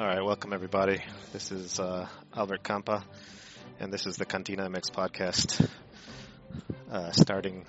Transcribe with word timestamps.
All 0.00 0.06
right, 0.06 0.24
welcome 0.24 0.54
everybody. 0.54 1.02
This 1.30 1.52
is 1.52 1.78
uh, 1.78 2.08
Albert 2.34 2.62
Campa, 2.62 3.04
and 3.78 3.92
this 3.92 4.06
is 4.06 4.16
the 4.16 4.24
Cantina 4.24 4.66
MX 4.70 4.92
podcast. 4.92 5.68
Uh, 6.90 7.10
starting 7.12 7.66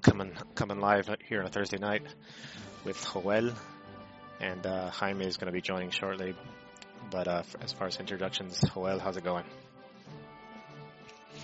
coming 0.00 0.32
coming 0.54 0.78
live 0.78 1.10
here 1.28 1.40
on 1.40 1.46
a 1.46 1.50
Thursday 1.50 1.78
night 1.78 2.04
with 2.84 3.04
Joel, 3.12 3.50
and 4.38 4.64
uh, 4.64 4.90
Jaime 4.90 5.26
is 5.26 5.38
going 5.38 5.46
to 5.46 5.52
be 5.52 5.60
joining 5.60 5.90
shortly. 5.90 6.36
But 7.10 7.26
uh, 7.26 7.42
as 7.60 7.72
far 7.72 7.88
as 7.88 7.98
introductions, 7.98 8.60
Joel, 8.72 9.00
how's 9.00 9.16
it 9.16 9.24
going? 9.24 9.44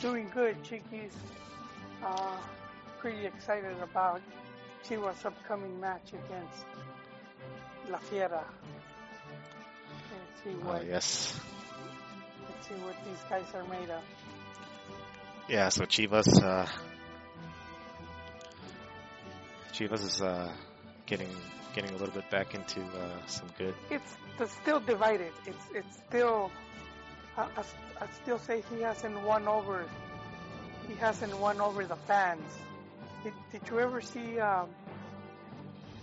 Doing 0.00 0.30
good, 0.32 0.62
Chiquis. 0.62 1.10
Uh, 2.00 2.36
pretty 3.00 3.26
excited 3.26 3.76
about 3.82 4.22
Chivas' 4.88 5.26
upcoming 5.26 5.80
match 5.80 6.10
against 6.10 6.64
La 7.90 7.98
Fiera. 7.98 8.44
See 10.46 10.56
Oh 10.62 10.68
what 10.68 10.86
yes, 10.86 11.40
let's 12.48 12.68
see 12.68 12.74
what 12.76 12.96
these 13.04 13.24
guys 13.28 13.46
are 13.54 13.64
made 13.64 13.90
of. 13.90 14.04
yeah. 15.48 15.68
So 15.70 15.84
Chivas, 15.84 16.42
uh, 16.42 16.66
Chivas 19.72 20.04
is 20.04 20.22
uh, 20.22 20.52
getting 21.06 21.28
getting 21.74 21.90
a 21.90 21.96
little 21.98 22.14
bit 22.14 22.30
back 22.30 22.54
into 22.54 22.80
uh, 22.82 23.26
some 23.26 23.48
good. 23.58 23.74
It's, 23.90 24.16
it's 24.40 24.52
still 24.52 24.80
divided. 24.80 25.32
It's 25.46 25.64
it's 25.74 25.96
still. 26.08 26.52
I, 27.36 27.42
I, 27.56 27.64
I 28.00 28.06
still 28.22 28.38
say 28.38 28.62
he 28.74 28.82
hasn't 28.82 29.20
won 29.22 29.48
over. 29.48 29.84
He 30.88 30.94
hasn't 30.94 31.36
won 31.38 31.60
over 31.60 31.84
the 31.84 31.96
fans. 31.96 32.50
Did, 33.24 33.34
did 33.52 33.62
you 33.68 33.80
ever 33.80 34.00
see? 34.00 34.38
Um, 34.38 34.68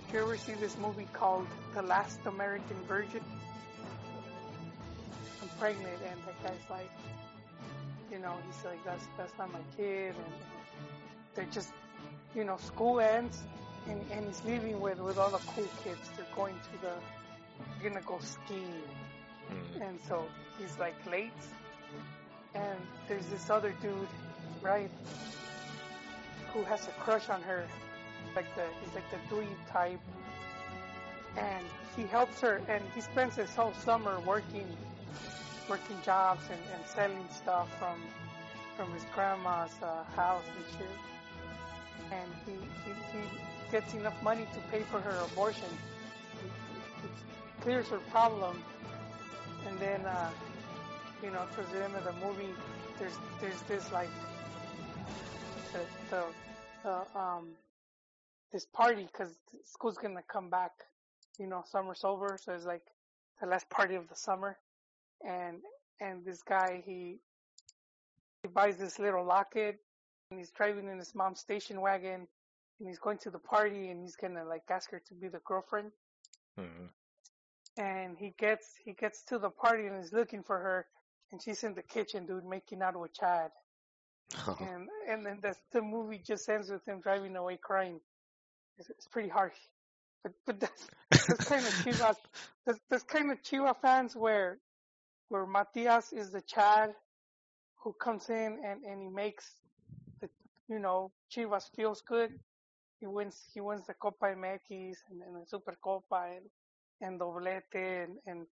did 0.07 0.13
you 0.16 0.19
ever 0.23 0.38
see 0.38 0.53
this 0.53 0.78
movie 0.78 1.07
called 1.13 1.47
The 1.73 1.81
Last 1.81 2.19
American 2.25 2.78
Virgin? 2.88 3.23
Pregnant, 5.59 6.00
and 6.09 6.20
the 6.26 6.48
guy's 6.48 6.70
like, 6.70 6.90
you 8.12 8.20
know, 8.20 8.36
he's 8.46 8.66
like, 8.66 8.84
that's 8.86 9.06
that's 9.18 9.34
not 9.38 9.52
my 9.52 9.59
kid, 9.78 10.16
and 10.16 10.34
they're 11.36 11.46
just, 11.52 11.72
you 12.36 12.44
know, 12.44 12.58
school 12.58 13.00
ends, 13.00 13.42
and, 13.88 14.02
and 14.12 14.26
he's 14.28 14.44
leaving 14.46 14.80
with 14.81 15.00
with 15.00 15.18
all 15.18 15.30
the 15.31 15.40
cool 15.56 15.68
kids. 15.84 16.12
They're 16.16 16.26
going 16.36 16.56
to 16.56 16.81
the, 16.81 16.94
they're 17.81 17.90
gonna 17.90 18.06
go 18.06 18.20
skiing, 18.20 18.84
Mm, 19.52 19.81
and 19.90 20.00
so 20.08 20.26
he's 20.58 20.78
like 20.80 20.96
late, 21.09 21.31
and 22.56 22.80
there's 23.08 23.26
this 23.28 23.50
other 23.50 23.74
dude, 23.81 24.08
right, 24.62 24.90
who 26.54 26.64
has 26.64 26.88
a 26.88 26.92
crush 27.02 27.30
on 27.30 27.42
her, 27.44 27.66
like 28.36 28.54
the 28.56 28.64
he's 28.84 28.94
like 28.96 29.09
the 29.12 29.36
dweeb 29.36 29.48
type, 29.70 30.00
and 31.38 31.66
he 31.96 32.04
helps 32.04 32.40
her, 32.42 32.62
and 32.70 32.84
he 32.96 33.02
spends 33.02 33.36
his 33.36 33.54
whole 33.56 33.74
summer 33.84 34.20
working, 34.22 34.68
working 35.69 35.97
jobs 36.03 36.44
and, 36.50 36.59
and 36.73 36.86
selling 36.86 37.28
stuff 37.30 37.67
from 37.80 38.00
from 38.75 38.92
his 38.94 39.06
grandma's 39.14 39.72
uh, 39.83 40.03
house 40.16 40.44
and 40.56 40.66
shit, 40.78 40.97
and 42.11 42.30
he, 42.45 42.53
he 42.86 43.17
he 43.17 43.72
gets 43.72 43.94
enough 43.94 44.22
money 44.23 44.47
to 44.53 44.59
pay 44.72 44.81
for 44.81 45.00
her 45.00 45.17
abortion. 45.31 45.69
It, 46.44 47.06
it 47.06 47.61
clears 47.61 47.88
her 47.89 48.00
problem. 48.11 48.61
And 49.67 49.80
then 49.80 50.02
uh, 50.06 50.30
you 51.23 51.31
know 51.31 51.45
towards 51.56 51.72
the 51.72 51.84
end 51.84 51.95
of 51.95 52.03
the 52.03 52.14
movie 52.25 52.53
there's 53.00 53.17
there's 53.39 53.61
this 53.61 53.91
like 53.91 54.09
the 55.72 55.80
the, 56.09 56.23
the 56.84 57.19
um 57.19 57.47
this 58.52 58.66
party 58.66 59.08
because 59.11 59.38
school's 59.64 59.97
gonna 59.97 60.22
come 60.28 60.50
back 60.50 60.72
you 61.39 61.47
know 61.47 61.64
summer's 61.66 62.03
over. 62.03 62.38
So 62.41 62.53
it's 62.53 62.66
like 62.66 62.84
the 63.39 63.47
last 63.47 63.69
party 63.69 63.95
of 63.95 64.08
the 64.09 64.16
summer 64.16 64.57
and 65.23 65.57
and 66.00 66.25
this 66.25 66.41
guy 66.44 66.81
he 66.85 67.19
he 68.41 68.50
buys 68.50 68.78
this 68.78 69.00
little 69.00 69.25
locket 69.25 69.79
and 70.31 70.39
he's 70.39 70.51
driving 70.51 70.88
in 70.89 70.97
his 70.97 71.13
mom's 71.16 71.39
station 71.39 71.79
wagon 71.81 72.28
and 72.79 72.88
he's 72.89 73.00
going 73.00 73.17
to 73.19 73.29
the 73.29 73.39
party 73.39 73.89
and 73.89 74.01
he's 74.01 74.16
gonna 74.16 74.44
like 74.45 74.63
ask 74.69 74.91
her 74.91 75.01
to 75.07 75.13
be 75.13 75.28
the 75.29 75.39
girlfriend. 75.45 75.91
Mhm. 76.59 76.89
and 77.78 78.17
he 78.19 78.33
gets 78.38 78.67
he 78.85 78.94
gets 78.94 79.23
to 79.25 79.39
the 79.39 79.50
party 79.50 79.88
and 79.88 80.03
is 80.03 80.13
looking 80.13 80.44
for 80.44 80.59
her 80.59 80.85
and 81.31 81.41
she's 81.41 81.63
in 81.63 81.73
the 81.73 81.81
kitchen 81.81 82.25
dude 82.28 82.45
making 82.45 82.81
out 82.81 83.00
with 83.00 83.13
chad. 83.13 83.51
And 84.59 84.89
and 85.09 85.25
then 85.25 85.39
the 85.41 85.56
the 85.72 85.81
movie 85.81 86.19
just 86.19 86.47
ends 86.50 86.69
with 86.69 86.85
him 86.88 87.01
driving 87.01 87.35
away 87.35 87.57
crying. 87.62 88.00
It's, 88.78 88.89
it's 88.89 89.07
pretty 89.07 89.29
harsh. 89.29 89.57
But 90.23 90.33
but 90.45 90.59
that's 90.63 90.88
that's 91.09 91.45
kind 91.45 91.66
of 91.66 91.73
Chivas 91.73 92.17
that's, 92.66 92.79
that's 92.89 93.03
kind 93.03 93.31
of 93.31 93.41
Chiva 93.41 93.75
fans 93.81 94.16
where 94.16 94.59
where 95.29 95.45
Matias 95.45 96.13
is 96.13 96.31
the 96.31 96.41
Chad 96.41 96.94
who 97.84 97.94
comes 97.94 98.29
in 98.29 98.59
and 98.66 98.84
and 98.84 99.01
he 99.01 99.09
makes 99.09 99.56
the 100.22 100.29
you 100.69 100.79
know 100.79 101.11
Chivas 101.31 101.69
feels 101.75 102.01
good 102.01 102.31
he 103.00 103.07
wins 103.07 103.41
he 103.53 103.62
wins 103.62 103.85
the 103.85 103.94
Copa 103.94 104.28
MX 104.28 104.95
and, 105.09 105.22
and 105.28 105.41
the 105.41 105.45
Super 105.45 105.75
Copa 105.83 106.28
and 106.35 106.45
and 107.01 107.19
doblete 107.19 107.63
and, 107.73 108.17
and 108.25 108.47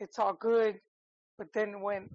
it's 0.00 0.18
all 0.18 0.34
good. 0.34 0.80
But 1.38 1.52
then 1.54 1.80
when, 1.80 2.10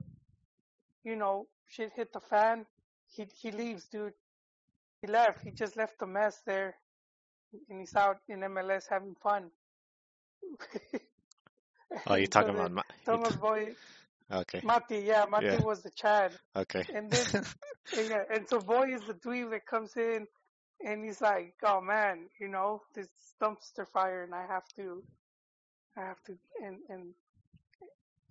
you 1.03 1.15
know, 1.15 1.47
shit 1.67 1.91
hit 1.95 2.11
the 2.13 2.19
fan, 2.19 2.65
he 3.07 3.25
he 3.33 3.51
leaves, 3.51 3.85
dude. 3.85 4.13
He 5.01 5.07
left. 5.07 5.43
He 5.43 5.51
just 5.51 5.77
left 5.77 5.99
the 5.99 6.05
mess 6.05 6.41
there, 6.45 6.75
and 7.69 7.79
he's 7.79 7.95
out 7.95 8.17
in 8.27 8.41
MLS 8.41 8.83
having 8.89 9.15
fun. 9.15 9.49
Oh, 12.07 12.15
you're 12.15 12.27
talking 12.27 12.53
so 12.53 12.55
about 12.55 12.71
Ma- 12.71 12.83
Thomas 13.05 13.35
t- 13.35 13.37
Boy, 13.37 13.75
okay, 14.31 14.61
Mati, 14.63 14.99
yeah, 14.99 15.25
Mati 15.29 15.45
Yeah. 15.45 15.57
was 15.57 15.83
the 15.83 15.91
Chad, 15.91 16.37
okay. 16.55 16.83
and 16.93 17.11
then 17.11 17.27
and, 17.97 18.09
yeah, 18.09 18.23
and 18.33 18.47
so 18.47 18.59
Boy 18.59 18.93
is 18.93 19.03
the 19.05 19.13
dweeb 19.13 19.51
that 19.51 19.65
comes 19.65 19.95
in, 19.97 20.27
and 20.85 21.03
he's 21.05 21.21
like, 21.21 21.55
oh 21.63 21.81
man, 21.81 22.29
you 22.39 22.47
know, 22.47 22.81
this 22.95 23.09
dumpster 23.41 23.87
fire, 23.87 24.23
and 24.23 24.33
I 24.35 24.45
have 24.47 24.67
to, 24.75 25.03
I 25.97 26.01
have 26.01 26.21
to, 26.25 26.37
and 26.63 26.77
and 26.89 27.13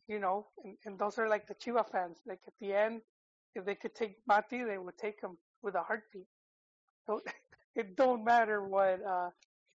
you 0.09 0.19
know, 0.21 0.47
and, 0.65 0.77
and 0.85 0.99
those 0.99 1.19
are 1.19 1.29
like 1.29 1.47
the 1.47 1.55
Chiva 1.55 1.89
fans. 1.91 2.19
Like 2.27 2.41
at 2.47 2.55
the 2.61 2.75
end, 2.75 3.03
if 3.55 3.65
they 3.65 3.75
could 3.75 3.95
take 3.95 4.17
Mati, 4.27 4.63
they 4.65 4.79
would 4.79 4.99
take 4.99 5.21
him 5.23 5.39
with 5.63 5.75
a 5.75 5.83
heartbeat. 5.83 6.27
So 7.07 7.21
it 7.77 7.97
don't 7.97 8.25
matter 8.25 8.63
what 8.63 9.01
uh 9.05 9.31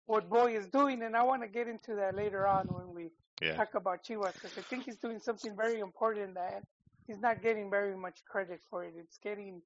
what 0.06 0.28
Boy 0.28 0.56
is 0.56 0.68
doing, 0.68 1.02
and 1.02 1.16
I 1.16 1.22
want 1.24 1.42
to 1.42 1.48
get 1.48 1.68
into 1.68 1.96
that 1.96 2.14
later 2.16 2.46
on 2.46 2.72
when 2.72 2.94
we 2.94 3.10
Yeah. 3.40 3.56
talk 3.56 3.74
about 3.74 4.04
Chivas 4.04 4.34
because 4.34 4.56
I 4.58 4.62
think 4.62 4.84
he's 4.84 4.96
doing 4.96 5.18
something 5.20 5.56
very 5.56 5.80
important 5.80 6.34
that 6.34 6.62
he's 7.06 7.20
not 7.20 7.42
getting 7.42 7.70
very 7.70 7.96
much 7.96 8.24
credit 8.28 8.60
for 8.70 8.84
it. 8.84 8.94
It's 8.96 9.18
getting 9.18 9.62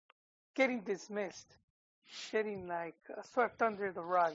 getting 0.54 0.80
dismissed, 0.80 1.46
getting 2.32 2.68
like 2.68 2.94
swept 3.32 3.60
under 3.62 3.92
the 3.92 4.02
rug. 4.02 4.34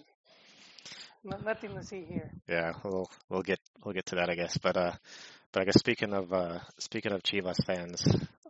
No, 1.24 1.38
nothing 1.38 1.76
to 1.76 1.84
see 1.84 2.06
here. 2.08 2.32
Yeah, 2.48 2.74
we'll 2.84 3.10
we'll 3.30 3.42
get 3.42 3.60
we'll 3.84 3.94
get 3.94 4.08
to 4.08 4.16
that, 4.16 4.30
I 4.30 4.36
guess. 4.36 4.58
But 4.58 4.78
uh, 4.78 4.92
but 5.52 5.62
I 5.62 5.66
guess 5.66 5.80
speaking 5.80 6.14
of 6.14 6.32
uh, 6.32 6.60
speaking 6.78 7.12
of 7.12 7.24
Chivas 7.24 7.64
fans, 7.66 8.06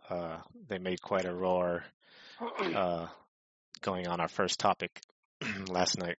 uh, 0.08 0.38
they 0.68 0.78
made 0.78 1.00
quite 1.02 1.24
a 1.24 1.34
roar 1.34 1.84
uh, 2.60 3.06
going 3.80 4.06
on 4.06 4.20
our 4.20 4.28
first 4.28 4.60
topic 4.60 5.00
last 5.68 5.98
night. 5.98 6.16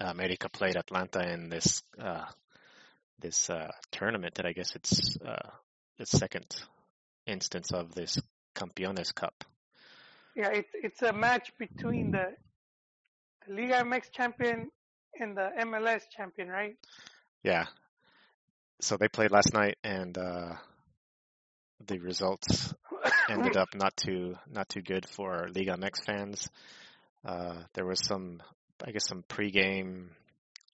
Uh, 0.00 0.06
America 0.06 0.48
played 0.48 0.76
Atlanta 0.76 1.32
in 1.32 1.48
this 1.48 1.82
uh, 2.00 2.24
this 3.18 3.50
uh, 3.50 3.70
tournament 3.90 4.34
that 4.34 4.46
I 4.46 4.52
guess 4.52 4.74
it's 4.74 5.16
uh, 5.24 5.48
the 5.98 6.06
second 6.06 6.46
instance 7.26 7.72
of 7.72 7.94
this 7.94 8.18
Campeones 8.54 9.14
Cup. 9.14 9.44
Yeah, 10.36 10.48
it's 10.48 10.70
it's 10.74 11.02
a 11.02 11.12
match 11.12 11.52
between 11.58 12.10
the, 12.10 12.34
the 13.46 13.54
Liga 13.54 13.84
MX 13.84 14.10
champion 14.12 14.70
and 15.18 15.36
the 15.36 15.50
MLS 15.60 16.02
champion, 16.14 16.48
right? 16.48 16.76
Yeah. 17.42 17.66
So 18.80 18.96
they 18.96 19.08
played 19.08 19.30
last 19.30 19.54
night, 19.54 19.76
and 19.84 20.16
uh, 20.18 20.54
the 21.86 21.98
results 21.98 22.74
ended 23.30 23.56
up 23.56 23.68
not 23.74 23.96
too 23.96 24.34
not 24.50 24.68
too 24.68 24.82
good 24.82 25.08
for 25.08 25.48
Liga 25.54 25.76
MX 25.76 26.04
fans. 26.04 26.48
Uh, 27.24 27.62
there 27.74 27.86
was 27.86 28.04
some, 28.04 28.42
I 28.84 28.90
guess, 28.90 29.06
some 29.08 29.22
pregame 29.22 30.08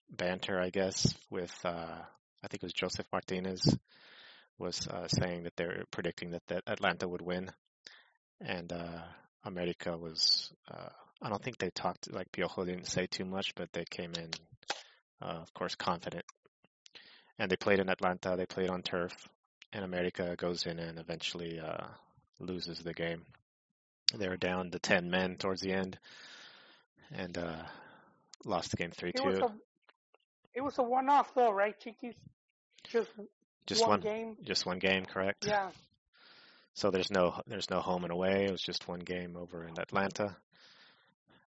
banter, 0.09 0.59
I 0.59 0.69
guess, 0.69 1.13
with 1.29 1.53
uh, 1.63 1.99
I 2.43 2.47
think 2.47 2.63
it 2.63 2.65
was 2.65 2.73
Josef 2.73 3.05
Martinez 3.11 3.77
was 4.57 4.87
uh, 4.87 5.07
saying 5.07 5.43
that 5.43 5.55
they're 5.55 5.83
predicting 5.91 6.31
that, 6.31 6.43
that 6.47 6.63
Atlanta 6.67 7.07
would 7.07 7.21
win, 7.21 7.51
and 8.39 8.71
uh, 8.71 9.01
America 9.43 9.97
was. 9.97 10.51
Uh, 10.69 10.89
I 11.21 11.29
don't 11.29 11.43
think 11.43 11.57
they 11.57 11.69
talked 11.69 12.11
like 12.11 12.31
Piojo 12.31 12.65
didn't 12.65 12.87
say 12.87 13.05
too 13.07 13.25
much, 13.25 13.53
but 13.55 13.71
they 13.73 13.85
came 13.89 14.13
in, 14.17 14.29
uh, 15.21 15.39
of 15.41 15.53
course, 15.53 15.75
confident. 15.75 16.25
And 17.37 17.49
they 17.49 17.55
played 17.57 17.79
in 17.79 17.89
Atlanta. 17.89 18.35
They 18.37 18.45
played 18.45 18.69
on 18.69 18.81
turf, 18.81 19.13
and 19.73 19.83
America 19.83 20.35
goes 20.35 20.65
in 20.65 20.79
and 20.79 20.99
eventually 20.99 21.59
uh, 21.59 21.85
loses 22.39 22.79
the 22.79 22.93
game. 22.93 23.23
They 24.15 24.27
were 24.27 24.37
down 24.37 24.71
to 24.71 24.79
ten 24.79 25.09
men 25.09 25.37
towards 25.37 25.61
the 25.61 25.71
end, 25.73 25.97
and 27.11 27.37
uh, 27.37 27.63
lost 28.45 28.71
the 28.71 28.77
game 28.77 28.91
three 28.91 29.13
two. 29.13 29.45
It 30.53 30.61
was 30.61 30.77
a 30.79 30.83
one 30.83 31.09
off 31.09 31.33
though, 31.33 31.51
right, 31.51 31.77
Chiquis? 31.79 32.15
Just 32.89 33.09
Just 33.67 33.85
one, 33.85 33.89
one, 33.89 33.99
game. 34.01 34.37
just 34.43 34.65
one 34.65 34.79
game, 34.79 35.05
correct? 35.05 35.45
Yeah, 35.45 35.71
So 36.73 36.91
there's 36.91 37.11
no 37.11 37.41
there's 37.47 37.69
no 37.69 37.79
home 37.81 38.03
and 38.03 38.11
away. 38.11 38.45
It 38.45 38.51
was 38.51 38.61
just 38.61 38.87
one 38.87 38.99
game 38.99 39.35
over 39.37 39.65
in 39.65 39.79
Atlanta. 39.79 40.35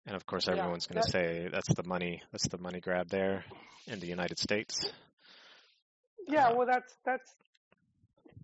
And 0.05 0.15
of 0.15 0.25
course, 0.25 0.47
Yeah, 0.47 0.53
everyone's 0.57 0.87
going 0.87 1.01
to 1.01 1.09
say 1.09 1.47
that's 1.51 1.73
the 1.73 1.83
money 1.83 2.21
that's 2.31 2.47
the 2.47 2.57
money 2.57 2.79
grab 2.79 3.09
there 3.09 3.45
in 3.87 3.99
the 3.99 4.07
United 4.07 4.39
States. 4.39 4.91
yeah. 6.27 6.49
Uh, 6.49 6.51
Well, 6.51 6.67
that's 6.67 6.95
that's 7.05 7.35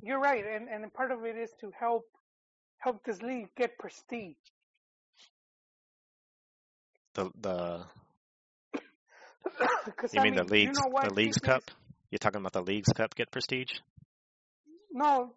you're 0.01 0.19
right, 0.19 0.45
and 0.45 0.67
and 0.69 0.91
part 0.93 1.11
of 1.11 1.25
it 1.25 1.37
is 1.37 1.51
to 1.61 1.71
help 1.71 2.05
help 2.77 3.03
this 3.03 3.21
league 3.21 3.49
get 3.55 3.77
prestige. 3.77 4.35
The 7.13 7.31
the 7.35 7.85
you 10.13 10.19
I 10.19 10.23
mean 10.23 10.35
the 10.35 10.43
you 10.43 10.49
leagues 10.49 10.79
know 10.79 10.99
the 11.03 11.13
leagues 11.13 11.37
cup? 11.37 11.63
You're 12.11 12.19
talking 12.19 12.39
about 12.39 12.53
the 12.53 12.61
leagues 12.61 12.89
cup 12.93 13.15
get 13.15 13.31
prestige? 13.31 13.71
No, 14.91 15.33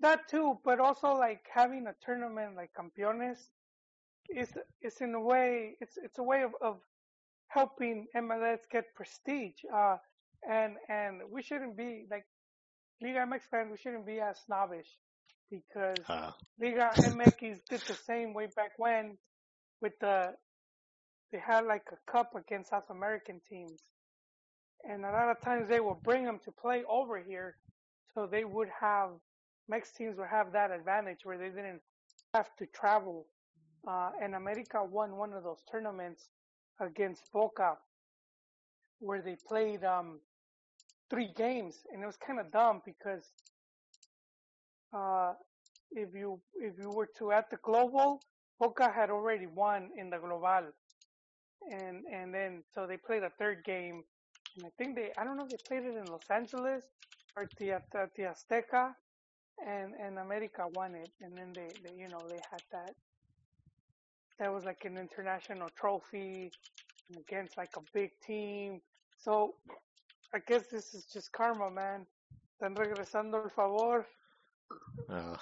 that 0.00 0.28
too, 0.28 0.58
but 0.64 0.80
also 0.80 1.14
like 1.14 1.44
having 1.52 1.86
a 1.86 1.94
tournament 2.04 2.56
like 2.56 2.70
Campeones 2.74 3.38
is 4.28 4.52
is 4.82 4.96
in 5.00 5.14
a 5.14 5.20
way 5.20 5.76
it's 5.80 5.96
it's 5.96 6.18
a 6.18 6.22
way 6.22 6.42
of, 6.42 6.52
of 6.60 6.78
helping 7.48 8.06
MLS 8.16 8.60
get 8.70 8.94
prestige. 8.94 9.54
Uh, 9.74 9.96
and 10.48 10.74
and 10.88 11.22
we 11.30 11.42
shouldn't 11.42 11.76
be 11.76 12.06
like 12.10 12.26
Liga 13.02 13.20
MX 13.20 13.40
fans. 13.50 13.68
We 13.70 13.78
shouldn't 13.78 14.06
be 14.06 14.20
as 14.20 14.38
snobbish 14.46 14.88
because 15.50 15.98
Uh, 16.08 16.32
Liga 16.60 16.90
MX 16.96 17.60
did 17.68 17.80
the 17.80 17.94
same 18.06 18.34
way 18.34 18.46
back 18.54 18.72
when 18.78 19.16
with 19.80 19.92
the 20.00 20.34
they 21.34 21.40
had 21.40 21.66
like 21.66 21.82
a 21.90 22.12
cup 22.12 22.36
against 22.36 22.70
South 22.70 22.88
American 22.90 23.40
teams, 23.50 23.82
and 24.88 25.04
a 25.04 25.10
lot 25.10 25.28
of 25.28 25.40
times 25.40 25.68
they 25.68 25.80
would 25.80 26.00
bring 26.04 26.24
them 26.24 26.38
to 26.44 26.52
play 26.52 26.84
over 26.88 27.18
here, 27.18 27.56
so 28.14 28.28
they 28.30 28.44
would 28.44 28.68
have 28.80 29.10
Mex 29.68 29.90
teams 29.90 30.16
would 30.16 30.28
have 30.28 30.52
that 30.52 30.70
advantage 30.70 31.20
where 31.24 31.36
they 31.36 31.48
didn't 31.48 31.80
have 32.34 32.54
to 32.58 32.66
travel. 32.66 33.26
Uh, 33.88 34.10
and 34.22 34.36
America 34.36 34.78
won 34.84 35.16
one 35.16 35.32
of 35.32 35.42
those 35.42 35.58
tournaments 35.70 36.28
against 36.80 37.22
Boca, 37.32 37.78
where 39.00 39.20
they 39.20 39.36
played 39.48 39.82
um, 39.82 40.20
three 41.10 41.30
games, 41.36 41.78
and 41.92 42.00
it 42.00 42.06
was 42.06 42.16
kind 42.24 42.38
of 42.38 42.52
dumb 42.52 42.80
because 42.86 43.24
uh, 44.96 45.32
if 45.90 46.10
you 46.14 46.40
if 46.54 46.74
you 46.78 46.90
were 46.90 47.08
to 47.18 47.32
add 47.32 47.46
the 47.50 47.58
global, 47.62 48.20
Boca 48.60 48.92
had 48.94 49.10
already 49.10 49.46
won 49.46 49.88
in 49.98 50.10
the 50.10 50.18
global, 50.18 50.72
and 51.72 52.04
and 52.12 52.34
then 52.34 52.62
so 52.74 52.86
they 52.86 52.96
played 52.96 53.22
a 53.22 53.30
third 53.38 53.64
game, 53.64 54.04
and 54.56 54.66
I 54.66 54.70
think 54.78 54.96
they 54.96 55.12
I 55.18 55.24
don't 55.24 55.36
know 55.36 55.44
if 55.44 55.50
they 55.50 55.58
played 55.68 55.84
it 55.84 55.96
in 55.96 56.10
Los 56.10 56.30
Angeles 56.30 56.84
or 57.36 57.48
the 57.58 57.72
at 57.72 57.82
the 57.92 58.22
Azteca, 58.22 58.92
and 59.66 59.94
and 60.00 60.18
America 60.18 60.66
won 60.74 60.94
it, 60.94 61.10
and 61.20 61.36
then 61.36 61.54
they, 61.54 61.70
they 61.82 61.94
you 61.96 62.08
know 62.08 62.28
they 62.28 62.42
had 62.50 62.62
that 62.72 62.94
that 64.38 64.52
was 64.52 64.64
like 64.64 64.84
an 64.84 64.98
international 64.98 65.68
trophy 65.78 66.52
against 67.18 67.56
like 67.56 67.76
a 67.76 67.82
big 67.92 68.10
team, 68.26 68.80
so 69.18 69.54
I 70.34 70.40
guess 70.46 70.66
this 70.70 70.94
is 70.94 71.06
just 71.12 71.32
karma, 71.32 71.70
man. 71.70 72.06
Están 72.52 72.76
regresando 72.76 73.42
el 73.42 73.50
favor 73.50 74.06
uh, 75.10 75.36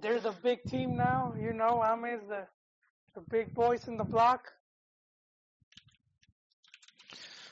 they're 0.00 0.20
the 0.20 0.32
big 0.42 0.64
team 0.66 0.96
now. 0.96 1.34
You 1.38 1.52
know, 1.52 1.82
Ames 1.84 2.22
the 2.28 2.46
the 3.14 3.22
big 3.30 3.54
boys 3.54 3.88
in 3.88 3.96
the 3.96 4.04
block. 4.04 4.42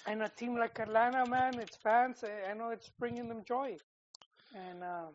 And 0.07 0.23
a 0.23 0.29
team 0.29 0.57
like 0.57 0.79
Atlanta, 0.79 1.27
man, 1.27 1.59
its 1.59 1.77
fans, 1.77 2.25
I 2.25 2.51
I 2.51 2.55
know 2.55 2.71
it's 2.71 2.91
bringing 2.99 3.29
them 3.29 3.43
joy. 3.47 3.77
And 4.55 4.83
uh, 4.83 5.07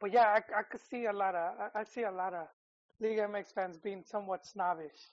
but 0.00 0.12
yeah, 0.12 0.28
I, 0.28 0.60
I 0.60 0.62
could 0.62 0.80
see 0.90 1.06
a 1.06 1.12
lot 1.12 1.34
of 1.34 1.54
I, 1.60 1.80
I 1.80 1.84
see 1.84 2.02
a 2.02 2.10
lot 2.10 2.34
of 2.34 2.46
Liga 3.00 3.28
MX 3.28 3.52
fans 3.54 3.76
being 3.76 4.02
somewhat 4.04 4.46
snobbish. 4.46 5.10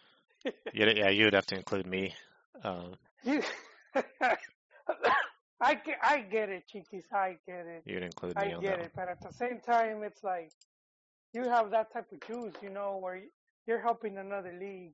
yeah, 0.72 0.90
yeah, 0.90 1.08
you 1.08 1.24
would 1.24 1.34
have 1.34 1.46
to 1.46 1.56
include 1.56 1.86
me. 1.86 2.14
Um, 2.62 2.94
I 5.60 5.74
get, 5.74 5.98
I 6.02 6.20
get 6.20 6.50
it, 6.50 6.68
Chiquis, 6.68 7.04
I 7.12 7.36
get 7.46 7.66
it. 7.66 7.82
you'd 7.84 8.02
include 8.02 8.34
I 8.36 8.46
me 8.46 8.52
on 8.54 8.62
get 8.62 8.78
it, 8.78 8.92
but 8.94 9.08
at 9.08 9.20
the 9.20 9.32
same 9.32 9.58
time, 9.60 10.02
it's 10.04 10.22
like 10.22 10.52
you 11.32 11.44
have 11.44 11.70
that 11.72 11.92
type 11.92 12.06
of 12.12 12.20
juice, 12.26 12.54
you 12.62 12.70
know, 12.70 12.98
where 13.00 13.20
you're 13.66 13.80
helping 13.80 14.18
another 14.18 14.56
league 14.58 14.92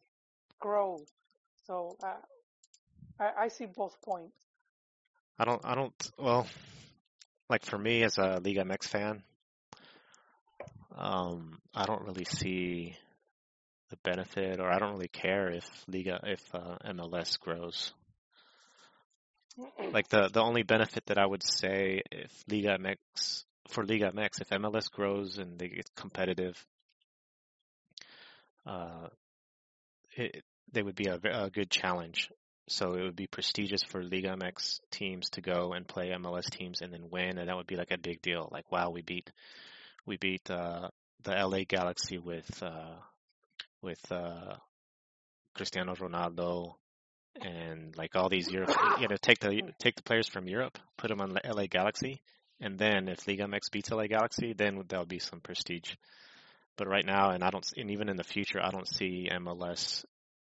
grow. 0.60 0.98
So 1.66 1.96
uh, 2.02 2.14
I, 3.18 3.44
I 3.44 3.48
see 3.48 3.66
both 3.66 4.00
points. 4.02 4.36
I 5.38 5.44
don't, 5.44 5.60
I 5.64 5.74
don't, 5.74 6.10
well, 6.18 6.46
like 7.50 7.64
for 7.64 7.78
me 7.78 8.04
as 8.04 8.18
a 8.18 8.40
Liga 8.44 8.64
MX 8.64 8.88
fan, 8.88 9.22
um, 10.96 11.58
I 11.74 11.86
don't 11.86 12.02
really 12.02 12.24
see 12.24 12.96
the 13.90 13.96
benefit 14.04 14.60
or 14.60 14.72
I 14.72 14.78
don't 14.78 14.92
really 14.92 15.08
care 15.08 15.50
if 15.50 15.68
Liga, 15.88 16.20
if 16.24 16.42
uh, 16.54 16.78
MLS 16.86 17.38
grows. 17.38 17.92
Like 19.92 20.08
the, 20.08 20.30
the 20.32 20.40
only 20.40 20.62
benefit 20.62 21.06
that 21.06 21.18
I 21.18 21.26
would 21.26 21.42
say 21.42 22.02
if 22.10 22.32
Liga 22.48 22.76
MX, 22.78 23.44
for 23.68 23.84
Liga 23.84 24.10
MX, 24.10 24.40
if 24.40 24.48
MLS 24.50 24.90
grows 24.90 25.38
and 25.38 25.58
they 25.58 25.68
get 25.68 25.94
competitive, 25.96 26.56
uh, 28.66 29.08
it, 30.16 30.42
they 30.72 30.82
would 30.82 30.96
be 30.96 31.06
a, 31.06 31.18
a 31.44 31.50
good 31.50 31.70
challenge. 31.70 32.30
So 32.68 32.94
it 32.94 33.02
would 33.02 33.16
be 33.16 33.26
prestigious 33.26 33.82
for 33.82 34.02
Liga 34.02 34.28
MX 34.36 34.80
teams 34.90 35.28
to 35.30 35.42
go 35.42 35.72
and 35.72 35.86
play 35.86 36.08
MLS 36.10 36.48
teams 36.50 36.80
and 36.80 36.92
then 36.92 37.10
win, 37.10 37.38
and 37.38 37.48
that 37.48 37.56
would 37.56 37.66
be 37.66 37.76
like 37.76 37.90
a 37.90 37.98
big 37.98 38.22
deal. 38.22 38.48
Like, 38.50 38.72
wow, 38.72 38.90
we 38.90 39.02
beat 39.02 39.30
we 40.06 40.16
beat 40.16 40.50
uh, 40.50 40.88
the 41.22 41.32
LA 41.32 41.60
Galaxy 41.68 42.18
with 42.18 42.62
uh, 42.62 42.96
with 43.82 44.00
uh, 44.10 44.54
Cristiano 45.54 45.94
Ronaldo 45.94 46.74
and 47.40 47.96
like 47.96 48.16
all 48.16 48.28
these 48.28 48.50
Europe. 48.50 48.74
You 49.00 49.08
know, 49.08 49.16
take 49.20 49.40
the 49.40 49.60
take 49.78 49.96
the 49.96 50.02
players 50.02 50.28
from 50.28 50.48
Europe, 50.48 50.78
put 50.96 51.08
them 51.08 51.20
on 51.20 51.30
the 51.30 51.42
LA 51.44 51.66
Galaxy, 51.66 52.22
and 52.60 52.78
then 52.78 53.08
if 53.08 53.26
Liga 53.26 53.44
MX 53.44 53.70
beats 53.72 53.90
LA 53.90 54.06
Galaxy, 54.06 54.54
then 54.54 54.82
there'll 54.88 55.04
be 55.06 55.18
some 55.18 55.40
prestige. 55.40 55.94
But 56.76 56.88
right 56.88 57.04
now, 57.04 57.30
and 57.30 57.44
I 57.44 57.50
don't, 57.50 57.66
and 57.76 57.90
even 57.90 58.08
in 58.08 58.16
the 58.16 58.24
future, 58.24 58.60
I 58.62 58.70
don't 58.70 58.88
see 58.88 59.28
MLS. 59.30 60.04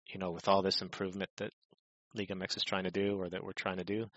You 0.07 0.19
know, 0.19 0.31
with 0.31 0.47
all 0.47 0.61
this 0.61 0.81
improvement 0.81 1.31
that 1.37 1.51
Liga 2.15 2.33
MX 2.33 2.57
is 2.57 2.63
trying 2.63 2.83
to 2.85 2.91
do 2.91 3.19
or 3.19 3.29
that 3.29 3.43
we're 3.43 3.53
trying 3.53 3.77
to 3.77 3.83
do, 3.83 4.09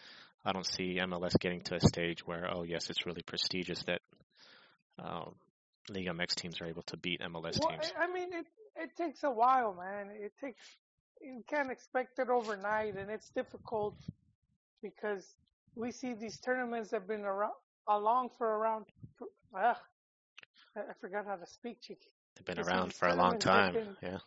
I 0.45 0.52
don't 0.52 0.67
see 0.67 0.99
MLS 1.00 1.38
getting 1.38 1.62
to 1.62 1.75
a 1.76 1.81
stage 1.81 2.26
where, 2.26 2.49
oh 2.52 2.62
yes, 2.62 2.90
it's 2.90 3.07
really 3.07 3.23
prestigious 3.23 3.83
that 3.85 4.00
um, 4.99 5.35
Liga 5.90 6.11
MX 6.11 6.35
teams 6.35 6.61
are 6.61 6.67
able 6.67 6.83
to 6.85 6.97
beat 6.97 7.21
MLS 7.21 7.59
Well, 7.61 7.71
teams. 7.71 7.93
I 7.99 8.12
mean, 8.12 8.33
it 8.33 8.47
it 8.76 8.97
takes 8.97 9.25
a 9.25 9.31
while, 9.31 9.75
man. 9.75 10.11
It 10.12 10.33
takes 10.40 10.61
you 11.21 11.43
can't 11.49 11.71
expect 11.71 12.19
it 12.19 12.28
overnight, 12.28 12.97
and 12.97 13.11
it's 13.11 13.28
difficult 13.31 13.97
because 14.83 15.26
we 15.75 15.90
see 15.90 16.14
these 16.14 16.38
tournaments 16.38 16.93
have 16.93 17.07
been 17.09 17.25
around 17.25 17.55
along 17.88 18.31
for 18.38 18.47
around. 18.47 18.87
Ugh, 19.57 19.76
I, 20.76 20.81
forgot 21.00 21.26
how 21.26 21.37
to 21.37 21.47
speak, 21.47 21.81
Chiqui. 21.83 21.97
They've 22.37 22.45
been 22.45 22.64
around 22.64 22.93
for 22.95 23.09
a 23.09 23.14
long 23.17 23.38
time. 23.38 23.75
been- 23.75 23.97
Yeah. 24.02 24.19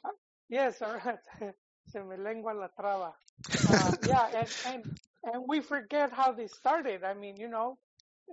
Yes, 0.49 0.81
all 0.81 0.93
right. 1.05 1.53
Se 1.91 1.99
me 2.01 2.17
lengua 2.17 2.53
la 2.53 2.69
traba. 2.69 3.13
Uh, 3.65 3.93
yeah, 4.03 4.27
and, 4.35 4.49
and 4.65 4.83
and 5.23 5.43
we 5.47 5.61
forget 5.61 6.11
how 6.11 6.31
they 6.31 6.47
started. 6.47 7.03
I 7.03 7.13
mean, 7.13 7.37
you 7.37 7.47
know, 7.49 7.77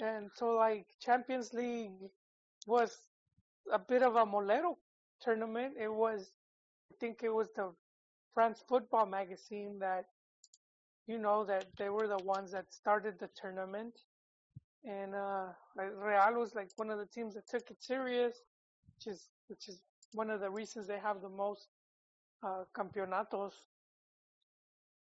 and 0.00 0.30
so 0.34 0.54
like 0.54 0.86
Champions 1.00 1.52
League 1.52 1.92
was 2.66 2.96
a 3.72 3.78
bit 3.78 4.02
of 4.02 4.16
a 4.16 4.24
molero 4.26 4.76
tournament. 5.20 5.74
It 5.80 5.92
was, 5.92 6.30
I 6.92 6.94
think 7.00 7.22
it 7.22 7.30
was 7.34 7.48
the 7.56 7.72
France 8.34 8.62
Football 8.68 9.06
magazine 9.06 9.78
that, 9.80 10.06
you 11.06 11.18
know, 11.18 11.44
that 11.46 11.66
they 11.78 11.90
were 11.90 12.08
the 12.08 12.18
ones 12.24 12.52
that 12.52 12.72
started 12.72 13.18
the 13.20 13.28
tournament, 13.40 13.94
and 14.84 15.14
uh, 15.14 15.48
Real 15.76 16.40
was 16.40 16.54
like 16.54 16.68
one 16.76 16.90
of 16.90 16.98
the 16.98 17.06
teams 17.06 17.34
that 17.34 17.48
took 17.48 17.70
it 17.70 17.82
serious, 17.82 18.34
which 18.96 19.14
is 19.14 19.28
which 19.48 19.68
is 19.68 19.82
one 20.12 20.30
of 20.30 20.40
the 20.40 20.50
reasons 20.50 20.86
they 20.86 20.98
have 20.98 21.20
the 21.20 21.28
most 21.28 21.68
uh, 22.42 22.64
campeonatos. 22.76 23.52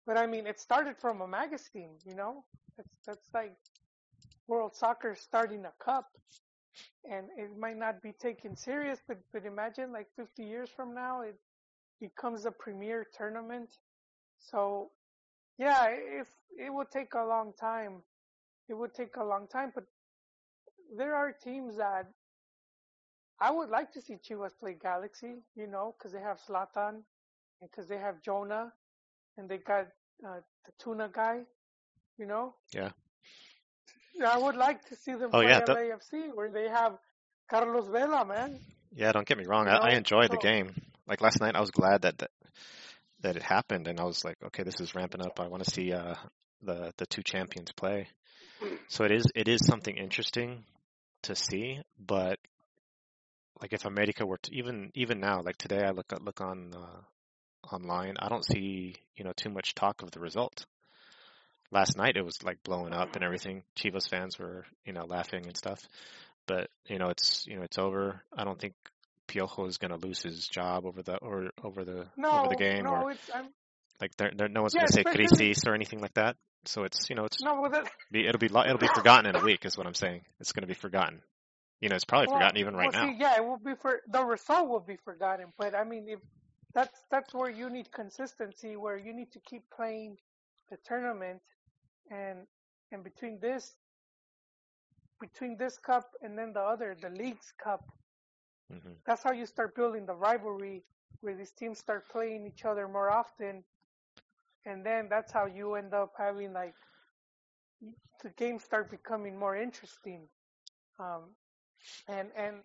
But 0.07 0.19
I 0.19 0.27
mean, 0.27 0.47
it 0.47 0.61
started 0.61 0.97
from 0.99 1.21
a 1.21 1.29
magazine, 1.29 1.99
you 2.05 2.15
know. 2.15 2.45
That's 2.77 2.97
that's 3.07 3.29
like 3.35 3.55
World 4.49 4.75
Soccer 4.75 5.15
starting 5.15 5.65
a 5.65 5.73
cup, 5.85 6.09
and 7.11 7.27
it 7.37 7.57
might 7.59 7.77
not 7.77 8.03
be 8.03 8.13
taken 8.13 8.57
serious. 8.57 9.01
But 9.07 9.19
but 9.33 9.45
imagine 9.45 9.93
like 9.93 10.09
50 10.17 10.45
years 10.45 10.71
from 10.71 10.95
now, 10.95 11.23
it 11.23 11.37
becomes 12.01 12.47
a 12.47 12.51
premier 12.53 13.07
tournament. 13.17 13.71
So 14.39 14.91
yeah, 15.59 15.89
if 15.89 16.29
it 16.59 16.73
would 16.73 16.91
take 16.91 17.15
a 17.15 17.25
long 17.25 17.53
time, 17.59 18.03
it 18.69 18.75
would 18.75 18.95
take 18.95 19.17
a 19.17 19.25
long 19.25 19.49
time. 19.49 19.73
But 19.75 19.85
there 20.97 21.15
are 21.15 21.33
teams 21.33 21.77
that 21.79 22.07
I 23.41 23.51
would 23.51 23.69
like 23.69 23.93
to 23.93 24.01
see 24.01 24.17
Chivas 24.17 24.59
play 24.59 24.75
Galaxy, 24.81 25.43
you 25.55 25.67
know, 25.67 25.95
because 25.99 26.13
they 26.13 26.21
have 26.21 26.41
Zlatan 26.41 26.89
and 26.89 27.05
because 27.61 27.87
they 27.89 27.99
have 27.99 28.23
Jonah 28.23 28.73
and 29.37 29.49
they 29.49 29.59
got 29.59 29.87
uh, 30.27 30.41
the 30.65 30.73
tuna 30.79 31.09
guy, 31.13 31.41
you 32.19 32.27
know. 32.27 32.55
Yeah. 32.73 32.91
I 34.27 34.39
would 34.39 34.57
like 34.57 34.85
to 34.89 34.97
see 34.97 35.13
them 35.13 35.31
Oh, 35.33 35.41
play 35.43 35.49
yeah, 35.49 35.61
that- 35.61 35.77
LAFC 35.77 36.35
where 36.35 36.51
they 36.51 36.69
have 36.69 36.97
Carlos 37.51 37.89
Vela, 37.89 38.25
man. 38.25 38.59
Yeah, 38.95 39.13
don't 39.13 39.27
get 39.27 39.37
me 39.37 39.45
wrong. 39.47 39.67
You 39.67 39.73
I, 39.73 39.89
I 39.89 39.91
know, 39.91 39.97
enjoyed 39.99 40.31
the 40.31 40.39
game. 40.39 40.75
Like 41.07 41.21
last 41.21 41.41
night, 41.41 41.55
I 41.55 41.61
was 41.61 41.71
glad 41.71 42.03
that, 42.03 42.19
that 42.19 42.31
that 43.21 43.37
it 43.37 43.43
happened, 43.43 43.89
and 43.89 43.99
I 44.01 44.05
was 44.05 44.25
like, 44.25 44.37
okay, 44.47 44.63
this 44.63 44.81
is 44.81 44.95
ramping 44.95 45.21
up. 45.21 45.39
I 45.39 45.49
want 45.49 45.65
to 45.65 45.71
see 45.71 45.93
uh, 45.93 46.15
the 46.63 46.93
the 46.97 47.07
two 47.07 47.23
champions 47.23 47.73
play. 47.73 48.09
So 48.89 49.05
it 49.05 49.13
is 49.13 49.25
it 49.35 49.49
is 49.49 49.65
something 49.67 49.97
interesting 49.97 50.65
to 51.23 51.35
see, 51.37 51.81
but 51.99 52.39
like 53.61 53.73
if 53.73 53.85
America 53.85 54.25
were 54.27 54.39
to 54.39 54.55
even 54.55 54.91
even 54.95 55.21
now, 55.21 55.43
like 55.43 55.57
today, 55.59 55.83
I 55.85 55.91
look 55.91 56.07
look 56.21 56.41
on 56.41 56.73
uh, 56.75 57.01
online, 57.73 58.17
I 58.19 58.29
don't 58.29 58.45
see 58.45 58.97
you 59.17 59.25
know 59.25 59.33
too 59.37 59.51
much 59.51 59.75
talk 59.75 60.03
of 60.03 60.11
the 60.11 60.21
result. 60.21 60.67
Last 61.71 61.97
night 61.97 62.17
it 62.17 62.25
was 62.25 62.43
like 62.43 62.63
blowing 62.63 62.93
up 62.93 63.17
and 63.17 63.25
everything. 63.25 63.63
Chivas 63.77 64.09
fans 64.09 64.39
were 64.39 64.65
you 64.85 64.93
know 64.93 65.05
laughing 65.05 65.47
and 65.47 65.57
stuff, 65.57 65.81
but 66.47 66.69
you 66.87 66.99
know 66.99 67.09
it's 67.09 67.47
you 67.47 67.57
know 67.57 67.63
it's 67.63 67.79
over. 67.79 68.23
I 68.37 68.45
don't 68.45 68.59
think 68.59 68.75
Piojo 69.29 69.67
is 69.67 69.79
going 69.79 69.91
to 69.91 70.07
lose 70.07 70.23
his 70.23 70.47
job 70.47 70.87
over 70.87 71.03
the 71.03 71.17
or 71.17 71.51
over 71.63 71.85
the 71.85 72.07
No, 72.17 72.31
over 72.31 72.49
the 72.49 72.57
game 72.57 72.85
no, 72.85 73.03
or 73.03 73.11
it's 73.13 73.31
I'm, 73.35 73.49
like 74.01 74.17
there, 74.17 74.31
there 74.37 74.49
no 74.49 74.63
one's 74.63 74.75
Yeah, 74.75 74.81
going 74.81 74.89
to 74.89 74.93
say 74.93 75.05
crisis 75.05 75.67
or 75.67 75.75
anything 75.75 76.01
like 76.01 76.15
that. 76.15 76.37
So 76.65 76.85
it's 76.85 77.09
you 77.11 77.17
know 77.17 77.25
it's 77.25 77.43
no. 77.43 77.61
With 77.61 77.75
it, 77.75 77.89
be, 78.11 78.27
it'll 78.27 78.39
be 78.39 78.47
it'll 78.47 78.79
be 78.79 78.89
forgotten 78.95 79.27
in 79.27 79.37
a 79.37 79.45
week 79.45 79.65
is 79.65 79.77
what 79.77 79.87
I'm 79.87 79.95
saying. 79.95 80.23
It's 80.41 80.53
going 80.53 80.63
to 80.63 80.69
be 80.69 80.75
forgotten. 80.75 81.23
You 81.81 81.91
know, 81.91 81.97
it's 81.97 82.05
probably 82.05 82.29
well, 82.29 82.37
forgotten 82.37 82.59
even 82.59 82.75
right 82.75 82.93
well, 82.93 83.07
now. 83.07 83.15
Yeah, 83.17 83.37
it 83.37 83.45
will 83.45 83.59
be 83.59 83.75
for 83.81 84.01
the 84.09 84.25
result 84.25 84.69
will 84.69 84.81
be 84.81 84.97
forgotten. 85.05 85.47
But 85.59 85.75
I 85.75 85.85
mean, 85.85 86.07
if 86.09 86.21
that's 86.77 87.05
that's 87.11 87.35
where 87.35 87.51
you 87.51 87.71
need 87.71 87.93
consistency, 87.93 88.77
where 88.77 88.99
you 88.99 89.15
need 89.15 89.33
to 89.33 89.41
keep 89.41 89.71
playing 89.77 90.19
the 90.71 90.79
tournament, 90.87 91.43
and 92.11 92.47
and 92.93 93.05
between 93.05 93.41
this 93.41 93.77
between 95.21 95.57
this 95.59 95.79
cup 95.79 96.15
and 96.23 96.39
then 96.39 96.53
the 96.55 96.61
other, 96.61 96.97
the 97.01 97.11
league's 97.11 97.53
cup, 97.63 97.87
hmm 98.71 99.01
that's 99.07 99.25
how 99.25 99.33
you 99.33 99.47
start 99.47 99.75
building 99.77 100.07
the 100.07 100.15
rivalry 100.15 100.85
where 101.21 101.35
these 101.35 101.53
teams 101.53 101.79
start 101.79 102.09
playing 102.11 102.47
each 102.47 102.65
other 102.67 102.89
more 102.89 103.11
often. 103.11 103.65
And 104.67 104.85
then 104.87 105.09
that's 105.09 105.33
how 105.33 105.47
you 105.47 105.75
end 105.77 105.95
up 105.95 106.15
having 106.19 106.53
like 106.55 106.77
the 108.23 108.31
games 108.31 108.65
start 108.65 108.91
becoming 108.91 109.39
more 109.39 109.57
interesting. 109.57 110.29
Um 110.99 111.37
and 112.09 112.31
and 112.37 112.65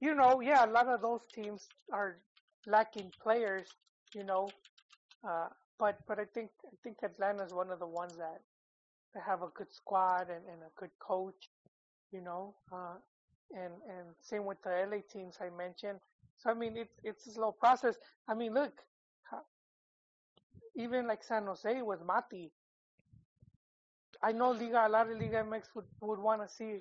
you 0.00 0.14
know 0.14 0.40
yeah 0.40 0.64
a 0.64 0.70
lot 0.70 0.88
of 0.88 1.02
those 1.02 1.26
teams 1.34 1.68
are 1.92 2.18
lacking 2.66 3.10
players 3.22 3.68
you 4.14 4.24
know 4.24 4.48
uh 5.26 5.48
but 5.78 5.98
but 6.06 6.18
i 6.18 6.24
think 6.34 6.50
i 6.66 6.76
think 6.82 6.96
atlanta's 7.02 7.52
one 7.52 7.70
of 7.70 7.78
the 7.78 7.86
ones 7.86 8.16
that 8.16 8.40
have 9.26 9.42
a 9.42 9.48
good 9.54 9.72
squad 9.72 10.28
and, 10.28 10.44
and 10.52 10.62
a 10.62 10.80
good 10.80 10.90
coach 11.00 11.48
you 12.12 12.20
know 12.20 12.54
uh 12.72 12.94
and 13.54 13.72
and 13.88 14.06
same 14.20 14.44
with 14.44 14.60
the 14.62 14.70
LA 14.70 14.98
teams 15.10 15.36
I 15.40 15.48
mentioned. 15.56 16.00
So 16.36 16.50
I 16.50 16.54
mean, 16.54 16.76
it's 16.76 16.94
it's 17.02 17.26
a 17.26 17.32
slow 17.32 17.52
process. 17.52 17.96
I 18.28 18.34
mean, 18.34 18.54
look, 18.54 18.72
even 20.76 21.06
like 21.06 21.22
San 21.24 21.46
Jose 21.46 21.82
with 21.82 22.04
Mati. 22.04 22.52
I 24.22 24.32
know 24.32 24.50
Liga, 24.50 24.86
a 24.86 24.88
lot 24.88 25.10
of 25.10 25.18
Liga 25.18 25.44
MX 25.44 25.62
would 25.74 25.84
would 26.00 26.18
want 26.18 26.42
to 26.42 26.48
see 26.48 26.80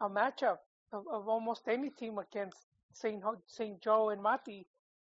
a 0.00 0.08
matchup 0.08 0.58
of, 0.92 1.04
of 1.10 1.28
almost 1.28 1.62
any 1.68 1.90
team 1.90 2.18
against 2.18 2.58
Saint 2.92 3.22
Saint 3.46 3.80
Joe 3.82 4.10
and 4.10 4.22
Mati, 4.22 4.66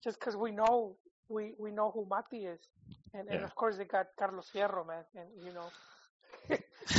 just 0.03 0.19
because 0.19 0.35
we 0.35 0.51
know 0.51 0.95
we 1.29 1.53
we 1.59 1.71
know 1.71 1.91
who 1.91 2.05
Mati 2.09 2.45
is, 2.45 2.61
and 3.13 3.29
and 3.29 3.43
of 3.43 3.55
course 3.55 3.77
they 3.77 3.85
got 3.85 4.07
Carlos 4.19 4.49
Fierro, 4.53 4.85
man, 4.85 5.03
and 5.15 5.29
you 5.43 5.53
know. 5.53 5.73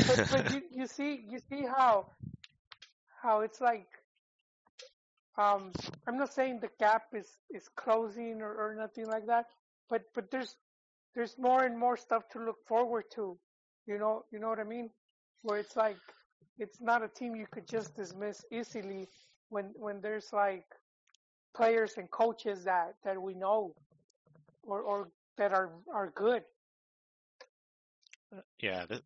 but, 0.07 0.21
but 0.31 0.51
you, 0.51 0.63
you 0.73 0.87
see 0.87 1.25
you 1.29 1.39
see 1.39 1.63
how 1.65 2.07
how 3.23 3.41
it's 3.41 3.61
like 3.61 3.89
um 5.39 5.73
I'm 6.07 6.19
not 6.19 6.33
saying 6.33 6.61
the 6.61 6.71
gap 6.79 7.03
is 7.15 7.29
is 7.51 7.69
closing 7.77 8.41
or, 8.43 8.53
or 8.53 8.75
nothing 8.79 9.07
like 9.07 9.27
that, 9.27 9.47
but 9.91 10.03
but 10.15 10.31
there's 10.31 10.57
there's 11.15 11.37
more 11.39 11.65
and 11.65 11.79
more 11.79 11.97
stuff 11.97 12.29
to 12.31 12.39
look 12.39 12.59
forward 12.67 13.05
to. 13.15 13.39
You 13.87 13.99
know 13.99 14.25
you 14.33 14.39
know 14.39 14.49
what 14.49 14.61
I 14.61 14.65
mean? 14.65 14.91
Where 15.43 15.59
it's 15.59 15.77
like 15.77 15.99
it's 16.59 16.81
not 16.81 17.03
a 17.03 17.09
team 17.09 17.35
you 17.37 17.47
could 17.51 17.69
just 17.69 17.97
dismiss 17.97 18.45
easily 18.51 19.09
when 19.51 19.73
when 19.77 20.01
there's 20.01 20.33
like 20.33 20.67
players 21.55 21.95
and 21.97 22.11
coaches 22.11 22.65
that 22.65 22.95
that 23.05 23.21
we 23.21 23.35
know 23.35 23.75
or 24.63 24.81
or 24.81 25.09
that 25.37 25.53
are 25.53 25.71
are 25.93 26.11
good. 26.15 26.43
Yeah, 28.59 28.87
th- 28.87 29.03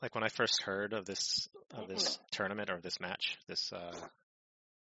like 0.00 0.14
when 0.14 0.24
I 0.24 0.28
first 0.28 0.62
heard 0.62 0.92
of 0.92 1.04
this 1.04 1.48
of 1.74 1.88
this 1.88 2.18
tournament 2.30 2.70
or 2.70 2.80
this 2.80 3.00
match, 3.00 3.36
this 3.48 3.72
uh, 3.72 3.94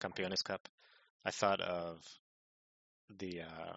Campeones 0.00 0.42
Cup, 0.42 0.68
I 1.24 1.30
thought 1.30 1.60
of 1.60 1.98
the 3.18 3.42
uh, 3.42 3.76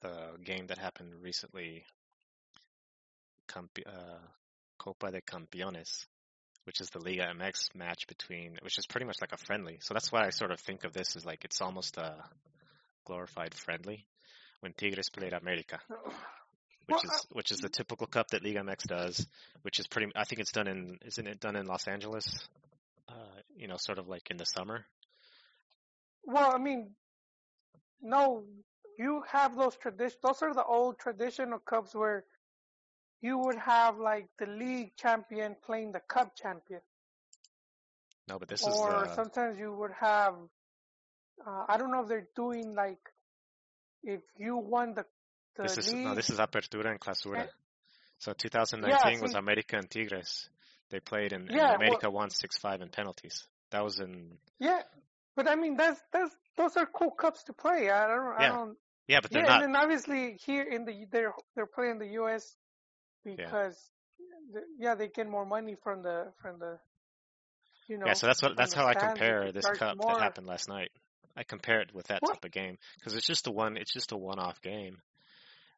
the 0.00 0.44
game 0.44 0.66
that 0.68 0.78
happened 0.78 1.14
recently, 1.20 1.84
uh, 3.56 4.18
Copa 4.78 5.10
de 5.10 5.20
Campeones, 5.20 6.06
which 6.68 6.80
is 6.80 6.90
the 6.90 7.00
Liga 7.00 7.26
MX 7.34 7.74
match 7.74 8.06
between, 8.06 8.58
which 8.62 8.78
is 8.78 8.86
pretty 8.86 9.06
much 9.06 9.16
like 9.20 9.32
a 9.32 9.38
friendly. 9.38 9.78
So 9.80 9.94
that's 9.94 10.12
why 10.12 10.26
I 10.26 10.30
sort 10.30 10.52
of 10.52 10.60
think 10.60 10.84
of 10.84 10.92
this 10.92 11.16
as 11.16 11.24
like 11.24 11.44
it's 11.44 11.60
almost 11.60 11.96
a 11.96 12.14
glorified 13.06 13.54
friendly 13.54 14.06
when 14.60 14.74
Tigres 14.74 15.08
played 15.08 15.32
America 15.32 15.80
which 16.88 17.04
is 17.04 17.26
which 17.32 17.50
is 17.52 17.58
the 17.58 17.68
typical 17.68 18.06
cup 18.06 18.28
that 18.28 18.42
Liga 18.42 18.60
MX 18.60 18.86
does, 18.86 19.26
which 19.62 19.78
is 19.78 19.86
pretty. 19.86 20.10
I 20.16 20.24
think 20.24 20.40
it's 20.40 20.52
done 20.52 20.66
in 20.66 20.98
isn't 21.04 21.26
it 21.26 21.40
done 21.40 21.56
in 21.56 21.66
Los 21.66 21.86
Angeles? 21.86 22.26
Uh, 23.08 23.40
you 23.56 23.68
know, 23.68 23.76
sort 23.78 23.98
of 23.98 24.08
like 24.08 24.30
in 24.30 24.36
the 24.36 24.44
summer. 24.44 24.84
Well, 26.24 26.50
I 26.54 26.58
mean, 26.58 26.90
no, 28.02 28.44
you 28.98 29.22
have 29.30 29.56
those 29.56 29.76
tradition. 29.76 30.18
Those 30.22 30.42
are 30.42 30.54
the 30.54 30.64
old 30.64 30.98
traditional 30.98 31.58
cups 31.58 31.94
where 31.94 32.24
you 33.20 33.38
would 33.38 33.56
have 33.58 33.98
like 33.98 34.26
the 34.38 34.46
league 34.46 34.92
champion 34.96 35.56
playing 35.64 35.92
the 35.92 36.00
cup 36.00 36.34
champion, 36.36 36.80
No, 38.28 38.38
but 38.38 38.48
this 38.48 38.60
is 38.62 38.68
or 38.76 39.04
the 39.06 39.14
sometimes 39.14 39.58
you 39.58 39.72
would 39.72 39.92
have. 39.98 40.34
Uh, 41.46 41.64
I 41.68 41.76
don't 41.78 41.90
know 41.90 42.02
if 42.02 42.08
they're 42.08 42.28
doing 42.36 42.74
like 42.74 42.98
if 44.02 44.20
you 44.36 44.56
won 44.56 44.94
the 44.94 45.04
the 45.56 45.62
this 45.64 45.78
is 45.78 45.92
league. 45.92 46.04
no, 46.04 46.14
this 46.14 46.30
is 46.30 46.38
Apertura 46.38 46.90
and 46.90 47.00
Clausura. 47.00 47.40
Eh, 47.40 47.46
So 48.18 48.32
2019 48.32 49.20
was 49.20 49.32
see- 49.32 49.38
America 49.38 49.76
and 49.76 49.90
Tigres. 49.90 50.48
They 50.90 51.00
played 51.00 51.32
and, 51.32 51.48
and 51.48 51.56
Yeah, 51.56 51.66
well- 51.68 51.76
America 51.76 52.10
won 52.10 52.30
six 52.30 52.58
five 52.58 52.80
in 52.82 52.88
penalties. 52.88 53.46
That 53.70 53.82
was 53.84 53.98
in 54.00 54.38
yeah, 54.58 54.82
but 55.36 55.46
I 55.48 55.54
mean 55.56 55.76
that's 55.76 56.00
that's 56.12 56.34
those 56.56 56.76
are 56.76 56.86
cool 56.86 57.10
cups 57.10 57.44
to 57.44 57.52
play. 57.52 57.90
I 57.90 58.06
don't 58.06 58.34
I 58.38 58.42
Yeah, 58.42 58.48
don't 58.52 58.76
yeah, 59.06 59.20
but 59.22 59.30
they're 59.30 59.42
yeah, 59.42 59.48
not. 59.48 59.62
and 59.64 59.74
then 59.74 59.82
obviously 59.82 60.38
here 60.44 60.62
in 60.62 60.84
the 60.84 61.06
they're 61.10 61.34
they're 61.54 61.66
playing 61.66 61.98
the 61.98 62.08
U.S. 62.22 62.56
because 63.36 63.90
the, 64.52 64.60
yeah 64.78 64.94
they 64.94 65.08
get 65.08 65.28
more 65.28 65.44
money 65.46 65.76
from 65.82 66.02
the 66.02 66.32
from 66.40 66.58
the 66.58 66.78
you 67.88 67.98
know 67.98 68.06
yeah, 68.06 68.12
so 68.14 68.26
that's 68.26 68.42
what 68.42 68.56
that's 68.56 68.74
how 68.74 68.86
I 68.86 68.94
compare 68.94 69.52
this 69.52 69.66
cup 69.66 69.96
more. 69.96 70.06
that 70.08 70.22
happened 70.22 70.46
last 70.46 70.68
night. 70.68 70.90
I 71.36 71.44
compare 71.44 71.80
it 71.80 71.94
with 71.94 72.08
that 72.08 72.20
What? 72.22 72.34
type 72.34 72.44
of 72.44 72.50
game 72.50 72.78
because 72.98 73.14
it's 73.14 73.26
just 73.26 73.46
a 73.46 73.50
one. 73.50 73.76
It's 73.76 73.92
just 73.92 74.12
a 74.12 74.16
one-off 74.16 74.60
game 74.62 74.98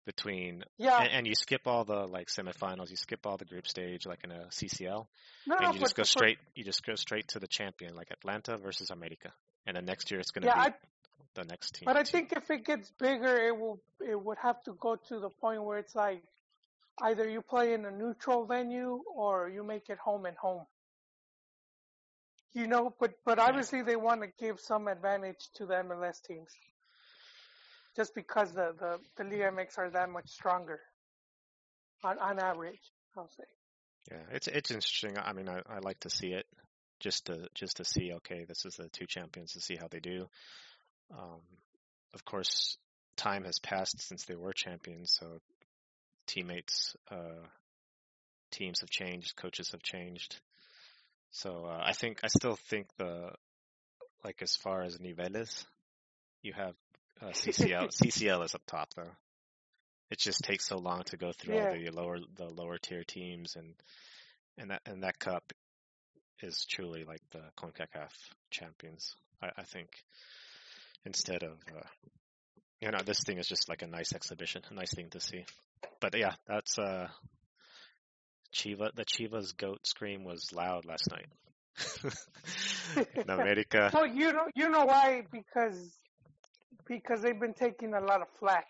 between 0.07 0.65
Yeah, 0.79 1.03
and, 1.03 1.13
and 1.13 1.27
you 1.27 1.35
skip 1.35 1.67
all 1.67 1.85
the 1.85 2.07
like 2.07 2.29
semifinals, 2.29 2.91
you 2.91 2.97
skip 2.97 3.27
all 3.27 3.37
the 3.37 3.45
group 3.45 3.69
stage 3.69 4.07
like 4.07 4.25
in 4.25 4.31
a 4.31 4.47
CCL, 4.51 5.07
no, 5.47 5.57
and 5.59 5.69
no, 5.69 5.73
you 5.75 5.81
just 5.81 5.95
go 5.95 6.03
straight. 6.03 6.39
You 6.55 6.65
just 6.65 6.85
go 6.85 6.95
straight 6.95 7.29
to 7.29 7.39
the 7.39 7.47
champion, 7.47 7.95
like 7.95 8.11
Atlanta 8.11 8.57
versus 8.59 8.91
America, 8.91 9.33
and 9.67 9.77
then 9.77 9.85
next 9.85 10.11
year 10.11 10.21
it's 10.21 10.31
going 10.31 10.49
to 10.49 10.55
Yeah, 10.55 10.63
be 10.63 10.69
I, 10.71 10.75
the 11.35 11.45
next 11.45 11.75
team. 11.75 11.87
but 11.87 11.97
I 11.97 12.05
think 12.05 12.33
if 12.33 12.51
it 12.51 12.65
gets 12.65 12.91
bigger, 12.99 13.37
it 13.37 13.57
will 13.59 13.81
it 14.01 14.21
would 14.21 14.39
have 14.43 14.63
to 14.65 14.73
go 14.81 14.97
to 14.97 15.21
the 15.21 15.31
point 15.41 15.63
where 15.63 15.79
it's 15.79 15.95
like 15.95 16.23
either 17.03 17.29
you 17.29 17.43
play 17.43 17.73
in 17.75 17.85
a 17.85 17.91
neutral 17.91 18.47
venue 18.47 19.03
or 19.15 19.49
you 19.49 19.65
make 19.65 19.89
it 19.89 19.99
home 19.99 20.27
and 20.27 20.37
home. 20.37 20.65
You 22.53 22.67
know, 22.67 22.95
but 22.99 23.13
but 23.25 23.39
obviously 23.39 23.83
they 23.83 23.97
want 23.97 24.23
to 24.23 24.29
give 24.39 24.59
some 24.59 24.89
advantage 24.89 25.49
to 25.55 25.67
the 25.67 25.75
MLS 25.75 26.21
teams, 26.27 26.51
just 27.95 28.15
because 28.15 28.53
the 28.53 28.75
the 28.79 28.99
the 29.17 29.25
Liga 29.25 29.53
MX 29.53 29.79
are 29.79 29.91
that 29.91 30.11
much 30.11 30.29
stronger 30.29 30.81
on 32.03 32.19
on 32.19 32.41
average. 32.41 32.81
I'll 33.17 33.29
say. 33.29 33.45
yeah, 34.11 34.23
it's 34.33 34.49
it's 34.49 34.71
interesting. 34.71 35.17
I 35.17 35.33
mean, 35.33 35.49
I, 35.49 35.61
I 35.69 35.79
like 35.79 36.01
to 36.01 36.11
see 36.11 36.33
it 36.33 36.47
just 36.99 37.27
to 37.27 37.47
just 37.55 37.77
to 37.77 37.85
see. 37.85 38.13
Okay, 38.15 38.45
this 38.49 38.65
is 38.65 38.75
the 38.75 38.89
two 38.89 39.07
champions 39.07 39.53
to 39.53 39.61
see 39.61 39.77
how 39.77 39.87
they 39.89 40.01
do. 40.01 40.27
Um, 41.13 41.41
of 42.15 42.25
course, 42.25 42.79
time 43.17 43.45
has 43.45 43.61
passed 43.61 44.01
since 44.01 44.25
they 44.25 44.35
were 44.35 44.53
champions, 44.53 45.17
so 45.19 45.39
teammates, 46.31 46.95
uh, 47.11 47.45
teams 48.53 48.81
have 48.81 48.91
changed, 48.91 49.37
coaches 49.37 49.71
have 49.73 49.83
changed. 49.83 50.37
So 51.33 51.65
uh, 51.67 51.81
I 51.85 51.93
think 51.93 52.21
I 52.25 52.29
still 52.29 52.57
think 52.69 52.87
the 52.99 53.31
like 54.25 54.43
as 54.43 54.57
far 54.57 54.83
as 54.83 54.99
niveles, 54.99 55.65
you 56.43 56.53
have 56.53 56.75
uh, 57.23 57.33
CCL. 57.33 57.89
CCL 58.03 58.45
is 58.45 58.55
up 58.55 58.63
top 58.67 58.89
though. 58.95 59.13
It 60.11 60.19
just 60.19 60.43
takes 60.43 60.67
so 60.67 60.79
long 60.79 61.03
to 61.07 61.17
go 61.17 61.33
through 61.33 61.55
all 61.57 61.67
Yeah. 61.67 61.73
the 61.79 61.91
lower 61.91 62.19
the 62.37 62.47
lower 62.49 62.79
tier 62.79 63.05
teams 63.05 63.57
and 63.57 63.75
and 64.59 64.71
that 64.71 64.83
and 64.87 65.03
that 65.03 65.19
cup 65.19 65.53
is 66.43 66.65
truly 66.69 67.05
like 67.05 67.23
the 67.33 67.43
CONCACAF 67.57 68.11
champions. 68.51 69.15
I, 69.43 69.51
I 69.59 69.63
think 69.63 69.89
instead 71.05 71.43
of 71.43 71.53
uh, 71.77 71.87
you 72.81 72.91
know 72.91 72.99
this 73.05 73.21
thing 73.25 73.39
is 73.39 73.47
just 73.47 73.69
like 73.69 73.83
a 73.83 73.87
nice 73.87 74.13
exhibition, 74.15 74.63
a 74.71 74.75
nice 74.75 74.93
thing 74.95 75.11
to 75.11 75.21
see. 75.21 75.45
But 76.01 76.17
yeah, 76.17 76.35
that's 76.47 76.79
uh 76.79 77.09
Chiva. 78.55 78.93
The 78.95 79.05
Chivas 79.05 79.57
goat 79.57 79.87
scream 79.87 80.25
was 80.25 80.53
loud 80.53 80.85
last 80.85 81.11
night. 81.11 81.29
in 83.15 83.29
America, 83.31 83.93
Well, 83.93 84.07
you 84.07 84.33
know, 84.33 84.47
you 84.55 84.69
know 84.69 84.85
why? 84.85 85.23
Because 85.31 85.99
because 86.87 87.23
they've 87.23 87.39
been 87.39 87.55
taking 87.55 87.95
a 87.95 88.01
lot 88.01 88.21
of 88.23 88.29
flack. 88.39 88.67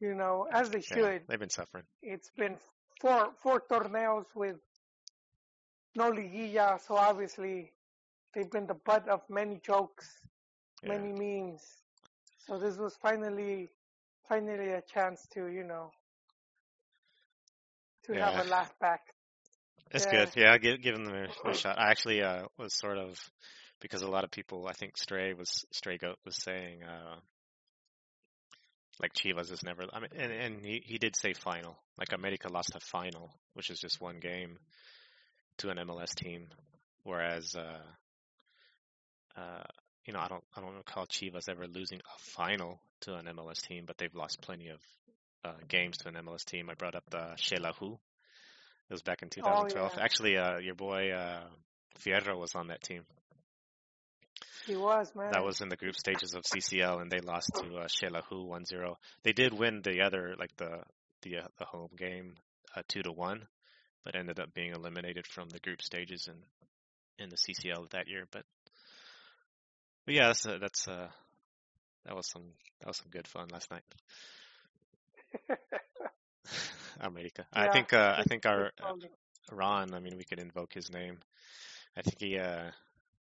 You 0.00 0.14
know, 0.14 0.46
as 0.52 0.70
they 0.70 0.80
yeah, 0.90 1.02
should. 1.02 1.22
they've 1.28 1.38
been 1.40 1.50
suffering. 1.50 1.84
It's 2.02 2.30
been 2.36 2.56
four 3.00 3.32
four 3.42 3.60
torneos 3.70 4.26
with 4.34 4.56
no 5.96 6.10
liguilla, 6.10 6.78
so 6.80 6.96
obviously 6.96 7.72
they've 8.34 8.50
been 8.50 8.66
the 8.66 8.74
butt 8.74 9.08
of 9.08 9.22
many 9.28 9.58
jokes, 9.64 10.06
Yeah. 10.82 10.88
many 10.88 11.12
memes. 11.12 11.62
So 12.38 12.58
this 12.58 12.76
was 12.78 12.96
finally 12.96 13.70
finally 14.28 14.70
a 14.70 14.82
chance 14.82 15.26
to 15.34 15.46
you 15.48 15.64
know 15.64 15.90
to 18.06 18.16
have 18.16 18.36
a 18.38 18.44
laugh 18.44 18.72
back. 18.80 19.02
It's 19.90 20.04
Yeah. 20.04 20.10
good. 20.10 20.30
Yeah, 20.36 20.58
give 20.58 20.82
give 20.82 20.94
them 20.96 21.08
a, 21.08 21.48
a 21.50 21.52
shot. 21.54 21.78
I 21.78 21.90
actually 21.90 22.22
uh 22.22 22.44
was 22.58 22.74
sort 22.74 22.98
of 22.98 23.18
because 23.80 24.02
a 24.02 24.08
lot 24.08 24.24
of 24.24 24.30
people 24.30 24.66
I 24.66 24.72
think 24.72 24.96
Stray 24.96 25.32
was 25.34 25.64
Stray 25.72 25.98
Goat 25.98 26.18
was 26.24 26.42
saying 26.42 26.82
uh 26.82 27.16
like 29.00 29.12
Chivas 29.14 29.50
is 29.52 29.62
never 29.62 29.84
I 29.92 30.00
mean 30.00 30.10
and, 30.16 30.32
and 30.32 30.64
he, 30.64 30.82
he 30.84 30.98
did 30.98 31.16
say 31.16 31.32
final. 31.34 31.76
Like 31.98 32.12
America 32.12 32.48
lost 32.50 32.74
a 32.74 32.80
final, 32.80 33.30
which 33.54 33.70
is 33.70 33.78
just 33.78 34.00
one 34.00 34.18
game 34.18 34.58
to 35.58 35.70
an 35.70 35.78
MLS 35.78 36.14
team. 36.14 36.48
Whereas 37.04 37.54
uh 37.56 37.80
uh 39.40 39.62
you 40.06 40.12
know, 40.12 40.20
I 40.20 40.28
don't 40.28 40.44
I 40.56 40.60
don't 40.60 40.74
recall 40.76 41.06
Chivas 41.06 41.48
ever 41.48 41.66
losing 41.66 41.98
a 41.98 42.18
final 42.36 42.80
to 43.02 43.14
an 43.14 43.26
MLS 43.26 43.60
team, 43.66 43.84
but 43.86 43.98
they've 43.98 44.14
lost 44.14 44.40
plenty 44.40 44.68
of 44.68 44.80
uh 45.44 45.52
games 45.68 45.98
to 45.98 46.08
an 46.08 46.14
MLS 46.14 46.44
team. 46.44 46.68
I 46.70 46.74
brought 46.74 46.94
up 46.94 47.04
the 47.10 47.36
Shelahu. 47.36 47.98
It 48.88 48.92
was 48.92 49.02
back 49.02 49.22
in 49.22 49.30
2012. 49.30 49.92
yeah. 49.96 50.02
Actually, 50.02 50.36
uh, 50.36 50.58
your 50.58 50.74
boy 50.74 51.10
uh, 51.10 51.42
Fierro 51.98 52.38
was 52.38 52.54
on 52.54 52.68
that 52.68 52.82
team. 52.82 53.02
He 54.66 54.76
was 54.76 55.12
man. 55.14 55.30
That 55.32 55.44
was 55.44 55.60
in 55.60 55.68
the 55.68 55.76
group 55.76 55.96
stages 55.96 56.34
of 56.34 56.42
CCL, 56.42 57.00
and 57.00 57.10
they 57.10 57.20
lost 57.20 57.50
to 57.54 57.76
uh, 57.76 57.86
Shelahu 57.86 58.48
1-0. 58.48 58.94
They 59.22 59.32
did 59.32 59.52
win 59.52 59.80
the 59.82 60.02
other, 60.02 60.34
like 60.38 60.56
the 60.56 60.82
the 61.22 61.38
uh, 61.38 61.48
the 61.58 61.64
home 61.64 61.90
game, 61.96 62.34
uh, 62.76 62.82
two 62.88 63.02
to 63.02 63.12
one, 63.12 63.46
but 64.04 64.16
ended 64.16 64.40
up 64.40 64.54
being 64.54 64.72
eliminated 64.72 65.26
from 65.26 65.48
the 65.48 65.60
group 65.60 65.82
stages 65.82 66.28
in 66.28 66.36
in 67.18 67.30
the 67.30 67.36
CCL 67.36 67.90
that 67.90 68.08
year. 68.08 68.24
But 68.30 68.44
but 70.04 70.14
yeah, 70.14 70.26
that's 70.28 70.46
uh, 70.46 70.58
that's 70.60 70.88
uh, 70.88 71.08
that 72.04 72.16
was 72.16 72.28
some 72.28 72.44
that 72.80 72.88
was 72.88 72.96
some 72.96 73.10
good 73.10 73.28
fun 73.28 73.48
last 73.52 73.70
night. 73.70 73.84
America. 77.00 77.46
I 77.52 77.68
think 77.72 77.92
uh, 77.92 78.14
I 78.18 78.22
think 78.22 78.46
our 78.46 78.66
it's 78.66 79.06
Ron, 79.52 79.94
I 79.94 80.00
mean, 80.00 80.16
we 80.16 80.24
could 80.24 80.38
invoke 80.40 80.72
his 80.72 80.90
name. 80.92 81.18
I 81.96 82.02
think 82.02 82.16
he, 82.20 82.38
uh, 82.38 82.70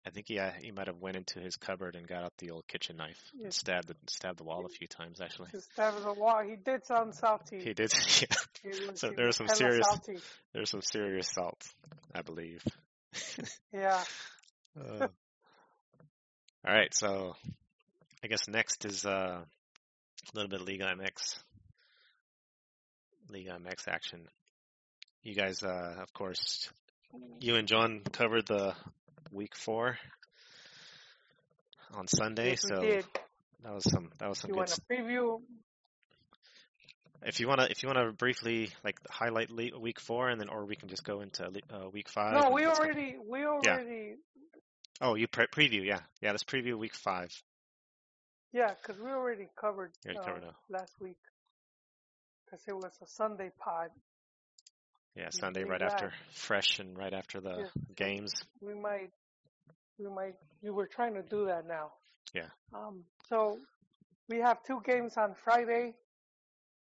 I 0.06 0.10
think 0.10 0.26
he, 0.28 0.38
uh, 0.38 0.50
he 0.62 0.70
might 0.72 0.86
have 0.86 0.98
went 0.98 1.16
into 1.16 1.38
his 1.38 1.56
cupboard 1.56 1.94
and 1.96 2.06
got 2.08 2.24
out 2.24 2.32
the 2.38 2.50
old 2.50 2.66
kitchen 2.66 2.96
knife 2.96 3.20
Yeah. 3.34 3.44
and 3.44 3.52
stabbed 3.54 3.88
the, 3.88 3.94
stabbed 4.08 4.38
the 4.38 4.44
wall 4.44 4.64
a 4.64 4.68
few 4.68 4.86
times. 4.86 5.20
Actually, 5.20 5.50
to 5.50 5.60
stab 5.60 6.02
the 6.02 6.12
wall. 6.14 6.42
He 6.48 6.56
did 6.56 6.84
sound 6.86 7.14
salty. 7.14 7.60
he 7.62 7.74
did. 7.74 7.92
Yeah, 8.64 8.72
He 8.72 8.86
was- 8.86 9.00
So 9.00 9.10
he 9.10 9.16
there 9.16 9.26
was 9.26 9.38
was 9.38 9.48
some 9.50 9.56
serious- 9.56 9.86
salty. 9.86 10.18
there's 10.52 10.70
some 10.70 10.82
serious 10.82 11.28
salt, 11.32 11.62
I 12.14 12.22
believe. 12.22 12.62
Yeah. 13.72 14.02
Uh, 14.78 15.08
all 16.64 16.72
right, 16.74 16.94
so 16.94 17.34
I 18.22 18.28
guess 18.28 18.46
next 18.48 18.84
is 18.84 19.04
uh, 19.04 19.40
a 19.42 19.44
little 20.34 20.48
bit 20.48 20.60
of 20.60 20.68
Liga 20.68 20.84
MX, 20.84 21.42
Liga 23.30 23.58
MX 23.58 23.88
action. 23.88 24.20
You 25.22 25.34
guys, 25.34 25.62
uh, 25.62 25.96
of 26.00 26.12
course, 26.14 26.68
you 27.40 27.56
and 27.56 27.68
John 27.68 28.02
covered 28.12 28.46
the 28.46 28.74
week 29.32 29.54
four 29.56 29.98
on 31.94 32.06
Sunday, 32.06 32.50
Yes, 32.50 32.62
so 32.62 32.80
did. 32.80 33.04
that 33.62 33.74
was 33.74 33.84
some 33.90 34.10
that 34.18 34.28
was 34.28 34.38
some 34.38 34.48
You 34.50 34.54
good. 34.54 34.58
want 34.60 34.68
to 34.70 34.80
preview? 34.90 35.40
If 37.22 37.40
you 37.40 37.48
wanna, 37.48 37.66
if 37.68 37.82
you 37.82 37.88
wanna 37.88 38.12
briefly 38.12 38.70
like 38.84 38.96
highlight 39.10 39.50
le- 39.50 39.78
week 39.78 40.00
four, 40.00 40.28
and 40.28 40.40
then 40.40 40.48
or 40.48 40.64
we 40.64 40.76
can 40.76 40.88
just 40.88 41.04
go 41.04 41.20
into 41.20 41.48
le- 41.50 41.76
uh, 41.86 41.88
week 41.90 42.08
five. 42.08 42.32
No, 42.34 42.50
we 42.50 42.62
go- 42.62 42.70
already, 42.72 43.16
we 43.18 43.44
already, 43.44 44.08
Yeah. 44.10 44.14
Oh, 45.00 45.14
you 45.14 45.28
pre- 45.28 45.46
preview, 45.48 45.84
yeah, 45.84 46.00
yeah. 46.20 46.30
Let's 46.30 46.44
preview 46.44 46.78
week 46.78 46.94
five. 46.94 47.30
yeah, 48.52 48.72
because 48.74 49.00
we 49.00 49.10
already 49.10 49.48
covered, 49.60 49.92
already 50.06 50.18
uh, 50.18 50.22
covered 50.24 50.44
last 50.70 50.92
week. 51.00 51.18
Because 52.50 52.64
it 52.66 52.72
was 52.74 52.92
a 53.02 53.06
Sunday 53.06 53.50
pod. 53.58 53.90
Yeah, 55.14 55.28
Sunday 55.30 55.64
right 55.64 55.82
after 55.82 56.12
fresh 56.32 56.78
and 56.78 56.96
right 56.96 57.12
after 57.12 57.40
the 57.40 57.58
Yeah. 57.58 57.82
games. 57.96 58.32
We 58.60 58.74
might, 58.74 59.10
we 59.98 60.08
might, 60.08 60.36
we 60.62 60.70
were 60.70 60.86
trying 60.86 61.14
to 61.14 61.22
do 61.22 61.46
that 61.46 61.66
now. 61.66 61.92
Yeah. 62.32 62.48
Um. 62.72 63.04
So 63.28 63.58
we 64.28 64.38
have 64.38 64.62
two 64.62 64.80
games 64.84 65.16
on 65.16 65.34
Friday. 65.34 65.94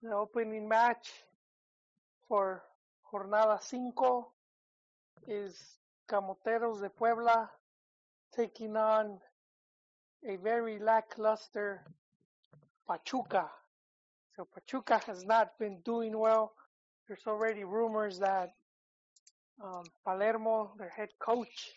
The 0.01 0.13
opening 0.13 0.67
match 0.67 1.11
for 2.27 2.63
Jornada 3.11 3.61
Cinco 3.61 4.31
is 5.27 5.79
Camoteros 6.09 6.81
de 6.81 6.89
Puebla 6.89 7.49
taking 8.35 8.75
on 8.77 9.19
a 10.27 10.37
very 10.37 10.79
lackluster 10.79 11.83
Pachuca. 12.87 13.49
So 14.35 14.47
Pachuca 14.53 15.01
has 15.07 15.25
not 15.25 15.57
been 15.59 15.79
doing 15.83 16.17
well. 16.17 16.53
There's 17.07 17.27
already 17.27 17.63
rumors 17.63 18.19
that 18.19 18.49
um, 19.63 19.83
Palermo, 20.05 20.71
their 20.77 20.89
head 20.89 21.09
coach, 21.19 21.71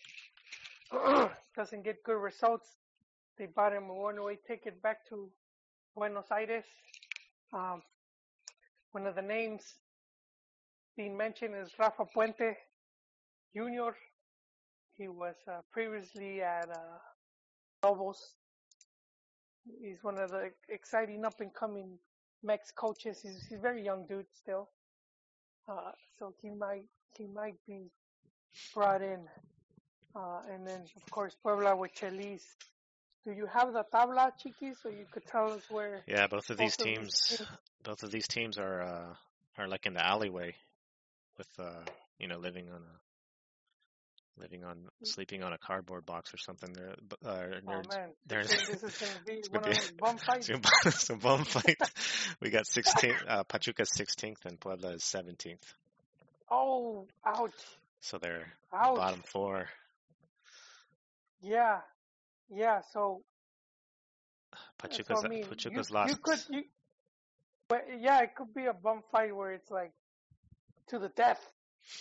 doesn't 1.56 1.84
get 1.84 2.02
good 2.04 2.20
results. 2.20 2.68
They 3.38 3.46
bought 3.46 3.72
him 3.72 3.90
a 3.90 3.94
one-way 3.94 4.38
ticket 4.46 4.80
back 4.82 4.98
to 5.08 5.28
Buenos 5.96 6.26
Aires. 6.30 6.64
Um, 7.52 7.82
one 8.92 9.06
of 9.06 9.16
the 9.16 9.22
names 9.22 9.74
being 10.96 11.16
mentioned 11.16 11.54
is 11.60 11.72
Rafa 11.78 12.04
Puente 12.14 12.54
Jr. 13.56 13.90
He 14.96 15.08
was 15.08 15.34
uh, 15.50 15.60
previously 15.72 16.40
at 16.42 16.68
uh, 16.70 16.98
Lobos. 17.84 18.34
He's 19.82 20.02
one 20.02 20.18
of 20.18 20.30
the 20.30 20.50
exciting 20.68 21.24
up-and-coming 21.24 21.98
Mex 22.44 22.70
coaches. 22.70 23.20
He's, 23.22 23.46
he's 23.48 23.58
a 23.58 23.60
very 23.60 23.82
young 23.82 24.06
dude 24.06 24.26
still, 24.34 24.68
uh, 25.68 25.92
so 26.18 26.34
he 26.42 26.50
might 26.50 26.84
he 27.16 27.26
might 27.26 27.56
be 27.66 27.90
brought 28.74 29.02
in. 29.02 29.20
Uh, 30.14 30.40
and 30.52 30.66
then 30.66 30.82
of 30.96 31.10
course 31.10 31.34
Puebla 31.42 31.74
with 31.76 31.92
Chelis. 31.94 32.42
Do 33.24 33.32
you 33.32 33.46
have 33.46 33.72
the 33.72 33.84
tabla, 33.92 34.32
Chiqui, 34.38 34.74
so 34.80 34.90
you 34.90 35.06
could 35.10 35.26
tell 35.26 35.50
us 35.52 35.62
where? 35.70 36.02
Yeah, 36.06 36.26
both 36.26 36.50
of 36.50 36.58
these 36.58 36.76
both 36.76 36.86
of 36.86 36.94
these 36.94 36.98
teams, 36.98 37.26
teams- 37.38 37.48
both 37.82 38.02
of 38.02 38.10
these 38.10 38.28
teams 38.28 38.58
are 38.58 38.82
uh, 38.82 39.14
are 39.58 39.66
like 39.66 39.86
in 39.86 39.94
the 39.94 40.04
alleyway, 40.04 40.54
with 41.38 41.48
uh, 41.58 41.82
you 42.18 42.28
know, 42.28 42.36
living 42.38 42.68
on 42.68 42.82
a 42.82 42.96
living 44.38 44.64
on 44.64 44.78
sleeping 45.04 45.42
on 45.42 45.52
a 45.52 45.58
cardboard 45.58 46.04
box 46.06 46.32
or 46.34 46.38
something. 46.38 46.72
They're 46.72 46.94
uh, 47.24 47.60
Oh 47.66 47.70
nerds. 47.70 47.88
man, 47.88 48.08
there's- 48.26 48.48
this, 48.48 48.82
is- 48.82 48.98
gonna 48.98 49.20
be 49.26 49.42
one 49.50 49.70
of 49.70 49.96
bum 49.98 50.16
fights. 50.26 50.46
Some, 50.48 50.62
some 50.92 51.18
bum 51.18 51.44
fight. 51.44 51.76
We 52.40 52.50
got 52.50 52.64
16th, 52.64 53.16
uh, 53.28 53.44
Pachuca's 53.44 53.90
16th 53.96 54.44
and 54.44 54.58
Puebla 54.60 54.94
is 54.94 55.02
17th. 55.02 55.62
Oh, 56.50 57.06
ouch, 57.26 57.52
So 58.00 58.18
they're 58.18 58.46
ouch. 58.72 58.96
bottom 58.96 59.22
four. 59.32 59.66
Yeah, 61.40 61.80
yeah. 62.50 62.80
So 62.92 63.22
Pachuca's, 64.78 65.20
so, 65.20 65.26
I 65.26 65.28
mean, 65.28 65.44
Pachuca's 65.44 65.90
you, 65.90 65.94
lost. 65.94 66.10
You 66.10 66.16
could, 66.22 66.38
you, 66.50 66.62
but 67.68 67.86
yeah, 68.00 68.20
it 68.22 68.34
could 68.36 68.54
be 68.54 68.66
a 68.66 68.72
bum 68.72 69.02
fight 69.10 69.34
where 69.34 69.52
it's 69.52 69.70
like 69.70 69.92
to 70.88 70.98
the 70.98 71.08
death 71.10 71.40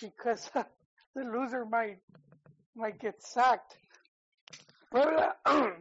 because 0.02 0.50
the 1.16 1.22
loser 1.24 1.66
might 1.66 2.00
might 2.76 3.00
get 3.00 3.22
sacked. 3.22 3.78
Puebla, 4.92 5.34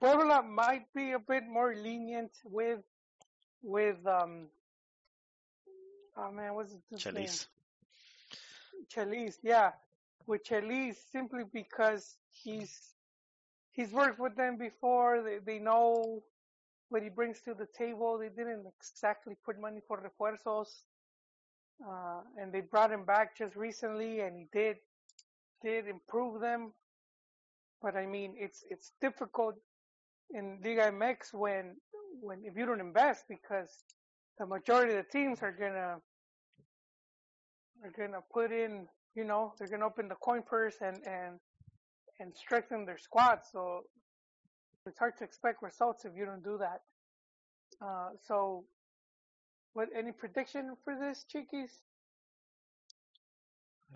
Puebla 0.00 0.42
might 0.42 0.92
be 0.94 1.12
a 1.12 1.18
bit 1.18 1.44
more 1.48 1.74
lenient 1.74 2.32
with 2.44 2.80
with 3.62 3.96
um. 4.06 4.48
Oh 6.16 6.32
man, 6.32 6.54
what's 6.54 6.72
his 6.72 7.06
name? 7.14 7.26
Chelis. 7.26 7.46
Chelis, 8.92 9.38
yeah, 9.42 9.70
with 10.26 10.44
Chelis 10.44 10.96
simply 11.12 11.44
because 11.52 12.16
he's 12.30 12.94
he's 13.72 13.92
worked 13.92 14.18
with 14.18 14.36
them 14.36 14.56
before. 14.56 15.22
They 15.22 15.38
they 15.44 15.58
know 15.58 16.22
what 16.88 17.02
he 17.02 17.08
brings 17.08 17.40
to 17.42 17.54
the 17.54 17.66
table. 17.76 18.18
They 18.18 18.28
didn't 18.28 18.66
exactly 18.80 19.36
put 19.44 19.60
money 19.60 19.80
for 19.86 19.98
refuerzos, 20.00 20.68
uh, 21.86 22.20
and 22.40 22.52
they 22.52 22.60
brought 22.60 22.90
him 22.90 23.04
back 23.04 23.36
just 23.36 23.56
recently, 23.56 24.20
and 24.20 24.36
he 24.36 24.46
did 24.52 24.76
did 25.62 25.86
improve 25.88 26.40
them, 26.40 26.72
but 27.82 27.96
I 27.96 28.06
mean 28.06 28.34
it's 28.36 28.64
it's 28.70 28.92
difficult 29.00 29.56
in 30.30 30.58
Liga 30.64 30.90
MX 30.90 31.32
when 31.32 31.76
when 32.20 32.42
if 32.44 32.56
you 32.56 32.66
don't 32.66 32.80
invest 32.80 33.24
because 33.28 33.84
the 34.38 34.46
majority 34.46 34.94
of 34.94 35.04
the 35.04 35.10
teams 35.10 35.42
are 35.42 35.52
gonna 35.52 35.96
are 37.84 37.92
gonna 37.96 38.20
put 38.32 38.52
in 38.52 38.86
you 39.14 39.24
know 39.24 39.54
they're 39.58 39.68
gonna 39.68 39.86
open 39.86 40.08
the 40.08 40.16
coin 40.16 40.42
purse 40.42 40.76
and 40.80 40.98
and 41.06 41.38
and 42.20 42.34
strengthen 42.36 42.84
their 42.84 42.98
squad. 42.98 43.40
So 43.50 43.82
it's 44.86 44.98
hard 44.98 45.16
to 45.18 45.24
expect 45.24 45.62
results 45.62 46.04
if 46.04 46.12
you 46.16 46.24
don't 46.24 46.42
do 46.42 46.58
that. 46.58 46.80
Uh, 47.80 48.10
so, 48.26 48.64
what 49.74 49.88
any 49.96 50.12
prediction 50.12 50.74
for 50.82 50.96
this, 50.98 51.24
Chiquis? 51.30 51.70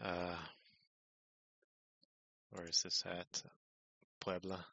Uh, 0.03 0.37
where 2.52 2.66
is 2.66 2.80
this 2.84 3.02
at? 3.06 3.42
Puebla. 4.20 4.64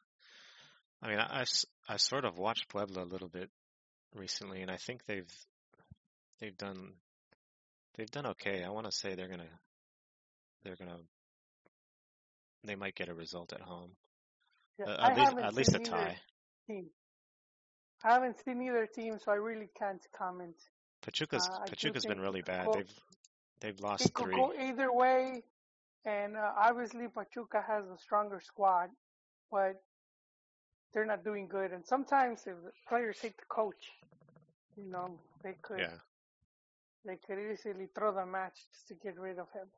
I 1.02 1.08
mean, 1.08 1.18
I, 1.18 1.40
I, 1.40 1.44
I 1.88 1.96
sort 1.96 2.24
of 2.24 2.38
watched 2.38 2.68
Puebla 2.68 3.02
a 3.02 3.04
little 3.04 3.28
bit 3.28 3.50
recently, 4.14 4.62
and 4.62 4.70
I 4.70 4.76
think 4.76 5.04
they've 5.06 5.30
they've 6.40 6.56
done 6.56 6.92
they've 7.96 8.10
done 8.10 8.26
okay. 8.28 8.62
I 8.64 8.70
want 8.70 8.86
to 8.86 8.92
say 8.92 9.14
they're 9.14 9.28
gonna 9.28 9.48
they're 10.62 10.76
gonna 10.76 10.98
they 12.64 12.74
might 12.74 12.94
get 12.94 13.08
a 13.08 13.14
result 13.14 13.52
at 13.52 13.60
home. 13.62 13.90
Yeah, 14.78 14.86
Uh, 14.86 14.96
I 14.98 15.10
at 15.10 15.16
least 15.16 15.28
haven't 15.30 15.44
at 15.44 15.54
least 15.54 15.68
a 15.70 15.72
seen 15.78 15.86
either 15.86 15.90
tie. 15.90 16.16
team. 16.66 16.86
I 18.04 18.12
haven't 18.14 18.36
seen 18.44 18.62
either 18.62 18.86
team, 18.86 19.18
so 19.24 19.32
I 19.32 19.36
really 19.36 19.68
can't 19.78 20.02
comment. 20.16 20.56
Pachuca's 21.02 21.48
Uh, 21.50 21.64
Pachuca's 21.66 22.04
been 22.06 22.20
really 22.20 22.42
bad. 22.42 22.66
go- 22.66 22.74
They've 22.74 22.94
they've 23.60 23.80
lost 23.80 24.06
It 24.06 24.14
could 24.14 24.26
three. 24.26 24.36
go 24.36 24.52
either 24.54 24.92
way, 24.92 25.42
and 26.04 26.36
uh, 26.36 26.52
obviously 26.56 27.08
Pachuca 27.08 27.62
has 27.66 27.84
a 27.86 27.98
stronger 27.98 28.40
squad, 28.40 28.90
but 29.50 29.82
they're 30.92 31.06
not 31.06 31.24
doing 31.24 31.48
good. 31.48 31.72
And 31.72 31.86
sometimes 31.86 32.40
if 32.46 32.56
the 32.62 32.72
players 32.88 33.20
hate 33.20 33.36
the 33.36 33.44
coach, 33.48 33.90
you 34.76 34.90
know, 34.90 35.18
they 35.42 35.54
could 35.62 35.80
Yeah. 35.80 35.98
they 37.04 37.16
could 37.16 37.38
easily 37.38 37.86
throw 37.94 38.12
the 38.12 38.26
match 38.26 38.66
just 38.72 38.88
to 38.88 38.94
get 38.94 39.18
rid 39.18 39.38
of 39.38 39.50
him. 39.52 39.68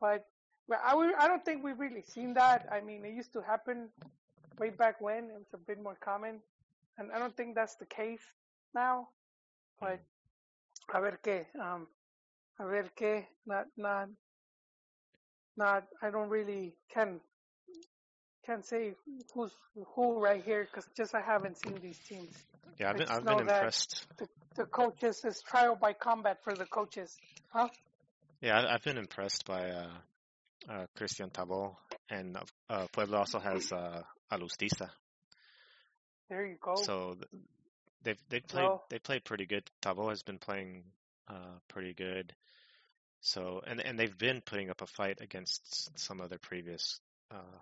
But 0.00 0.28
well, 0.68 0.80
I 0.84 0.94
would- 0.94 1.14
I 1.14 1.26
don't 1.26 1.44
think 1.44 1.64
we've 1.64 1.78
really 1.78 2.02
seen 2.02 2.34
that. 2.34 2.70
I 2.70 2.80
mean, 2.80 3.04
it 3.04 3.14
used 3.14 3.32
to 3.32 3.42
happen 3.42 3.90
way 4.58 4.70
back 4.70 5.00
when. 5.00 5.30
It 5.30 5.38
was 5.38 5.54
a 5.54 5.58
bit 5.58 5.80
more 5.80 5.96
common, 5.96 6.42
and 6.98 7.10
I 7.12 7.18
don't 7.18 7.36
think 7.36 7.54
that's 7.54 7.76
the 7.76 7.86
case 7.86 8.22
now. 8.74 9.08
But 9.80 10.00
a 10.92 11.00
ver 11.00 11.18
qué, 11.22 11.46
um, 11.58 11.88
a 12.58 12.66
ver 12.66 12.90
qué, 12.96 13.26
not 13.46 13.66
not 13.76 14.08
not. 15.56 15.84
I 16.02 16.10
don't 16.10 16.28
really 16.28 16.74
can 16.92 17.20
can't 18.46 18.64
say 18.66 18.94
who's 19.34 19.52
who 19.94 20.20
right 20.20 20.42
here 20.42 20.64
because 20.64 20.88
just 20.96 21.14
I 21.14 21.20
haven't 21.20 21.58
seen 21.62 21.78
these 21.80 21.98
teams. 22.08 22.30
Yeah, 22.78 22.90
I've 22.90 22.96
been 22.96 23.08
I've 23.08 23.24
been 23.24 23.40
impressed. 23.40 24.06
The 24.56 24.64
coaches 24.64 25.24
is 25.24 25.40
trial 25.42 25.76
by 25.80 25.92
combat 25.94 26.38
for 26.44 26.54
the 26.54 26.66
coaches, 26.66 27.16
huh? 27.48 27.68
Yeah, 28.40 28.58
I- 28.60 28.74
I've 28.74 28.82
been 28.82 28.98
impressed 28.98 29.46
by 29.46 29.70
uh, 29.70 29.86
uh, 30.68 30.86
Christian 30.96 31.30
Tabo, 31.30 31.76
and 32.10 32.36
uh, 32.68 32.86
Puebla 32.92 33.18
also 33.18 33.38
has 33.38 33.72
uh, 33.72 34.02
Alustiza. 34.30 34.90
There 36.28 36.46
you 36.46 36.56
go. 36.60 36.74
So 36.76 37.16
they've 38.02 38.18
they've 38.28 38.46
played 38.46 38.64
Well- 38.64 38.84
they 38.90 38.98
played 38.98 39.24
pretty 39.24 39.46
good. 39.46 39.64
Tabo 39.82 40.08
has 40.10 40.22
been 40.22 40.38
playing 40.38 40.84
uh, 41.28 41.58
pretty 41.68 41.94
good. 41.94 42.34
So 43.22 43.62
and 43.66 43.80
and 43.80 43.98
they've 43.98 44.18
been 44.18 44.42
putting 44.42 44.68
up 44.70 44.82
a 44.82 44.86
fight 44.86 45.20
against 45.20 45.98
some 45.98 46.20
of 46.20 46.28
their 46.28 46.38
previous 46.40 47.00
uh, 47.30 47.58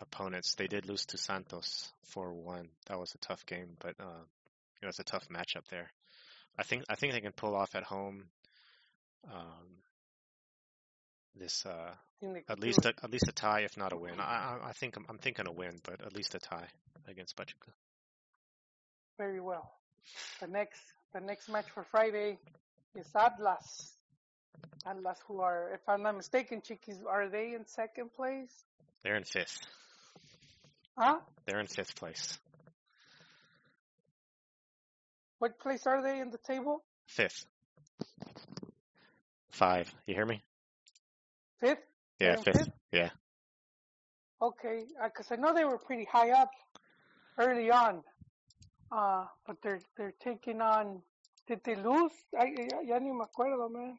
opponents. 0.00 0.54
They 0.54 0.66
did 0.68 0.86
lose 0.86 1.06
to 1.06 1.18
Santos 1.18 1.90
four 2.04 2.32
one. 2.32 2.68
That 2.86 2.98
was 2.98 3.14
a 3.14 3.18
tough 3.18 3.44
game, 3.46 3.76
but 3.80 3.94
uh, 3.98 4.04
you 4.04 4.82
know 4.82 4.88
it's 4.88 5.00
a 5.00 5.04
tough 5.04 5.28
matchup 5.28 5.66
there. 5.70 5.90
I 6.58 6.62
think 6.62 6.84
I 6.88 6.94
think 6.94 7.14
they 7.14 7.20
can 7.20 7.32
pull 7.32 7.56
off 7.56 7.74
at 7.74 7.84
home. 7.84 8.24
Um, 9.32 9.82
this 11.36 11.64
uh, 11.66 11.94
at 12.48 12.60
least 12.60 12.84
a, 12.84 12.94
at 13.02 13.10
least 13.10 13.28
a 13.28 13.32
tie, 13.32 13.60
if 13.62 13.76
not 13.76 13.92
a 13.92 13.96
win. 13.96 14.20
I 14.20 14.58
I, 14.62 14.68
I 14.68 14.72
think 14.72 14.96
I'm, 14.96 15.06
I'm 15.08 15.18
thinking 15.18 15.46
a 15.46 15.52
win, 15.52 15.80
but 15.84 16.02
at 16.04 16.14
least 16.14 16.34
a 16.34 16.38
tie 16.38 16.68
against 17.08 17.36
Pachuca. 17.36 17.72
very 19.16 19.40
well. 19.40 19.72
The 20.40 20.46
next 20.46 20.80
the 21.14 21.20
next 21.20 21.48
match 21.48 21.66
for 21.74 21.84
Friday 21.90 22.38
is 22.94 23.06
Atlas. 23.14 23.97
Atlas, 24.86 25.18
who 25.26 25.40
are, 25.40 25.70
if 25.74 25.80
I'm 25.88 26.02
not 26.02 26.16
mistaken, 26.16 26.62
Chiquis, 26.62 26.98
are 27.08 27.28
they 27.28 27.54
in 27.54 27.66
second 27.66 28.12
place? 28.14 28.64
They're 29.02 29.16
in 29.16 29.24
fifth. 29.24 29.60
Huh? 30.96 31.18
They're 31.46 31.60
in 31.60 31.66
fifth 31.66 31.94
place. 31.96 32.38
What 35.38 35.58
place 35.60 35.86
are 35.86 36.02
they 36.02 36.20
in 36.20 36.30
the 36.30 36.38
table? 36.38 36.82
Fifth. 37.06 37.46
Five. 39.50 39.92
You 40.06 40.14
hear 40.14 40.26
me? 40.26 40.42
Fifth? 41.60 41.78
Yeah, 42.18 42.36
fifth. 42.36 42.58
fifth? 42.58 42.68
Yeah. 42.92 43.10
Okay, 44.40 44.84
because 45.02 45.26
I 45.30 45.36
know 45.36 45.52
they 45.52 45.64
were 45.64 45.78
pretty 45.78 46.06
high 46.10 46.30
up 46.30 46.50
early 47.38 47.70
on, 47.70 48.02
uh, 48.92 49.24
but 49.46 49.56
they're 49.62 49.80
they're 49.96 50.14
taking 50.22 50.60
on. 50.60 51.02
Did 51.48 51.64
they 51.64 51.74
lose? 51.74 52.12
I, 52.38 52.44
ya, 52.46 52.80
ya 52.84 52.98
ni 52.98 53.10
me 53.10 53.24
acuerdo, 53.24 53.68
man. 53.70 53.98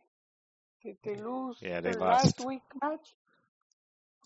Did 0.84 0.98
they 1.04 1.16
lose 1.16 1.58
Yeah, 1.62 1.82
they 1.82 1.92
their 1.92 2.00
lost. 2.00 2.26
last 2.26 2.48
week 2.48 2.62
match? 2.82 3.14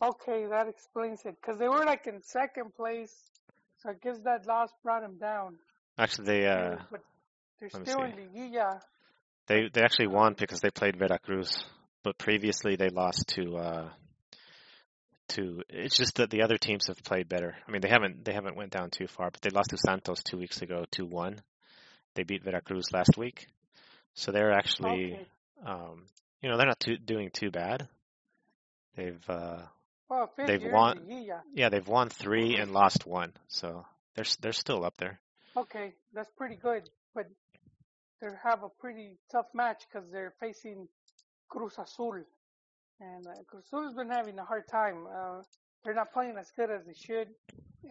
Okay, 0.02 0.46
that 0.50 0.68
explains 0.68 1.22
it. 1.26 1.36
Because 1.42 1.60
they 1.60 1.68
were 1.68 1.86
like 1.86 2.08
in 2.08 2.22
second 2.24 2.76
place, 2.76 3.14
so 3.80 3.90
I 3.90 3.94
guess 4.02 4.20
that 4.24 4.46
loss 4.46 4.70
brought 4.84 5.02
them 5.02 5.18
down. 5.18 5.58
Actually, 5.98 6.26
they 6.26 6.48
uh 6.48 6.78
but 6.92 7.02
they're 7.60 7.70
still 7.70 8.04
in 8.04 8.12
Liguilla. 8.12 8.82
they 9.48 9.70
they 9.74 9.82
actually 9.82 10.08
won 10.08 10.36
because 10.38 10.60
they 10.60 10.70
played 10.72 10.98
Veracruz, 10.98 11.64
but 12.04 12.18
previously 12.18 12.76
they 12.76 12.90
lost 12.90 13.28
to 13.36 13.56
uh 13.58 13.90
to. 15.30 15.62
It's 15.70 15.96
just 15.98 16.16
that 16.16 16.30
the 16.30 16.42
other 16.42 16.58
teams 16.58 16.88
have 16.88 17.02
played 17.04 17.30
better. 17.30 17.56
I 17.68 17.72
mean, 17.72 17.82
they 17.82 17.90
haven't 17.90 18.26
they 18.26 18.34
haven't 18.34 18.58
went 18.58 18.72
down 18.72 18.90
too 18.90 19.08
far, 19.08 19.32
but 19.32 19.42
they 19.42 19.50
lost 19.50 19.70
to 19.70 19.78
Santos 19.78 20.22
two 20.24 20.38
weeks 20.38 20.62
ago, 20.62 20.86
two 20.92 21.06
one. 21.06 21.42
They 22.16 22.24
beat 22.24 22.44
Veracruz 22.44 22.92
last 22.92 23.18
week, 23.18 23.48
so 24.14 24.32
they're 24.32 24.52
actually 24.52 25.14
Okay. 25.14 25.26
um 25.66 26.04
you 26.44 26.50
know 26.50 26.58
they're 26.58 26.68
not 26.68 26.80
too, 26.80 26.98
doing 26.98 27.32
too 27.32 27.50
bad. 27.50 27.88
They've 28.96 29.24
uh 29.30 29.62
Well, 30.10 30.32
they've 30.38 30.64
won- 30.64 31.00
Liguilla. 31.00 31.42
yeah 31.56 31.70
they've 31.70 31.88
won 31.88 32.10
three 32.10 32.58
and 32.58 32.72
lost 32.82 33.08
one, 33.08 33.34
so 33.48 33.86
they're 34.16 34.26
they're 34.42 34.54
still 34.54 34.84
up 34.84 34.98
there. 34.98 35.20
Okay, 35.56 35.94
that's 36.14 36.30
pretty 36.38 36.56
good, 36.56 36.90
but 37.16 37.28
they 38.22 38.28
have 38.44 38.64
a 38.64 38.70
pretty 38.70 39.18
tough 39.32 39.48
match 39.54 39.84
because 39.92 40.12
they're 40.12 40.34
facing 40.40 40.88
Cruz 41.50 41.76
Azul, 41.80 42.24
and 43.00 43.26
uh, 43.28 43.32
Cruz 43.48 43.64
Azul's 43.72 43.94
been 43.96 44.10
having 44.10 44.38
a 44.38 44.44
hard 44.44 44.68
time. 44.68 45.08
Uh, 45.08 45.42
they're 45.84 45.94
not 45.94 46.12
playing 46.14 46.36
as 46.38 46.52
good 46.56 46.70
as 46.72 46.86
they 46.86 46.94
should, 46.94 47.30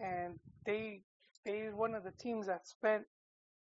and 0.01 0.35
they 0.65 1.01
they 1.45 1.69
one 1.73 1.95
of 1.95 2.03
the 2.03 2.11
teams 2.11 2.47
that 2.47 2.67
spent 2.67 3.03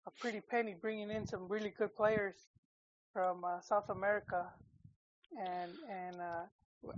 a 0.08 0.12
pretty 0.20 0.42
penny 0.42 0.76
bringing 0.80 1.10
in 1.12 1.26
some 1.26 1.48
really 1.48 1.74
good 1.78 1.96
players 1.96 2.36
from 3.16 3.44
uh, 3.46 3.62
South 3.62 3.90
America, 3.90 4.42
and 5.40 5.72
and 5.90 6.16
uh, 6.22 6.46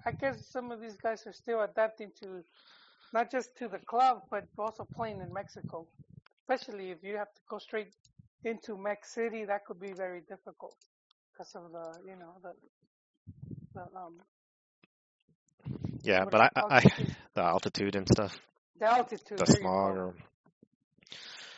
I 0.05 0.11
guess 0.11 0.35
some 0.51 0.71
of 0.71 0.81
these 0.81 0.97
guys 0.97 1.27
are 1.27 1.37
still 1.43 1.61
adapting 1.61 2.11
to 2.21 2.43
not 3.13 3.31
just 3.31 3.55
to 3.59 3.67
the 3.67 3.79
club, 3.79 4.23
but 4.31 4.45
also 4.57 4.87
playing 4.97 5.21
in 5.21 5.31
Mexico 5.31 5.87
especially 6.47 6.91
if 6.91 6.97
you 7.03 7.17
have 7.17 7.33
to 7.33 7.41
go 7.49 7.57
straight 7.57 7.91
into 8.43 8.77
Mex 8.77 9.13
City, 9.13 9.45
that 9.45 9.65
could 9.65 9.79
be 9.79 9.93
very 9.93 10.21
difficult 10.21 10.75
because 11.33 11.53
of 11.55 11.71
the, 11.71 12.09
you 12.09 12.15
know, 12.15 12.33
the, 12.41 12.53
the 13.73 13.81
um, 13.97 14.15
Yeah, 16.03 16.25
but 16.25 16.41
I, 16.41 16.49
I. 16.55 16.61
I 16.77 16.81
the 17.35 17.41
altitude 17.43 17.95
and 17.95 18.07
stuff, 18.07 18.37
the 18.79 18.85
altitude. 18.85 19.37
the 19.37 19.45
smog. 19.45 19.97
Or, 19.97 20.15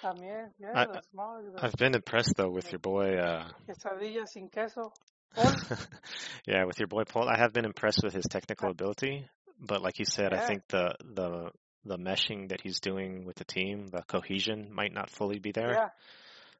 También, 0.01 0.53
yeah, 0.59 0.73
I- 0.75 0.85
the 0.85 1.01
smog, 1.11 1.43
the 1.53 1.63
I've 1.63 1.73
been 1.73 1.93
impressed 1.95 2.33
though 2.37 2.49
with 2.49 2.71
your 2.71 2.79
boy. 2.79 3.17
uh 3.17 3.49
quesadilla 3.67 4.25
sin 4.27 4.49
queso. 4.49 4.91
Yeah, 6.47 6.65
with 6.65 6.79
your 6.79 6.87
boy 6.87 7.03
Pol, 7.03 7.27
I 7.29 7.37
have 7.37 7.53
been 7.53 7.65
impressed 7.65 8.01
with 8.03 8.13
his 8.13 8.25
technical 8.29 8.71
ability. 8.71 9.27
But 9.59 9.81
like 9.81 9.99
you 9.99 10.05
said, 10.05 10.33
I 10.33 10.39
think 10.47 10.63
the 10.69 10.95
the 11.03 11.51
the 11.85 11.97
meshing 11.97 12.49
that 12.49 12.61
he's 12.61 12.79
doing 12.79 13.25
with 13.25 13.35
the 13.35 13.45
team, 13.45 13.87
the 13.87 14.01
cohesion 14.03 14.69
might 14.73 14.93
not 14.93 15.09
fully 15.09 15.39
be 15.39 15.51
there. 15.51 15.73
Yeah, 15.73 15.89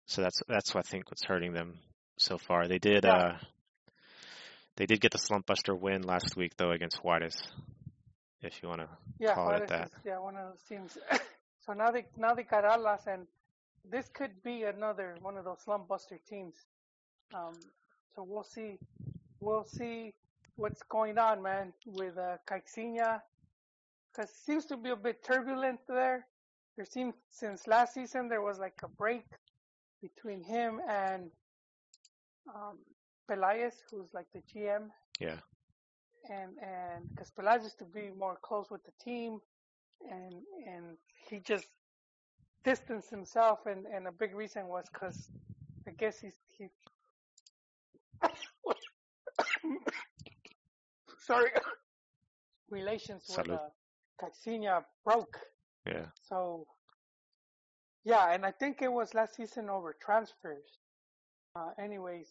So 0.06 0.22
that's 0.22 0.40
that's 0.48 0.74
what 0.76 0.86
I 0.86 0.90
think 0.90 1.10
what's 1.10 1.24
hurting 1.26 1.54
them 1.54 1.80
so 2.18 2.38
far. 2.38 2.68
They 2.68 2.80
did 2.80 3.06
Yeah. 3.06 3.14
uh 3.16 3.38
they 4.76 4.86
did 4.86 5.02
get 5.02 5.12
the 5.12 5.18
slump 5.18 5.46
buster 5.46 5.74
win 5.76 6.02
last 6.04 6.36
week 6.38 6.54
though 6.58 6.72
against 6.72 6.98
Juarez. 7.04 7.36
If 8.42 8.62
you 8.62 8.70
want 8.70 8.82
to 8.82 8.90
yeah, 9.20 9.34
call 9.34 9.50
it 9.50 9.52
Juarez 9.52 9.70
that. 9.70 9.86
is, 9.88 9.92
yeah, 10.06 10.20
one 10.20 10.36
of 10.38 10.50
those 10.52 10.62
teams. 10.68 10.98
so 11.70 11.76
now 11.76 11.92
they 11.92 12.06
now 12.18 12.34
they 12.34 12.42
got 12.42 12.66
Atlas, 12.66 13.02
and 13.06 13.28
this 13.92 14.10
could 14.12 14.32
be 14.44 14.64
another 14.64 15.16
one 15.22 15.38
of 15.38 15.46
those 15.46 15.60
slump 15.64 15.88
buster 15.88 16.20
teams. 16.28 16.56
Um, 17.32 17.54
so 18.16 18.26
we'll 18.28 18.44
see, 18.44 18.80
we'll 19.40 19.66
see 19.66 20.16
what's 20.56 20.82
going 20.90 21.20
on, 21.20 21.44
man, 21.44 21.72
with 21.86 22.18
uh, 22.18 22.38
Caixinha. 22.50 23.22
Because 24.12 24.32
seems 24.32 24.66
to 24.66 24.78
be 24.78 24.90
a 24.90 24.96
bit 24.96 25.24
turbulent 25.24 25.80
there. 25.88 26.26
There 26.76 26.86
seems 26.86 27.14
since 27.30 27.68
last 27.68 27.94
season 27.94 28.30
there 28.30 28.42
was 28.42 28.58
like 28.58 28.80
a 28.84 28.88
break 28.88 29.28
between 30.02 30.42
him 30.44 30.82
and 30.90 31.30
um, 32.56 32.80
Pelaez, 33.30 33.74
who's 33.92 34.12
like 34.12 34.26
the 34.34 34.42
GM, 34.52 34.88
Yeah. 35.20 35.38
and 36.32 36.54
and 36.64 37.08
because 37.10 37.32
Pelaez 37.38 37.62
used 37.62 37.78
to 37.78 37.86
be 37.86 38.10
more 38.18 38.40
close 38.42 38.72
with 38.72 38.84
the 38.86 38.94
team, 39.04 39.40
and 40.10 40.34
and 40.68 40.98
he 41.30 41.40
just 41.40 41.68
distanced 42.64 43.10
himself, 43.10 43.60
and 43.66 43.86
and 43.86 44.08
a 44.08 44.12
big 44.12 44.36
reason 44.36 44.68
was 44.68 44.86
because 44.92 45.30
I 45.88 45.92
guess 45.92 46.20
he's 46.20 46.36
he. 46.58 46.68
Sorry, 51.20 51.50
relations 52.70 53.26
with 53.30 53.48
Salud. 53.48 53.56
uh, 53.56 53.70
Caixinha 54.22 54.84
broke. 55.06 55.38
Yeah. 55.86 56.06
So, 56.24 56.66
yeah, 58.04 58.32
and 58.34 58.46
I 58.46 58.52
think 58.52 58.82
it 58.82 58.92
was 58.92 59.14
last 59.14 59.36
season 59.36 59.70
over 59.70 59.96
transfers. 60.02 60.80
Uh, 61.56 61.72
anyways, 61.82 62.28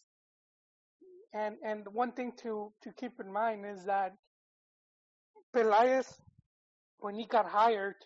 and 1.34 1.56
and 1.64 1.86
one 1.92 2.12
thing 2.12 2.32
to 2.42 2.72
to 2.82 2.92
keep 2.92 3.12
in 3.20 3.32
mind 3.32 3.64
is 3.66 3.84
that 3.84 4.14
Pelaez, 5.54 6.06
when 7.00 7.14
he 7.16 7.26
got 7.26 7.46
hired, 7.46 7.96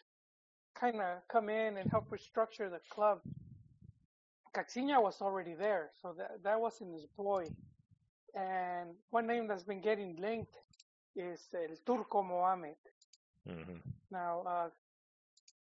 kind 0.78 1.00
of 1.00 1.20
come 1.31 1.48
in 1.50 1.78
and 1.78 1.90
help 1.90 2.11
restructure 2.11 2.70
the 2.70 2.81
club. 2.92 3.20
Caixinha 4.57 5.02
was 5.02 5.20
already 5.22 5.55
there, 5.55 5.90
so 6.02 6.14
that 6.18 6.42
that 6.44 6.61
wasn't 6.61 6.94
his 6.94 7.07
boy. 7.16 7.52
And 8.35 8.90
one 9.11 9.26
name 9.26 9.48
that's 9.48 9.64
been 9.64 9.83
getting 9.83 10.16
linked 10.20 10.57
is 11.16 11.48
El 11.55 11.76
Turco 11.87 12.22
Mohamed. 12.22 12.76
hmm 13.46 13.92
Now, 14.11 14.42
uh, 14.42 14.70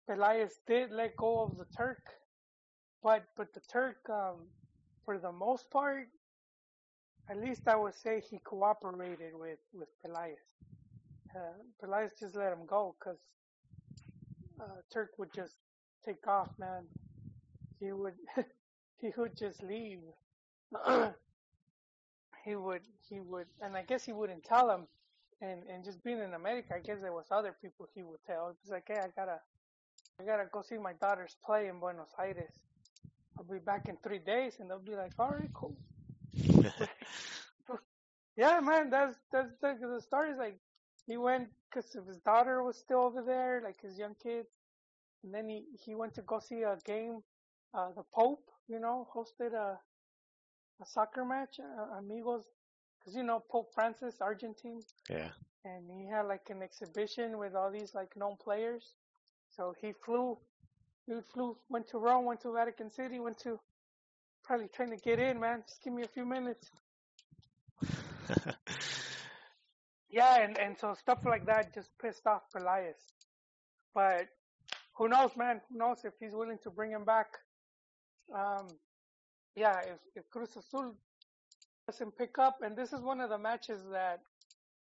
Pelaez 0.09 0.53
did 0.67 0.91
let 0.91 1.17
go 1.17 1.43
of 1.43 1.57
the 1.57 1.65
Turk, 1.77 1.99
but 3.03 3.23
but 3.37 3.53
the 3.53 3.61
Turk, 3.61 3.97
um, 4.09 4.47
for 5.05 5.19
the 5.19 5.31
most 5.31 5.69
part, 5.71 6.07
at 7.29 7.37
least 7.37 7.67
I 7.67 7.75
would 7.75 7.95
say 7.95 8.21
he 8.21 8.39
cooperated 8.39 9.33
with 9.35 9.59
with 9.73 9.89
Pelaez. 10.05 10.39
Uh, 11.37 11.53
Pelaez 11.79 12.11
just 12.19 12.35
let 12.35 12.51
him 12.53 12.65
go 12.67 12.95
because 12.99 13.19
uh, 14.59 14.81
Turk 14.91 15.11
would 15.19 15.33
just 15.33 15.55
take 16.05 16.27
off, 16.27 16.49
man. 16.59 16.83
He 17.79 17.91
would 17.91 18.15
he 19.01 19.11
would 19.17 19.37
just 19.37 19.61
leave. 19.63 19.99
he 22.45 22.55
would 22.55 22.81
he 23.09 23.19
would, 23.19 23.47
and 23.61 23.77
I 23.77 23.83
guess 23.83 24.05
he 24.05 24.13
wouldn't 24.13 24.45
tell 24.45 24.69
him. 24.71 24.87
And 25.41 25.63
and 25.71 25.85
just 25.85 26.03
being 26.03 26.19
in 26.19 26.33
America, 26.33 26.73
I 26.75 26.79
guess 26.79 27.01
there 27.01 27.13
was 27.13 27.27
other 27.31 27.55
people 27.61 27.87
he 27.93 28.03
would 28.03 28.23
tell. 28.25 28.55
He's 28.63 28.71
like, 28.71 28.85
hey, 28.87 28.99
I 28.99 29.09
gotta 29.15 29.39
I 30.19 30.25
gotta 30.25 30.45
go 30.51 30.63
see 30.63 30.77
my 30.79 30.93
daughters 30.93 31.37
play 31.45 31.67
in 31.67 31.79
Buenos 31.79 32.13
Aires. 32.19 32.53
I'll 33.37 33.45
be 33.45 33.59
back 33.59 33.87
in 33.87 33.97
three 33.97 34.19
days, 34.19 34.55
and 34.59 34.69
they'll 34.69 34.79
be 34.79 34.95
like, 34.95 35.13
all 35.19 35.31
right, 35.33 35.53
cool. 35.53 35.77
Yeah, 38.37 38.59
man, 38.61 38.89
that's 38.91 39.17
that's 39.31 39.51
the, 39.61 39.75
the 39.81 40.01
story. 40.01 40.31
Is 40.31 40.37
like 40.37 40.59
he 41.07 41.17
went 41.17 41.49
because 41.69 41.91
his 41.93 42.17
daughter 42.19 42.63
was 42.63 42.77
still 42.77 43.01
over 43.01 43.21
there, 43.23 43.61
like 43.63 43.81
his 43.81 43.97
young 43.97 44.15
kids. 44.21 44.49
and 45.23 45.33
then 45.33 45.49
he 45.49 45.65
he 45.85 45.95
went 45.95 46.13
to 46.15 46.21
go 46.23 46.39
see 46.39 46.63
a 46.63 46.77
game. 46.85 47.23
Uh, 47.73 47.91
the 47.95 48.03
Pope, 48.13 48.45
you 48.67 48.79
know, 48.79 49.07
hosted 49.15 49.53
a 49.53 49.79
a 50.81 50.85
soccer 50.85 51.25
match, 51.25 51.59
uh, 51.59 51.97
amigos, 51.97 52.45
because 52.99 53.15
you 53.15 53.23
know 53.23 53.43
Pope 53.51 53.73
Francis, 53.73 54.21
Argentine, 54.21 54.81
yeah. 55.09 55.29
and 55.65 55.89
he 55.89 56.07
had 56.07 56.23
like 56.27 56.49
an 56.49 56.61
exhibition 56.61 57.37
with 57.39 57.55
all 57.55 57.71
these 57.71 57.95
like 57.95 58.15
known 58.15 58.37
players. 58.37 58.93
So 59.49 59.73
he 59.81 59.93
flew, 60.05 60.37
he 61.07 61.13
flew, 61.33 61.57
went 61.69 61.87
to 61.89 61.97
Rome, 61.97 62.25
went 62.25 62.41
to 62.41 62.51
Vatican 62.53 62.91
City, 62.91 63.19
went 63.19 63.39
to 63.39 63.59
probably 64.43 64.67
trying 64.67 64.91
to 64.91 64.97
get 64.97 65.19
in, 65.19 65.39
man. 65.39 65.63
Just 65.67 65.81
give 65.83 65.93
me 65.93 66.03
a 66.03 66.07
few 66.07 66.25
minutes. 66.25 66.69
Yeah, 70.09 70.41
and, 70.41 70.57
and 70.57 70.77
so 70.77 70.93
stuff 70.93 71.25
like 71.25 71.45
that 71.45 71.73
just 71.73 71.89
pissed 72.01 72.25
off 72.25 72.43
Pelaez. 72.55 72.95
But 73.93 74.27
who 74.95 75.09
knows, 75.09 75.31
man? 75.35 75.61
Who 75.69 75.77
knows 75.77 75.99
if 76.05 76.13
he's 76.19 76.33
willing 76.33 76.59
to 76.63 76.69
bring 76.69 76.91
him 76.91 77.03
back? 77.03 77.27
Um, 78.33 78.67
yeah, 79.55 79.79
if, 79.79 79.99
if 80.15 80.29
Cruz 80.29 80.55
Azul 80.57 80.95
doesn't 81.87 82.17
pick 82.17 82.37
up, 82.39 82.57
and 82.61 82.75
this 82.75 82.93
is 82.93 83.01
one 83.01 83.19
of 83.19 83.29
the 83.29 83.37
matches 83.37 83.81
that 83.91 84.21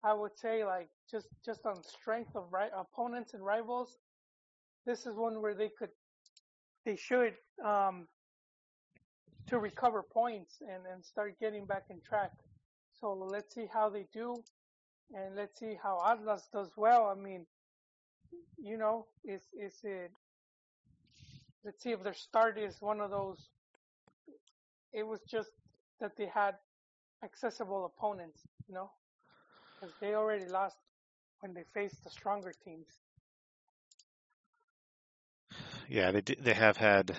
I 0.02 0.14
would 0.14 0.38
say, 0.38 0.64
like, 0.64 0.88
just 1.10 1.28
just 1.44 1.66
on 1.66 1.82
strength 1.82 2.34
of 2.34 2.44
right 2.50 2.70
opponents 2.74 3.34
and 3.34 3.44
rivals, 3.44 3.98
this 4.86 5.06
is 5.06 5.16
one 5.16 5.42
where 5.42 5.54
they 5.54 5.70
could, 5.78 5.90
they 6.86 6.96
should, 6.96 7.34
um, 7.64 8.06
to 9.48 9.58
recover 9.58 10.02
points 10.02 10.58
and 10.60 10.84
and 10.92 11.04
start 11.04 11.38
getting 11.40 11.66
back 11.66 11.84
in 11.90 12.00
track. 12.08 12.30
So 13.00 13.12
let's 13.12 13.54
see 13.54 13.66
how 13.72 13.90
they 13.90 14.06
do 14.12 14.42
and 15.14 15.36
let's 15.36 15.58
see 15.58 15.76
how 15.82 16.00
Atlas 16.06 16.48
does 16.52 16.70
well. 16.76 17.06
I 17.06 17.20
mean, 17.20 17.46
you 18.58 18.76
know, 18.78 19.06
is 19.24 19.42
is 19.58 19.74
it? 19.84 20.12
Let's 21.64 21.82
see 21.82 21.90
if 21.92 22.02
their 22.02 22.14
start 22.14 22.58
is 22.58 22.76
one 22.80 23.00
of 23.00 23.10
those. 23.10 23.38
It 24.92 25.06
was 25.06 25.20
just 25.30 25.50
that 26.00 26.16
they 26.16 26.26
had 26.26 26.56
accessible 27.24 27.84
opponents, 27.86 28.40
you 28.68 28.74
know, 28.74 28.90
because 29.80 29.94
they 30.00 30.14
already 30.14 30.46
lost 30.46 30.76
when 31.40 31.54
they 31.54 31.64
faced 31.74 32.02
the 32.04 32.10
stronger 32.10 32.52
teams. 32.64 32.86
Yeah, 35.88 36.12
they 36.12 36.20
d- 36.20 36.36
they 36.40 36.54
have 36.54 36.76
had 36.76 37.16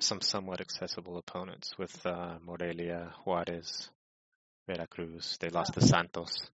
some 0.00 0.20
somewhat 0.20 0.60
accessible 0.60 1.16
opponents 1.16 1.78
with 1.78 2.04
uh, 2.06 2.38
Morelia, 2.44 3.12
Juarez, 3.24 3.90
Veracruz. 4.66 5.36
They 5.40 5.48
lost 5.48 5.74
to 5.74 5.80
Santos. 5.80 6.50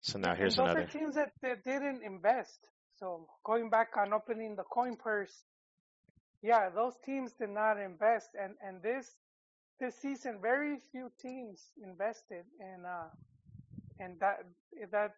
So 0.00 0.18
now 0.18 0.34
here's 0.34 0.58
another. 0.58 0.80
are 0.80 0.86
teams 0.86 1.14
that, 1.16 1.32
that 1.42 1.64
didn't 1.64 2.02
invest. 2.02 2.58
So 2.98 3.26
going 3.44 3.70
back 3.70 3.96
on 3.96 4.12
opening 4.12 4.56
the 4.56 4.64
coin 4.64 4.96
purse, 4.96 5.44
yeah, 6.42 6.68
those 6.70 6.94
teams 7.04 7.32
did 7.32 7.50
not 7.50 7.78
invest, 7.78 8.30
and 8.40 8.54
and 8.62 8.82
this 8.82 9.16
this 9.80 9.94
season, 9.96 10.38
very 10.40 10.78
few 10.92 11.10
teams 11.20 11.60
invested, 11.82 12.44
and 12.60 12.86
uh, 12.86 13.08
and 14.00 14.18
that 14.20 14.44
that 14.90 15.14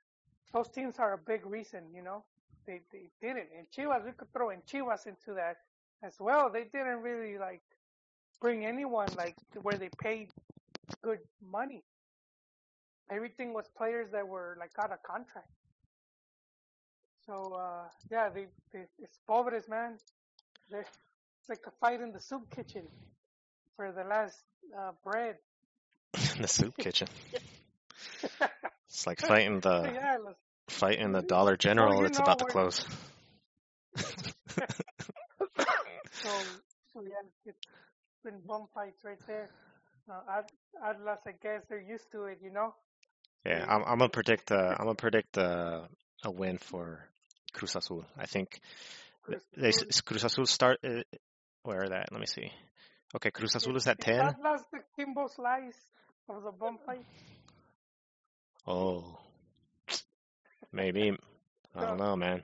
those 0.52 0.68
teams 0.68 0.98
are 0.98 1.14
a 1.14 1.18
big 1.18 1.46
reason, 1.46 1.84
you 1.94 2.02
know, 2.02 2.24
they 2.66 2.80
they 2.92 3.10
didn't. 3.20 3.48
And 3.56 3.66
Chivas, 3.70 4.04
we 4.04 4.12
could 4.12 4.32
throw 4.32 4.50
in 4.50 4.60
Chivas 4.62 5.06
into 5.06 5.34
that 5.34 5.56
as 6.02 6.14
well. 6.18 6.50
They 6.50 6.64
didn't 6.64 7.02
really 7.02 7.38
like 7.38 7.62
bring 8.40 8.64
anyone 8.64 9.08
like 9.16 9.36
where 9.62 9.76
they 9.76 9.90
paid 10.02 10.30
good 11.02 11.20
money. 11.42 11.82
Everything 13.10 13.52
was 13.52 13.68
players 13.76 14.10
that 14.12 14.26
were 14.26 14.56
like 14.58 14.70
out 14.78 14.92
of 14.92 15.02
contract. 15.02 15.48
So 17.26 17.54
uh 17.54 17.88
yeah, 18.10 18.28
they, 18.28 18.46
they 18.72 18.84
it's 18.98 19.18
pobres, 19.26 19.68
man. 19.68 19.98
They're, 20.70 20.80
it's 20.80 21.48
like 21.48 21.60
a 21.66 21.72
fight 21.80 22.00
in 22.00 22.12
the 22.12 22.20
soup 22.20 22.50
kitchen 22.54 22.86
for 23.76 23.92
the 23.92 24.04
last 24.04 24.36
uh, 24.78 24.92
bread. 25.04 25.36
in 26.36 26.42
the 26.42 26.48
soup 26.48 26.76
kitchen. 26.76 27.08
It's 28.90 29.06
like 29.06 29.20
fighting 29.20 29.60
the 29.60 29.90
yeah, 29.94 30.16
fighting 30.68 31.12
the 31.12 31.22
Dollar 31.22 31.56
General. 31.56 32.04
it's 32.04 32.18
know 32.18 32.24
about 32.24 32.40
to 32.40 32.44
close. 32.44 32.84
so 33.96 34.06
so 36.92 37.02
yeah, 37.02 37.22
it's 37.46 37.58
been 38.24 38.40
bum 38.46 38.66
fights 38.74 39.04
right 39.04 39.20
there. 39.28 39.48
Uh, 40.10 40.42
Atlas, 40.84 41.20
I 41.26 41.32
guess 41.40 41.62
they're 41.68 41.80
used 41.80 42.10
to 42.12 42.24
it, 42.24 42.38
you 42.42 42.50
know. 42.50 42.74
Yeah, 43.44 43.64
I'm, 43.66 43.82
I'm 43.84 43.98
gonna 43.98 44.08
predict. 44.08 44.52
Uh, 44.52 44.74
I'm 44.78 44.84
gonna 44.84 44.94
predict 44.94 45.38
uh, 45.38 45.82
a 46.24 46.30
win 46.30 46.58
for 46.58 47.00
Cruz 47.52 47.74
Azul. 47.76 48.04
I 48.16 48.26
think 48.26 48.60
Cruz 49.22 49.42
they 49.56 49.68
Azul. 49.68 49.88
Cruz 50.04 50.24
Azul 50.24 50.46
start. 50.46 50.78
Uh, 50.84 51.02
where 51.62 51.82
are 51.84 51.88
that? 51.88 52.12
Let 52.12 52.20
me 52.20 52.26
see. 52.26 52.52
Okay, 53.16 53.30
Cruz 53.30 53.54
Azul 53.54 53.76
is 53.76 53.86
at 53.86 53.98
ten. 53.98 54.20
Atlas 54.20 54.62
the 54.72 54.80
Kimbo 54.96 55.26
slice 55.28 55.78
of 56.28 56.42
the 56.44 56.52
bum 56.52 56.78
fight? 56.84 57.04
Oh, 58.66 59.18
maybe. 60.72 61.12
I 61.74 61.86
don't 61.86 61.98
know, 61.98 62.16
man. 62.16 62.42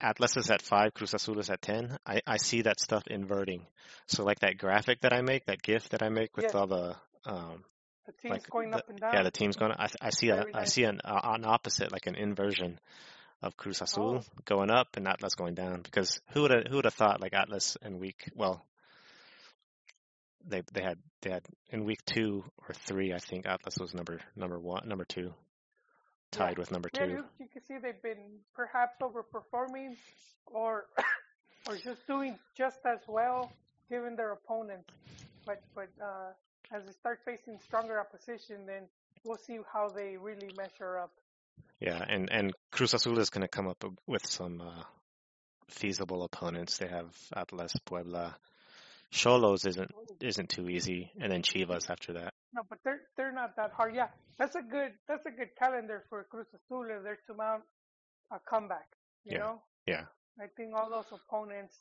Atlas 0.00 0.36
is 0.36 0.50
at 0.50 0.62
five, 0.62 0.94
Cruz 0.94 1.14
Azul 1.14 1.38
is 1.38 1.50
at 1.50 1.62
ten. 1.62 1.96
I, 2.06 2.20
I 2.26 2.36
see 2.36 2.62
that 2.62 2.80
stuff 2.80 3.04
inverting. 3.08 3.66
So 4.06 4.24
like 4.24 4.40
that 4.40 4.58
graphic 4.58 5.00
that 5.00 5.12
I 5.12 5.22
make, 5.22 5.46
that 5.46 5.62
GIF 5.62 5.88
that 5.88 6.02
I 6.02 6.08
make 6.08 6.36
with 6.36 6.54
all 6.54 6.66
the 6.66 6.96
um 7.24 7.64
The 8.06 8.12
team's 8.12 8.32
like 8.34 8.50
going 8.50 8.70
the, 8.70 8.76
up 8.78 8.88
and 8.88 9.00
down. 9.00 9.14
yeah 9.14 9.22
the 9.22 9.30
team's 9.30 9.56
going. 9.56 9.72
I 9.72 9.88
I 10.00 10.10
see 10.10 10.28
a 10.30 10.44
I 10.54 10.64
see 10.64 10.84
an 10.84 11.00
uh, 11.04 11.20
an 11.24 11.44
opposite 11.44 11.92
like 11.92 12.06
an 12.06 12.14
inversion 12.14 12.78
of 13.42 13.56
Cruz 13.56 13.82
Azul 13.82 14.22
Oh. 14.24 14.42
going 14.44 14.70
up 14.70 14.96
and 14.96 15.06
Atlas 15.06 15.34
going 15.34 15.54
down 15.54 15.82
because 15.82 16.20
who 16.32 16.42
would 16.42 16.50
have 16.50 16.64
who 16.68 16.76
would 16.76 16.84
have 16.84 16.94
thought 16.94 17.20
like 17.20 17.34
Atlas 17.34 17.76
and 17.82 18.00
week 18.00 18.30
well 18.34 18.64
they 20.48 20.62
they 20.72 20.82
had 20.82 20.98
they 21.22 21.30
had 21.30 21.42
in 21.70 21.84
week 21.84 22.04
two 22.04 22.44
or 22.68 22.74
three, 22.86 23.12
I 23.12 23.18
think 23.18 23.46
Atlas 23.46 23.76
was 23.78 23.94
number 23.94 24.20
number 24.36 24.58
one, 24.58 24.88
number 24.88 25.04
two, 25.04 25.32
tied 26.30 26.52
Yeah. 26.52 26.58
with 26.58 26.70
number 26.70 26.88
Yeah, 26.94 27.04
two. 27.04 27.10
you, 27.10 27.24
you 27.40 27.46
can 27.52 27.62
see 27.64 27.78
they've 27.78 28.00
been 28.02 28.38
perhaps 28.54 28.94
overperforming 29.02 29.96
or 30.46 30.86
or 31.68 31.76
just 31.76 32.06
doing 32.06 32.38
just 32.56 32.78
as 32.86 33.00
well 33.08 33.50
given 33.90 34.16
their 34.16 34.32
opponents. 34.32 34.88
But 35.44 35.62
but 35.74 35.88
uh, 36.02 36.32
as 36.72 36.84
they 36.84 36.92
start 36.92 37.20
facing 37.24 37.58
stronger 37.60 38.00
opposition, 38.00 38.66
then 38.66 38.88
we'll 39.24 39.38
see 39.38 39.58
how 39.72 39.88
they 39.88 40.16
really 40.16 40.50
measure 40.56 40.98
up. 40.98 41.12
Yeah, 41.80 42.02
and 42.08 42.30
and 42.30 42.52
Cruz 42.70 42.94
Azul 42.94 43.18
is 43.18 43.30
going 43.30 43.42
to 43.42 43.48
come 43.48 43.68
up 43.68 43.84
with 44.06 44.26
some 44.26 44.60
uh, 44.60 44.82
feasible 45.68 46.24
opponents. 46.24 46.78
They 46.78 46.88
have 46.88 47.14
Atlas, 47.34 47.72
Puebla, 47.84 48.36
Xolos 49.12 49.66
isn't 49.66 49.90
isn't 50.20 50.48
too 50.48 50.68
easy, 50.68 51.12
and 51.20 51.30
then 51.30 51.42
Chivas 51.42 51.90
after 51.90 52.14
that. 52.14 52.34
No, 52.54 52.62
but 52.68 52.78
they're 52.84 53.02
they're 53.16 53.32
not 53.32 53.56
that 53.56 53.72
hard. 53.72 53.94
Yeah, 53.94 54.08
that's 54.38 54.54
a 54.56 54.62
good 54.62 54.92
that's 55.08 55.24
a 55.26 55.30
good 55.30 55.50
calendar 55.58 56.04
for 56.08 56.24
Cruz 56.24 56.46
Azul 56.54 56.86
if 56.90 57.02
they're 57.02 57.18
to 57.26 57.34
mount 57.34 57.62
a 58.32 58.38
comeback. 58.48 58.88
You 59.24 59.32
Yeah, 59.32 59.38
know, 59.38 59.62
yeah. 59.86 60.04
I 60.40 60.46
think 60.56 60.74
all 60.74 60.90
those 60.90 61.10
opponents, 61.12 61.74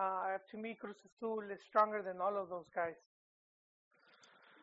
uh, 0.00 0.38
to 0.50 0.56
me, 0.58 0.76
Cruz 0.80 0.96
Azul 1.04 1.42
is 1.50 1.60
stronger 1.68 2.02
than 2.02 2.20
all 2.20 2.36
of 2.36 2.48
those 2.48 2.66
guys. 2.74 2.94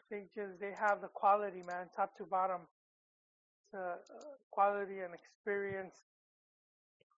They 0.10 0.30
just 0.36 0.60
they 0.60 0.74
have 0.74 1.02
the 1.02 1.10
quality, 1.10 1.64
man, 1.64 1.90
top 1.96 2.18
to 2.18 2.26
bottom. 2.26 2.62
The 3.74 3.80
uh, 3.80 4.38
quality 4.52 5.00
and 5.00 5.14
experience. 5.14 5.96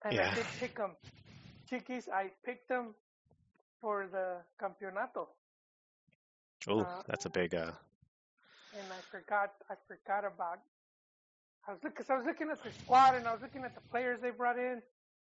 And 0.04 0.20
I 0.20 0.28
Yeah. 0.28 0.36
did 0.36 0.46
pick 0.60 0.78
them. 0.78 0.98
Chiquis, 1.70 2.10
I 2.10 2.32
picked 2.46 2.70
them 2.70 2.96
for 3.82 4.08
the 4.08 4.46
campeonato. 4.62 5.28
Oh, 6.68 6.82
Uh, 6.82 7.04
that's 7.08 7.26
a 7.26 7.30
big. 7.30 7.56
Uh, 7.56 7.72
and 8.74 8.92
I 8.94 9.02
forgot 9.12 9.52
I 9.70 9.76
forgot 9.88 10.26
about. 10.26 10.60
I 11.68 11.74
was 11.74 11.82
looking, 11.84 12.06
I 12.10 12.16
was 12.18 12.26
looking 12.26 12.50
at 12.52 12.64
the 12.64 12.72
squad 12.72 13.16
and 13.16 13.28
I 13.28 13.34
was 13.34 13.42
looking 13.42 13.64
at 13.66 13.76
the 13.76 13.82
players 13.92 14.22
they 14.22 14.32
brought 14.32 14.58
in, 14.60 14.82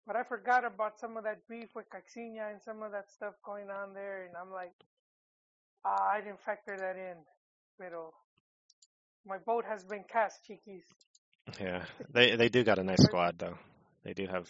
but 0.07 0.17
I 0.17 0.25
forgot 0.25 0.65
about 0.65 0.99
some 1.01 1.17
of 1.17 1.25
that 1.25 1.49
beef 1.49 1.71
with 1.75 1.87
Caixinha 1.91 2.53
and 2.53 2.63
some 2.63 2.83
of 2.83 2.93
that 2.93 3.11
stuff 3.11 3.35
going 3.45 3.71
on 3.71 3.95
there, 3.95 4.27
and 4.27 4.37
I'm 4.37 4.51
like, 4.51 4.75
ah, 5.85 6.11
I 6.13 6.21
didn't 6.21 6.41
factor 6.45 6.77
that 6.77 6.97
in, 6.97 7.25
pero 7.79 8.13
my 9.27 9.39
boat 9.39 9.65
has 9.67 9.85
been 9.85 10.05
cast, 10.05 10.45
chiquis. 10.45 10.85
yeah, 11.61 11.85
they 12.13 12.37
they 12.37 12.49
do 12.49 12.65
got 12.65 12.79
a 12.79 12.85
nice 12.85 13.03
squad 13.03 13.39
though. 13.39 13.59
They 14.05 14.13
do 14.13 14.27
have, 14.27 14.49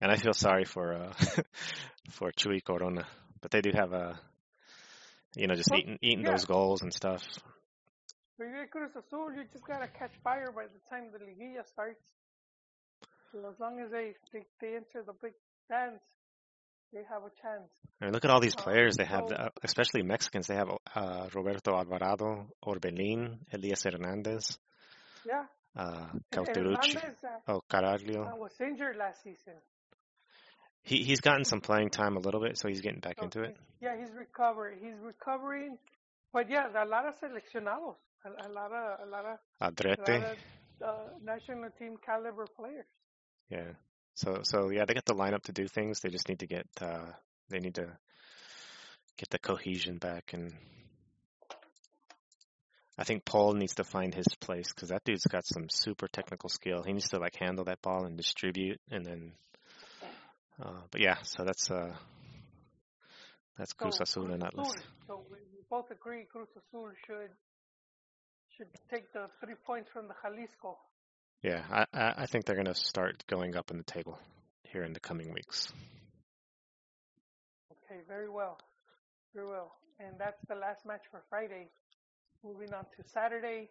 and 0.00 0.10
I 0.12 0.16
feel 0.16 0.32
sorry 0.34 0.64
for 0.64 0.94
uh, 0.94 1.12
for 2.10 2.30
Chuy 2.32 2.62
Corona, 2.62 3.06
but 3.40 3.50
they 3.50 3.60
do 3.60 3.70
have 3.74 3.92
a, 3.92 4.20
you 5.36 5.46
know, 5.48 5.54
just 5.54 5.70
Well, 5.70 5.80
eating 5.80 5.98
eating 6.02 6.24
yeah. 6.24 6.30
those 6.30 6.44
goals 6.44 6.82
and 6.82 6.92
stuff. 6.92 7.22
You're 8.38 8.66
Cruz 8.66 8.90
Azul, 8.96 9.32
you 9.34 9.44
just 9.52 9.66
gotta 9.66 9.88
catch 9.88 10.12
fire 10.22 10.50
by 10.52 10.64
the 10.66 10.80
time 10.90 11.10
the 11.12 11.18
liguilla 11.18 11.66
starts. 11.66 12.02
So 13.32 13.38
as 13.48 13.58
long 13.60 13.80
as 13.80 13.90
they 13.90 14.14
they, 14.32 14.44
they 14.60 14.76
enter 14.76 15.02
the 15.06 15.12
big 15.22 15.34
dance, 15.68 16.02
they 16.94 17.02
have 17.12 17.22
a 17.24 17.32
chance. 17.42 17.68
I 18.00 18.04
mean, 18.06 18.12
look 18.14 18.24
at 18.24 18.30
all 18.30 18.40
these 18.40 18.56
Uh, 18.56 18.62
players 18.62 18.96
they 18.96 19.04
have, 19.04 19.30
uh, 19.30 19.48
especially 19.62 20.02
Mexicans. 20.02 20.46
They 20.46 20.54
have 20.62 20.70
uh, 20.94 21.28
Roberto 21.34 21.74
Alvarado, 21.76 22.48
Orbelin, 22.64 23.38
Elias 23.52 23.82
Hernandez, 23.84 24.58
Yeah. 25.26 25.44
uh, 25.76 26.06
Cauteruccio, 26.32 26.96
uh, 27.24 27.52
oh 27.52 27.60
Caraglio. 27.68 28.22
I 28.26 28.34
was 28.34 28.52
injured 28.60 28.96
last 28.96 29.22
season. 29.22 29.54
He 30.82 31.02
he's 31.02 31.20
gotten 31.20 31.44
some 31.44 31.60
playing 31.60 31.90
time 31.90 32.16
a 32.16 32.20
little 32.20 32.40
bit, 32.40 32.58
so 32.58 32.68
he's 32.68 32.80
getting 32.82 33.00
back 33.00 33.18
into 33.22 33.42
it. 33.42 33.56
Yeah, 33.80 33.96
he's 33.98 34.12
recovering. 34.14 34.78
He's 34.84 34.98
recovering. 35.02 35.78
But 36.32 36.50
yeah, 36.50 36.66
a 36.74 36.84
lot 36.86 37.06
of 37.06 37.14
seleccionados, 37.20 37.96
a, 38.26 38.48
a 38.48 38.50
lot 38.58 38.70
of 38.72 38.84
a 39.06 39.10
lot 39.10 39.24
of, 39.24 39.38
a 39.60 39.64
lot 39.64 40.08
of 40.32 40.38
uh, 40.84 41.08
national 41.22 41.70
team 41.78 41.96
caliber 42.04 42.46
players. 42.56 42.86
yeah. 43.48 43.72
So 44.14 44.40
so 44.44 44.70
yeah, 44.70 44.84
they 44.84 44.94
got 44.94 45.04
the 45.04 45.14
lineup 45.14 45.42
to 45.44 45.52
do 45.52 45.66
things. 45.66 46.00
They 46.00 46.10
just 46.10 46.28
need 46.28 46.40
to 46.40 46.46
get 46.46 46.66
uh, 46.80 47.06
they 47.50 47.58
need 47.58 47.74
to 47.74 47.88
get 49.16 49.30
the 49.30 49.38
cohesion 49.38 49.98
back, 49.98 50.32
and 50.32 50.52
I 52.96 53.04
think 53.04 53.24
Pol 53.24 53.54
needs 53.54 53.74
to 53.76 53.84
find 53.84 54.14
his 54.14 54.28
place 54.40 54.72
because 54.72 54.90
that 54.90 55.04
dude's 55.04 55.26
got 55.26 55.44
some 55.44 55.66
super 55.68 56.06
technical 56.06 56.48
skill. 56.48 56.82
He 56.84 56.92
needs 56.92 57.08
to 57.08 57.18
like 57.18 57.34
handle 57.36 57.64
that 57.64 57.82
ball 57.82 58.04
and 58.04 58.16
distribute, 58.16 58.80
and 58.90 59.04
then. 59.04 59.32
Uh, 60.62 60.82
but 60.92 61.00
yeah, 61.00 61.16
so 61.22 61.44
that's 61.44 61.68
uh, 61.68 61.92
that's 63.58 63.72
Cruz 63.72 63.96
So, 63.96 64.02
Azul 64.02 64.32
and 64.32 64.44
Atlas. 64.44 64.70
So 65.08 65.24
we, 65.28 65.38
we 65.52 65.62
both 65.68 65.90
agree 65.90 66.24
Cruz 66.30 66.46
Azul 66.56 66.90
should 67.06 67.30
should 68.56 68.68
take 68.88 69.12
the 69.12 69.26
three 69.40 69.56
points 69.66 69.90
from 69.92 70.06
the 70.06 70.14
Jalisco. 70.22 70.78
Yeah, 71.42 71.62
I 71.70 71.84
I 71.92 72.14
I 72.22 72.26
think 72.26 72.44
they're 72.44 72.56
gonna 72.56 72.74
start 72.74 73.24
going 73.26 73.56
up 73.56 73.70
in 73.70 73.76
the 73.78 73.84
table 73.84 74.18
here 74.64 74.82
in 74.82 74.92
the 74.92 75.00
coming 75.00 75.32
weeks. 75.32 75.72
Okay, 77.70 78.00
very 78.08 78.28
well, 78.30 78.58
very 79.34 79.46
well. 79.48 79.76
And 80.00 80.18
that's 80.18 80.40
the 80.48 80.54
last 80.54 80.86
match 80.86 81.02
for 81.10 81.22
Friday. 81.28 81.68
Moving 82.42 82.72
on 82.74 82.84
to 82.96 83.08
Saturday, 83.08 83.68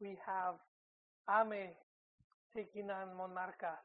we 0.00 0.18
have 0.26 0.56
Ame 1.30 1.70
taking 2.54 2.90
on 2.90 3.08
Monarcas, 3.16 3.78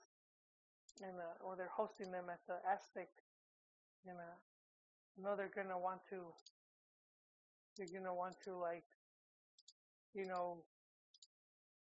and 1.02 1.18
uh, 1.20 1.44
or 1.46 1.56
they're 1.56 1.70
hosting 1.76 2.12
them 2.12 2.26
at 2.30 2.40
the 2.48 2.56
Aztec. 2.72 3.10
And 4.08 4.18
uh, 4.18 4.38
you 5.18 5.24
know 5.24 5.36
they're 5.36 5.52
gonna 5.56 5.78
want 5.78 6.02
to, 6.10 6.34
they're 7.78 7.88
gonna 8.00 8.14
want 8.14 8.36
to 8.46 8.56
like, 8.58 8.86
you 10.14 10.26
know, 10.26 10.64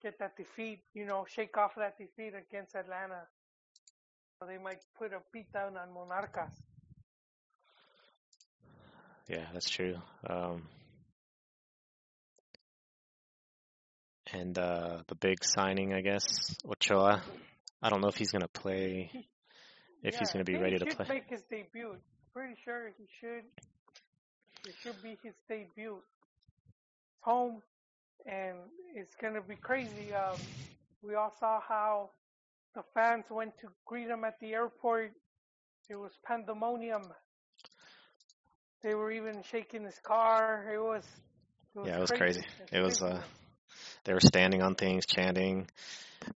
get 0.02 0.20
that 0.20 0.36
defeat, 0.38 0.80
you 0.94 1.06
know, 1.06 1.26
shake 1.28 1.58
off 1.58 1.76
that 1.76 1.98
defeat 1.98 2.34
against 2.36 2.76
Atlanta. 2.76 3.28
So 4.40 4.46
they 4.48 4.58
might 4.58 4.80
put 4.98 5.14
a 5.14 5.20
beat 5.32 5.52
down 5.54 5.78
on 5.78 5.90
Monarcas. 5.90 6.52
Yeah, 9.28 9.46
that's 9.54 9.70
true. 9.70 9.96
Um, 10.30 10.64
and 14.32 14.58
uh, 14.58 14.98
the 15.08 15.16
big 15.16 15.38
signing, 15.44 15.94
I 15.94 16.02
guess, 16.02 16.24
Ochoa. 16.70 17.24
I 17.82 17.90
don't 17.90 18.02
know 18.02 18.08
if 18.10 18.18
he's 18.18 18.32
gonna 18.32 18.48
play. 18.48 19.12
If 20.04 20.16
he's 20.16 20.32
gonna 20.32 20.42
I 20.42 20.44
be 20.44 20.58
ready 20.58 20.74
he 20.74 20.80
to 20.80 20.86
should 20.86 20.98
play. 20.98 21.06
make 21.10 21.30
his 21.30 21.42
debut. 21.50 21.96
Pretty 22.34 22.56
sure 22.64 22.92
he 22.98 23.06
should. 23.20 23.44
It 24.68 24.76
should 24.82 25.02
be 25.02 25.18
his 25.24 25.34
debut. 25.50 25.98
Home, 27.22 27.62
and 28.25 28.58
it's 28.95 29.15
gonna 29.21 29.41
be 29.41 29.56
crazy. 29.56 30.13
Um, 30.13 30.38
we 31.01 31.15
all 31.15 31.34
saw 31.39 31.60
how 31.67 32.12
the 32.75 32.84
fans 32.93 33.25
went 33.30 33.58
to 33.62 33.67
greet 33.86 34.08
him 34.10 34.23
at 34.23 34.39
the 34.39 34.54
airport. 34.54 35.12
It 35.89 35.95
was 35.95 36.12
pandemonium. 36.25 37.04
They 38.84 38.93
were 38.95 39.12
even 39.12 39.43
shaking 39.43 39.84
his 39.84 39.99
car. 39.99 40.71
It 40.73 40.80
was. 40.80 41.04
It 41.75 41.80
was 41.80 41.88
Yeah, 41.89 41.97
it 41.97 42.01
was 42.01 42.12
crazy. 42.12 42.43
It's 42.60 42.71
It 42.71 42.82
was, 42.82 43.01
crazy. 43.01 43.15
uh, 43.15 43.21
They 44.06 44.13
were 44.13 44.19
standing 44.21 44.62
on 44.62 44.75
things, 44.75 45.06
chanting, 45.06 45.67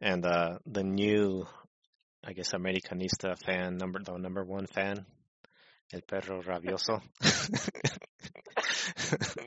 and 0.02 0.26
uh, 0.26 0.60
the 0.66 0.84
new, 0.84 1.46
I 2.24 2.34
guess, 2.34 2.52
Americanista 2.54 3.38
fan 3.46 3.78
number, 3.78 4.00
the 4.04 4.18
number 4.18 4.44
one 4.44 4.68
fan, 4.68 5.06
El 5.94 6.02
Perro 6.02 6.42
Rabioso, 6.42 7.02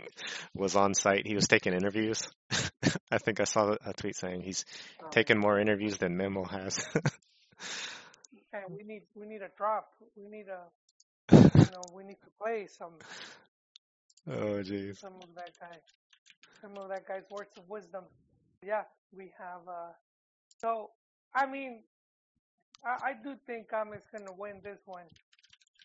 was 0.59 0.77
on 0.77 0.95
site. 0.95 1.27
He 1.27 1.35
was 1.35 1.47
taking 1.49 1.73
interviews. 1.73 2.21
I 3.11 3.19
think 3.19 3.41
I 3.41 3.45
saw 3.45 3.77
a 3.85 3.93
tweet 3.95 4.17
saying 4.17 4.43
he's 4.43 4.65
Um, 5.03 5.11
taken 5.11 5.39
more 5.39 5.59
interviews 5.61 5.99
than 5.99 6.17
Memo 6.17 6.45
has. 6.45 6.85
and 8.53 8.65
we 8.77 8.83
need 8.85 9.03
we 9.15 9.27
need 9.27 9.43
a 9.43 9.51
drop. 9.57 9.89
We 10.17 10.29
need 10.29 10.47
a 10.49 10.63
you 11.33 11.67
know 11.73 11.83
we 11.95 12.05
need 12.05 12.21
to 12.23 12.31
play 12.41 12.67
some 12.67 12.95
oh, 14.29 14.63
jeez. 14.63 14.99
some 14.99 15.15
of 15.23 15.35
that 15.35 15.53
guy, 15.61 15.77
some 16.61 16.77
of 16.79 16.89
that 16.89 17.07
guy's 17.07 17.25
words 17.31 17.51
of 17.59 17.69
wisdom. 17.69 18.05
Yeah, 18.65 18.85
we 19.13 19.33
have. 19.39 19.63
uh 19.69 19.93
So, 20.61 20.91
I 21.35 21.47
mean, 21.47 21.83
I, 22.85 23.11
I 23.11 23.13
do 23.23 23.37
think 23.47 23.73
Ami's 23.73 24.07
gonna 24.13 24.33
win 24.37 24.61
this 24.63 24.81
one. 24.87 25.07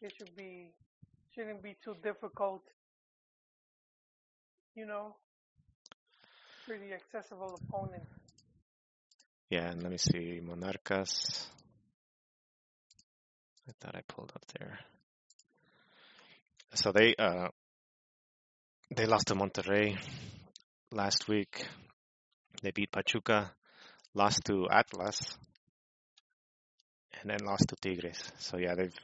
It 0.01 0.13
should 0.17 0.36
be, 0.36 0.71
shouldn't 1.36 1.61
be 1.63 1.76
too 1.84 1.95
difficult. 2.03 2.63
You 4.76 4.86
know, 4.88 5.15
pretty 6.65 6.93
accessible 6.93 7.59
opponent. 7.69 8.03
Yeah, 9.49 9.69
and 9.69 9.84
let 9.84 9.91
me 9.91 9.97
see, 9.97 10.41
Monarcas. 10.43 11.45
I 13.67 13.71
thought 13.80 13.95
I 13.95 14.01
pulled 14.07 14.32
up 14.36 14.43
there. 14.57 14.80
So 16.74 16.91
they 16.91 17.13
uh 17.19 17.49
they 18.95 19.05
lost 19.05 19.28
to 19.28 19.36
Monterrey 19.36 19.97
last 20.91 21.28
week. 21.28 21.67
They 22.63 22.71
beat 22.71 22.91
Pachuca, 22.91 23.51
lost 24.15 24.41
to 24.45 24.67
Atlas, 24.71 25.38
and 27.21 27.30
then 27.30 27.45
lost 27.45 27.67
to 27.69 27.76
Tigres. 27.76 28.32
So 28.39 28.57
yeah, 28.57 28.74
they've 28.76 28.97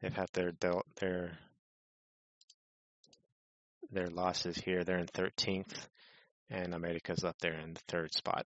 they've 0.00 0.14
had 0.14 0.28
their 0.32 0.52
del- 0.52 0.86
their 1.00 1.38
their 3.92 4.08
losses 4.08 4.56
here. 4.56 4.84
They're 4.84 4.98
in 4.98 5.06
13th, 5.06 5.74
and 6.50 6.74
America's 6.74 7.24
up 7.24 7.36
there 7.40 7.58
in 7.58 7.74
the 7.74 7.80
third 7.88 8.14
spot. 8.14 8.46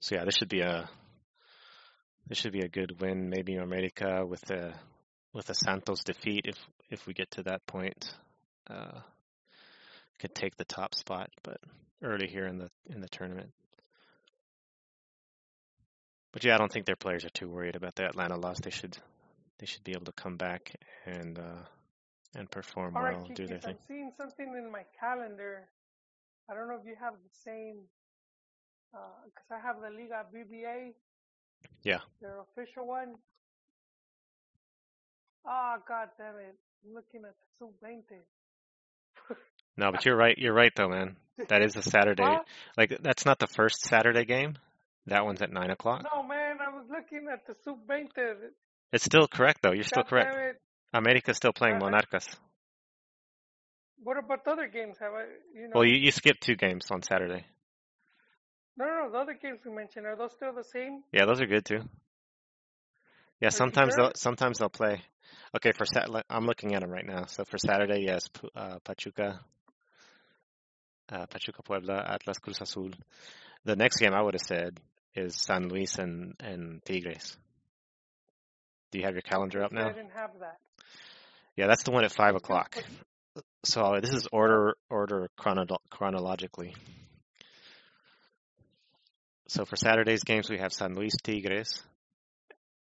So 0.00 0.14
yeah, 0.14 0.24
this 0.24 0.36
should 0.36 0.48
be 0.48 0.60
a 0.60 0.88
this 2.26 2.38
should 2.38 2.52
be 2.52 2.64
a 2.64 2.68
good 2.68 3.00
win. 3.00 3.28
Maybe 3.30 3.56
America 3.56 4.24
with 4.26 4.50
a 4.50 4.74
with 5.32 5.48
a 5.50 5.54
Santos 5.54 6.04
defeat 6.04 6.46
if 6.46 6.56
if 6.90 7.06
we 7.06 7.14
get 7.14 7.30
to 7.32 7.42
that 7.44 7.66
point, 7.66 8.14
uh, 8.70 9.00
could 10.18 10.34
take 10.34 10.56
the 10.56 10.64
top 10.64 10.94
spot. 10.94 11.30
But 11.42 11.58
early 12.02 12.28
here 12.28 12.46
in 12.46 12.58
the 12.58 12.70
in 12.86 13.00
the 13.00 13.08
tournament. 13.08 13.50
But 16.32 16.44
yeah, 16.44 16.54
I 16.54 16.58
don't 16.58 16.70
think 16.70 16.84
their 16.84 16.96
players 16.96 17.24
are 17.24 17.30
too 17.30 17.48
worried 17.48 17.76
about 17.76 17.94
the 17.94 18.04
Atlanta 18.04 18.36
loss. 18.36 18.60
They 18.60 18.70
should 18.70 18.96
they 19.58 19.66
should 19.66 19.84
be 19.84 19.92
able 19.92 20.04
to 20.04 20.12
come 20.12 20.36
back 20.36 20.74
and 21.06 21.38
uh, 21.38 21.62
and 22.36 22.50
perform 22.50 22.96
All 22.96 23.02
right, 23.02 23.16
well, 23.16 23.28
do 23.34 23.46
their 23.46 23.58
thing. 23.58 23.70
I'm 23.70 23.78
seeing 23.88 24.12
something 24.16 24.54
in 24.56 24.70
my 24.70 24.84
calendar. 25.00 25.68
I 26.50 26.54
don't 26.54 26.68
know 26.68 26.78
if 26.80 26.86
you 26.86 26.94
have 27.00 27.14
the 27.14 27.34
same, 27.44 27.76
because 28.92 29.50
I 29.50 29.58
have 29.58 29.76
the 29.80 29.90
Liga 29.90 30.24
BBVA. 30.32 30.92
Yeah. 31.82 31.98
Their 32.20 32.40
official 32.40 32.86
one. 32.86 33.14
Ah, 35.46 35.78
god 35.88 36.08
damn 36.18 36.36
it. 36.36 36.56
I'm 36.84 36.94
looking 36.94 37.22
at 37.24 37.34
the 37.34 37.66
Sub-20. 37.82 39.36
No, 39.76 39.92
but 39.92 40.04
you're 40.04 40.16
right. 40.16 40.36
You're 40.36 40.54
right 40.54 40.72
though, 40.74 40.88
man. 40.88 41.16
That 41.48 41.62
is 41.62 41.76
a 41.76 41.82
Saturday. 41.82 42.22
Huh? 42.22 42.42
Like 42.76 42.98
that's 43.02 43.24
not 43.24 43.38
the 43.38 43.46
first 43.46 43.80
Saturday 43.82 44.24
game. 44.24 44.56
That 45.06 45.24
one's 45.24 45.42
at 45.42 45.52
nine 45.52 45.70
o'clock. 45.70 46.04
No, 46.12 46.22
man, 46.22 46.56
I 46.60 46.74
was 46.74 46.86
looking 46.90 47.28
at 47.32 47.46
the 47.46 47.54
Sub-20. 47.64 48.08
It's 48.92 49.04
still 49.04 49.28
correct 49.28 49.60
though. 49.62 49.72
You're 49.72 49.84
still 49.84 50.02
God 50.02 50.10
correct. 50.10 50.60
America's 50.96 51.36
still 51.36 51.52
playing 51.52 51.78
Monarcas. 51.78 52.26
What 54.02 54.18
about 54.18 54.44
the 54.44 54.50
other 54.50 54.68
games? 54.68 54.96
Have 55.00 55.12
I, 55.12 55.24
you 55.54 55.68
know? 55.68 55.72
Well, 55.74 55.84
you, 55.84 55.96
you 55.96 56.10
skipped 56.10 56.42
two 56.42 56.54
games 56.56 56.86
on 56.90 57.02
Saturday. 57.02 57.44
No, 58.76 58.84
no, 58.84 59.04
no. 59.04 59.12
The 59.12 59.18
other 59.18 59.34
games 59.34 59.60
we 59.64 59.72
mentioned, 59.72 60.06
are 60.06 60.16
those 60.16 60.32
still 60.32 60.52
the 60.52 60.64
same? 60.64 61.02
Yeah, 61.12 61.24
those 61.24 61.40
are 61.40 61.46
good 61.46 61.64
too. 61.64 61.80
Yeah, 63.40 63.48
you 63.48 63.50
sometimes 63.50 63.94
sure? 63.94 64.04
they'll 64.04 64.12
sometimes 64.16 64.58
they'll 64.58 64.68
play. 64.68 65.02
Okay, 65.54 65.72
for 65.72 65.86
Sat, 65.86 66.08
I'm 66.28 66.46
looking 66.46 66.74
at 66.74 66.82
them 66.82 66.90
right 66.90 67.06
now. 67.06 67.26
So 67.26 67.44
for 67.44 67.58
Saturday, 67.58 68.04
yes, 68.06 68.28
uh, 68.54 68.78
Pachuca, 68.84 69.40
uh, 71.10 71.26
Pachuca 71.26 71.62
Puebla, 71.62 72.04
Atlas 72.06 72.38
Cruz 72.38 72.60
Azul. 72.60 72.90
The 73.64 73.76
next 73.76 73.98
game 73.98 74.12
I 74.14 74.22
would 74.22 74.34
have 74.34 74.42
said 74.42 74.78
is 75.14 75.36
San 75.36 75.68
Luis 75.68 75.98
and 75.98 76.34
and 76.40 76.84
Tigres. 76.84 77.36
Do 78.92 78.98
you 78.98 79.04
have 79.04 79.14
your 79.14 79.22
calendar 79.22 79.62
up 79.64 79.72
now? 79.72 79.88
I 79.88 79.92
didn't 79.92 80.12
have 80.14 80.30
that. 80.40 80.58
Yeah, 81.56 81.66
that's 81.68 81.82
the 81.84 81.90
one 81.90 82.04
at 82.04 82.12
five 82.12 82.34
o'clock. 82.34 82.76
So 83.64 83.98
this 84.00 84.12
is 84.12 84.28
order 84.32 84.74
order 84.90 85.28
chrono- 85.36 85.78
chronologically. 85.90 86.74
So 89.48 89.64
for 89.64 89.76
Saturday's 89.76 90.24
games, 90.24 90.50
we 90.50 90.58
have 90.58 90.72
San 90.72 90.94
Luis 90.94 91.14
Tigres, 91.22 91.82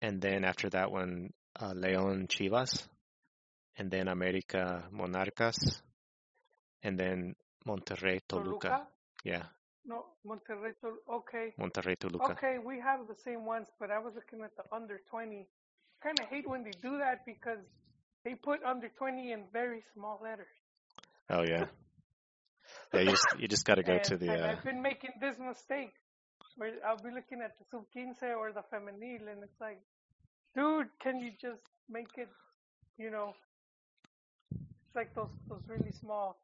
and 0.00 0.20
then 0.20 0.44
after 0.44 0.68
that 0.70 0.90
one, 0.90 1.32
uh, 1.58 1.72
León 1.72 2.28
Chivas, 2.28 2.86
and 3.76 3.90
then 3.90 4.08
America 4.08 4.84
Monarcas, 4.92 5.80
and 6.82 6.98
then 6.98 7.34
Monterrey 7.66 8.20
Toluca. 8.28 8.68
Toluca? 8.68 8.86
Yeah, 9.24 9.42
No, 9.84 10.06
Monterrey. 10.26 10.74
Tol- 10.80 10.98
Okay. 11.08 11.52
Monterrey 11.58 11.98
Toluca. 11.98 12.32
Okay, 12.32 12.58
we 12.58 12.78
have 12.80 13.06
the 13.08 13.16
same 13.24 13.44
ones, 13.44 13.68
but 13.80 13.90
I 13.90 13.98
was 13.98 14.14
looking 14.14 14.42
at 14.44 14.54
the 14.56 14.62
under 14.74 15.00
20. 15.10 15.46
Kind 16.02 16.20
of 16.20 16.28
hate 16.28 16.48
when 16.48 16.62
they 16.64 16.70
do 16.82 16.98
that 16.98 17.24
because 17.26 17.58
they 18.24 18.34
put 18.34 18.62
under 18.64 18.88
20 18.88 19.32
in 19.32 19.44
very 19.52 19.82
small 19.94 20.20
letters. 20.22 20.46
Oh 21.30 21.42
yeah. 21.42 21.66
Yeah, 22.94 23.00
you 23.00 23.10
just 23.10 23.26
you 23.38 23.48
just 23.48 23.64
got 23.66 23.74
to 23.74 23.82
go 23.82 23.94
and, 23.94 24.04
to 24.04 24.16
the. 24.16 24.30
and 24.32 24.42
Uh, 24.42 24.48
I've 24.48 24.64
been 24.64 24.80
making 24.80 25.10
this 25.20 25.36
mistake 25.38 25.92
where 26.56 26.72
I'll 26.86 26.96
be 26.96 27.10
looking 27.10 27.40
at 27.42 27.58
the 27.58 27.64
sub 27.70 27.84
15 27.92 28.14
or 28.38 28.52
the 28.52 28.62
femenil, 28.72 29.28
and 29.30 29.42
it's 29.42 29.60
like, 29.60 29.80
dude, 30.54 30.88
can 31.02 31.18
you 31.18 31.32
just 31.40 31.62
make 31.90 32.16
it, 32.16 32.28
you 32.98 33.10
know, 33.10 33.34
it's 34.52 34.94
like 34.94 35.14
those 35.14 35.30
those 35.48 35.62
really 35.66 35.90
small 35.92 36.38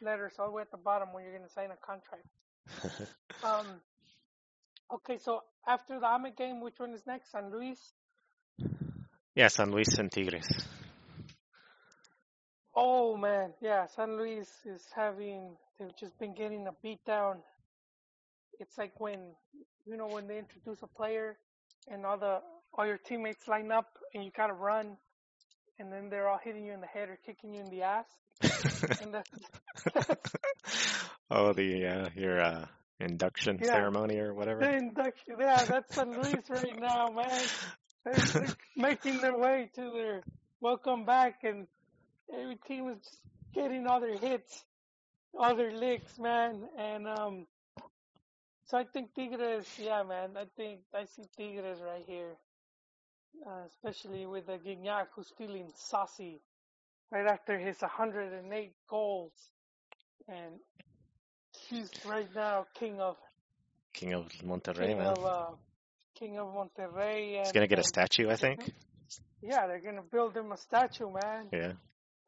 letters 0.00 0.32
all 0.38 0.46
the 0.46 0.52
way 0.52 0.62
at 0.62 0.70
the 0.70 0.76
bottom 0.76 1.12
when 1.12 1.24
you're 1.24 1.36
gonna 1.36 1.48
sign 1.50 1.70
a 1.70 1.76
contract. 1.76 2.26
Um. 3.44 3.66
Okay, 4.90 5.18
so 5.18 5.42
after 5.66 5.98
the 6.00 6.06
Ame 6.06 6.32
game, 6.36 6.60
which 6.60 6.78
one 6.78 6.94
is 6.94 7.06
next? 7.06 7.32
San 7.32 7.50
Luis. 7.50 7.92
yeah, 9.34 9.48
San 9.48 9.72
Luis 9.72 9.98
and 9.98 10.10
Tigres. 10.10 10.46
Oh 12.76 13.16
man, 13.16 13.54
yeah, 13.62 13.86
San 13.86 14.18
Luis 14.18 14.48
is 14.66 14.84
having 14.94 15.56
they've 15.78 15.96
just 15.98 16.18
been 16.18 16.34
getting 16.34 16.66
a 16.66 16.72
beat 16.82 17.02
down. 17.06 17.38
It's 18.60 18.76
like 18.76 18.92
when 19.00 19.34
you 19.86 19.96
know 19.96 20.08
when 20.08 20.26
they 20.26 20.38
introduce 20.38 20.82
a 20.82 20.86
player 20.86 21.38
and 21.88 22.04
all 22.04 22.18
the 22.18 22.40
all 22.76 22.86
your 22.86 22.98
teammates 22.98 23.48
line 23.48 23.72
up 23.72 23.88
and 24.14 24.24
you 24.24 24.30
gotta 24.36 24.52
run 24.52 24.98
and 25.78 25.90
then 25.92 26.10
they're 26.10 26.28
all 26.28 26.40
hitting 26.42 26.64
you 26.66 26.72
in 26.72 26.80
the 26.80 26.86
head 26.86 27.08
or 27.08 27.18
kicking 27.24 27.54
you 27.54 27.60
in 27.60 27.70
the 27.70 27.82
ass. 27.82 28.06
Oh, 31.28 31.52
the 31.52 31.86
uh, 31.86 32.08
your 32.14 32.40
uh, 32.40 32.66
induction 33.00 33.58
Yeah. 33.60 33.72
ceremony 33.72 34.18
or 34.18 34.32
whatever. 34.32 34.60
the 34.60 34.76
induction 34.76 35.36
yeah, 35.40 35.64
that's 35.64 35.92
San 35.94 36.12
Luis 36.12 36.48
right 36.48 36.78
now, 36.80 37.10
man. 37.10 37.42
They're, 38.04 38.14
they're 38.14 38.56
making 38.76 39.20
their 39.20 39.36
way 39.36 39.70
to 39.74 39.90
their 39.92 40.22
welcome 40.60 41.04
back 41.04 41.40
and 41.42 41.66
every 42.32 42.56
team 42.56 42.88
is 42.88 42.98
just 42.98 43.20
getting 43.54 43.86
all 43.86 44.00
their 44.00 44.16
hits, 44.18 44.64
all 45.38 45.54
their 45.54 45.72
licks, 45.72 46.18
man. 46.18 46.68
And 46.78 47.06
um 47.08 47.46
so 48.66 48.78
I 48.78 48.84
think 48.84 49.14
Tigres, 49.14 49.66
yeah, 49.78 50.02
man, 50.02 50.30
I 50.36 50.44
think 50.56 50.80
I 50.94 51.04
see 51.04 51.24
Tigres 51.36 51.78
right 51.80 52.04
here. 52.06 52.36
Uh, 53.46 53.66
especially 53.70 54.24
with 54.24 54.46
the 54.46 54.54
Gignac 54.54 55.08
who's 55.14 55.30
feeling 55.36 55.70
saucy 55.76 56.40
right 57.10 57.26
after 57.26 57.58
his 57.58 57.80
108 57.80 58.72
goals. 58.88 59.32
And 60.26 60.58
he's 61.68 61.90
right 62.06 62.28
now 62.34 62.66
king 62.78 62.98
of 63.00 63.16
King 63.92 64.14
of 64.14 64.28
Monterrey, 64.44 64.88
king 64.88 64.98
man. 64.98 65.06
of 65.06 65.24
uh, 65.24 65.50
king 66.18 66.38
of 66.38 66.48
Monterrey. 66.48 67.36
And, 67.36 67.44
He's 67.46 67.52
gonna 67.52 67.66
get 67.66 67.78
a 67.78 67.84
statue, 67.84 68.28
I 68.28 68.36
think. 68.36 68.70
Yeah, 69.42 69.66
they're 69.66 69.80
gonna 69.80 70.02
build 70.02 70.36
him 70.36 70.52
a 70.52 70.56
statue, 70.56 71.10
man. 71.10 71.48
Yeah, 71.52 71.72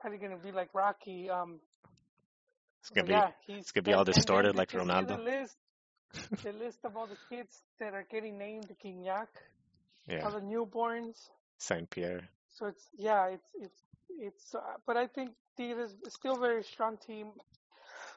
Probably 0.01 0.19
gonna 0.19 0.39
be 0.39 0.53
like 0.53 0.69
Rocky. 0.75 1.29
Um, 1.31 1.61
it's 2.81 2.91
gonna 2.91 3.07
be 3.07 3.13
yeah, 3.13 3.31
it's 3.49 3.73
gonna 3.73 3.83
be 3.85 3.93
all 3.93 4.01
and- 4.01 4.09
and 4.09 4.15
then 4.15 4.15
distorted 4.15 4.57
like 4.57 4.71
Ronaldo. 4.71 5.17
The 5.17 5.23
list, 5.23 5.57
the 6.43 6.53
list 6.53 6.79
of 6.85 6.97
all 6.97 7.07
the 7.07 7.19
kids 7.29 7.63
that 7.81 7.95
are 7.95 8.07
getting 8.11 8.39
named 8.39 8.69
Gignac, 8.85 9.29
yeah 10.07 10.25
all 10.25 10.31
the 10.31 10.41
newborns. 10.41 11.17
Saint 11.59 11.91
Pierre. 11.91 12.29
So 12.55 12.67
it's 12.67 12.89
yeah, 12.97 13.27
it's 13.29 13.49
it's 13.61 13.81
it's. 14.19 14.55
Uh, 14.55 14.61
but 14.87 14.97
I 14.97 15.07
think 15.09 15.31
Tigres 15.57 15.95
is 16.07 16.15
still 16.15 16.37
a 16.37 16.41
very 16.41 16.63
strong 16.63 16.97
team. 16.99 17.33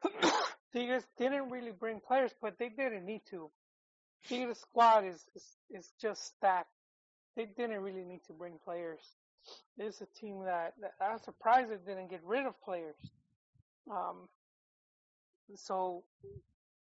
Tigres 0.73 1.03
didn't 1.17 1.49
really 1.49 1.71
bring 1.71 1.99
players, 1.99 2.31
but 2.41 2.57
they 2.59 2.69
didn't 2.69 3.05
need 3.05 3.21
to. 3.31 3.49
Tigres 4.27 4.59
squad 4.59 5.05
is 5.05 5.25
is, 5.35 5.45
is 5.71 5.91
just 5.99 6.23
stacked. 6.25 6.69
They 7.35 7.45
didn't 7.45 7.81
really 7.81 8.03
need 8.03 8.23
to 8.27 8.33
bring 8.33 8.59
players. 8.63 9.01
It's 9.77 10.01
a 10.01 10.05
team 10.19 10.43
that, 10.45 10.73
that 10.81 10.93
I'm 11.01 11.19
surprised 11.19 11.71
it 11.71 11.85
didn't 11.85 12.09
get 12.09 12.23
rid 12.23 12.45
of 12.45 12.59
players. 12.63 12.95
Um. 13.89 14.27
So, 15.55 16.03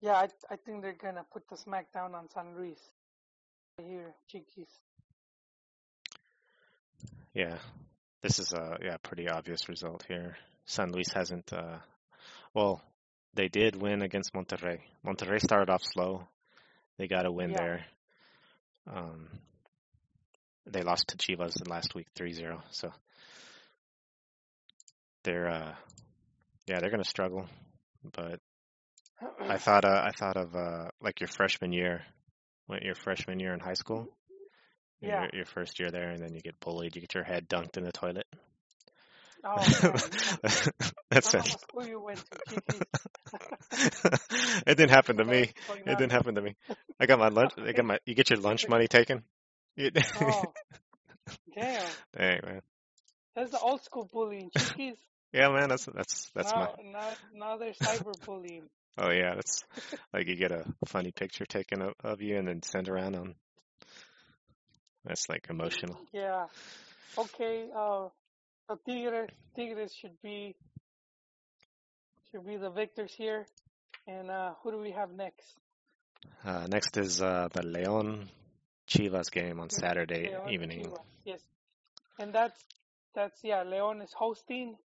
yeah, 0.01 0.13
I 0.13 0.27
I 0.49 0.55
think 0.55 0.81
they're 0.81 0.93
gonna 0.93 1.25
put 1.31 1.47
the 1.49 1.55
smackdown 1.55 2.13
on 2.15 2.29
San 2.33 2.55
Luis. 2.57 2.79
Here, 3.77 4.13
Chiquis. 4.31 4.69
Yeah, 7.33 7.57
this 8.21 8.39
is 8.39 8.53
a 8.53 8.77
yeah 8.81 8.97
pretty 9.03 9.27
obvious 9.27 9.67
result 9.67 10.03
here. 10.07 10.37
San 10.65 10.91
Luis 10.91 11.11
hasn't. 11.13 11.51
Uh, 11.51 11.77
well, 12.53 12.81
they 13.33 13.49
did 13.49 13.75
win 13.75 14.01
against 14.01 14.33
Monterrey. 14.33 14.79
Monterrey 15.05 15.41
started 15.41 15.69
off 15.69 15.83
slow. 15.83 16.27
They 16.97 17.07
got 17.07 17.25
a 17.25 17.31
win 17.31 17.51
Yeah. 17.51 17.57
there. 17.57 17.85
Um, 18.87 19.27
they 20.67 20.81
lost 20.81 21.09
to 21.09 21.17
Chivas 21.17 21.67
last 21.67 21.95
week 21.95 22.07
3-0. 22.17 22.61
So 22.71 22.91
they're 25.23 25.49
uh, 25.49 25.75
yeah 26.67 26.79
they're 26.79 26.91
gonna 26.91 27.03
struggle. 27.03 27.47
But 28.13 28.39
I 29.41 29.57
thought 29.57 29.85
uh, 29.85 30.01
I 30.03 30.11
thought 30.11 30.37
of 30.37 30.55
uh, 30.55 30.89
like 31.01 31.19
your 31.19 31.27
freshman 31.27 31.73
year, 31.73 32.03
when 32.67 32.81
your 32.83 32.95
freshman 32.95 33.39
year 33.39 33.53
in 33.53 33.59
high 33.59 33.73
school. 33.73 34.07
Yeah. 35.01 35.21
Your, 35.21 35.29
your 35.33 35.45
first 35.45 35.79
year 35.79 35.91
there, 35.91 36.09
and 36.09 36.23
then 36.23 36.33
you 36.33 36.41
get 36.41 36.59
bullied. 36.59 36.95
You 36.95 37.01
get 37.01 37.13
your 37.13 37.25
head 37.25 37.49
dunked 37.49 37.77
in 37.77 37.83
the 37.83 37.91
toilet. 37.91 38.25
Oh. 39.43 39.57
That's 41.11 41.35
I 41.35 41.39
don't 41.39 41.47
know 41.47 41.53
it. 41.53 41.59
school 41.59 41.85
you 41.85 42.01
went 42.01 42.17
to, 42.17 42.85
it 44.65 44.77
didn't 44.77 44.89
happen 44.89 45.17
to 45.17 45.25
me. 45.25 45.51
It 45.85 45.97
didn't 45.97 46.11
happen 46.11 46.35
to 46.35 46.41
me. 46.41 46.55
I 46.99 47.05
got 47.05 47.19
my 47.19 47.27
lunch. 47.27 47.51
I 47.57 47.73
got 47.73 47.85
my. 47.85 47.99
You 48.05 48.15
get 48.15 48.31
your 48.31 48.39
lunch 48.39 48.67
money 48.67 48.87
taken. 48.87 49.23
You, 49.75 49.91
Oh, 50.21 50.53
damn. 51.53 51.89
dang 52.17 52.39
man. 52.45 52.61
That's 53.35 53.51
the 53.51 53.59
old 53.59 53.83
school 53.83 54.09
bullying. 54.11 54.49
Yeah, 55.33 55.49
man, 55.49 55.67
that's 55.67 55.85
that's 55.93 56.31
that's 56.33 56.53
now, 56.53 56.75
my. 56.77 56.91
now, 56.91 57.09
now 57.33 57.57
they're 57.57 57.73
cyberbullying. 57.73 58.63
Oh 58.97 59.11
yeah, 59.11 59.35
that's 59.35 59.63
like 60.13 60.27
you 60.27 60.37
get 60.37 60.53
a 60.53 60.63
funny 60.87 61.11
picture 61.11 61.45
taken 61.45 61.81
of, 61.81 61.93
of 62.01 62.21
you 62.21 62.37
and 62.37 62.47
then 62.47 62.63
sent 62.63 62.87
around 62.87 63.15
on. 63.15 63.35
That's 65.03 65.27
like 65.27 65.47
emotional. 65.49 65.99
Yeah. 66.13 66.45
Okay. 67.17 67.67
Uh, 67.75 68.07
so 68.67 68.79
Tigres, 68.87 69.29
Tigres 69.55 69.93
should 69.93 70.15
be 70.23 70.55
should 72.31 72.45
be 72.47 72.55
the 72.55 72.69
victors 72.69 73.13
here. 73.13 73.45
And 74.07 74.31
uh, 74.31 74.53
who 74.63 74.71
do 74.71 74.77
we 74.77 74.91
have 74.91 75.11
next? 75.11 75.57
Uh, 76.45 76.67
next 76.69 76.97
is 76.97 77.21
uh, 77.21 77.49
the 77.51 77.63
Leon 77.63 78.29
Chivas 78.87 79.31
game 79.31 79.59
on 79.59 79.69
Saturday 79.69 80.29
Leon 80.29 80.49
evening. 80.49 80.85
Chivas, 80.85 80.99
Yes. 81.25 81.41
And 82.19 82.33
that's 82.33 82.59
that's 83.13 83.39
yeah. 83.43 83.63
Leon 83.63 84.01
is 84.01 84.13
hosting, 84.13 84.75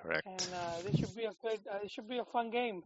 Correct. 0.00 0.26
and 0.26 0.48
uh, 0.54 0.82
this 0.82 0.96
should 0.98 1.14
be 1.16 1.24
a 1.24 1.32
good. 1.42 1.60
Uh, 1.70 1.78
it 1.84 1.90
should 1.90 2.08
be 2.08 2.18
a 2.18 2.24
fun 2.24 2.50
game. 2.50 2.82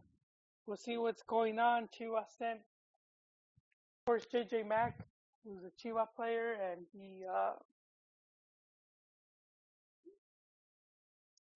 We'll 0.65 0.77
see 0.77 0.97
what's 0.97 1.23
going 1.23 1.59
on. 1.59 1.87
Chivas 1.97 2.25
sent, 2.37 2.59
of 2.59 4.05
course, 4.05 4.25
JJ 4.33 4.67
Mack, 4.67 4.99
who's 5.45 5.63
a 5.63 5.71
Chivas 5.87 6.07
player, 6.15 6.53
and 6.71 6.85
he. 6.93 7.23
Uh, 7.25 7.53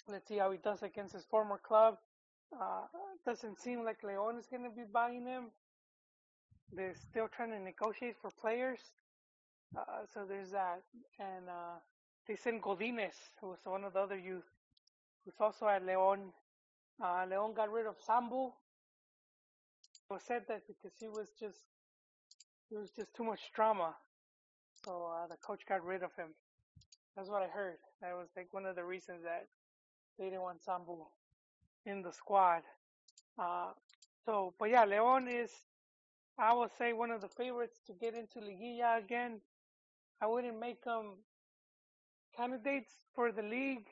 let's 0.08 0.28
see 0.28 0.38
how 0.38 0.52
he 0.52 0.58
does 0.58 0.82
against 0.84 1.14
his 1.14 1.26
former 1.26 1.58
club. 1.58 1.98
Uh, 2.54 2.82
doesn't 3.26 3.60
seem 3.60 3.84
like 3.84 4.04
Leon 4.04 4.38
is 4.38 4.46
going 4.48 4.64
to 4.64 4.70
be 4.70 4.84
buying 4.92 5.26
him. 5.26 5.46
They're 6.76 6.96
still 6.96 7.28
trying 7.28 7.52
to 7.52 7.60
negotiate 7.60 8.16
for 8.22 8.32
players. 8.42 8.80
Uh, 9.78 10.06
so 10.14 10.26
there's 10.28 10.52
that. 10.52 10.82
And 11.20 11.48
uh, 11.50 11.78
they 12.28 12.36
sent 12.36 12.62
Godinez, 12.62 13.14
who 13.40 13.50
was 13.50 13.60
one 13.64 13.84
of 13.84 13.94
the 13.94 14.00
other 14.00 14.18
youth, 14.18 14.50
who's 15.24 15.36
also 15.40 15.68
at 15.68 15.86
Leon. 15.86 16.32
Uh, 17.04 17.26
Leon 17.30 17.54
got 17.54 17.72
rid 17.72 17.86
of 17.86 17.96
Sambu. 18.08 18.48
It 18.48 20.14
was 20.14 20.24
said 20.28 20.44
that 20.48 20.62
because 20.68 20.98
he 21.00 21.08
was 21.08 21.30
just, 21.40 21.60
it 22.72 22.78
was 22.78 22.92
just 22.92 23.14
too 23.16 23.24
much 23.24 23.40
drama. 23.56 23.96
So 24.84 25.10
uh, 25.14 25.28
the 25.28 25.38
coach 25.38 25.62
got 25.68 25.84
rid 25.86 26.04
of 26.04 26.12
him. 26.18 26.30
That's 27.16 27.30
what 27.30 27.44
I 27.44 27.48
heard. 27.48 27.78
That 28.02 28.14
was 28.14 28.30
like 28.36 28.48
one 28.52 28.66
of 28.66 28.76
the 28.76 28.84
reasons 28.84 29.24
that 29.24 29.48
they 30.18 30.26
didn't 30.26 30.42
want 30.42 30.62
Sambu 30.64 30.98
in 31.86 32.02
the 32.02 32.12
squad. 32.12 32.62
Uh, 33.38 33.72
so, 34.26 34.54
but 34.60 34.70
yeah, 34.70 34.86
Leon 34.86 35.28
is, 35.28 35.52
I 36.38 36.54
would 36.54 36.72
say, 36.78 36.94
one 36.94 37.12
of 37.12 37.22
the 37.22 37.28
favorites 37.28 37.80
to 37.88 37.94
get 37.94 38.16
into 38.16 38.40
Liguilla 38.40 38.98
again. 38.98 39.40
I 40.22 40.28
wouldn't 40.28 40.60
make 40.60 40.84
them 40.84 41.18
candidates 42.36 42.92
for 43.14 43.32
the 43.32 43.44
league, 43.44 43.88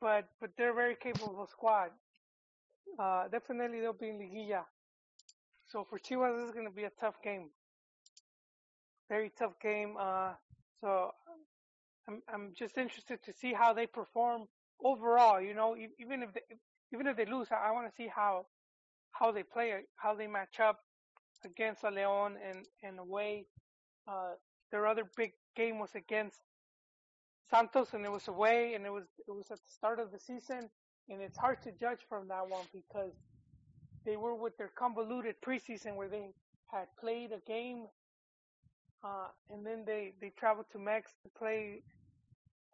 but 0.00 0.28
but 0.40 0.50
they're 0.56 0.72
a 0.72 0.74
very 0.74 0.96
capable 0.96 1.46
squad. 1.46 1.90
Uh, 2.98 3.28
definitely 3.28 3.80
they'll 3.80 3.92
be 3.92 4.10
in 4.10 4.18
Liguilla. 4.18 4.64
So 5.66 5.86
for 5.88 5.98
Chivas, 5.98 6.36
this 6.36 6.46
is 6.46 6.52
going 6.52 6.66
to 6.66 6.74
be 6.74 6.84
a 6.84 6.90
tough 7.00 7.14
game. 7.22 7.48
Very 9.08 9.32
tough 9.38 9.58
game. 9.62 9.96
Uh, 9.98 10.32
so 10.80 11.12
I'm 12.08 12.22
I'm 12.32 12.52
just 12.58 12.76
interested 12.76 13.22
to 13.24 13.32
see 13.32 13.54
how 13.54 13.72
they 13.72 13.86
perform 13.86 14.44
overall. 14.82 15.40
You 15.40 15.54
know, 15.54 15.76
even 15.98 16.22
if 16.22 16.34
they, 16.34 16.42
even 16.92 17.06
if 17.06 17.16
they 17.16 17.24
lose, 17.24 17.48
I, 17.50 17.68
I 17.68 17.72
want 17.72 17.88
to 17.88 17.94
see 17.96 18.08
how 18.14 18.46
how 19.12 19.32
they 19.32 19.42
play, 19.42 19.72
how 19.96 20.14
they 20.14 20.26
match 20.26 20.60
up 20.60 20.80
against 21.44 21.84
a 21.84 21.90
Leon 21.90 22.36
and 22.48 22.66
and 22.82 22.98
away. 22.98 23.46
Uh, 24.08 24.34
their 24.72 24.86
other 24.86 25.04
big 25.16 25.32
game 25.56 25.78
was 25.78 25.94
against 25.94 26.40
Santos, 27.50 27.94
and 27.94 28.04
it 28.04 28.12
was 28.12 28.28
away, 28.28 28.74
and 28.74 28.86
it 28.86 28.90
was 28.92 29.06
it 29.28 29.32
was 29.32 29.50
at 29.50 29.58
the 29.58 29.70
start 29.72 30.00
of 30.00 30.12
the 30.12 30.18
season, 30.18 30.70
and 31.08 31.22
it's 31.22 31.38
hard 31.38 31.62
to 31.62 31.72
judge 31.72 32.00
from 32.08 32.28
that 32.28 32.48
one 32.48 32.66
because 32.72 33.14
they 34.04 34.16
were 34.16 34.34
with 34.34 34.56
their 34.58 34.70
convoluted 34.78 35.36
preseason 35.46 35.96
where 35.96 36.08
they 36.08 36.30
had 36.72 36.88
played 37.00 37.32
a 37.32 37.40
game, 37.46 37.86
uh, 39.04 39.28
and 39.50 39.66
then 39.66 39.84
they 39.86 40.14
they 40.20 40.30
traveled 40.30 40.66
to 40.72 40.78
Mex 40.78 41.12
to 41.22 41.30
play 41.38 41.82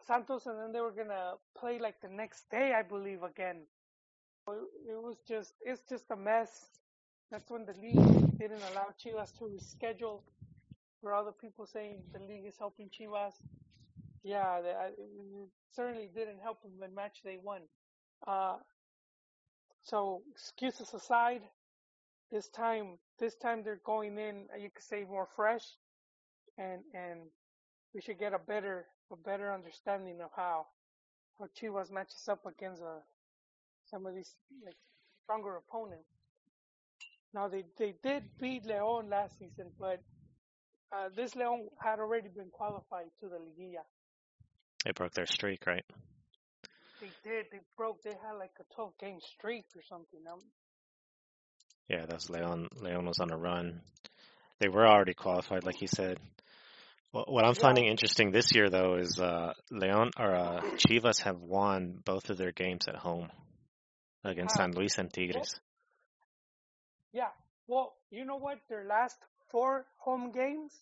Santos, 0.06 0.46
and 0.46 0.58
then 0.58 0.72
they 0.72 0.80
were 0.80 0.92
gonna 0.92 1.34
play 1.58 1.78
like 1.78 2.00
the 2.02 2.08
next 2.08 2.50
day, 2.50 2.74
I 2.74 2.82
believe, 2.82 3.22
again. 3.22 3.66
It 4.48 5.00
was 5.02 5.18
just 5.28 5.54
it's 5.62 5.82
just 5.88 6.10
a 6.10 6.16
mess. 6.16 6.79
That's 7.30 7.48
when 7.48 7.64
the 7.64 7.74
league 7.74 8.38
didn't 8.38 8.62
allow 8.72 8.88
Chivas 8.98 9.36
to 9.38 9.44
reschedule. 9.44 10.22
For 11.00 11.14
other 11.14 11.32
people 11.32 11.66
saying 11.66 12.02
the 12.12 12.18
league 12.18 12.44
is 12.46 12.56
helping 12.58 12.90
Chivas, 12.90 13.32
yeah, 14.22 14.60
they, 14.60 14.74
certainly 15.72 16.10
didn't 16.14 16.40
help 16.42 16.60
them 16.62 16.72
in 16.84 16.94
match 16.94 17.20
they 17.24 17.38
won. 17.42 17.62
Uh, 18.26 18.56
so 19.82 20.22
excuses 20.30 20.92
aside, 20.92 21.42
this 22.30 22.48
time 22.48 22.98
this 23.18 23.34
time 23.36 23.62
they're 23.62 23.80
going 23.84 24.18
in. 24.18 24.46
You 24.58 24.70
could 24.70 24.84
say 24.84 25.04
more 25.04 25.28
fresh, 25.36 25.64
and 26.58 26.82
and 26.94 27.20
we 27.94 28.00
should 28.00 28.18
get 28.18 28.34
a 28.34 28.38
better 28.38 28.86
a 29.10 29.16
better 29.16 29.52
understanding 29.52 30.20
of 30.20 30.30
how 30.36 30.66
how 31.38 31.46
Chivas 31.58 31.90
matches 31.90 32.28
up 32.28 32.44
against 32.44 32.82
uh, 32.82 33.00
some 33.90 34.06
of 34.06 34.14
these 34.14 34.34
like 34.64 34.76
stronger 35.24 35.56
opponents. 35.56 36.19
Now 37.34 37.48
they 37.48 37.64
they 37.78 37.94
did 38.02 38.24
beat 38.40 38.64
Leon 38.66 39.08
last 39.08 39.38
season, 39.38 39.70
but 39.78 40.00
uh, 40.92 41.08
this 41.14 41.36
Leon 41.36 41.68
had 41.82 42.00
already 42.00 42.28
been 42.28 42.50
qualified 42.50 43.10
to 43.20 43.28
the 43.28 43.36
Liguilla. 43.36 43.84
They 44.84 44.92
broke 44.92 45.12
their 45.14 45.26
streak, 45.26 45.66
right? 45.66 45.84
They 47.00 47.12
did. 47.22 47.46
They 47.52 47.60
broke. 47.76 48.02
They 48.02 48.10
had 48.10 48.34
like 48.38 48.52
a 48.60 48.74
12 48.74 48.92
game 48.98 49.18
streak 49.20 49.66
or 49.76 49.82
something. 49.88 50.20
Um, 50.30 50.40
Yeah, 51.88 52.06
that's 52.06 52.28
Leon. 52.30 52.68
Leon 52.80 53.06
was 53.06 53.18
on 53.20 53.30
a 53.32 53.36
run. 53.36 53.80
They 54.58 54.68
were 54.68 54.86
already 54.86 55.14
qualified, 55.14 55.64
like 55.64 55.76
he 55.76 55.86
said. 55.86 56.18
What 57.12 57.30
what 57.30 57.44
I'm 57.44 57.54
Yeah. 57.54 57.62
finding 57.62 57.86
interesting 57.86 58.30
this 58.30 58.54
year, 58.54 58.68
though, 58.70 58.96
is 58.96 59.18
uh, 59.18 59.52
Leon 59.70 60.10
or 60.18 60.34
uh, 60.34 60.60
Chivas 60.76 61.20
have 61.22 61.40
won 61.40 62.00
both 62.04 62.30
of 62.30 62.36
their 62.38 62.52
games 62.52 62.86
at 62.88 62.96
home 62.96 63.28
against 64.24 64.56
Wow. 64.58 64.64
San 64.64 64.72
Luis 64.72 64.98
and 64.98 65.12
Tigres. 65.12 65.60
Yeah. 67.12 67.30
Well, 67.66 67.94
you 68.10 68.24
know 68.24 68.36
what? 68.36 68.58
Their 68.68 68.84
last 68.84 69.18
four 69.50 69.86
home 69.98 70.32
games, 70.32 70.72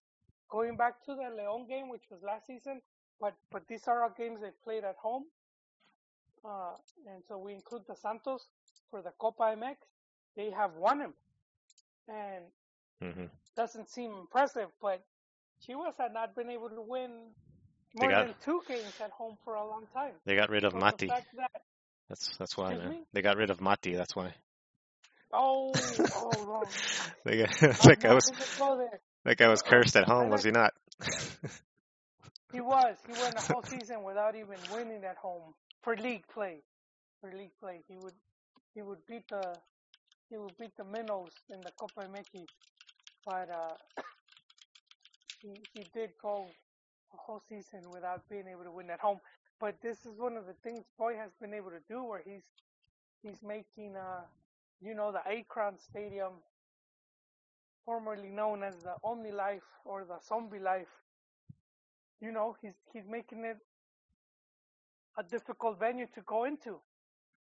going 0.50 0.76
back 0.76 1.04
to 1.06 1.14
the 1.14 1.30
Leon 1.36 1.66
game, 1.68 1.88
which 1.88 2.04
was 2.10 2.22
last 2.22 2.46
season, 2.46 2.80
but 3.20 3.34
but 3.50 3.66
these 3.68 3.86
are 3.88 4.02
all 4.04 4.14
games 4.16 4.40
they 4.40 4.50
played 4.64 4.84
at 4.84 4.96
home. 4.96 5.24
Uh, 6.44 6.74
and 7.06 7.22
so 7.28 7.36
we 7.38 7.52
include 7.52 7.82
the 7.88 7.96
Santos 7.96 8.46
for 8.90 9.02
the 9.02 9.10
Copa 9.18 9.42
MX. 9.56 9.76
They 10.36 10.50
have 10.50 10.72
won 10.76 10.98
them, 10.98 11.14
and 12.08 12.44
hmm 13.02 13.26
doesn't 13.56 13.88
seem 13.90 14.12
impressive, 14.14 14.68
but 14.80 15.02
Chivas 15.66 15.94
had 15.98 16.14
not 16.14 16.36
been 16.36 16.48
able 16.48 16.70
to 16.70 16.80
win 16.80 17.10
more 17.96 18.10
got- 18.10 18.26
than 18.26 18.34
two 18.44 18.62
games 18.68 18.94
at 19.02 19.10
home 19.10 19.36
for 19.44 19.54
a 19.54 19.66
long 19.66 19.86
time. 19.92 20.12
They 20.26 20.36
got 20.36 20.48
rid 20.48 20.64
of 20.64 20.74
Mati. 20.74 21.06
that 21.08 21.26
That's 22.08 22.36
that's 22.36 22.56
why, 22.56 22.76
man. 22.76 22.90
me? 22.90 23.00
They 23.12 23.22
got 23.22 23.36
rid 23.36 23.50
of 23.50 23.60
Mati. 23.60 23.94
That's 23.96 24.14
why. 24.14 24.34
Oh 25.32 25.72
oh 26.16 26.44
wrong. 26.46 26.64
They 27.24 27.38
got, 27.38 27.62
I'm 27.62 27.70
that 27.70 27.98
guy 28.00 28.14
was 28.14 28.30
gonna 28.30 28.44
go 28.58 28.78
there. 28.78 29.00
that 29.24 29.36
guy 29.36 29.48
was 29.48 29.62
cursed 29.62 29.96
at 29.96 30.04
home, 30.04 30.30
was 30.30 30.44
he 30.44 30.50
not? 30.50 30.72
He 32.52 32.60
was. 32.60 32.96
He 33.06 33.12
went 33.12 33.34
the 33.36 33.42
whole 33.42 33.62
season 33.62 34.02
without 34.02 34.34
even 34.34 34.56
winning 34.72 35.04
at 35.04 35.16
home 35.16 35.54
for 35.82 35.96
league 35.96 36.26
play. 36.32 36.62
For 37.20 37.30
league 37.32 37.52
play, 37.60 37.82
he 37.88 37.98
would 37.98 38.14
he 38.74 38.80
would 38.82 39.04
beat 39.06 39.28
the 39.28 39.54
he 40.30 40.38
would 40.38 40.56
beat 40.58 40.76
the 40.76 40.84
minnows 40.84 41.32
in 41.50 41.60
the 41.60 41.70
Copa 41.72 42.08
MX, 42.08 42.46
but 43.26 43.50
uh, 43.50 43.74
he 45.42 45.60
he 45.74 45.84
did 45.92 46.10
go 46.22 46.48
a 47.12 47.16
whole 47.16 47.42
season 47.48 47.90
without 47.92 48.26
being 48.30 48.46
able 48.50 48.64
to 48.64 48.70
win 48.70 48.88
at 48.90 49.00
home. 49.00 49.18
But 49.60 49.74
this 49.82 50.06
is 50.06 50.18
one 50.18 50.36
of 50.36 50.46
the 50.46 50.54
things 50.62 50.84
Boy 50.98 51.16
has 51.16 51.32
been 51.40 51.52
able 51.52 51.70
to 51.70 51.80
do, 51.88 52.02
where 52.02 52.22
he's 52.24 52.44
he's 53.22 53.42
making 53.42 53.96
uh 53.96 54.22
you 54.80 54.94
know 54.94 55.12
the 55.12 55.20
Akron 55.28 55.78
Stadium, 55.78 56.32
formerly 57.84 58.30
known 58.30 58.62
as 58.62 58.76
the 58.82 58.94
Omni 59.04 59.32
Life 59.32 59.68
or 59.84 60.04
the 60.04 60.18
Zombie 60.26 60.60
Life 60.60 60.88
you 62.20 62.32
know, 62.32 62.56
he's 62.62 62.74
he's 62.92 63.06
making 63.08 63.44
it 63.44 63.58
a 65.18 65.22
difficult 65.22 65.78
venue 65.78 66.06
to 66.14 66.22
go 66.22 66.44
into 66.44 66.80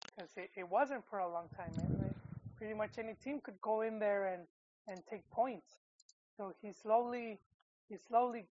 because 0.07 0.31
it, 0.37 0.51
it 0.57 0.68
wasn't 0.68 1.05
for 1.11 1.20
a 1.20 1.31
long 1.33 1.49
time. 1.57 1.72
And 1.78 2.07
it- 2.07 2.16
pretty 2.57 2.74
much 2.74 2.99
any 2.99 3.14
team 3.14 3.41
could 3.45 3.61
go 3.62 3.83
in 3.83 3.99
there 3.99 4.26
and 4.35 4.47
and 4.89 5.01
take 5.11 5.28
points. 5.31 5.78
So 6.37 6.53
he's 6.62 6.78
slowly 6.83 7.41
he's 7.89 8.03
slowly 8.09 8.47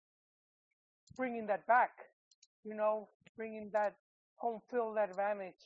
bringing 1.17 1.47
that 1.49 1.67
back. 1.67 1.93
You 2.65 2.75
know, 2.75 3.09
bringing 3.37 3.71
that 3.73 3.95
home 4.37 4.61
field 4.71 4.99
advantage. 4.99 5.61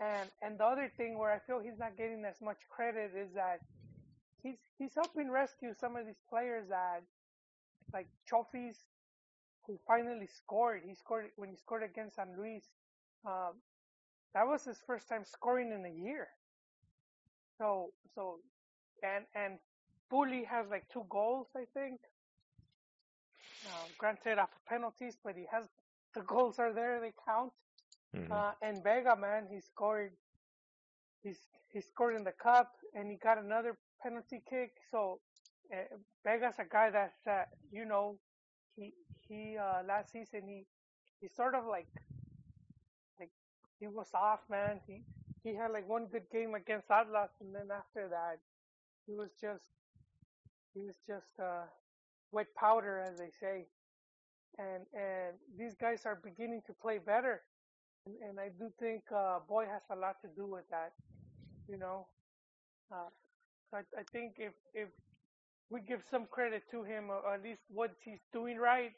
And 0.00 0.30
and 0.42 0.58
the 0.58 0.64
other 0.64 0.90
thing 0.96 1.18
where 1.18 1.30
I 1.32 1.38
feel 1.40 1.60
he's 1.60 1.78
not 1.78 1.96
getting 1.96 2.24
as 2.24 2.40
much 2.42 2.58
credit 2.70 3.12
is 3.14 3.34
that 3.34 3.60
he's 4.42 4.56
he's 4.78 4.94
helping 4.94 5.30
rescue 5.30 5.74
some 5.78 5.96
of 5.96 6.06
these 6.06 6.20
players 6.28 6.68
that 6.70 7.02
like 7.92 8.08
Chofis 8.30 8.76
who 9.66 9.78
finally 9.86 10.26
scored. 10.26 10.82
He 10.86 10.94
scored 10.94 11.26
when 11.36 11.50
he 11.50 11.56
scored 11.56 11.82
against 11.82 12.16
San 12.16 12.36
Luis. 12.36 12.64
Um, 13.26 13.54
that 14.34 14.46
was 14.46 14.64
his 14.64 14.78
first 14.86 15.08
time 15.08 15.24
scoring 15.24 15.70
in 15.72 15.84
a 15.84 15.94
year. 16.06 16.28
So 17.58 17.92
so 18.14 18.38
and 19.02 19.24
and 19.34 19.58
Bully 20.10 20.44
has 20.44 20.66
like 20.70 20.88
two 20.92 21.04
goals, 21.10 21.48
I 21.56 21.64
think. 21.74 22.00
Uh, 23.66 23.86
granted, 23.98 24.38
off 24.38 24.50
of 24.56 24.64
penalties, 24.66 25.18
but 25.22 25.36
he 25.36 25.46
has 25.52 25.66
the 26.14 26.22
goals 26.22 26.58
are 26.58 26.72
there; 26.72 27.00
they 27.00 27.12
count. 27.26 27.52
Mhm. 28.14 28.30
Uh, 28.30 28.52
and 28.62 28.82
Vega, 28.82 29.16
man, 29.16 29.46
he 29.50 29.60
scored. 29.60 30.16
He's 31.22 31.48
he 31.68 31.80
scored 31.80 32.16
in 32.16 32.24
the 32.24 32.32
cup, 32.32 32.72
and 32.94 33.10
he 33.10 33.16
got 33.16 33.38
another 33.38 33.76
penalty 34.02 34.42
kick. 34.48 34.72
So 34.90 35.20
uh, 35.72 35.96
Vega's 36.24 36.58
a 36.58 36.64
guy 36.64 36.90
that 36.90 37.14
uh, 37.26 37.44
you 37.70 37.84
know, 37.84 38.18
he 38.76 38.94
he 39.28 39.56
uh, 39.56 39.82
last 39.84 40.12
season 40.12 40.42
he 40.46 40.66
he 41.20 41.28
sort 41.28 41.54
of 41.54 41.64
like 41.66 41.88
like 43.18 43.30
he 43.78 43.86
was 43.86 44.08
off, 44.14 44.40
man. 44.48 44.80
He 44.86 45.02
he 45.42 45.54
had 45.54 45.70
like 45.70 45.88
one 45.88 46.06
good 46.06 46.28
game 46.30 46.54
against 46.54 46.90
Atlas, 46.90 47.30
and 47.40 47.54
then 47.54 47.70
after 47.70 48.08
that, 48.08 48.38
he 49.06 49.14
was 49.14 49.30
just 49.40 49.64
he 50.74 50.80
was 50.80 50.96
just 51.06 51.38
uh, 51.40 51.64
wet 52.32 52.46
powder, 52.56 53.00
as 53.00 53.18
they 53.18 53.30
say. 53.40 53.66
And 54.58 54.86
and 54.94 55.36
these 55.56 55.74
guys 55.74 56.04
are 56.06 56.16
beginning 56.16 56.62
to 56.66 56.72
play 56.74 56.98
better, 56.98 57.42
and, 58.06 58.14
and 58.28 58.40
I 58.40 58.48
do 58.58 58.70
think 58.78 59.02
uh, 59.14 59.38
Boy 59.48 59.64
has 59.66 59.82
a 59.90 59.96
lot 59.96 60.16
to 60.22 60.28
do 60.36 60.46
with 60.46 60.68
that. 60.70 60.92
You 61.68 61.78
know, 61.78 62.06
uh, 62.92 63.08
so 63.70 63.78
I, 63.78 63.80
I 64.00 64.04
think 64.12 64.34
if 64.38 64.52
if 64.74 64.88
we 65.70 65.80
give 65.80 66.00
some 66.10 66.26
credit 66.30 66.62
to 66.72 66.82
him, 66.82 67.10
or 67.10 67.34
at 67.34 67.42
least 67.42 67.60
what 67.68 67.90
he's 68.04 68.20
doing 68.32 68.56
right, 68.58 68.92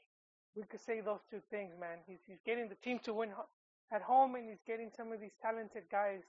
we 0.56 0.62
could 0.64 0.80
say 0.80 1.00
those 1.00 1.20
two 1.30 1.40
things, 1.50 1.72
man. 1.78 1.98
He's 2.06 2.20
he's 2.26 2.40
getting 2.46 2.68
the 2.68 2.76
team 2.82 2.98
to 3.04 3.12
win 3.14 3.30
ho- 3.30 3.48
at 3.94 4.02
home, 4.02 4.34
and 4.36 4.48
he's 4.48 4.62
getting 4.66 4.90
some 4.96 5.12
of 5.12 5.20
these 5.20 5.34
talented 5.42 5.84
guys 5.90 6.20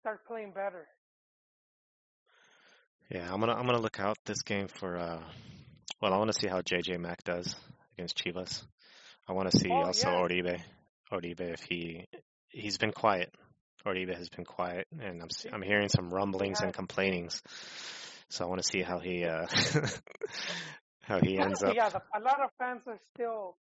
start 0.00 0.26
playing 0.26 0.52
better. 0.52 0.86
Yeah, 3.10 3.32
I'm 3.32 3.40
gonna 3.40 3.54
I'm 3.54 3.66
gonna 3.66 3.80
look 3.80 4.00
out 4.00 4.18
this 4.26 4.42
game 4.42 4.68
for. 4.68 4.96
Uh, 4.98 5.22
well, 6.02 6.12
I 6.12 6.18
want 6.18 6.30
to 6.32 6.38
see 6.38 6.46
how 6.48 6.60
JJ 6.60 6.98
Mack 7.00 7.24
does 7.24 7.56
against 7.96 8.18
Chivas. 8.18 8.62
I 9.28 9.32
want 9.32 9.50
to 9.50 9.58
see 9.58 9.70
Oh, 9.70 9.84
also 9.84 10.08
yeah. 10.08 10.16
Oribe. 10.18 10.60
Oribe, 11.10 11.40
if 11.40 11.62
he 11.62 12.06
he's 12.48 12.78
been 12.78 12.92
quiet. 12.92 13.32
Oribe 13.86 14.10
has 14.10 14.28
been 14.28 14.44
quiet, 14.44 14.86
and 15.00 15.22
I'm 15.22 15.28
I'm 15.52 15.62
hearing 15.62 15.88
some 15.88 16.10
rumblings 16.10 16.60
and 16.60 16.72
complainings. 16.72 17.42
So 18.28 18.44
I 18.44 18.48
want 18.48 18.60
to 18.60 18.68
see 18.70 18.82
how 18.82 18.98
he 18.98 19.24
uh, 19.24 19.46
how 21.02 21.20
he 21.20 21.38
ends 21.38 21.62
up. 21.62 21.74
yeah, 21.76 21.88
the, 21.88 22.02
a 22.14 22.20
lot 22.20 22.42
of 22.42 22.50
fans 22.58 22.82
are 22.86 22.98
still, 23.14 23.56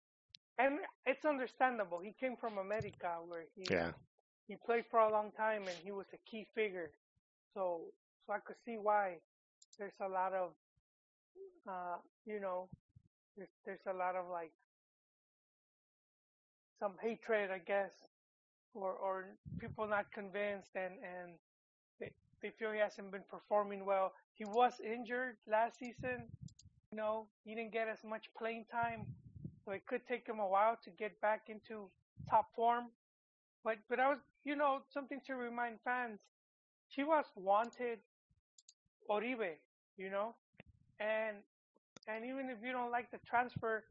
and 0.58 0.80
it's 1.06 1.26
understandable. 1.26 2.00
He 2.00 2.14
came 2.20 2.36
from 2.38 2.58
America, 2.58 3.18
where 3.28 3.44
he 3.56 3.66
Yeah, 3.70 3.92
he 4.48 4.56
played 4.66 4.86
for 4.90 5.00
a 5.00 5.12
long 5.12 5.32
time, 5.38 5.64
and 5.68 5.78
he 5.84 5.92
was 5.92 6.06
a 6.14 6.30
key 6.30 6.48
figure. 6.56 6.92
So, 7.54 7.82
so 8.26 8.34
I 8.34 8.40
could 8.40 8.58
see 8.66 8.78
why 8.82 9.18
there's 9.78 10.00
a 10.02 10.08
lot 10.08 10.34
of, 10.34 10.52
uh, 11.68 11.98
you 12.26 12.40
know, 12.40 12.70
there's 13.38 13.50
there's 13.66 13.86
a 13.88 13.94
lot 13.94 14.16
of 14.16 14.26
like 14.30 14.52
some 16.80 16.96
hatred, 17.02 17.52
I 17.52 17.60
guess, 17.60 17.94
or 18.74 18.92
or 18.94 19.26
people 19.60 19.88
not 19.88 20.12
convinced, 20.12 20.72
and 20.76 20.94
and 21.04 21.34
they 22.00 22.12
they 22.42 22.52
feel 22.60 22.72
he 22.72 22.80
hasn't 22.80 23.12
been 23.12 23.26
performing 23.30 23.86
well. 23.86 24.14
He 24.34 24.46
was 24.46 24.74
injured 24.82 25.38
last 25.48 25.80
season. 25.80 26.30
You 26.92 26.98
know, 26.98 27.28
he 27.44 27.56
didn't 27.56 27.74
get 27.74 27.88
as 27.88 28.04
much 28.04 28.30
playing 28.38 28.66
time, 28.72 29.06
so 29.64 29.72
it 29.72 29.86
could 29.88 30.06
take 30.08 30.28
him 30.28 30.40
a 30.40 30.48
while 30.48 30.78
to 30.84 30.90
get 30.92 31.20
back 31.22 31.44
into 31.50 31.90
top 32.30 32.48
form. 32.56 32.86
But 33.64 33.78
but 33.90 34.00
I 34.00 34.10
was, 34.10 34.20
you 34.44 34.56
know, 34.56 34.82
something 34.94 35.22
to 35.28 35.36
remind 35.36 35.80
fans. 35.84 36.20
Chivas 36.96 37.26
wanted 37.36 38.00
Oribe, 39.10 39.58
you 39.98 40.10
know, 40.10 40.36
and 41.00 41.38
and 42.08 42.26
even 42.26 42.50
if 42.50 42.60
you 42.64 42.72
don't 42.72 42.92
like 42.92 43.12
the 43.12 43.20
transfer, 43.28 43.84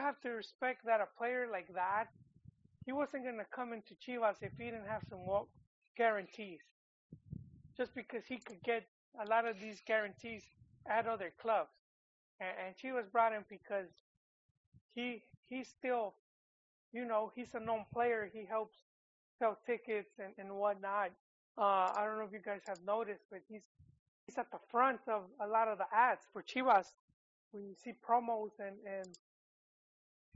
have 0.00 0.20
to 0.22 0.30
respect 0.30 0.84
that 0.86 1.00
a 1.00 1.08
player 1.18 1.48
like 1.50 1.68
that, 1.74 2.06
he 2.84 2.92
wasn't 2.92 3.24
gonna 3.24 3.46
come 3.54 3.72
into 3.72 3.94
Chivas 3.94 4.36
if 4.42 4.52
he 4.58 4.64
didn't 4.64 4.86
have 4.88 5.02
some 5.08 5.20
guarantees. 5.96 6.60
Just 7.76 7.94
because 7.94 8.24
he 8.26 8.38
could 8.38 8.62
get 8.62 8.84
a 9.24 9.28
lot 9.28 9.46
of 9.46 9.58
these 9.60 9.80
guarantees 9.86 10.42
at 10.86 11.06
other 11.06 11.32
clubs, 11.40 11.70
and, 12.40 12.50
and 12.66 12.74
Chivas 12.76 13.10
brought 13.10 13.32
him 13.32 13.44
because 13.48 13.88
he 14.94 15.22
he's 15.46 15.68
still, 15.68 16.14
you 16.92 17.04
know, 17.04 17.32
he's 17.34 17.54
a 17.54 17.60
known 17.60 17.84
player. 17.92 18.30
He 18.32 18.44
helps 18.48 18.76
sell 19.38 19.58
tickets 19.66 20.10
and, 20.18 20.32
and 20.38 20.54
whatnot. 20.56 21.10
Uh, 21.58 21.92
I 21.96 22.04
don't 22.04 22.18
know 22.18 22.24
if 22.24 22.32
you 22.32 22.40
guys 22.44 22.62
have 22.66 22.78
noticed, 22.86 23.24
but 23.30 23.40
he's 23.48 23.64
he's 24.26 24.38
at 24.38 24.50
the 24.50 24.58
front 24.70 25.00
of 25.08 25.22
a 25.40 25.46
lot 25.46 25.68
of 25.68 25.78
the 25.78 25.86
ads 25.92 26.26
for 26.32 26.42
Chivas. 26.42 26.86
When 27.52 27.64
you 27.64 27.74
see 27.82 27.92
promos 28.06 28.50
and 28.58 28.76
and 28.86 29.08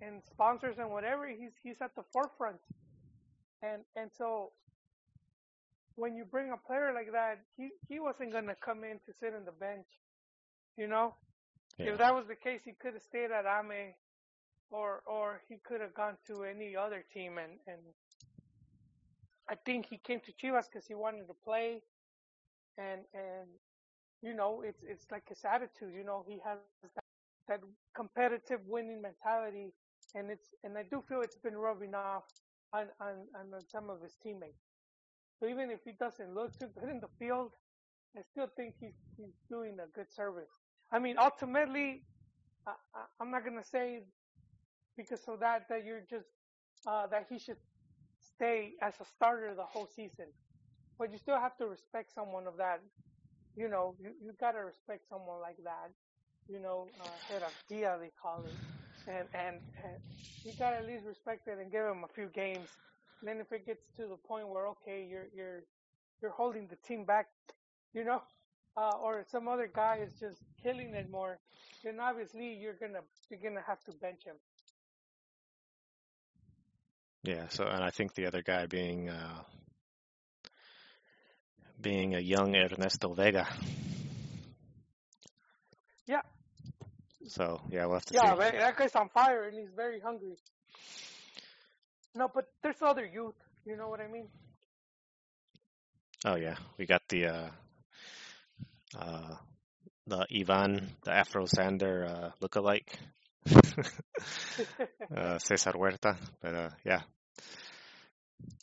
and 0.01 0.23
sponsors 0.31 0.77
and 0.79 0.91
whatever, 0.91 1.27
he's 1.29 1.53
he's 1.63 1.81
at 1.83 1.95
the 1.97 2.03
forefront. 2.13 2.59
And 3.63 3.83
and 3.97 4.11
so 4.17 4.53
when 5.97 6.15
you 6.17 6.25
bring 6.25 6.53
a 6.53 6.57
player 6.57 6.93
like 6.95 7.13
that, 7.13 7.41
he 7.57 7.71
he 7.89 8.01
wasn't 8.01 8.33
gonna 8.33 8.55
come 8.65 8.85
in 8.85 8.99
to 9.07 9.13
sit 9.19 9.35
on 9.35 9.45
the 9.45 9.53
bench. 9.53 9.87
You 10.77 10.87
know, 10.87 11.15
yeah, 11.79 11.93
if 11.93 11.99
that 11.99 12.15
was 12.15 12.27
the 12.29 12.37
case, 12.37 12.61
he 12.65 12.73
could 12.81 12.95
have 12.95 13.03
stayed 13.03 13.31
at 13.33 13.45
Ame, 13.47 13.95
or 14.71 15.03
or 15.07 15.43
he 15.49 15.57
could 15.65 15.81
have 15.81 15.95
gone 15.95 16.17
to 16.29 16.45
any 16.45 16.77
other 16.77 17.05
team. 17.13 17.39
And 17.39 17.59
and 17.67 17.81
I 19.49 19.57
think 19.67 19.87
he 19.87 19.99
came 19.99 20.21
to 20.21 20.33
Chivas 20.33 20.67
because 20.71 20.87
he 20.87 20.95
wanted 20.95 21.27
to 21.27 21.35
play, 21.45 21.83
and 22.79 23.03
and 23.15 23.49
you 24.23 24.35
know 24.35 24.63
it's 24.65 24.83
it's 24.83 25.07
like 25.11 25.29
his 25.29 25.41
attitude. 25.45 25.95
You 25.95 26.05
know 26.05 26.25
he 26.29 26.39
has 26.45 26.59
that, 26.95 27.05
that 27.49 27.61
competitive 27.97 28.61
winning 28.67 29.03
mentality, 29.03 29.73
and 30.15 30.31
it's 30.31 30.49
and 30.65 30.77
I 30.79 30.85
do 30.85 31.03
feel 31.09 31.23
it's 31.23 31.39
been 31.39 31.57
rubbing 31.57 31.95
off 31.95 32.25
on 32.73 32.87
on, 33.01 33.27
on 33.35 33.61
some 33.71 33.91
of 33.91 34.03
his 34.03 34.17
teammates. 34.23 34.65
So 35.41 35.49
even 35.49 35.71
if 35.71 35.81
he 35.85 35.93
doesn't 35.99 36.35
look 36.35 36.59
too 36.59 36.69
good 36.79 36.91
in 36.91 37.01
the 37.01 37.09
field, 37.19 37.53
I 38.17 38.23
still 38.23 38.49
think 38.57 38.75
he's 38.81 38.97
he's 39.17 39.35
doing 39.51 39.79
a 39.81 39.89
good 39.95 40.13
service. 40.13 40.51
I 40.93 40.99
mean, 40.99 41.17
ultimately, 41.19 42.05
I, 42.67 42.73
I, 42.95 43.05
I'm 43.21 43.31
not 43.31 43.45
gonna 43.45 43.65
say 43.65 44.05
because 44.97 45.23
of 45.29 45.41
that 45.41 45.69
that 45.69 45.85
you're 45.85 46.05
just 46.11 46.29
uh, 46.87 47.07
that 47.09 47.27
he 47.31 47.39
should 47.39 47.59
stay 48.21 48.75
as 48.83 48.95
a 49.01 49.05
starter 49.05 49.55
the 49.55 49.65
whole 49.65 49.89
season, 49.89 50.27
but 50.99 51.13
you 51.13 51.19
still 51.19 51.41
have 51.41 51.57
to 51.59 51.67
respect 51.67 52.13
someone 52.15 52.47
of 52.47 52.57
that. 52.59 52.81
You 53.57 53.69
know, 53.69 53.97
you 54.01 54.13
you 54.23 54.33
gotta 54.41 54.65
respect 54.65 55.09
someone 55.09 55.41
like 55.41 55.59
that. 55.65 55.91
You 56.49 56.61
know, 56.61 56.93
uh, 57.01 57.19
jerarquía 57.31 57.99
they 58.01 58.13
call 58.23 58.47
it, 58.47 58.59
and 59.09 59.29
and, 59.35 59.57
and 59.85 59.99
you 60.45 60.55
gotta 60.59 60.79
at 60.79 60.87
least 60.87 61.07
respect 61.07 61.49
it 61.49 61.59
and 61.59 61.73
give 61.73 61.85
him 61.87 62.05
a 62.05 62.15
few 62.15 62.29
games. 62.29 62.71
And 63.21 63.29
then 63.29 63.41
if 63.41 63.53
it 63.53 63.67
gets 63.67 63.85
to 63.97 64.09
the 64.09 64.17
point 64.17 64.49
where 64.49 64.69
okay, 64.69 65.07
you're 65.11 65.29
you're 65.35 65.65
you're 66.23 66.33
holding 66.33 66.69
the 66.69 66.77
team 66.89 67.07
back, 67.07 67.29
you 67.95 68.05
know, 68.05 68.23
uh, 68.77 68.97
or 68.99 69.25
some 69.31 69.49
other 69.49 69.71
guy 69.75 69.99
is 70.05 70.13
just 70.21 70.39
killing 70.63 70.95
it 70.95 71.11
more, 71.11 71.41
then 71.85 72.01
obviously 72.01 72.55
you're 72.55 72.79
gonna 72.81 73.03
you're 73.31 73.41
gonna 73.41 73.65
have 73.67 73.85
to 73.87 73.93
bench 73.93 74.25
him. 74.27 74.37
yeah. 77.25 77.49
So, 77.51 77.67
and 77.67 77.85
I 77.85 77.91
think 77.91 78.15
the 78.15 78.27
other 78.27 78.43
guy 78.43 78.67
being 78.67 79.11
uh, 79.11 79.43
being 81.81 82.15
a 82.15 82.21
young 82.21 82.57
Ernesto 82.57 83.15
Vega. 83.15 83.47
Yeah. 86.07 86.23
So 87.29 87.61
yeah, 87.71 87.87
we'll 87.87 87.95
have 87.97 88.07
to 88.07 88.15
Yeah, 88.15 88.35
see. 88.35 88.37
man, 88.37 88.57
that 88.59 88.77
guy's 88.77 88.95
on 88.97 89.09
fire 89.11 89.45
and 89.45 89.55
he's 89.59 89.71
very 89.75 90.01
hungry. 90.01 90.37
No, 92.15 92.29
but 92.29 92.53
there's 92.63 92.83
other 92.83 93.05
youth. 93.05 93.37
You 93.65 93.77
know 93.77 93.89
what 93.89 94.01
I 94.01 94.09
mean? 94.09 94.29
Oh 96.25 96.37
yeah, 96.37 96.57
we 96.79 96.87
got 96.87 97.03
the 97.09 97.27
uh, 97.27 97.51
uh, 98.99 99.35
the 100.07 100.27
Ivan, 100.35 100.97
the 101.05 101.13
Afro 101.13 101.47
Sander 101.47 102.05
uh, 102.07 102.31
lookalike, 102.47 102.89
uh, 105.17 105.39
Cesar 105.39 105.73
Huerta. 105.73 106.17
But 106.41 106.55
uh, 106.55 106.71
yeah, 106.85 107.03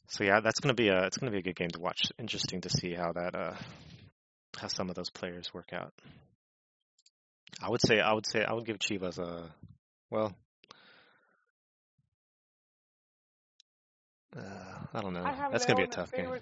so 0.10 0.24
yeah, 0.24 0.40
that's 0.42 0.60
gonna 0.60 0.74
be 0.76 0.90
a 0.90 1.06
it's 1.06 1.18
gonna 1.18 1.32
be 1.32 1.40
a 1.40 1.44
good 1.44 1.56
game 1.56 1.70
to 1.70 1.80
watch. 1.80 2.12
Interesting 2.20 2.62
to 2.62 2.70
see 2.70 2.94
how 2.94 3.12
that 3.14 3.36
uh, 3.36 3.56
how 4.58 4.68
some 4.68 4.90
of 4.90 4.96
those 4.96 5.10
players 5.10 5.54
work 5.54 5.72
out. 5.74 5.94
I 7.62 7.70
would 7.70 7.82
say 7.82 8.00
I 8.00 8.14
would 8.14 8.26
say 8.26 8.44
I 8.44 8.54
would 8.54 8.66
give 8.66 8.80
Chivas 8.80 9.18
a 9.20 9.50
well. 10.10 10.36
Uh, 14.36 14.42
I 14.94 15.02
don't 15.02 15.14
know. 15.14 15.24
I 15.24 15.50
That's 15.52 15.66
gonna 15.66 15.78
be 15.78 15.84
a 15.84 15.88
tough 15.88 16.12
game. 16.12 16.40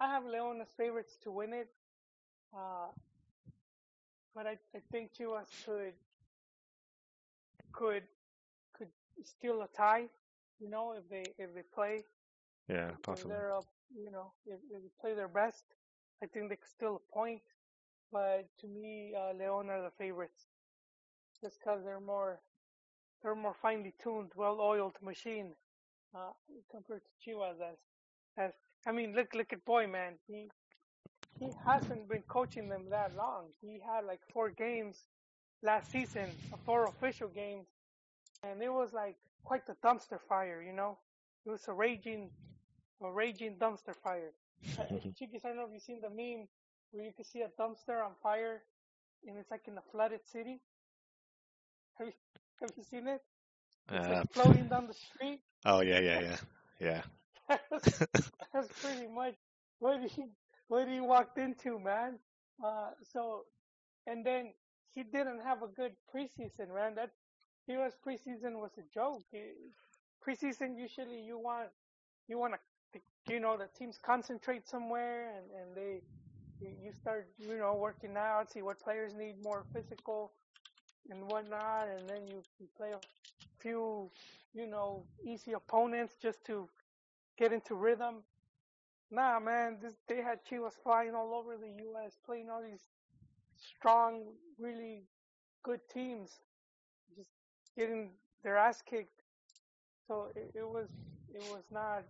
I 0.00 0.08
have 0.08 0.24
Leon 0.24 0.60
as 0.62 0.68
favorites 0.78 1.18
to 1.24 1.30
win 1.30 1.52
it. 1.52 1.68
Uh, 2.56 2.88
but 4.34 4.46
I, 4.46 4.56
I 4.74 4.80
think 4.90 5.10
Chivas 5.14 5.46
could 5.66 5.92
could 7.72 8.02
could 8.72 8.88
steal 9.24 9.62
a 9.62 9.68
tie, 9.76 10.06
you 10.58 10.70
know, 10.70 10.94
if 10.96 11.08
they 11.08 11.24
if 11.38 11.54
they 11.54 11.62
play 11.74 12.04
Yeah, 12.68 12.90
possibly. 13.02 13.32
they're 13.32 13.54
up, 13.54 13.66
you 13.94 14.10
know, 14.10 14.32
if, 14.46 14.58
if 14.70 14.82
they 14.82 14.90
play 15.00 15.14
their 15.14 15.28
best, 15.28 15.64
I 16.22 16.26
think 16.26 16.48
they 16.48 16.56
could 16.56 16.70
steal 16.70 16.96
a 16.96 17.12
point. 17.12 17.42
But 18.12 18.46
to 18.60 18.66
me, 18.66 19.14
uh, 19.16 19.32
Leon 19.38 19.70
are 19.70 19.82
the 19.82 19.90
favorites, 19.98 20.46
just 21.40 21.58
because 21.58 21.84
they're 21.84 22.00
more, 22.00 22.40
they're 23.22 23.34
more 23.36 23.54
finely 23.62 23.94
tuned, 24.02 24.30
well-oiled 24.34 24.96
machine, 25.02 25.54
uh, 26.14 26.32
compared 26.70 27.02
to 27.04 27.30
Chivas. 27.30 27.60
As, 27.60 27.76
as 28.36 28.52
I 28.86 28.92
mean, 28.92 29.14
look, 29.14 29.34
look 29.34 29.52
at 29.52 29.64
Boy, 29.64 29.86
man. 29.86 30.14
He, 30.26 30.48
he 31.38 31.50
hasn't 31.64 32.08
been 32.08 32.22
coaching 32.28 32.68
them 32.68 32.90
that 32.90 33.14
long. 33.16 33.46
He 33.60 33.80
had 33.86 34.04
like 34.04 34.20
four 34.32 34.50
games 34.50 35.04
last 35.62 35.90
season, 35.92 36.30
four 36.66 36.86
official 36.86 37.28
games, 37.28 37.66
and 38.42 38.62
it 38.62 38.72
was 38.72 38.92
like 38.92 39.16
quite 39.44 39.66
the 39.66 39.76
dumpster 39.84 40.18
fire, 40.28 40.62
you 40.62 40.72
know. 40.72 40.98
It 41.46 41.50
was 41.50 41.62
a 41.68 41.72
raging, 41.72 42.30
a 43.02 43.10
raging 43.10 43.56
dumpster 43.56 43.94
fire. 44.02 44.32
Uh, 44.78 44.84
Chiquis, 45.18 45.44
I 45.44 45.48
don't 45.48 45.56
know 45.58 45.64
if 45.64 45.72
you've 45.72 45.82
seen 45.82 46.00
the 46.00 46.10
meme 46.10 46.48
where 46.92 47.04
you 47.04 47.12
can 47.12 47.24
see 47.24 47.42
a 47.42 47.48
dumpster 47.48 48.04
on 48.04 48.14
fire, 48.22 48.62
and 49.26 49.36
it's 49.38 49.50
like 49.50 49.66
in 49.68 49.78
a 49.78 49.82
flooded 49.92 50.26
city. 50.26 50.60
Have 51.98 52.06
you 52.08 52.12
have 52.60 52.72
you 52.76 52.82
seen 52.84 53.06
it? 53.08 53.22
It's 53.94 54.08
Uh, 54.08 54.08
like 54.08 54.24
floating 54.32 54.68
down 54.68 54.86
the 54.86 54.94
street. 54.94 55.42
oh 55.64 55.80
yeah, 55.80 56.00
yeah, 56.00 56.20
yeah, 56.20 56.36
yeah. 56.80 57.02
that's, 57.70 57.90
that's 58.52 58.72
pretty 58.80 59.06
much 59.06 59.34
what 59.78 60.00
he 60.02 60.24
what 60.68 60.88
he 60.88 61.00
walked 61.00 61.38
into, 61.38 61.78
man. 61.78 62.18
Uh, 62.64 62.90
so, 63.02 63.44
and 64.06 64.24
then 64.24 64.52
he 64.94 65.02
didn't 65.02 65.40
have 65.42 65.62
a 65.62 65.68
good 65.68 65.92
preseason, 66.14 66.74
man. 66.74 66.94
That 66.94 67.10
he 67.66 67.76
was 67.76 67.94
preseason 68.06 68.60
was 68.60 68.72
a 68.78 68.82
joke. 68.92 69.24
It- 69.32 69.56
preseason 70.26 70.76
usually 70.78 71.20
you 71.20 71.38
want 71.38 71.68
you 72.28 72.38
want 72.38 72.54
to 72.92 73.00
you 73.32 73.38
know 73.40 73.56
the 73.56 73.68
teams 73.78 73.98
concentrate 74.04 74.66
somewhere 74.68 75.32
and 75.36 75.50
and 75.50 75.76
they 75.76 76.02
you 76.60 76.92
start 76.92 77.28
you 77.38 77.58
know 77.58 77.74
working 77.76 78.16
out, 78.16 78.50
see 78.52 78.62
what 78.62 78.80
players 78.80 79.14
need 79.14 79.36
more 79.42 79.64
physical 79.72 80.32
and 81.10 81.28
whatnot, 81.28 81.88
and 81.88 82.08
then 82.08 82.26
you, 82.28 82.42
you 82.60 82.68
play 82.76 82.92
a 82.92 83.00
few 83.60 84.10
you 84.54 84.66
know 84.66 85.06
easy 85.24 85.52
opponents 85.52 86.14
just 86.22 86.44
to 86.46 86.68
get 87.38 87.52
into 87.52 87.74
rhythm. 87.74 88.24
Nah, 89.10 89.40
man, 89.40 89.78
this, 89.82 89.94
they 90.08 90.22
had 90.22 90.38
Chivas 90.44 90.74
flying 90.82 91.14
all 91.14 91.34
over 91.34 91.56
the 91.56 91.70
U.S., 91.84 92.16
playing 92.24 92.48
all 92.50 92.62
these 92.62 92.84
strong, 93.56 94.24
really 94.58 95.04
good 95.64 95.80
teams, 95.92 96.30
just 97.16 97.30
getting 97.76 98.12
their 98.44 98.56
ass 98.56 98.82
kicked. 98.82 99.22
So 100.08 100.28
it, 100.36 100.52
it 100.54 100.68
was 100.68 100.88
it 101.34 101.42
was 101.52 101.64
not 101.70 102.04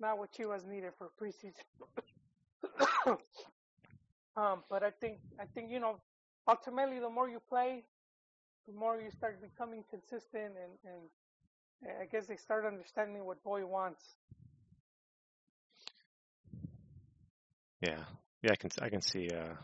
not 0.00 0.18
what 0.18 0.32
Chivas 0.32 0.66
needed 0.66 0.92
for 0.98 1.10
preseason. 1.20 1.62
um, 4.36 4.62
but 4.70 4.82
I 4.82 4.90
think 4.90 5.18
I 5.40 5.44
think 5.44 5.70
you 5.70 5.80
know 5.80 6.00
ultimately 6.48 6.98
the 6.98 7.10
more 7.10 7.28
you 7.28 7.40
play, 7.48 7.84
the 8.66 8.72
more 8.72 9.00
you 9.00 9.10
start 9.10 9.40
becoming 9.40 9.84
consistent, 9.90 10.54
and 10.56 10.72
and 10.84 11.96
I 12.00 12.06
guess 12.06 12.26
they 12.26 12.36
start 12.36 12.64
understanding 12.64 13.24
what 13.24 13.42
Boy 13.42 13.66
wants. 13.66 14.02
Yeah, 17.80 18.04
yeah. 18.42 18.50
I 18.52 18.56
can 18.56 18.70
I 18.80 18.88
can 18.88 19.02
see 19.02 19.28
uh, 19.34 19.54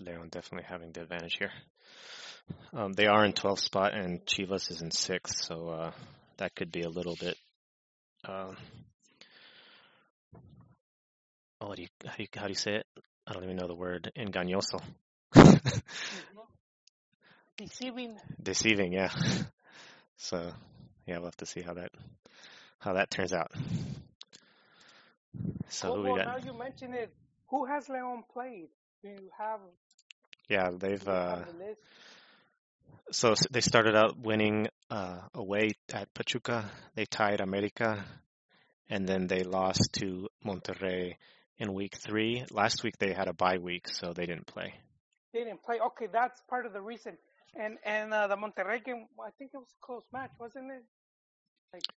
Leon 0.00 0.28
definitely 0.30 0.66
having 0.68 0.92
the 0.92 1.02
advantage 1.02 1.36
here. 1.38 1.50
Um, 2.72 2.92
they 2.92 3.06
are 3.06 3.24
in 3.24 3.32
12th 3.32 3.60
spot 3.60 3.94
and 3.94 4.24
Chivas 4.26 4.70
is 4.70 4.82
in 4.82 4.90
sixth, 4.90 5.44
so 5.44 5.68
uh, 5.68 5.90
that 6.38 6.54
could 6.54 6.72
be 6.72 6.82
a 6.82 6.88
little 6.88 7.16
bit. 7.20 7.36
Um, 8.24 8.56
oh, 11.60 11.74
do 11.74 11.82
you 11.82 11.88
how, 12.04 12.16
do 12.16 12.22
you 12.22 12.28
how 12.34 12.42
do 12.44 12.48
you 12.48 12.54
say 12.54 12.76
it? 12.76 12.86
I 13.30 13.32
don't 13.32 13.44
even 13.44 13.56
know 13.56 13.68
the 13.68 13.76
word. 13.76 14.10
Engañoso. 14.18 14.82
Deceiving. 17.56 18.16
Deceiving, 18.42 18.92
yeah. 18.92 19.10
So, 20.16 20.52
yeah, 21.06 21.18
we'll 21.18 21.26
have 21.26 21.36
to 21.36 21.46
see 21.46 21.62
how 21.62 21.74
that 21.74 21.92
how 22.80 22.94
that 22.94 23.08
turns 23.08 23.32
out. 23.32 23.52
So 25.68 25.90
well, 25.90 25.96
who 25.96 26.02
we 26.02 26.08
well, 26.10 26.18
got? 26.18 26.26
now 26.26 26.52
you 26.52 26.58
mention 26.58 26.92
it. 26.92 27.14
Who 27.50 27.66
has 27.66 27.88
Leon 27.88 28.24
played? 28.32 28.68
Do 29.02 29.08
you 29.10 29.30
have, 29.38 29.60
Yeah, 30.48 30.70
they've 30.76 31.08
uh, 31.08 31.36
the 31.36 31.76
so 33.12 33.34
they 33.50 33.60
started 33.60 33.94
out 33.94 34.18
winning 34.18 34.66
uh, 34.90 35.20
away 35.34 35.70
at 35.92 36.12
Pachuca. 36.14 36.68
They 36.96 37.04
tied 37.06 37.40
America, 37.40 38.04
and 38.88 39.08
then 39.08 39.26
they 39.28 39.44
lost 39.44 39.92
to 40.00 40.28
Monterrey 40.44 41.14
in 41.60 41.72
week 41.72 41.94
three. 41.96 42.44
Last 42.50 42.82
week 42.82 42.98
they 42.98 43.12
had 43.12 43.28
a 43.28 43.32
bye 43.32 43.58
week, 43.58 43.88
so 43.88 44.12
they 44.12 44.26
didn't 44.26 44.46
play. 44.46 44.74
They 45.32 45.44
didn't 45.44 45.62
play. 45.62 45.78
Okay, 45.78 46.08
that's 46.12 46.40
part 46.48 46.66
of 46.66 46.72
the 46.72 46.80
reason. 46.80 47.16
And 47.54 47.78
and 47.84 48.12
uh, 48.12 48.26
the 48.26 48.36
Monterrey 48.36 48.84
game, 48.84 49.06
I 49.24 49.30
think 49.38 49.52
it 49.54 49.58
was 49.58 49.68
a 49.80 49.86
close 49.86 50.04
match, 50.12 50.30
wasn't 50.38 50.72
it? 50.72 50.84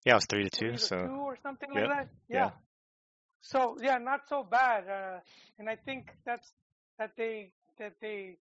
Yeah, 0.05 0.13
it 0.13 0.17
was 0.17 0.27
three 0.29 0.45
to 0.45 0.51
Three 0.59 0.73
two. 0.73 0.77
to 0.77 0.79
So 0.79 0.97
two 0.97 1.13
or 1.13 1.37
something 1.43 1.69
Yep, 1.73 1.89
like 1.89 1.89
that. 1.89 2.09
yeah. 2.29 2.45
Yeah. 2.45 2.51
So 3.41 3.77
yeah, 3.81 3.99
not 3.99 4.29
so 4.29 4.45
bad. 4.45 4.89
Uh, 4.89 5.21
and 5.59 5.69
I 5.69 5.77
think 5.77 6.11
that's 6.27 6.53
that 6.99 7.13
they 7.17 7.53
that 7.79 7.95
they 8.01 8.37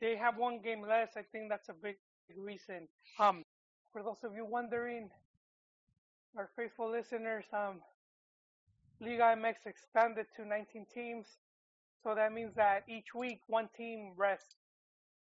they 0.00 0.16
have 0.16 0.36
one 0.36 0.60
game 0.62 0.82
less. 0.82 1.10
I 1.16 1.22
think 1.32 1.48
that's 1.48 1.68
a 1.68 1.74
big 1.74 1.96
reason. 2.36 2.88
Um, 3.18 3.44
for 3.92 4.02
those 4.02 4.18
of 4.24 4.34
you 4.34 4.44
wondering, 4.44 5.10
our 6.36 6.48
faithful 6.56 6.90
listeners, 6.90 7.44
um, 7.52 7.80
Liga 9.02 9.34
MX 9.36 9.66
expanded 9.66 10.26
to 10.36 10.46
19 10.46 10.86
teams. 10.94 11.26
So 12.02 12.14
that 12.14 12.32
means 12.32 12.54
that 12.54 12.84
each 12.88 13.14
week 13.14 13.40
one 13.48 13.68
team 13.76 14.12
rests. 14.16 14.54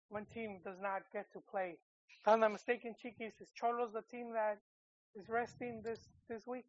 One 0.09 0.25
team 0.25 0.59
does 0.63 0.77
not 0.82 1.01
get 1.11 1.32
to 1.34 1.39
play. 1.49 1.77
If 2.21 2.27
I'm 2.27 2.39
not 2.41 2.51
mistaken, 2.51 2.95
Chiquis, 3.01 3.34
is 3.41 3.49
Xolos 3.61 3.91
the 3.93 4.03
team 4.11 4.34
that 4.34 4.59
is 5.15 5.27
resting 5.29 5.82
this, 5.84 5.99
this 6.29 6.45
week? 6.45 6.65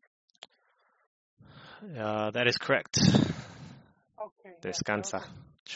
uh, 1.98 2.30
that 2.30 2.46
is 2.46 2.56
correct. 2.56 2.98
Okay. 2.98 4.54
Descansa, 4.62 5.22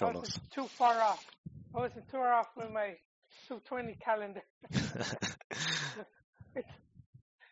wasn't- 0.01 0.25
Xolos. 0.25 0.39
too 0.55 0.67
far 0.69 1.01
off. 1.01 1.25
I 1.75 1.79
wasn't 1.79 2.09
too 2.09 2.17
far 2.17 2.33
off 2.33 2.49
with 2.57 2.71
my 2.71 2.97
220 3.49 3.95
calendar. 4.03 4.43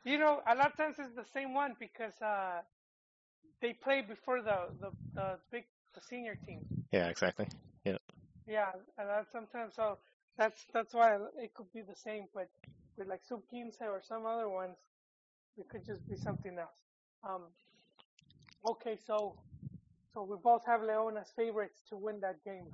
You 0.07 0.19
know, 0.19 0.41
a 0.47 0.55
lot 0.55 0.67
of 0.67 0.77
times 0.77 0.97
it's 0.99 1.15
the 1.15 1.25
same 1.33 1.55
one 1.55 1.77
because 1.81 2.13
uh, 2.21 2.61
they 3.65 3.73
play 3.73 4.03
before 4.03 4.43
the, 4.43 4.59
the, 4.81 4.91
the 5.15 5.39
big 5.51 5.65
the 5.95 6.01
senior 6.03 6.37
team. 6.47 6.61
yeah, 6.93 7.09
exactly. 7.09 7.49
Yeah, 7.85 7.97
Yeah, 8.47 8.71
and 8.99 9.09
that's 9.09 9.33
sometimes 9.33 9.75
so 9.75 9.97
that's 10.37 10.67
that's 10.75 10.93
why 10.93 11.17
it 11.39 11.55
could 11.55 11.73
be 11.73 11.81
the 11.81 11.97
same, 11.97 12.27
but 12.35 12.49
with 12.99 13.09
like 13.09 13.23
Sub 13.27 13.41
or 13.81 14.03
some 14.07 14.27
other 14.27 14.51
ones, 14.51 14.77
it 15.57 15.67
could 15.71 15.87
just 15.87 16.07
be 16.09 16.17
something 16.17 16.59
else. 16.59 16.79
Um, 17.27 17.45
okay, 18.67 18.99
so 19.07 19.37
so 20.13 20.25
we 20.25 20.37
both 20.45 20.67
have 20.67 20.83
Leon 20.83 21.17
as 21.17 21.31
favorites 21.35 21.81
to 21.89 21.97
win 21.97 22.21
that 22.21 22.45
game. 22.45 22.67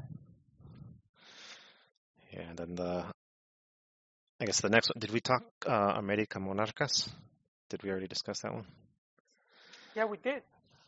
Yeah, 2.33 2.49
and 2.51 2.59
then 2.59 2.75
the 2.75 3.05
I 4.41 4.45
guess 4.45 4.61
the 4.61 4.71
next 4.71 4.89
one. 4.89 4.99
Did 4.99 5.13
we 5.13 5.21
talk 5.21 5.45
uh, 5.69 5.95
America 5.97 6.41
Monarcas? 6.41 7.09
Did 7.69 7.85
we 7.85 7.91
already 7.91 8.09
discuss 8.09 8.41
that 8.41 8.53
one? 8.53 8.67
Yeah, 9.95 10.07
we 10.07 10.17
did. 10.17 10.43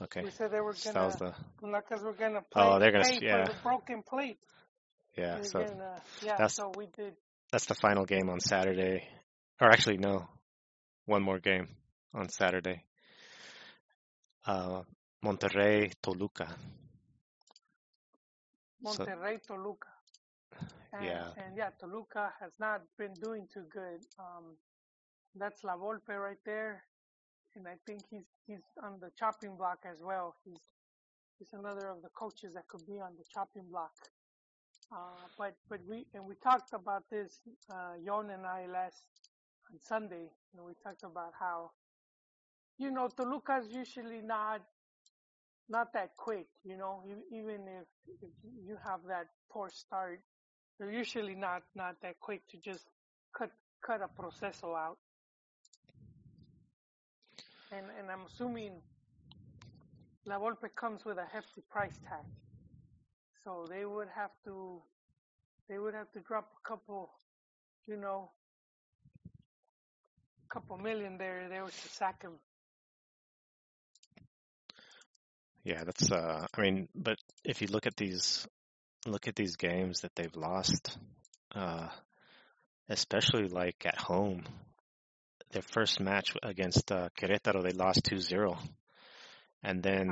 Okay. 0.04 0.22
We 0.22 0.30
said 0.30 0.50
they 0.50 0.60
were 0.60 0.74
So 0.74 0.92
that 0.92 1.04
was 1.04 1.16
gonna 1.16 1.34
the 1.60 1.78
because 1.80 2.02
we're 2.02 2.12
gonna 2.14 2.42
play, 2.42 2.62
Oh, 2.64 2.78
they're 2.78 2.92
gonna 2.92 3.04
pay 3.04 3.20
yeah. 3.22 3.44
for 3.46 3.52
the 3.52 3.58
broken 3.62 4.02
plate. 4.02 4.38
yeah. 5.16 5.36
We're 5.36 5.44
So 5.44 5.60
gonna, 5.64 6.02
yeah, 6.22 6.32
that's- 6.32 6.54
so 6.54 6.72
we 6.76 6.86
did. 6.86 7.14
that's 7.50 7.66
the 7.66 7.74
final 7.74 8.04
game 8.04 8.28
on 8.30 8.40
Saturday, 8.40 9.08
or 9.60 9.68
actually 9.70 9.98
no, 9.98 10.28
one 11.06 11.22
more 11.22 11.38
game 11.38 11.68
on 12.14 12.28
Saturday. 12.28 12.84
Uh, 14.44 14.82
Monterrey 15.24 15.92
Toluca. 16.02 16.48
So- 18.84 19.04
Monterrey 19.04 19.40
Toluca. 19.46 19.88
And, 20.92 21.04
Yeah. 21.04 21.32
And 21.36 21.56
yeah, 21.56 21.70
Toluca 21.78 22.32
has 22.40 22.52
not 22.58 22.82
been 22.98 23.14
doing 23.14 23.46
too 23.48 23.64
good. 23.70 24.00
Um, 24.18 24.56
that's 25.34 25.62
La 25.64 25.76
Volpe 25.76 26.18
right 26.18 26.42
there, 26.44 26.84
and 27.56 27.66
I 27.68 27.76
think 27.86 28.02
he's 28.10 28.26
he's 28.46 28.64
on 28.82 28.98
the 29.00 29.10
chopping 29.18 29.56
block 29.56 29.80
as 29.84 29.98
well. 30.02 30.34
He's 30.44 30.62
he's 31.38 31.52
another 31.52 31.88
of 31.88 32.02
the 32.02 32.10
coaches 32.10 32.54
that 32.54 32.68
could 32.68 32.86
be 32.86 33.00
on 33.00 33.12
the 33.18 33.24
chopping 33.32 33.64
block. 33.70 33.92
Uh, 34.92 35.26
but 35.38 35.54
but 35.68 35.80
we 35.88 36.06
and 36.14 36.26
we 36.26 36.34
talked 36.42 36.72
about 36.74 37.04
this, 37.10 37.40
uh, 37.70 37.94
Yon 38.02 38.30
and 38.30 38.46
I 38.46 38.66
last 38.66 39.02
on 39.72 39.78
Sunday, 39.80 40.28
and 40.54 40.64
we 40.66 40.72
talked 40.84 41.02
about 41.04 41.32
how, 41.38 41.70
you 42.78 42.90
know, 42.90 43.08
Toluca's 43.08 43.68
usually 43.72 44.20
not 44.22 44.62
not 45.68 45.92
that 45.94 46.10
quick. 46.16 46.46
You 46.64 46.76
know, 46.76 47.02
even 47.32 47.68
if, 47.68 47.86
if 48.22 48.30
you 48.66 48.76
have 48.84 49.00
that 49.08 49.28
poor 49.50 49.70
start, 49.70 50.20
they're 50.78 50.92
usually 50.92 51.34
not 51.34 51.62
not 51.74 51.96
that 52.02 52.20
quick 52.20 52.42
to 52.50 52.58
just 52.58 52.84
cut 53.36 53.50
cut 53.86 54.02
a 54.02 54.08
proceso 54.08 54.74
out. 54.74 54.98
And 57.72 57.86
and 57.98 58.10
I'm 58.10 58.26
assuming 58.26 58.72
La 60.26 60.38
Volpe 60.38 60.68
comes 60.74 61.04
with 61.04 61.18
a 61.18 61.26
hefty 61.32 61.62
price 61.70 61.98
tag, 62.08 62.24
so 63.44 63.66
they 63.68 63.84
would 63.84 64.08
have 64.14 64.30
to 64.44 64.82
they 65.68 65.78
would 65.78 65.94
have 65.94 66.10
to 66.12 66.20
drop 66.20 66.50
a 66.62 66.68
couple, 66.68 67.10
you 67.86 67.96
know, 67.96 68.30
a 70.50 70.54
couple 70.54 70.76
million 70.78 71.18
there 71.18 71.48
there 71.48 71.64
to 71.64 71.88
sack 71.88 72.22
him. 72.22 72.32
Yeah, 75.64 75.84
that's. 75.84 76.10
Uh, 76.10 76.46
I 76.56 76.60
mean, 76.60 76.88
but 76.94 77.18
if 77.44 77.62
you 77.62 77.68
look 77.68 77.86
at 77.86 77.96
these, 77.96 78.46
look 79.06 79.28
at 79.28 79.36
these 79.36 79.56
games 79.56 80.00
that 80.00 80.14
they've 80.16 80.34
lost, 80.34 80.98
uh, 81.54 81.88
especially 82.88 83.48
like 83.48 83.86
at 83.86 83.98
home. 83.98 84.44
Their 85.52 85.62
first 85.62 86.00
match 86.00 86.34
against 86.42 86.90
uh, 86.90 87.08
Querétaro, 87.18 87.62
they 87.62 87.72
lost 87.72 88.04
2-0. 88.04 88.58
and 89.62 89.82
then 89.82 90.08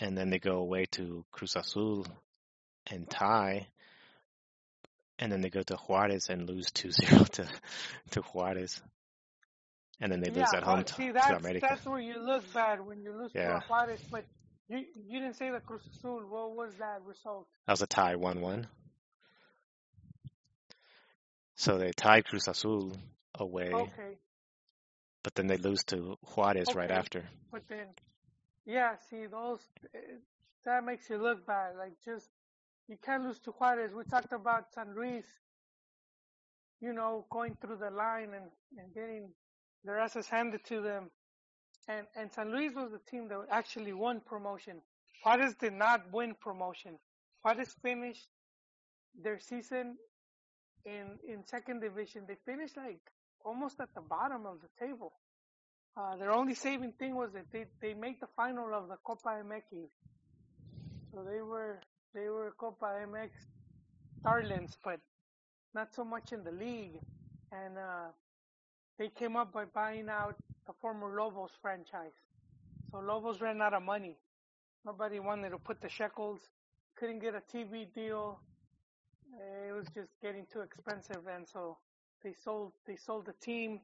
and 0.00 0.16
then 0.16 0.30
they 0.30 0.38
go 0.38 0.56
away 0.56 0.86
to 0.92 1.24
Cruz 1.32 1.56
Azul 1.56 2.06
and 2.90 3.08
tie, 3.10 3.66
and 5.18 5.30
then 5.30 5.40
they 5.42 5.50
go 5.50 5.62
to 5.62 5.76
Juarez 5.76 6.28
and 6.30 6.48
lose 6.48 6.70
2-0 6.70 7.28
to 7.30 7.48
to 8.12 8.20
Juarez, 8.22 8.80
and 10.00 10.10
then 10.12 10.20
they 10.20 10.30
lose 10.30 10.52
yeah, 10.52 10.58
at 10.58 10.64
home 10.64 10.84
to, 10.84 10.94
see 10.94 11.06
to 11.08 11.12
that's 11.12 11.40
America. 11.40 11.66
that's 11.68 11.86
where 11.86 12.00
you 12.00 12.18
look 12.18 12.50
bad 12.54 12.80
when 12.84 13.02
you 13.02 13.12
lose 13.12 13.32
to 13.32 13.38
Yeah. 13.40 13.56
a 13.58 13.60
Juarez. 13.68 14.00
But 14.10 14.24
you 14.68 14.84
you 15.06 15.20
didn't 15.20 15.36
say 15.36 15.50
the 15.50 15.60
Cruz 15.60 15.82
Azul. 15.96 16.22
What 16.28 16.56
was 16.56 16.72
that 16.78 17.02
result? 17.04 17.46
That 17.66 17.72
was 17.72 17.82
a 17.82 17.86
tie, 17.86 18.16
one-one. 18.16 18.66
So 21.56 21.76
they 21.76 21.90
tied 21.90 22.24
Cruz 22.24 22.46
Azul 22.48 22.96
away, 23.34 23.72
Okay, 23.72 24.16
but 25.28 25.34
then 25.34 25.46
they 25.46 25.58
lose 25.58 25.84
to 25.84 26.16
Juarez 26.22 26.74
right 26.74 26.90
after. 26.90 27.22
but 27.52 27.60
then 27.68 27.88
yeah, 28.64 28.94
see 29.10 29.26
those 29.26 29.60
eh, 29.94 29.98
that 30.64 30.82
makes 30.84 31.10
you 31.10 31.18
look 31.18 31.46
bad. 31.46 31.76
Like 31.76 31.92
just 32.02 32.30
you 32.88 32.96
can't 33.04 33.24
lose 33.24 33.38
to 33.40 33.50
Juarez. 33.50 33.92
We 33.92 34.04
talked 34.04 34.32
about 34.32 34.72
San 34.74 34.94
Luis, 34.96 35.26
you 36.80 36.94
know, 36.94 37.26
going 37.28 37.58
through 37.60 37.76
the 37.76 37.90
line 37.90 38.30
and 38.38 38.50
and 38.78 38.94
getting 38.94 39.28
their 39.84 39.98
asses 39.98 40.26
handed 40.28 40.64
to 40.64 40.80
them. 40.80 41.10
And 41.88 42.06
and 42.16 42.32
San 42.32 42.50
Luis 42.50 42.72
was 42.74 42.90
the 42.90 43.02
team 43.10 43.28
that 43.28 43.40
actually 43.50 43.92
won 43.92 44.22
promotion. 44.24 44.80
Juarez 45.22 45.54
did 45.60 45.74
not 45.74 46.10
win 46.10 46.36
promotion. 46.40 46.98
Juarez 47.42 47.76
finished 47.82 48.28
their 49.22 49.38
season 49.40 49.98
in 50.86 51.18
in 51.28 51.44
second 51.44 51.80
division. 51.80 52.24
They 52.26 52.38
finished 52.46 52.78
like 52.78 53.02
almost 53.48 53.80
at 53.80 53.88
the 53.94 54.02
bottom 54.02 54.44
of 54.46 54.56
the 54.60 54.86
table. 54.86 55.12
Uh, 55.96 56.16
their 56.16 56.32
only 56.32 56.54
saving 56.54 56.92
thing 56.92 57.16
was 57.16 57.30
that 57.32 57.46
they 57.52 57.64
they 57.82 57.94
made 57.94 58.16
the 58.20 58.28
final 58.36 58.68
of 58.74 58.88
the 58.88 58.96
Copa 59.04 59.30
MX. 59.48 59.88
So 61.10 61.24
they 61.30 61.40
were 61.40 61.80
they 62.14 62.28
were 62.28 62.52
Copa 62.58 62.88
MX 63.10 63.30
darlings, 64.22 64.76
but 64.84 65.00
not 65.74 65.94
so 65.94 66.04
much 66.04 66.32
in 66.32 66.44
the 66.44 66.52
league. 66.52 67.00
And 67.50 67.78
uh, 67.78 68.08
they 68.98 69.08
came 69.08 69.34
up 69.36 69.52
by 69.52 69.64
buying 69.64 70.08
out 70.08 70.36
the 70.66 70.74
former 70.80 71.08
Lobos 71.18 71.52
franchise. 71.62 72.16
So 72.90 72.98
Lobos 72.98 73.40
ran 73.40 73.62
out 73.62 73.74
of 73.74 73.82
money. 73.82 74.16
Nobody 74.84 75.18
wanted 75.20 75.50
to 75.50 75.58
put 75.58 75.80
the 75.80 75.88
shekels. 75.88 76.40
Couldn't 76.96 77.20
get 77.20 77.34
a 77.34 77.42
TV 77.56 77.86
deal. 77.94 78.40
It 79.68 79.74
was 79.74 79.86
just 79.94 80.10
getting 80.22 80.46
too 80.52 80.60
expensive, 80.60 81.26
and 81.34 81.46
so 81.46 81.76
they 82.22 82.34
sold 82.44 82.72
they 82.86 82.96
sold 82.96 83.26
the 83.26 83.34
team 83.34 83.80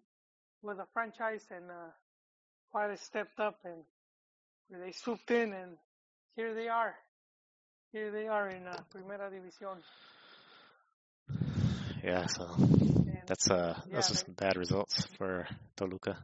with 0.63 0.79
a 0.79 0.87
franchise, 0.93 1.47
and 1.51 1.71
uh, 1.71 1.91
Juarez 2.73 3.01
stepped 3.01 3.41
up 3.41 3.59
and 3.65 3.85
they 4.71 4.93
swooped 4.93 5.31
in, 5.31 5.53
and 5.53 5.77
here 6.37 6.55
they 6.55 6.69
are. 6.69 6.95
Here 7.93 8.11
they 8.11 8.27
are 8.29 8.49
in 8.49 8.67
uh, 8.67 8.83
Primera 8.93 9.31
División. 9.31 9.83
Yeah, 12.03 12.27
so 12.27 12.47
And 13.07 13.17
that's 13.27 13.51
uh 13.51 13.81
yeah, 13.85 13.95
those 13.95 14.11
are 14.11 14.15
some 14.17 14.35
bad 14.35 14.57
results 14.57 15.07
for 15.17 15.47
Toluca. 15.77 16.19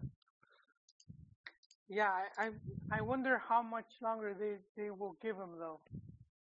yeah, 1.88 2.11
I, 2.38 2.46
I 2.46 2.50
I 2.98 3.00
wonder 3.02 3.38
how 3.48 3.62
much 3.62 3.86
longer 4.02 4.34
they 4.38 4.56
they 4.76 4.90
will 4.90 5.16
give 5.22 5.36
him 5.36 5.58
though, 5.58 5.80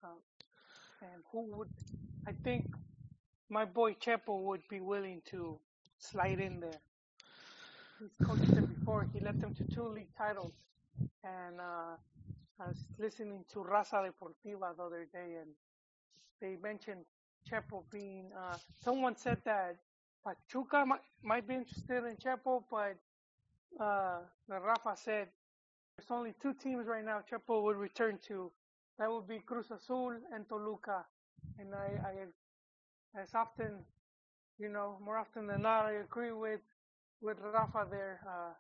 um, 0.04 0.18
and 1.02 1.24
who 1.32 1.46
would? 1.58 1.70
I 2.28 2.34
think 2.44 2.66
my 3.50 3.66
boy 3.66 3.94
Chepo 3.94 4.42
would 4.44 4.62
be 4.70 4.80
willing 4.80 5.22
to 5.32 5.60
slide 5.98 6.40
in 6.40 6.60
there. 6.60 6.80
He's 8.00 8.16
coached 8.26 8.54
them 8.56 8.66
before. 8.66 9.08
He 9.14 9.20
led 9.20 9.42
them 9.42 9.54
to 9.56 9.64
two 9.76 9.88
league 9.88 10.14
titles, 10.18 10.54
and 11.24 11.60
uh, 11.60 11.96
I 12.62 12.68
was 12.68 12.78
listening 12.98 13.44
to 13.54 13.60
Raza 13.60 14.08
Deportiva 14.08 14.76
the 14.78 14.84
other 14.84 15.08
day, 15.12 15.36
and 15.42 15.50
they 16.42 16.58
mentioned 16.62 17.06
Chepo 17.50 17.84
being. 17.92 18.32
Uh, 18.38 18.56
someone 18.84 19.16
said 19.18 19.38
that 19.46 19.76
Pachuca 20.24 20.86
might, 20.86 21.02
might 21.24 21.48
be 21.48 21.56
interested 21.56 22.06
in 22.06 22.16
Chepo, 22.18 22.64
but 22.72 22.96
uh, 23.84 24.20
Rafa 24.48 24.96
said 24.96 25.28
there's 25.98 26.12
only 26.12 26.34
two 26.42 26.54
teams 26.54 26.88
right 26.88 27.04
now 27.04 27.22
Chepo 27.30 27.64
would 27.64 27.76
return 27.78 28.20
to. 28.28 28.52
That 28.98 29.12
would 29.12 29.28
be 29.28 29.40
Cruz 29.40 29.72
Azul 29.72 30.14
and 30.34 30.48
Toluca. 30.48 31.06
And 31.58 31.74
I, 31.74 32.08
I, 32.08 32.14
as 33.18 33.34
often, 33.36 33.86
you 34.60 34.70
know, 34.70 34.98
more 35.04 35.18
often 35.18 35.48
than 35.48 35.64
not, 35.64 35.86
I 35.86 35.94
agree 35.94 36.32
with 36.34 36.62
with 37.22 37.38
Rafa 37.42 37.88
there. 37.90 38.22
Uh, 38.28 38.54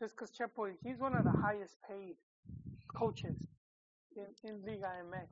just 0.00 0.16
because 0.16 0.30
Chepo, 0.32 0.72
he's 0.82 0.98
one 1.00 1.14
of 1.14 1.24
the 1.24 1.32
highest 1.32 1.76
paid 1.88 2.16
coaches 2.94 3.36
in 4.16 4.26
in 4.44 4.62
Liga 4.66 4.90
MX, 5.00 5.28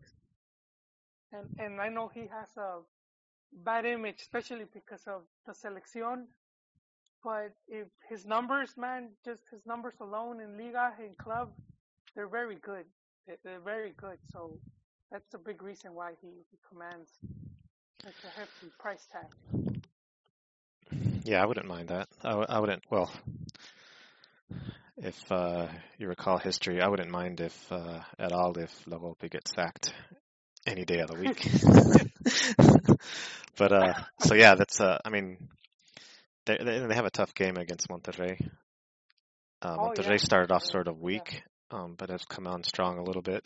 and 1.32 1.48
and 1.58 1.80
I 1.80 1.88
know 1.90 2.08
he 2.08 2.22
has 2.22 2.48
a 2.56 2.80
bad 3.52 3.86
image, 3.86 4.22
especially 4.22 4.66
because 4.72 5.04
of 5.06 5.22
the 5.46 5.52
selección. 5.52 6.26
But 7.24 7.52
if 7.68 7.88
his 8.08 8.26
numbers, 8.26 8.76
man, 8.76 9.11
just 9.24 9.42
his 9.50 9.66
numbers 9.66 9.94
alone 10.00 10.40
in 10.40 10.56
Liga, 10.58 10.94
in 11.00 11.14
club, 11.16 11.50
they're 12.14 12.28
very 12.28 12.56
good. 12.56 12.86
They- 13.26 13.38
They're 13.44 13.61
very 13.61 13.92
good. 13.92 14.18
So 14.32 14.61
that's 15.11 15.34
a 15.34 15.38
big 15.38 15.62
reason 15.62 15.94
why 15.94 16.14
he, 16.22 16.28
he 16.50 16.58
commands 16.68 17.11
a 18.05 18.38
hefty 18.38 18.72
price 18.78 19.07
tag. 19.12 19.80
Yeah, 21.24 21.42
I 21.42 21.46
wouldn't 21.46 21.66
mind 21.66 21.88
that. 21.88 22.09
I, 22.22 22.30
w- 22.30 22.46
I 22.48 22.59
wouldn't. 22.59 22.82
Well, 22.90 23.11
if 24.96 25.16
uh, 25.30 25.68
you 25.98 26.09
recall 26.09 26.38
history, 26.38 26.80
I 26.80 26.88
wouldn't 26.88 27.11
mind 27.11 27.40
if 27.40 27.72
uh, 27.72 28.01
at 28.18 28.32
all 28.32 28.57
if 28.59 28.70
La 28.86 28.98
Volpe 28.98 29.30
gets 29.30 29.53
sacked 29.55 29.92
any 30.66 30.84
day 30.84 31.01
of 31.01 31.09
the 31.09 31.16
week. 31.16 31.46
but 33.57 33.72
uh, 33.72 33.94
so 34.20 34.34
yeah, 34.34 34.55
that's. 34.55 34.80
Uh, 34.80 34.98
I 35.05 35.11
mean, 35.11 35.48
they 36.46 36.57
they 36.59 36.86
they 36.86 36.94
have 36.94 37.07
a 37.07 37.11
tough 37.11 37.34
game 37.34 37.57
against 37.57 37.88
Monterrey. 37.88 38.40
Uh, 39.62 39.76
Oh, 39.76 39.90
Monterrey 39.90 40.12
yeah. 40.12 40.16
started 40.18 40.51
off 40.53 40.64
sort 40.64 40.88
of 40.88 40.96
yeah. 40.96 41.03
weak, 41.05 41.42
um, 41.70 41.94
but 41.98 42.11
has 42.11 42.24
come 42.24 42.46
on 42.46 42.64
strong 42.64 42.98
a 42.98 43.03
little 43.05 43.22
bit. 43.22 43.44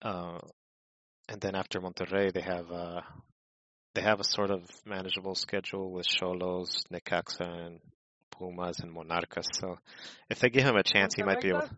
Uh, 0.00 0.38
and 1.32 1.40
then 1.40 1.54
after 1.54 1.80
Monterrey, 1.80 2.30
they 2.32 2.42
have 2.42 2.70
uh, 2.70 3.00
they 3.94 4.02
have 4.02 4.20
a 4.20 4.24
sort 4.24 4.50
of 4.50 4.62
manageable 4.84 5.34
schedule 5.34 5.90
with 5.90 6.06
Xolos, 6.06 6.84
Necaxa, 6.92 7.66
and 7.66 7.80
Pumas 8.30 8.80
and 8.80 8.94
Monarcas. 8.94 9.46
So 9.54 9.78
if 10.28 10.40
they 10.40 10.50
give 10.50 10.64
him 10.64 10.76
a 10.76 10.82
chance, 10.82 11.14
he 11.14 11.22
might 11.22 11.40
be 11.40 11.48
able. 11.48 11.60
Monterrey 11.60 11.76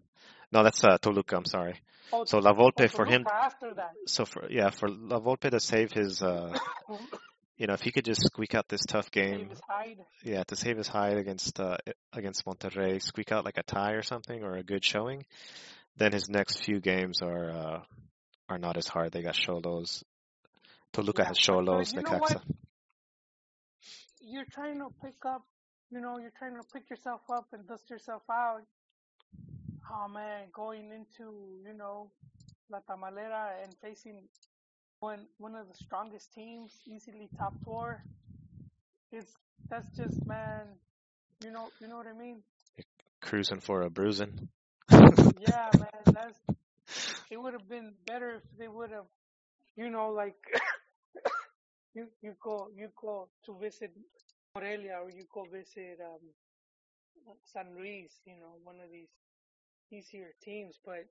No, 0.53 0.63
that's 0.65 0.85
uh, 0.85 0.99
Toluca. 0.99 1.37
I'm 1.37 1.45
sorry. 1.45 1.81
Oh, 2.13 2.25
So 2.25 2.39
La 2.39 2.53
Volpe 2.53 2.85
oh, 2.85 2.89
for 2.89 3.07
him. 3.07 3.25
After 3.33 3.75
that. 3.75 3.93
So 4.07 4.25
for 4.25 4.51
yeah, 4.51 4.71
for 4.71 4.89
La 4.89 5.21
Volpe 5.21 5.51
to 5.51 5.61
save 5.61 5.93
his, 5.93 6.21
uh, 6.21 6.57
you 7.57 7.69
know, 7.69 7.75
if 7.75 7.81
he 7.81 7.93
could 7.93 8.05
just 8.05 8.23
squeak 8.23 8.55
out 8.55 8.69
this 8.69 8.85
tough 8.87 9.11
game, 9.13 9.51
yeah, 10.23 10.43
to 10.45 10.57
save 10.57 10.77
his 10.79 10.89
hide 10.89 11.17
against 11.17 11.61
uh, 11.61 11.77
against 12.13 12.45
Monterrey, 12.45 13.01
squeak 13.01 13.31
out 13.31 13.45
like 13.45 13.59
a 13.59 13.63
tie 13.63 13.93
or 13.93 14.03
something 14.03 14.43
or 14.43 14.57
a 14.57 14.65
good 14.65 14.85
showing, 14.85 15.25
then 15.97 16.13
his 16.13 16.29
next 16.29 16.65
few 16.65 16.81
games 16.81 17.23
are 17.23 17.51
uh, 17.51 17.81
are 18.49 18.59
not 18.59 18.76
as 18.76 18.86
hard. 18.88 19.12
They 19.12 19.22
got 19.22 19.34
Xolos. 19.34 20.03
Toluca 20.92 21.22
Yeah, 21.22 21.28
has 21.28 21.38
Xolos, 21.38 21.95
you 21.95 22.01
Necaxa. 22.03 22.40
You're 24.20 24.47
trying 24.51 24.78
to 24.78 24.88
pick 25.03 25.24
up, 25.26 25.42
you 25.90 26.01
know, 26.01 26.18
you're 26.18 26.32
trying 26.38 26.55
to 26.57 26.62
pick 26.72 26.88
yourself 26.90 27.22
up 27.30 27.47
and 27.53 27.66
dust 27.66 27.90
yourself 27.90 28.22
out. 28.30 28.62
Oh 29.90 30.09
man, 30.09 30.49
going 30.53 30.90
into, 30.90 31.61
you 31.66 31.74
know, 31.76 32.11
La 32.70 32.80
Tamalera 32.80 33.62
and 33.62 33.74
facing 33.82 34.22
one 35.01 35.26
one 35.38 35.55
of 35.55 35.68
the 35.68 35.74
strongest 35.74 36.32
teams, 36.32 36.72
easily 36.86 37.28
top 37.38 37.55
four. 37.64 38.03
It's 39.12 39.32
that's 39.68 39.88
just 39.97 40.24
man, 40.26 40.66
you 41.45 41.51
know, 41.51 41.68
you 41.80 41.88
know 41.88 41.97
what 41.97 42.07
I 42.07 42.18
mean? 42.18 42.42
Cruising 43.20 43.61
for 43.61 43.82
a 43.82 43.90
bruising. 43.90 44.49
Yeah, 45.38 45.70
man, 45.78 45.88
that's 46.07 46.38
it 47.30 47.37
would 47.37 47.53
have 47.55 47.68
been 47.68 47.95
better 48.07 48.37
if 48.37 48.43
they 48.59 48.68
would 48.68 48.91
have, 48.91 49.07
you 49.76 49.91
know, 49.91 50.11
like 50.11 50.37
you 51.95 52.05
you 52.22 52.35
go 52.43 52.68
you 52.74 52.89
go 53.01 53.28
to 53.45 53.59
visit 53.59 53.93
Morelia 54.55 54.99
or 55.03 55.11
you 55.11 55.26
go 55.32 55.45
visit 55.47 55.99
um 56.01 56.35
San 57.45 57.74
Luis, 57.76 58.20
you 58.24 58.37
know, 58.37 58.59
one 58.64 58.80
of 58.80 58.91
these 58.91 59.11
easier 59.93 60.32
teams. 60.43 60.78
But 60.85 61.07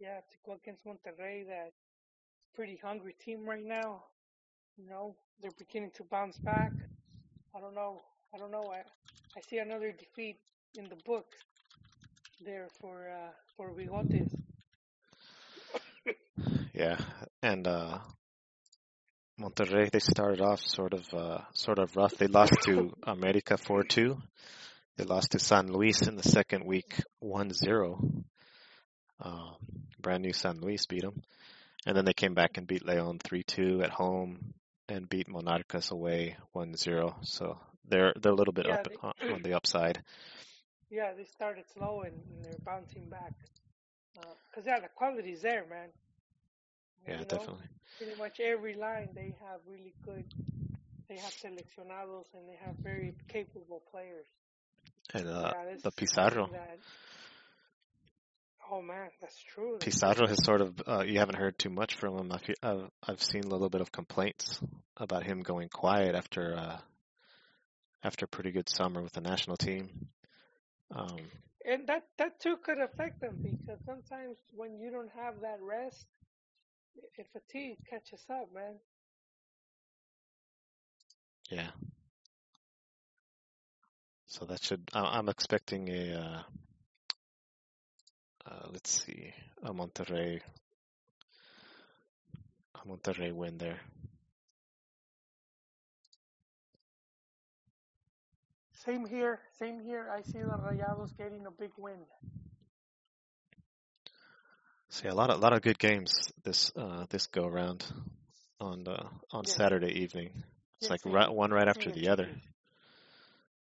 yeah, 0.00 0.20
to 0.20 0.36
go 0.44 0.54
against 0.54 0.84
Monterrey, 0.84 1.46
that 1.46 1.72
pretty 2.54 2.76
hungry 2.76 3.14
team 3.20 3.48
right 3.48 3.64
now. 3.64 4.04
You 4.76 4.86
know, 4.88 5.16
they're 5.40 5.52
beginning 5.58 5.92
to 5.96 6.04
bounce 6.04 6.38
back. 6.40 6.72
I 7.54 7.60
don't 7.60 7.74
know. 7.74 8.04
I 8.34 8.38
don't 8.38 8.52
know. 8.52 8.70
I 8.72 8.82
I 9.36 9.40
see 9.42 9.58
another 9.58 9.92
defeat 9.92 10.40
in 10.74 10.88
the 10.88 10.96
book 10.96 11.26
there 12.40 12.70
for 12.80 13.08
uh, 13.08 13.30
for 13.56 13.72
Bigotes. 13.72 14.39
Yeah, 16.80 16.96
and 17.42 17.68
uh, 17.68 17.98
Monterrey 19.38 19.90
they 19.90 19.98
started 19.98 20.40
off 20.40 20.60
sort 20.60 20.94
of 20.94 21.06
uh, 21.12 21.40
sort 21.52 21.78
of 21.78 21.94
rough. 21.94 22.16
They 22.16 22.26
lost 22.26 22.54
to 22.64 22.90
America 23.06 23.58
four 23.58 23.82
two. 23.82 24.16
They 24.96 25.04
lost 25.04 25.32
to 25.32 25.38
San 25.38 25.70
Luis 25.70 26.00
in 26.08 26.16
the 26.16 26.22
second 26.22 26.64
week 26.64 27.02
1-0. 27.22 28.24
Uh, 29.22 29.50
brand 30.00 30.22
new 30.22 30.32
San 30.32 30.58
Luis 30.62 30.86
beat 30.86 31.02
them, 31.02 31.20
and 31.84 31.94
then 31.94 32.06
they 32.06 32.14
came 32.14 32.32
back 32.32 32.56
and 32.56 32.66
beat 32.66 32.86
Leon 32.86 33.18
three 33.22 33.42
two 33.42 33.82
at 33.82 33.90
home 33.90 34.54
and 34.88 35.06
beat 35.06 35.28
Monarcas 35.28 35.90
away 35.92 36.38
1-0. 36.56 37.14
So 37.26 37.58
they're 37.86 38.14
they're 38.18 38.32
a 38.32 38.34
little 38.34 38.54
bit 38.54 38.68
Yeah, 38.68 38.76
up 38.76 38.88
they- 38.88 39.28
on 39.34 39.42
the 39.42 39.52
upside. 39.52 40.02
Yeah, 40.88 41.12
they 41.14 41.24
started 41.24 41.64
slow 41.74 42.00
and, 42.06 42.14
and 42.14 42.42
they're 42.42 42.64
bouncing 42.64 43.10
back. 43.10 43.34
Because 44.14 44.64
yeah, 44.66 44.80
the 44.80 44.88
quality's 44.96 45.42
there, 45.42 45.66
man. 45.68 45.90
Yeah, 47.06 47.18
know, 47.18 47.24
definitely. 47.24 47.66
Pretty 47.98 48.18
much 48.18 48.40
every 48.40 48.74
line 48.74 49.08
they 49.14 49.34
have 49.40 49.60
really 49.68 49.94
good. 50.04 50.24
They 51.08 51.16
have 51.16 51.32
seleccionados 51.32 52.26
and 52.34 52.48
they 52.48 52.56
have 52.64 52.76
very 52.82 53.14
capable 53.28 53.82
players. 53.90 54.26
And 55.12 55.28
uh, 55.28 55.52
yeah, 55.54 55.74
the 55.82 55.90
Pizarro. 55.90 56.48
That, 56.52 56.78
oh 58.70 58.80
man, 58.80 59.10
that's 59.20 59.42
true. 59.54 59.78
Pizarro 59.80 60.28
has 60.28 60.44
sort 60.44 60.60
of, 60.60 60.80
uh, 60.86 61.02
you 61.02 61.18
haven't 61.18 61.36
heard 61.36 61.58
too 61.58 61.70
much 61.70 61.96
from 61.96 62.16
him. 62.16 62.32
I've, 62.32 62.54
I've, 62.62 62.90
I've 63.02 63.22
seen 63.22 63.42
a 63.44 63.48
little 63.48 63.70
bit 63.70 63.80
of 63.80 63.90
complaints 63.90 64.60
about 64.96 65.24
him 65.24 65.40
going 65.40 65.68
quiet 65.68 66.14
after, 66.14 66.56
uh, 66.56 66.78
after 68.04 68.26
a 68.26 68.28
pretty 68.28 68.52
good 68.52 68.68
summer 68.68 69.02
with 69.02 69.12
the 69.12 69.20
national 69.20 69.56
team. 69.56 70.08
Um, 70.94 71.16
And 71.64 71.86
that 71.88 72.04
that 72.18 72.40
too 72.40 72.56
could 72.56 72.78
affect 72.80 73.20
them 73.20 73.36
because 73.42 73.78
sometimes 73.84 74.36
when 74.56 74.78
you 74.78 74.90
don't 74.90 75.10
have 75.14 75.40
that 75.42 75.60
rest, 75.60 76.06
if 77.18 77.26
fatigue 77.32 77.78
catches 77.88 78.24
up, 78.30 78.52
man. 78.54 78.80
yeah. 81.50 81.70
So 84.26 84.44
that 84.46 84.62
should, 84.62 84.88
I- 84.94 85.18
I'm 85.18 85.28
expecting 85.28 85.88
a, 85.88 86.14
uh, 86.14 86.42
uh, 88.50 88.68
let's 88.72 88.90
see, 89.04 89.32
a 89.62 89.72
Monterrey, 89.72 90.40
a 92.74 92.88
Monterrey 92.88 93.32
win 93.32 93.58
there. 93.58 93.80
Same 98.72 99.06
here, 99.06 99.40
same 99.58 99.80
here. 99.80 100.08
I 100.10 100.22
see 100.22 100.38
the 100.38 100.56
Rayados 100.58 101.16
getting 101.16 101.46
a 101.46 101.50
big 101.50 101.72
win. 101.76 102.00
See 104.90 105.08
a 105.08 105.14
lot 105.14 105.30
of, 105.30 105.38
a 105.38 105.40
lot 105.40 105.52
of 105.52 105.62
good 105.62 105.78
games 105.78 106.32
this, 106.44 106.72
uh, 106.76 107.06
this 107.10 107.26
go 107.28 107.44
around 107.44 107.84
on, 108.60 108.86
uh, 108.88 109.08
on 109.30 109.44
Yeah. 109.46 109.52
Saturday 109.52 110.00
evening. 110.00 110.30
It's 110.80 110.88
Yeah, 110.88 110.90
like 110.90 111.00
right, 111.06 111.30
one 111.32 111.50
right 111.52 111.68
after 111.68 111.90
the 111.92 112.08
other. 112.08 112.28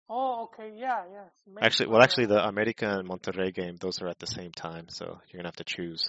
Oh, 0.10 0.46
okay, 0.46 0.72
yeah, 0.76 1.04
yeah. 1.12 1.26
Actually, 1.62 1.90
well, 1.90 2.02
actually, 2.02 2.26
the 2.26 2.44
America 2.44 2.88
and 2.90 3.08
Monterrey 3.08 3.54
game, 3.54 3.76
those 3.80 4.02
are 4.02 4.08
at 4.08 4.18
the 4.18 4.26
same 4.26 4.52
time, 4.52 4.88
so 4.90 5.06
you're 5.06 5.38
gonna 5.40 5.50
have 5.50 5.56
to 5.58 5.64
choose. 5.64 6.04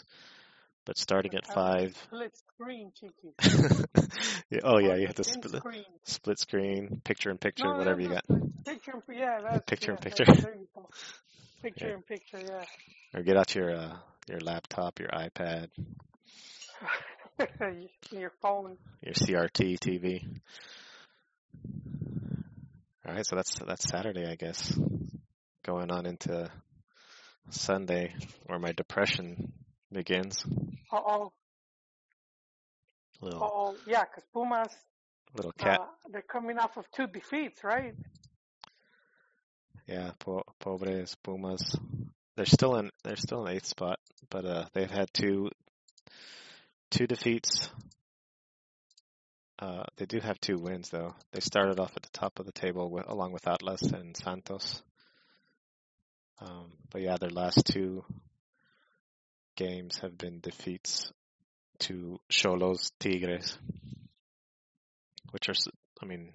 But 0.86 0.96
starting 0.96 1.34
at 1.34 1.46
five. 1.46 1.94
split 2.04 2.32
screen, 2.54 2.90
Chiquis. 2.98 3.76
yeah, 4.50 4.60
oh 4.64 4.78
yeah, 4.78 4.94
you 4.96 5.06
have 5.06 5.16
to 5.16 5.24
split, 5.24 5.50
screen. 5.50 5.84
split 6.04 6.38
screen, 6.38 7.02
picture 7.04 7.30
in 7.30 7.36
picture, 7.36 7.68
No, 7.68 7.76
whatever 7.76 8.00
no, 8.00 8.02
you 8.04 8.08
no, 8.08 8.14
got, 8.14 8.24
Picture, 8.64 8.92
in- 9.08 9.18
yeah, 9.18 9.38
that's 9.42 9.66
Picture 9.66 9.90
in 9.92 9.96
picture. 9.98 10.24
There, 10.24 10.34
there 10.36 10.54
you 10.54 10.66
go. 10.74 10.88
Picture 11.62 11.88
Yeah. 11.88 11.94
in 11.94 12.02
picture, 12.02 12.40
yeah. 12.40 12.64
or 13.14 13.22
get 13.22 13.36
out 13.36 13.54
your 13.54 13.76
uh, 13.76 13.96
your 14.30 14.40
laptop, 14.40 14.98
your 15.00 15.08
iPad, 15.08 15.68
Your 18.12 18.32
phone. 18.40 18.76
your 19.02 19.14
CRT 19.14 19.78
TV. 19.78 20.24
All 23.06 23.14
right, 23.14 23.26
so 23.26 23.36
that's 23.36 23.58
that's 23.66 23.88
Saturday, 23.88 24.26
I 24.26 24.36
guess. 24.36 24.72
Going 25.64 25.90
on 25.90 26.06
into 26.06 26.50
Sunday, 27.50 28.14
where 28.46 28.58
my 28.58 28.72
depression 28.72 29.52
begins. 29.92 30.44
Uh 30.92 31.00
oh, 31.06 31.32
oh, 33.22 33.76
yeah, 33.86 34.04
'cause 34.04 34.24
Pumas, 34.32 34.72
little 35.34 35.52
cat. 35.52 35.80
uh, 35.80 35.86
they're 36.10 36.22
coming 36.22 36.58
off 36.58 36.76
of 36.76 36.84
two 36.92 37.06
defeats, 37.06 37.64
right? 37.64 37.94
Yeah, 39.86 40.12
po- 40.18 40.44
pobres 40.60 41.16
Pumas. 41.22 41.74
They're 42.40 42.46
still 42.46 42.76
in 42.76 42.90
they're 43.04 43.16
still 43.16 43.44
in 43.44 43.54
eighth 43.54 43.66
spot, 43.66 43.98
but 44.30 44.46
uh, 44.46 44.64
they've 44.72 44.90
had 44.90 45.12
two 45.12 45.50
two 46.90 47.06
defeats. 47.06 47.68
Uh, 49.58 49.82
they 49.98 50.06
do 50.06 50.20
have 50.20 50.40
two 50.40 50.56
wins 50.56 50.88
though. 50.88 51.14
They 51.32 51.40
started 51.40 51.78
off 51.78 51.92
at 51.96 52.02
the 52.02 52.08
top 52.14 52.38
of 52.38 52.46
the 52.46 52.52
table 52.52 52.90
with, 52.90 53.06
along 53.06 53.32
with 53.32 53.46
Atlas 53.46 53.82
and 53.82 54.16
Santos. 54.16 54.82
Um, 56.40 56.72
but 56.90 57.02
yeah, 57.02 57.18
their 57.20 57.28
last 57.28 57.66
two 57.66 58.06
games 59.58 59.98
have 59.98 60.16
been 60.16 60.40
defeats 60.40 61.12
to 61.80 62.20
Xolos 62.32 62.90
Tigres, 63.00 63.58
which 65.30 65.50
are, 65.50 65.54
I 66.02 66.06
mean, 66.06 66.32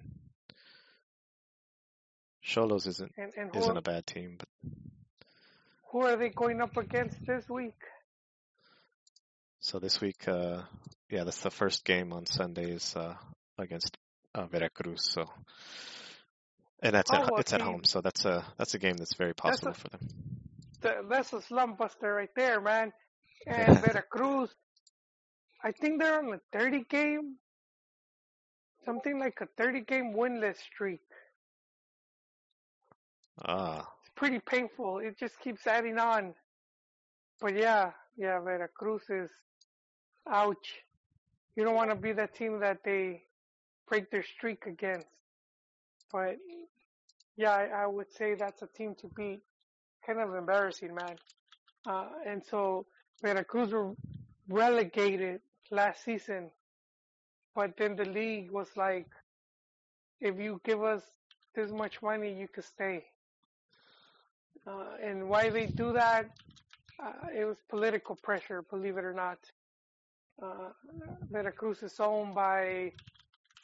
Xolos 2.46 2.86
isn't 2.86 3.12
And 3.18 3.32
and 3.36 3.56
isn't 3.56 3.76
a 3.76 3.82
bad 3.82 4.06
team, 4.06 4.36
but 4.38 4.48
who 5.90 6.02
are 6.02 6.16
they 6.16 6.30
going 6.30 6.60
up 6.60 6.76
against 6.76 7.16
this 7.26 7.48
week? 7.48 7.74
So 9.60 9.78
this 9.78 10.00
week, 10.00 10.28
uh, 10.28 10.62
yeah, 11.10 11.24
that's 11.24 11.40
the 11.42 11.50
first 11.50 11.84
game 11.84 12.12
on 12.12 12.26
Sunday 12.26 12.70
is 12.70 12.94
uh, 12.96 13.14
against 13.58 13.96
uh, 14.34 14.46
Veracruz. 14.46 15.02
So, 15.12 15.24
and 16.82 16.94
that's 16.94 17.12
Oh, 17.12 17.14
at, 17.14 17.38
it's 17.38 17.52
at 17.52 17.60
home. 17.62 17.84
So 17.84 18.00
that's 18.00 18.24
a 18.24 18.44
that's 18.58 18.74
a 18.74 18.78
game 18.78 18.96
that's 18.96 19.14
very 19.14 19.34
That's 19.44 19.62
possible 19.62 19.72
a- 19.72 19.74
for 19.74 19.88
them. 19.88 20.00
Th- 20.82 21.04
That's 21.08 21.32
a 21.32 21.40
slum 21.42 21.74
buster 21.76 22.12
right 22.14 22.30
there, 22.36 22.60
man. 22.60 22.92
And 23.46 23.80
Veracruz, 23.80 24.50
I 25.64 25.72
think 25.72 26.00
they're 26.00 26.18
on 26.18 26.34
a 26.34 26.40
30 26.52 26.84
game, 26.90 27.36
something 28.84 29.18
like 29.18 29.40
a 29.40 29.46
30 29.56 29.82
game 29.82 30.14
winless 30.14 30.58
streak. 30.58 31.00
Ah, 33.38 33.95
pretty 34.16 34.40
painful. 34.40 34.98
It 34.98 35.18
just 35.18 35.38
keeps 35.40 35.66
adding 35.66 35.98
on. 35.98 36.34
But 37.40 37.56
yeah, 37.56 37.92
yeah, 38.16 38.40
Veracruz 38.40 39.02
is 39.10 39.30
ouch. 40.28 40.82
You 41.54 41.64
don't 41.64 41.74
want 41.74 41.90
to 41.90 41.96
be 41.96 42.12
that 42.12 42.34
team 42.34 42.60
that 42.60 42.78
they 42.84 43.22
break 43.88 44.10
their 44.10 44.24
streak 44.24 44.66
against. 44.66 45.06
But 46.12 46.36
yeah, 47.36 47.50
I, 47.50 47.82
I 47.82 47.86
would 47.86 48.12
say 48.12 48.34
that's 48.34 48.62
a 48.62 48.66
team 48.66 48.94
to 49.00 49.08
beat. 49.08 49.40
Kind 50.06 50.20
of 50.20 50.34
embarrassing, 50.34 50.94
man. 50.94 51.16
Uh, 51.86 52.08
and 52.26 52.42
so 52.50 52.86
Veracruz 53.22 53.72
were 53.72 53.92
relegated 54.48 55.40
last 55.70 56.04
season. 56.04 56.50
But 57.54 57.72
then 57.78 57.96
the 57.96 58.04
league 58.04 58.50
was 58.50 58.68
like, 58.76 59.06
if 60.20 60.38
you 60.38 60.60
give 60.64 60.82
us 60.82 61.02
this 61.54 61.70
much 61.70 62.02
money, 62.02 62.32
you 62.32 62.48
could 62.48 62.64
stay. 62.64 63.04
Uh, 64.66 64.96
and 65.02 65.28
why 65.28 65.48
they 65.48 65.66
do 65.76 65.92
that, 65.92 66.26
uh, 67.02 67.12
it 67.36 67.44
was 67.44 67.58
political 67.68 68.16
pressure, 68.16 68.62
believe 68.70 68.96
it 68.96 69.04
or 69.04 69.12
not. 69.12 69.38
Uh, 70.42 70.70
Veracruz 71.30 71.82
is 71.82 72.00
owned 72.00 72.34
by, 72.34 72.92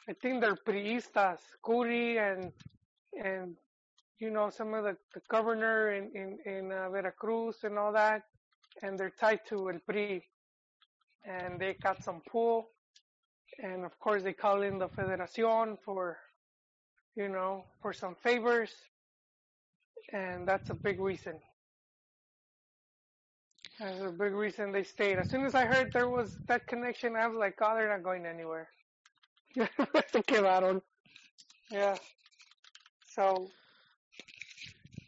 I 0.07 0.13
think 0.21 0.41
they're 0.41 0.55
priistas, 0.55 1.39
Kuri 1.61 2.17
and, 2.17 2.51
and, 3.21 3.55
you 4.19 4.31
know, 4.31 4.49
some 4.49 4.73
of 4.73 4.83
the, 4.85 4.95
the 5.13 5.21
governor 5.29 5.91
in, 5.93 6.11
in, 6.15 6.39
in 6.45 6.71
uh, 6.71 6.89
Veracruz 6.89 7.57
and 7.63 7.77
all 7.77 7.91
that, 7.91 8.23
and 8.81 8.97
they're 8.97 9.13
tied 9.19 9.41
to 9.49 9.69
El 9.69 9.79
PRI. 9.87 10.23
And 11.25 11.59
they 11.59 11.77
got 11.81 12.03
some 12.03 12.21
pull, 12.29 12.67
and 13.59 13.85
of 13.85 13.97
course 13.99 14.23
they 14.23 14.33
call 14.33 14.61
in 14.61 14.77
the 14.77 14.89
Federacion 14.89 15.77
for, 15.83 16.17
you 17.15 17.29
know, 17.29 17.65
for 17.81 17.93
some 17.93 18.15
favors 18.15 18.71
and 20.13 20.47
that's 20.47 20.71
a 20.71 20.75
big 20.75 20.99
reason. 21.01 21.41
That's 23.79 24.01
a 24.01 24.11
big 24.11 24.33
reason 24.33 24.71
they 24.71 24.83
stayed. 24.83 25.19
As 25.19 25.29
soon 25.29 25.45
as 25.45 25.55
I 25.55 25.65
heard 25.65 25.91
there 25.93 26.09
was 26.09 26.39
that 26.47 26.67
connection, 26.67 27.15
I 27.17 27.27
was 27.27 27.37
like, 27.37 27.57
oh, 27.61 27.75
they're 27.75 27.89
not 27.89 28.03
going 28.03 28.25
anywhere. 28.25 28.69
Se 30.07 30.21
quedaron. 30.23 30.81
Yeah. 31.71 31.99
So, 33.05 33.53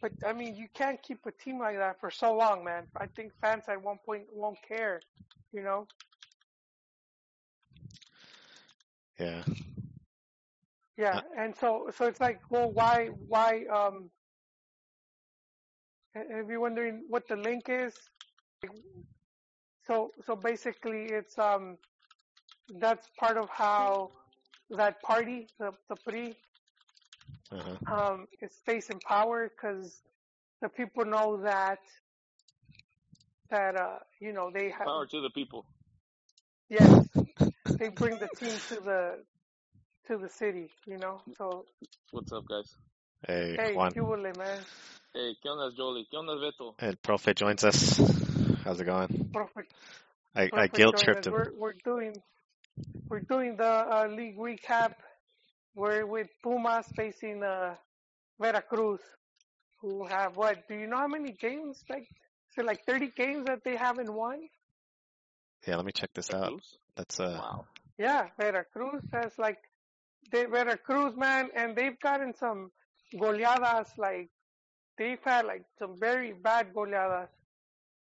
but 0.00 0.12
I 0.26 0.32
mean, 0.32 0.56
you 0.56 0.68
can't 0.74 1.02
keep 1.02 1.26
a 1.26 1.32
team 1.32 1.58
like 1.60 1.76
that 1.78 2.00
for 2.00 2.10
so 2.10 2.34
long, 2.36 2.64
man. 2.64 2.88
I 2.96 3.06
think 3.06 3.32
fans 3.40 3.68
at 3.68 3.82
one 3.82 3.98
point 4.04 4.28
won't 4.32 4.62
care, 4.62 5.04
you 5.52 5.62
know. 5.62 5.88
Yeah. 9.18 9.44
Yeah, 10.96 11.22
and 11.36 11.56
so 11.56 11.90
so 11.90 12.06
it's 12.06 12.20
like, 12.20 12.40
well, 12.50 12.72
why 12.72 13.08
why 13.08 13.64
um? 13.66 14.10
If 16.16 16.48
you're 16.48 16.60
wondering 16.60 17.04
what 17.08 17.28
the 17.28 17.36
link 17.36 17.64
is, 17.68 17.94
so 19.86 20.12
so 20.26 20.36
basically 20.36 21.04
it's 21.10 21.38
um, 21.38 21.76
that's 22.80 23.08
part 23.18 23.36
of 23.36 23.48
how 23.50 24.10
that 24.70 25.02
party, 25.02 25.48
the 25.58 25.72
the 25.88 25.96
PRI, 25.96 26.34
Uh-huh. 27.52 27.76
um, 27.94 28.26
it 28.40 28.52
stays 28.52 28.90
in 28.90 28.98
power 29.00 29.48
because 29.48 30.02
the 30.62 30.68
people 30.68 31.04
know 31.04 31.42
that 31.42 31.78
that 33.50 33.76
uh, 33.76 33.98
you 34.20 34.32
know 34.32 34.50
they 34.50 34.70
have 34.70 34.86
Power 34.86 35.06
to 35.06 35.20
the 35.20 35.30
people. 35.30 35.64
yes 36.70 36.90
they 37.78 37.88
bring 37.88 38.18
the 38.18 38.28
team 38.40 38.58
to 38.68 38.76
the 38.80 39.24
to 40.06 40.16
the 40.18 40.28
city, 40.28 40.70
you 40.86 40.98
know. 40.98 41.20
So 41.38 41.66
What's 42.10 42.32
up, 42.32 42.44
guys? 42.48 42.74
Hey, 43.26 43.56
hey, 43.56 43.74
Juan. 43.74 43.92
¿qué 43.92 44.00
man? 44.36 44.64
Hey, 45.16 45.34
¿qué 45.42 45.48
onda, 45.48 45.74
Jolie? 45.74 46.06
¿Qué 46.10 46.16
onda, 46.18 46.34
Beto? 46.34 46.74
El 46.78 46.98
Profe 46.98 47.32
joins 47.34 47.64
us. 47.64 47.98
How's 48.66 48.78
it 48.82 48.84
going? 48.84 49.30
Perfect. 49.32 49.72
I, 50.34 50.50
I 50.52 50.66
guilt 50.66 50.98
tripped 50.98 51.26
him. 51.26 51.32
We're 51.32 51.52
we're 51.56 51.72
doing 51.82 52.12
we're 53.08 53.20
doing 53.20 53.56
the 53.56 53.64
uh, 53.64 54.08
league 54.10 54.36
recap. 54.36 54.92
We're 55.74 56.04
with 56.04 56.28
Pumas 56.42 56.84
facing 56.94 57.42
uh, 57.42 57.76
Veracruz, 58.38 59.00
who 59.80 60.06
have 60.06 60.36
what? 60.36 60.68
Do 60.68 60.74
you 60.74 60.86
know 60.86 60.98
how 60.98 61.08
many 61.08 61.32
games? 61.32 61.82
Like 61.88 62.02
is 62.02 62.58
it 62.58 62.66
like 62.66 62.84
30 62.84 63.12
games 63.16 63.46
that 63.46 63.64
they 63.64 63.76
haven't 63.76 64.12
won? 64.12 64.40
Yeah, 65.66 65.76
let 65.76 65.86
me 65.86 65.92
check 65.92 66.10
this 66.12 66.28
out. 66.34 66.60
That's 66.94 67.18
uh 67.18 67.40
Wow. 67.40 67.64
Yeah, 67.96 68.26
Veracruz 68.38 69.02
has 69.14 69.32
like 69.38 69.60
they 70.30 70.44
Veracruz 70.44 71.16
man, 71.16 71.48
and 71.56 71.74
they've 71.74 71.98
gotten 72.00 72.34
some 72.34 72.70
goleadas. 73.14 73.86
Like 73.96 74.28
they've 74.98 75.22
had 75.24 75.46
like 75.46 75.64
some 75.78 75.98
very 75.98 76.32
bad 76.32 76.72
goleadas. 76.74 77.28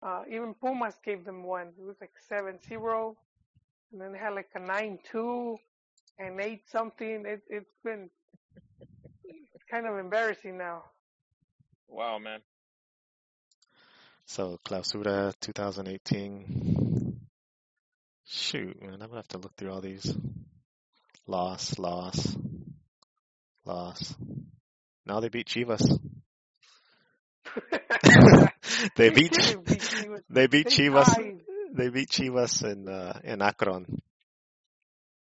Uh, 0.03 0.23
even 0.29 0.53
Pumas 0.53 0.95
gave 1.03 1.25
them 1.25 1.43
one. 1.43 1.67
It 1.79 1.83
was 1.85 1.95
like 1.99 2.11
seven 2.29 2.59
zero, 2.67 3.17
and 3.91 4.01
then 4.01 4.11
they 4.11 4.19
had 4.19 4.33
like 4.33 4.49
a 4.55 4.59
nine 4.59 4.99
two, 5.11 5.57
and 6.19 6.39
eight 6.39 6.63
something. 6.71 7.25
It 7.25 7.41
it's 7.49 7.71
been 7.83 8.09
kind 9.69 9.87
of 9.87 9.97
embarrassing 9.97 10.57
now. 10.57 10.83
Wow, 11.87 12.19
man. 12.19 12.41
so 14.25 14.59
Clausura 14.65 15.33
2018. 15.39 17.19
Shoot, 18.27 18.81
man, 18.81 18.93
I'm 18.93 18.99
gonna 18.99 19.15
have 19.17 19.27
to 19.29 19.37
look 19.37 19.55
through 19.55 19.71
all 19.71 19.81
these. 19.81 20.13
Loss, 21.27 21.77
loss, 21.79 22.35
loss. 23.65 24.15
Now 25.05 25.19
they 25.19 25.29
beat 25.29 25.47
Chivas. 25.47 25.99
They 28.95 29.09
beat 29.09 29.31
didn't 29.31 30.23
they 30.29 30.47
beat 30.47 30.65
They 30.65 30.71
Chivas. 30.71 31.05
tied. 31.15 31.41
They 31.73 31.89
beat 31.89 32.09
Chivas 32.09 32.63
in 32.63 32.87
uh, 32.87 33.19
in 33.23 33.41
Akron 33.41 34.01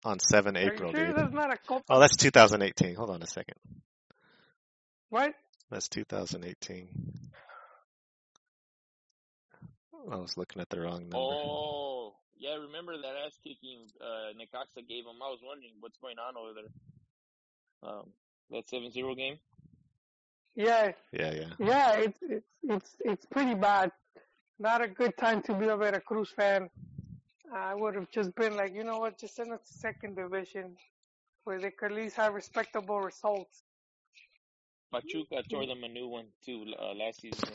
on 0.05 0.19
7 0.19 0.57
Are 0.57 0.61
April, 0.61 0.93
sure 0.93 1.13
that's 1.15 1.33
not 1.33 1.53
a 1.53 1.57
Copa? 1.57 1.85
Oh, 1.89 2.01
that's 2.01 2.17
2018. 2.17 2.95
Hold 2.97 3.11
on 3.11 3.23
a 3.23 3.27
second. 3.27 3.55
What? 5.11 5.33
That's 5.71 5.89
2018. 5.89 6.89
I 10.11 10.17
was 10.17 10.37
looking 10.37 10.61
at 10.61 10.69
the 10.69 10.81
wrong 10.81 11.03
number. 11.09 11.17
Oh, 11.17 12.15
yeah, 12.37 12.57
remember 12.57 12.97
that 12.97 13.15
ass 13.25 13.39
kicking 13.45 13.87
uh, 14.01 14.33
Necaxa 14.35 14.87
gave 14.89 15.05
him? 15.05 15.23
I 15.23 15.31
was 15.31 15.39
wondering 15.45 15.75
what's 15.79 15.97
going 15.99 16.17
on 16.19 16.37
over 16.37 16.55
there. 16.55 17.89
Um, 17.89 18.07
that 18.51 18.69
7 18.69 18.91
0 18.91 19.15
game? 19.15 19.39
Yeah, 20.55 20.93
Yeah, 21.13 21.33
yeah. 21.33 21.53
Yeah, 21.59 21.93
it's 21.97 22.19
it's 22.23 22.47
it's 22.63 22.97
it's 23.01 23.27
pretty 23.27 23.55
bad. 23.55 23.91
Not 24.59 24.83
a 24.83 24.89
good 24.89 25.17
time 25.17 25.43
to 25.45 25.55
be 25.55 25.67
a 25.69 25.77
Veracruz 25.77 26.31
fan. 26.31 26.69
I 27.53 27.75
would 27.75 27.95
have 27.95 28.11
just 28.11 28.35
been 28.35 28.57
like, 28.57 28.75
you 28.75 28.85
know 28.85 28.99
what, 28.99 29.19
just 29.19 29.37
send 29.37 29.53
us 29.53 29.61
to 29.67 29.75
second 29.75 30.17
division 30.17 30.77
where 31.45 31.61
they 31.61 31.71
could 31.71 31.91
at 31.93 31.97
least 31.97 32.17
have 32.17 32.35
respectable 32.35 33.01
results. 33.01 33.63
Pachuca 34.93 35.43
tore 35.51 35.67
them 35.67 35.85
a 35.85 35.89
new 35.89 36.07
one, 36.07 36.27
too, 36.45 36.65
uh, 36.79 36.95
last 36.95 37.21
season. 37.21 37.49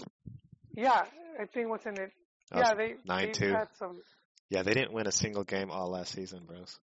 Yeah, 0.75 1.05
I 1.39 1.45
think 1.45 1.69
what's 1.69 1.85
in 1.85 1.99
it. 1.99 2.11
That 2.51 2.57
was 2.59 2.67
Yeah, 2.69 2.73
they 2.75 2.95
nine 3.05 3.31
two. 3.31 3.53
had 3.53 3.69
some. 3.79 4.01
Yeah, 4.49 4.63
they 4.63 4.73
didn't 4.73 4.93
win 4.93 5.07
a 5.07 5.11
single 5.11 5.43
game 5.43 5.71
all 5.71 5.89
last 5.89 6.13
season, 6.13 6.45
bros. 6.45 6.79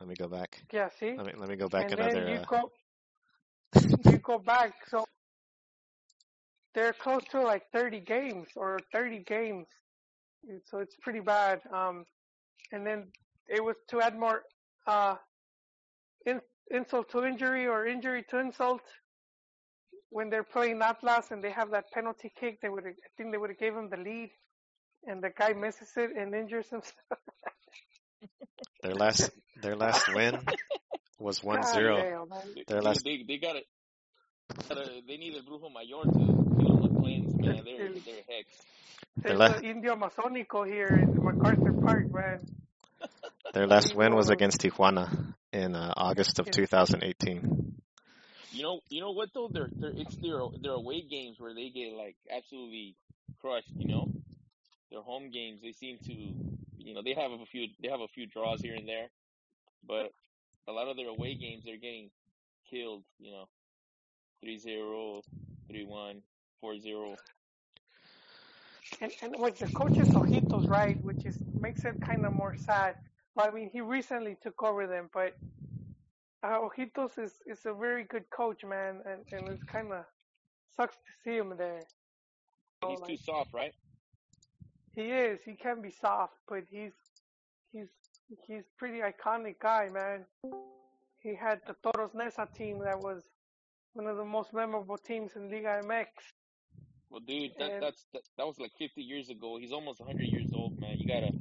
Let 0.00 0.08
me 0.08 0.14
go 0.14 0.28
back. 0.28 0.62
Yeah, 0.72 0.88
see, 1.00 1.14
Let 1.16 1.26
me 1.26 1.32
let 1.36 1.48
me 1.48 1.56
go 1.56 1.68
back 1.68 1.90
and 1.90 2.00
another. 2.00 2.24
then 2.24 2.28
you 2.28 2.38
Uh, 2.38 2.44
go 2.46 2.70
you 4.10 4.18
go 4.18 4.38
back. 4.38 4.74
So 4.88 5.04
they're 6.76 6.92
close 6.92 7.24
to 7.30 7.40
like 7.40 7.62
30 7.72 8.00
games 8.00 8.48
or 8.54 8.78
30 8.92 9.24
games, 9.26 9.66
so 10.70 10.78
it's 10.78 10.94
pretty 11.00 11.20
bad. 11.20 11.60
Um, 11.72 12.04
and 12.70 12.86
then 12.86 13.06
it 13.48 13.64
was 13.64 13.76
to 13.88 14.02
add 14.02 14.16
more 14.16 14.42
uh, 14.86 15.14
in, 16.26 16.40
insult 16.70 17.10
to 17.12 17.24
injury 17.24 17.66
or 17.66 17.86
injury 17.86 18.24
to 18.28 18.38
insult. 18.38 18.82
When 20.10 20.28
they're 20.28 20.44
playing 20.44 20.82
Atlas 20.82 21.30
and 21.30 21.42
they 21.42 21.50
have 21.50 21.70
that 21.70 21.90
penalty 21.92 22.30
kick, 22.38 22.60
they 22.60 22.68
would 22.68 22.86
I 22.86 22.92
think 23.16 23.32
they 23.32 23.38
would 23.38 23.50
have 23.50 23.58
gave 23.58 23.74
him 23.74 23.88
the 23.88 23.96
lead, 23.96 24.30
and 25.06 25.22
the 25.22 25.30
guy 25.30 25.54
misses 25.54 25.88
it 25.96 26.10
and 26.14 26.34
injures 26.34 26.68
himself. 26.68 26.94
their 28.82 28.94
last 28.94 29.30
their 29.62 29.76
last 29.76 30.14
win 30.14 30.38
was 31.18 31.42
one 31.52 31.62
zero. 31.62 31.96
Goddamn, 31.96 32.28
man. 32.28 32.54
They, 32.54 32.64
Their 32.68 32.82
last- 32.82 33.02
they, 33.02 33.24
they 33.26 33.38
got 33.38 33.56
it. 33.56 33.64
They 35.08 35.16
need 35.16 35.34
a 35.34 35.42
Brujo 35.42 35.72
Mayor 35.72 36.04
to 36.04 36.35
kill 37.38 37.56
them 37.56 37.56
with 37.56 37.64
planes, 37.64 37.64
man. 37.64 37.64
They're, 37.64 37.88
they're 38.04 38.22
hex. 38.28 38.48
Their 39.16 39.36
There's 39.36 39.38
la- 39.38 39.56
an 39.58 39.64
Indio 39.64 39.96
Masonico 39.96 40.66
here 40.66 40.88
in 40.88 41.22
MacArthur 41.22 41.72
Park, 41.72 42.12
man. 42.12 42.40
Their 43.52 43.66
last 43.66 43.94
win 43.94 44.14
was 44.14 44.28
against 44.28 44.60
Tijuana 44.60 45.34
in 45.52 45.74
uh, 45.74 45.92
August 45.96 46.38
of 46.38 46.50
2018. 46.50 47.74
You 48.52 48.62
know, 48.62 48.80
you 48.88 49.00
know 49.00 49.12
what 49.12 49.30
though? 49.34 49.48
They're, 49.52 49.68
they're 49.72 49.92
it's 49.94 50.16
their 50.16 50.40
their 50.62 50.72
away 50.72 51.02
games 51.02 51.36
where 51.38 51.54
they 51.54 51.70
get 51.70 51.92
like 51.92 52.16
absolutely 52.34 52.96
crushed. 53.40 53.70
You 53.76 53.88
know, 53.88 54.10
their 54.90 55.02
home 55.02 55.30
games 55.30 55.60
they 55.62 55.72
seem 55.72 55.98
to, 55.98 56.12
you 56.12 56.94
know, 56.94 57.02
they 57.02 57.14
have 57.14 57.30
a 57.32 57.44
few 57.46 57.68
they 57.82 57.88
have 57.88 58.00
a 58.00 58.08
few 58.08 58.26
draws 58.26 58.60
here 58.60 58.74
and 58.74 58.88
there, 58.88 59.08
but 59.86 60.12
a 60.68 60.72
lot 60.72 60.88
of 60.88 60.96
their 60.96 61.08
away 61.08 61.34
games 61.34 61.64
they're 61.64 61.76
getting 61.76 62.10
killed. 62.70 63.02
You 63.18 63.32
know, 63.32 63.48
3-0, 64.44 65.22
3-1, 65.70 66.20
4-0. 66.62 67.16
And 69.00 69.12
and 69.22 69.34
with 69.38 69.58
the 69.58 69.66
coach 69.66 69.98
is 69.98 70.08
Ojitos, 70.10 70.68
right? 70.68 70.96
Which 71.04 71.26
is 71.26 71.36
makes 71.60 71.84
it 71.84 72.00
kind 72.00 72.24
of 72.24 72.32
more 72.32 72.54
sad. 72.56 72.94
Well, 73.34 73.48
I 73.48 73.50
mean, 73.50 73.68
he 73.72 73.80
recently 73.80 74.36
took 74.42 74.62
over 74.62 74.86
them, 74.86 75.10
but 75.12 75.36
uh, 76.42 76.60
Ojitos 76.60 77.18
is 77.18 77.32
is 77.46 77.66
a 77.66 77.74
very 77.74 78.04
good 78.04 78.24
coach, 78.30 78.64
man, 78.64 79.02
and 79.04 79.20
and 79.32 79.48
it's 79.48 79.64
kind 79.64 79.92
of 79.92 80.04
sucks 80.76 80.94
to 80.96 81.12
see 81.24 81.36
him 81.36 81.52
there. 81.58 81.82
So, 82.82 82.90
He's 82.90 83.00
too 83.00 83.24
soft, 83.24 83.52
right? 83.52 83.72
he 84.94 85.02
is. 85.10 85.40
He 85.44 85.54
can 85.54 85.82
be 85.82 85.90
soft, 85.90 86.34
but 86.48 86.64
he's 86.70 86.92
he's 87.72 87.88
he's 88.46 88.64
pretty 88.78 89.00
iconic 89.00 89.58
guy, 89.60 89.88
man. 89.92 90.24
He 91.20 91.34
had 91.34 91.60
the 91.66 91.74
Toros 91.82 92.12
Neza 92.12 92.46
team 92.54 92.78
that 92.84 92.98
was 92.98 93.22
one 93.94 94.06
of 94.06 94.16
the 94.16 94.24
most 94.24 94.52
memorable 94.54 94.96
teams 94.96 95.32
in 95.36 95.50
Liga 95.50 95.80
MX. 95.84 96.06
Well, 97.10 97.20
dude, 97.20 97.52
that 97.58 97.70
And- 97.72 97.82
that's 97.82 98.04
that, 98.12 98.22
that 98.36 98.46
was 98.46 98.58
like 98.58 98.72
50 98.78 99.02
years 99.02 99.28
ago. 99.30 99.58
He's 99.58 99.72
almost 99.72 100.00
100 100.00 100.24
years 100.28 100.52
old, 100.54 100.78
man. 100.80 100.96
You 100.98 101.06
gotta. 101.06 101.32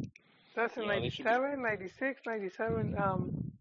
That's 0.55 0.77
in 0.77 0.83
Yeah, 0.83 0.99
they 0.99 1.09
should 1.09 1.25
be- 1.25 1.31
97, 1.31 1.61
96, 1.61 2.21
97. 2.25 2.97
Um, 2.97 3.51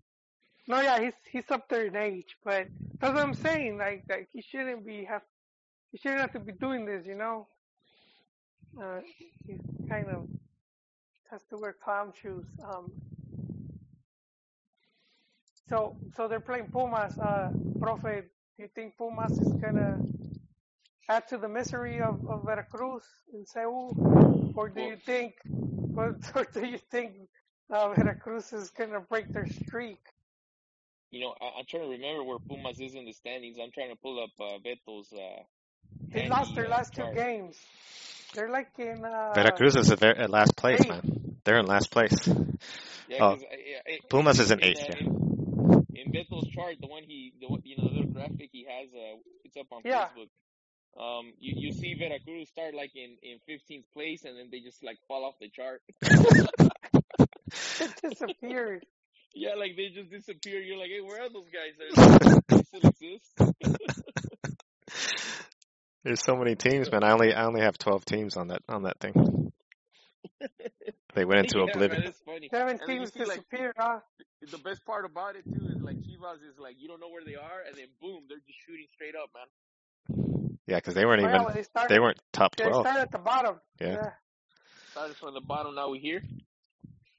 no, 0.69 0.81
yeah, 0.81 1.01
he's 1.01 1.15
he's 1.31 1.51
up 1.51 1.69
there 1.69 1.87
in 1.87 1.97
age, 1.97 2.37
but 2.45 2.69
that's 3.01 3.15
what 3.15 3.23
I'm 3.23 3.35
saying. 3.35 3.79
Like, 3.79 4.05
like 4.09 4.29
he 4.33 4.43
shouldn't 4.43 4.87
be 4.87 5.05
have 5.05 5.23
he 5.93 5.99
shouldn't 5.99 6.21
have 6.21 6.33
to 6.33 6.41
be 6.41 6.53
doing 6.53 6.85
this, 6.85 7.05
you 7.07 7.15
know. 7.17 7.49
Uh, 8.81 9.01
he's 9.47 9.61
kind 9.89 10.09
of 10.09 10.29
has 11.31 11.43
to 11.51 11.57
wear 11.57 11.73
clown 11.85 12.13
shoes. 12.21 12.47
Um, 12.65 12.93
so 15.69 15.97
so 16.17 16.29
they're 16.29 16.41
playing 16.41 16.67
Pumas. 16.71 17.19
Uh, 17.19 17.51
Profe, 17.79 18.23
do 18.23 18.63
you 18.63 18.69
think 18.75 18.97
Pumas 18.97 19.33
is 19.39 19.53
gonna 19.55 19.99
add 21.09 21.29
to 21.29 21.39
the 21.39 21.49
misery 21.49 22.01
of, 22.01 22.17
of 22.29 22.45
Veracruz 22.45 23.03
in 23.33 23.45
CU, 23.53 23.95
or 24.57 24.69
do 24.69 24.81
you 24.83 24.97
think, 24.97 25.35
or, 25.97 26.19
or 26.35 26.47
do 26.53 26.67
you 26.67 26.79
think 26.79 27.13
uh, 27.71 27.93
Veracruz 27.95 28.53
is 28.53 28.71
gonna 28.71 29.01
break 29.01 29.33
their 29.33 29.47
streak? 29.47 29.99
You 31.11 31.21
know, 31.21 31.35
I, 31.41 31.59
I'm 31.59 31.65
trying 31.69 31.85
to 31.85 31.91
remember 31.91 32.25
where 32.25 32.39
Pumas 32.39 32.81
is 32.81 32.95
in 32.95 33.05
the 33.05 33.13
standings. 33.13 33.57
I'm 33.63 33.71
trying 33.71 33.91
to 33.91 33.97
pull 33.97 34.23
up 34.23 34.31
uh, 34.41 34.59
Beto's 34.65 35.13
uh, 35.13 35.43
They 36.13 36.23
and 36.23 36.31
lost 36.31 36.55
their 36.55 36.67
uh, 36.67 36.71
last 36.71 36.95
two 36.95 37.07
games. 37.15 37.57
They're 38.35 38.51
like 38.51 38.71
in 38.79 39.05
uh, 39.05 39.33
Veracruz 39.35 39.77
is 39.77 39.91
at, 39.93 40.01
their, 40.01 40.19
at 40.19 40.31
last 40.31 40.57
place, 40.57 40.81
eighth. 40.81 40.89
man. 40.89 41.37
They're 41.45 41.59
in 41.59 41.67
last 41.67 41.91
place. 41.91 42.27
Yeah, 42.27 43.19
Oh. 43.21 43.35
'cause, 43.35 43.43
uh, 43.45 43.57
yeah, 43.57 43.81
it- 43.95 44.09
Pumas 44.09 44.41
is 44.41 44.51
in 44.51 44.59
in, 44.61 44.69
eighth, 44.69 44.81
uh, 44.81 44.87
yeah. 44.89 44.99
In, 45.07 45.87
in 45.95 46.13
Beto's 46.13 46.49
chart, 46.49 46.77
the 46.81 46.89
one 46.89 47.05
he, 47.05 47.33
the 47.41 47.47
one, 47.49 47.61
you 47.65 47.77
know, 47.77 47.85
the 47.85 47.91
little 47.91 48.13
graphic 48.13 48.49
he 48.51 48.65
has, 48.69 48.89
uh, 48.93 49.19
it's 49.45 49.57
up 49.57 49.67
on 49.71 49.83
Yeah. 49.85 50.09
Facebook. 50.09 50.29
Um, 50.99 51.33
you 51.41 51.55
you 51.57 51.73
see 51.73 51.95
Veracruz 51.95 52.49
start 52.49 52.75
like 52.75 52.93
in 52.95 53.17
in 53.23 53.39
15th 53.49 53.85
place, 53.93 54.25
and 54.25 54.39
then 54.39 54.49
they 54.51 54.61
just 54.61 54.83
like 54.85 54.99
fall 55.09 55.25
off 55.25 55.35
the 55.41 55.49
chart. 55.49 55.83
It 57.81 57.93
disappeared. 58.03 58.85
Yeah, 59.35 59.55
like 59.55 59.77
they 59.77 59.89
just 59.89 60.11
disappear. 60.11 60.61
You're 60.61 60.79
like, 60.79 60.91
hey, 60.91 61.01
where 61.01 61.23
are 61.23 61.29
those 61.29 61.49
guys? 61.51 61.75
They 61.79 62.59
still 62.63 62.91
exist? 62.91 63.33
There's 66.05 66.23
so 66.23 66.37
many 66.37 66.55
teams, 66.55 66.91
man. 66.91 67.03
I 67.03 67.13
only 67.13 67.35
I 67.35 67.45
only 67.47 67.63
have 67.63 67.79
12 67.79 68.05
teams 68.05 68.37
on 68.37 68.49
that 68.49 68.63
on 68.69 68.83
that 68.85 69.01
thing. 69.01 69.53
They 71.15 71.25
went 71.25 71.41
into 71.47 71.59
yeah, 71.59 71.73
oblivion. 71.73 72.03
man, 72.03 72.13
funny. 72.25 72.49
Seven 72.51 72.79
And 72.81 72.87
teams 72.87 73.13
see, 73.13 73.25
like, 73.25 73.43
huh? 73.79 74.01
the 74.51 74.59
best 74.59 74.85
part 74.85 75.05
about 75.05 75.37
it 75.37 75.45
too 75.45 75.67
is 75.69 75.83
like 75.83 75.97
Chivas 75.97 76.43
is 76.49 76.59
like 76.59 76.77
you 76.79 76.89
don't 76.89 77.01
know 77.01 77.09
where 77.09 77.25
they 77.25 77.37
are, 77.37 77.63
and 77.67 77.77
then 77.77 77.87
boom, 78.01 78.25
they're 78.29 78.43
just 78.47 78.59
shooting 78.67 78.87
straight 78.95 79.15
up, 79.15 79.31
man. 79.35 80.44
Yeah, 80.67 80.77
because 80.77 80.95
they 80.95 81.05
weren't 81.05 81.23
Well, 81.23 81.43
even 81.43 81.55
they 81.55 81.63
started. 81.63 81.95
they 81.95 82.01
weren't 82.01 82.19
top 82.33 82.57
They 82.57 82.65
12. 82.65 82.83
started 82.83 83.01
at 83.03 83.11
the 83.11 83.19
bottom. 83.19 83.61
Yeah. 83.81 84.11
Started 84.93 85.17
from 85.17 85.35
the 85.35 85.41
bottom, 85.41 85.75
now 85.75 85.91
we 85.91 85.99
here. 85.99 86.23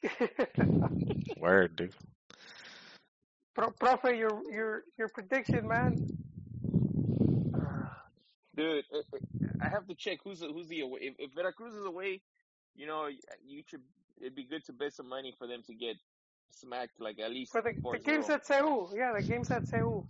Yeah. 0.02 0.10
Word, 1.38 1.76
dude. 1.76 1.94
Pro, 3.54 3.70
profe, 3.72 4.18
your 4.18 4.42
your 4.52 4.84
your 4.98 5.08
prediction, 5.10 5.68
man. 5.68 6.08
Dude, 8.56 8.78
it, 8.78 8.86
it, 8.92 9.06
I 9.62 9.68
have 9.68 9.86
to 9.88 9.96
check 9.96 10.20
who's 10.24 10.40
the, 10.40 10.48
who's 10.48 10.68
the 10.68 10.82
away. 10.82 11.00
If, 11.02 11.16
if 11.20 11.34
Veracruz 11.34 11.74
is 11.74 11.86
away, 11.86 12.22
you 12.76 12.88
know, 12.88 13.08
you 13.46 13.64
should. 13.68 13.82
It'd 14.20 14.36
be 14.36 14.46
good 14.46 14.64
to 14.66 14.74
bet 14.74 14.94
some 14.94 15.10
money 15.10 15.34
for 15.38 15.46
them 15.46 15.62
to 15.68 15.74
get 15.74 15.98
smacked, 16.52 17.02
like 17.02 17.20
at 17.20 17.32
least 17.32 17.52
For 17.52 17.62
the, 17.62 17.74
four 17.82 17.98
the 17.98 18.04
game's 18.04 18.30
at 18.30 18.46
CU. 18.48 18.88
Yeah, 18.96 19.12
the 19.14 19.22
game's 19.24 19.52
at 19.52 19.70
CU. 19.70 20.06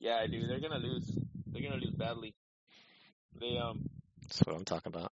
Yeah, 0.00 0.26
dude, 0.26 0.50
they're 0.50 0.60
gonna 0.60 0.78
lose. 0.78 1.10
They're 1.54 1.62
gonna 1.62 1.76
lose 1.82 1.94
badly. 1.94 2.34
They 3.40 3.58
um, 3.58 3.88
That's 4.22 4.40
what 4.40 4.56
I'm 4.56 4.64
talking 4.64 4.92
about. 4.94 5.12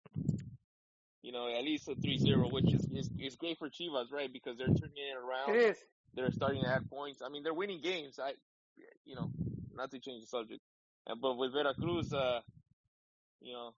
you 1.21 1.33
know, 1.33 1.47
at 1.53 1.63
least 1.63 1.87
a 1.89 1.95
3-0, 1.95 2.51
which 2.51 2.73
is, 2.73 2.87
is 2.91 3.09
is 3.19 3.35
great 3.35 3.57
for 3.59 3.69
Chivas, 3.69 4.11
right? 4.11 4.31
Because 4.31 4.57
they're 4.57 4.67
turning 4.67 4.95
it 4.97 5.17
around. 5.17 5.55
It 5.55 5.71
is. 5.71 5.77
They're 6.15 6.31
starting 6.31 6.63
to 6.63 6.69
add 6.69 6.89
points. 6.89 7.21
I 7.23 7.29
mean, 7.29 7.43
they're 7.43 7.53
winning 7.53 7.81
games. 7.81 8.19
I, 8.19 8.33
you 9.05 9.15
know, 9.15 9.29
not 9.75 9.91
to 9.91 9.99
change 9.99 10.21
the 10.21 10.27
subject, 10.27 10.61
uh, 11.07 11.15
but 11.21 11.35
with 11.37 11.53
Veracruz, 11.53 12.13
uh, 12.13 12.39
you 13.41 13.53
know, 13.53 13.73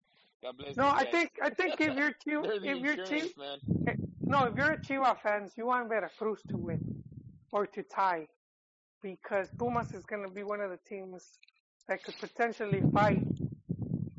God 0.44 0.58
bless. 0.58 0.76
No, 0.78 0.88
I 0.88 1.06
guys. 1.06 1.12
think 1.12 1.32
I 1.42 1.50
think 1.50 1.82
if 1.82 1.96
you're 1.98 2.12
Chiva, 2.28 2.48
they're 2.48 2.60
the 2.60 2.70
if 2.70 2.78
you're 2.80 2.94
insurance, 2.94 3.34
Chiva, 3.34 3.38
man. 3.38 4.08
no, 4.22 4.46
if 4.46 4.56
you're 4.58 4.74
a 4.74 4.78
Chiva 4.78 5.20
fans, 5.22 5.54
you 5.58 5.66
want 5.66 5.90
Veracruz 5.90 6.42
to 6.50 6.58
win 6.58 7.04
or 7.52 7.68
to 7.68 7.84
tie 7.84 8.28
because 9.02 9.50
Pumas 9.58 9.94
is 9.94 10.06
going 10.06 10.24
to 10.28 10.34
be 10.34 10.44
one 10.44 10.62
of 10.62 10.70
the 10.70 10.80
teams 10.88 11.40
that 11.90 12.04
could 12.04 12.16
potentially 12.20 12.84
fight 12.94 13.24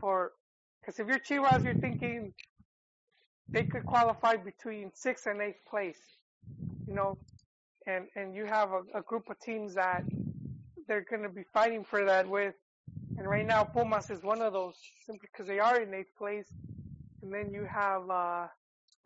for. 0.01 0.33
Because 0.81 1.01
if 1.01 1.09
you're 1.09 1.21
Chivas, 1.21 1.65
you're 1.65 1.75
thinking 1.75 2.35
they 3.51 3.65
could 3.65 3.87
qualify 3.87 4.37
between 4.37 4.93
sixth 4.95 5.27
and 5.27 5.43
eighth 5.43 5.65
place, 5.71 6.01
you 6.87 6.95
know, 6.95 7.19
and 7.87 8.07
and 8.17 8.35
you 8.37 8.47
have 8.47 8.73
a, 8.73 8.83
a 8.99 9.03
group 9.03 9.31
of 9.31 9.41
teams 9.41 9.75
that 9.77 10.05
they're 10.89 11.07
going 11.11 11.25
to 11.25 11.31
be 11.31 11.45
fighting 11.55 11.85
for 11.85 12.05
that 12.07 12.29
with. 12.29 12.55
And 13.19 13.29
right 13.29 13.47
now, 13.47 13.65
Pumas 13.65 14.11
is 14.11 14.23
one 14.25 14.43
of 14.43 14.55
those 14.55 14.77
simply 15.07 15.29
because 15.33 15.49
they 15.49 15.61
are 15.61 15.81
in 15.81 15.95
eighth 15.95 16.17
place. 16.19 16.49
And 17.23 17.33
then 17.33 17.53
you 17.53 17.67
have 17.73 18.11
uh, 18.11 18.49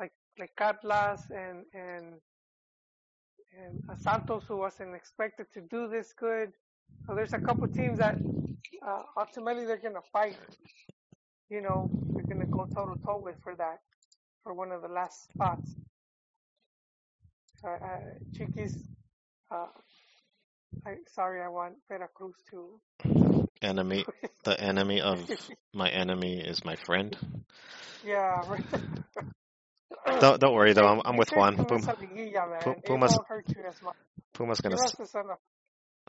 like 0.00 0.12
like 0.38 0.52
Atlas 0.60 1.22
and 1.30 1.64
and 1.74 2.14
and 3.58 3.82
uh, 3.90 3.96
Santos 3.96 4.44
who 4.48 4.58
wasn't 4.58 4.94
expected 4.94 5.46
to 5.54 5.62
do 5.62 5.88
this 5.88 6.14
good. 6.18 6.52
So 7.06 7.14
there's 7.14 7.32
a 7.32 7.38
couple 7.38 7.68
teams 7.68 7.98
that 7.98 8.16
uh, 8.86 9.02
ultimately 9.16 9.66
they're 9.66 9.76
gonna 9.76 10.02
fight. 10.12 10.36
You 11.50 11.60
know, 11.60 11.88
they're 12.14 12.24
gonna 12.24 12.46
go 12.46 12.66
toe 12.74 12.94
to 12.94 13.00
toe 13.04 13.20
with 13.22 13.36
for 13.42 13.54
that 13.56 13.80
for 14.42 14.54
one 14.54 14.72
of 14.72 14.82
the 14.82 14.88
last 14.88 15.28
spots. 15.32 15.74
Uh, 17.62 17.68
uh, 17.68 17.98
Chiquis, 18.36 18.76
uh, 19.50 19.66
I, 20.86 20.96
sorry, 21.14 21.42
I 21.42 21.48
want 21.48 21.74
Veracruz 21.88 22.34
to. 22.50 22.80
Enemy, 23.62 24.04
the 24.44 24.60
enemy 24.60 25.00
of 25.00 25.28
my 25.74 25.88
enemy 25.88 26.40
is 26.40 26.64
my 26.64 26.76
friend. 26.76 27.16
Yeah. 28.04 28.42
Don't 30.20 30.38
don't 30.38 30.54
worry 30.54 30.74
though. 30.74 30.86
I'm 30.86 31.00
I'm 31.04 31.16
with 31.16 31.30
Juan. 31.30 31.56
Pumas 31.56 31.86
Pum, 31.86 31.96
a 31.96 31.98
liguilla, 31.98 32.50
man. 32.50 32.60
Pu- 32.60 32.70
It 32.70 32.84
Pumas- 32.84 33.16
won't 33.16 33.26
hurt 33.26 33.44
you 33.48 33.62
as 33.66 33.80
much. 33.82 33.96
Puma's 34.34 34.60
gonna 34.60 34.76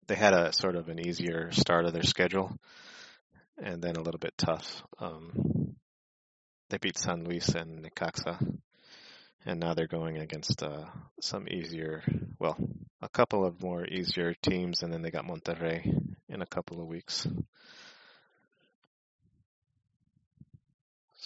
they 0.08 0.16
had 0.16 0.34
a 0.34 0.54
sort 0.54 0.76
of 0.76 0.90
an 0.90 1.00
easier 1.00 1.52
start 1.52 1.86
of 1.86 1.94
their 1.94 2.04
schedule, 2.04 2.56
and 3.58 3.82
then 3.82 3.96
a 3.96 4.02
little 4.02 4.20
bit 4.20 4.34
tough. 4.38 4.84
Um, 5.00 5.76
they 6.70 6.78
beat 6.78 6.98
San 6.98 7.24
Luis 7.24 7.50
and 7.50 7.84
Necaxa, 7.84 8.38
and 9.46 9.60
now 9.60 9.74
they're 9.74 9.88
going 9.88 10.18
against 10.18 10.62
uh, 10.64 10.86
some 11.22 11.48
easier, 11.48 12.04
well, 12.40 12.58
a 13.02 13.10
couple 13.10 13.46
of 13.46 13.62
more 13.62 13.86
easier 13.86 14.34
teams, 14.42 14.84
and 14.84 14.94
then 14.94 15.02
they 15.02 15.12
got 15.12 15.26
Monterrey 15.26 15.86
in 16.30 16.42
a 16.42 16.46
couple 16.48 16.82
of 16.82 16.88
weeks. 16.88 17.28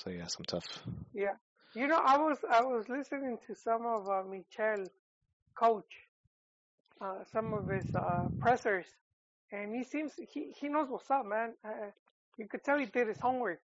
So 0.05 0.11
yeah, 0.11 0.27
some 0.27 0.45
tough. 0.45 0.83
Yeah. 1.13 1.35
You 1.75 1.87
know, 1.87 2.01
I 2.05 2.17
was 2.17 2.39
I 2.49 2.61
was 2.63 2.89
listening 2.89 3.39
to 3.47 3.55
some 3.55 3.85
of 3.85 4.07
uh, 4.09 4.23
Michel, 4.29 4.85
coach, 5.57 5.93
uh, 7.01 7.23
some 7.31 7.53
of 7.53 7.67
his 7.67 7.85
uh, 7.95 8.29
pressers, 8.39 8.87
and 9.51 9.75
he 9.75 9.83
seems 9.83 10.13
he 10.17 10.53
he 10.59 10.69
knows 10.69 10.89
what's 10.89 11.11
up, 11.11 11.25
man. 11.25 11.53
Uh, 11.65 11.91
you 12.37 12.47
could 12.47 12.63
tell 12.63 12.79
he 12.79 12.85
did 12.85 13.07
his 13.07 13.19
homework, 13.19 13.61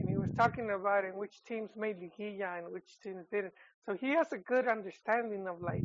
and 0.00 0.08
he 0.08 0.16
was 0.16 0.30
talking 0.36 0.70
about 0.70 1.04
in 1.04 1.16
which 1.16 1.42
teams 1.44 1.70
made 1.76 1.98
liguilla 2.00 2.58
and 2.58 2.72
which 2.72 2.98
teams 3.02 3.26
didn't. 3.32 3.54
So 3.86 3.94
he 3.94 4.10
has 4.14 4.32
a 4.32 4.38
good 4.38 4.68
understanding 4.68 5.48
of 5.48 5.60
like 5.62 5.84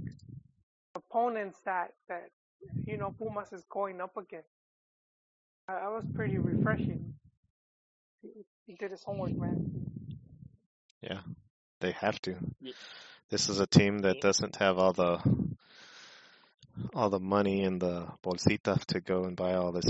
opponents 0.95 1.60
that 1.66 1.94
that 2.10 2.30
you 2.86 2.98
know 2.98 3.11
Pumas 3.18 3.53
is 3.53 3.66
going 3.70 4.02
up 4.02 4.18
against. 4.18 4.49
Uh, 5.70 5.76
that 5.76 5.91
was 5.91 6.06
pretty 6.16 6.38
refreshing. 6.38 7.14
He, 8.22 8.30
he 8.66 8.76
did 8.76 8.91
his 8.91 9.03
homework, 9.03 9.36
man. 9.38 9.68
Yeah, 11.01 11.19
they 11.80 11.91
have 11.91 12.19
to. 12.21 12.35
Yeah. 12.61 12.73
This 13.30 13.49
is 13.49 13.59
a 13.59 13.67
team 13.67 13.99
that 13.99 14.21
doesn't 14.21 14.55
have 14.57 14.77
all 14.77 14.93
the 14.93 15.19
all 16.93 17.09
the 17.09 17.19
money 17.19 17.61
in 17.63 17.80
the 17.80 18.07
bolsita 18.23 18.84
to 18.85 19.01
go 19.01 19.26
and 19.26 19.35
buy 19.35 19.53
all 19.53 19.71
this 19.71 19.85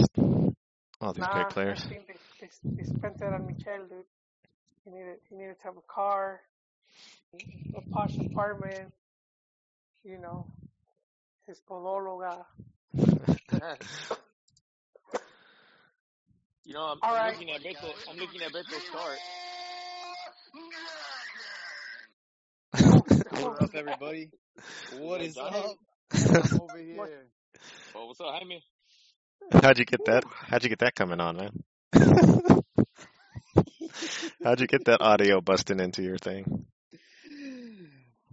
all 1.01 1.13
these 1.13 1.25
Nah, 1.25 1.33
great 1.33 1.49
players. 1.49 1.81
I 1.85 1.89
think 1.89 2.07
they, 2.07 2.15
they, 2.41 2.49
they 2.75 2.83
spent 2.83 3.21
it 3.21 3.33
on 3.33 3.45
Michel, 3.45 3.85
dude. 3.89 4.05
He 4.83 4.91
needed 4.91 5.17
he 5.29 5.35
needed 5.35 5.57
to 5.59 5.63
have 5.63 5.77
a 5.77 5.93
car, 5.93 6.41
a 7.33 7.81
posh 7.91 8.17
apartment, 8.17 8.91
you 10.03 10.17
know, 10.19 10.45
his 11.47 11.61
podóloga. 11.69 12.45
you 16.65 16.73
know, 16.73 16.81
I'm, 16.81 16.99
I'm 17.01 17.13
right. 17.13 17.33
looking 17.33 17.51
at 17.51 17.61
Beto. 17.61 17.93
I'm 18.09 18.17
looking 18.17 18.41
at 18.41 18.51
Beto's 18.51 18.83
chart. 18.91 19.17
What 23.29 23.61
up, 23.61 23.75
everybody? 23.75 24.31
What 24.89 25.19
Yeah, 25.19 25.21
is 25.21 25.35
Johnny. 25.35 25.39
up? 25.39 25.77
I'm 26.35 26.51
over 26.59 26.77
here. 26.77 27.27
Oh, 27.95 28.07
what's 28.07 28.21
up, 28.21 28.33
Jaime? 28.33 28.63
How'd 29.51 29.79
you 29.79 29.85
get 29.85 30.05
that? 30.05 30.23
How'd 30.47 30.63
you 30.63 30.69
get 30.69 30.79
that 30.79 30.95
coming 30.95 31.19
on, 31.19 31.37
man? 31.37 31.63
How'd 34.43 34.61
you 34.61 34.67
get 34.67 34.85
that 34.85 35.01
audio 35.01 35.41
busting 35.41 35.79
into 35.79 36.03
your 36.03 36.17
thing? 36.17 36.65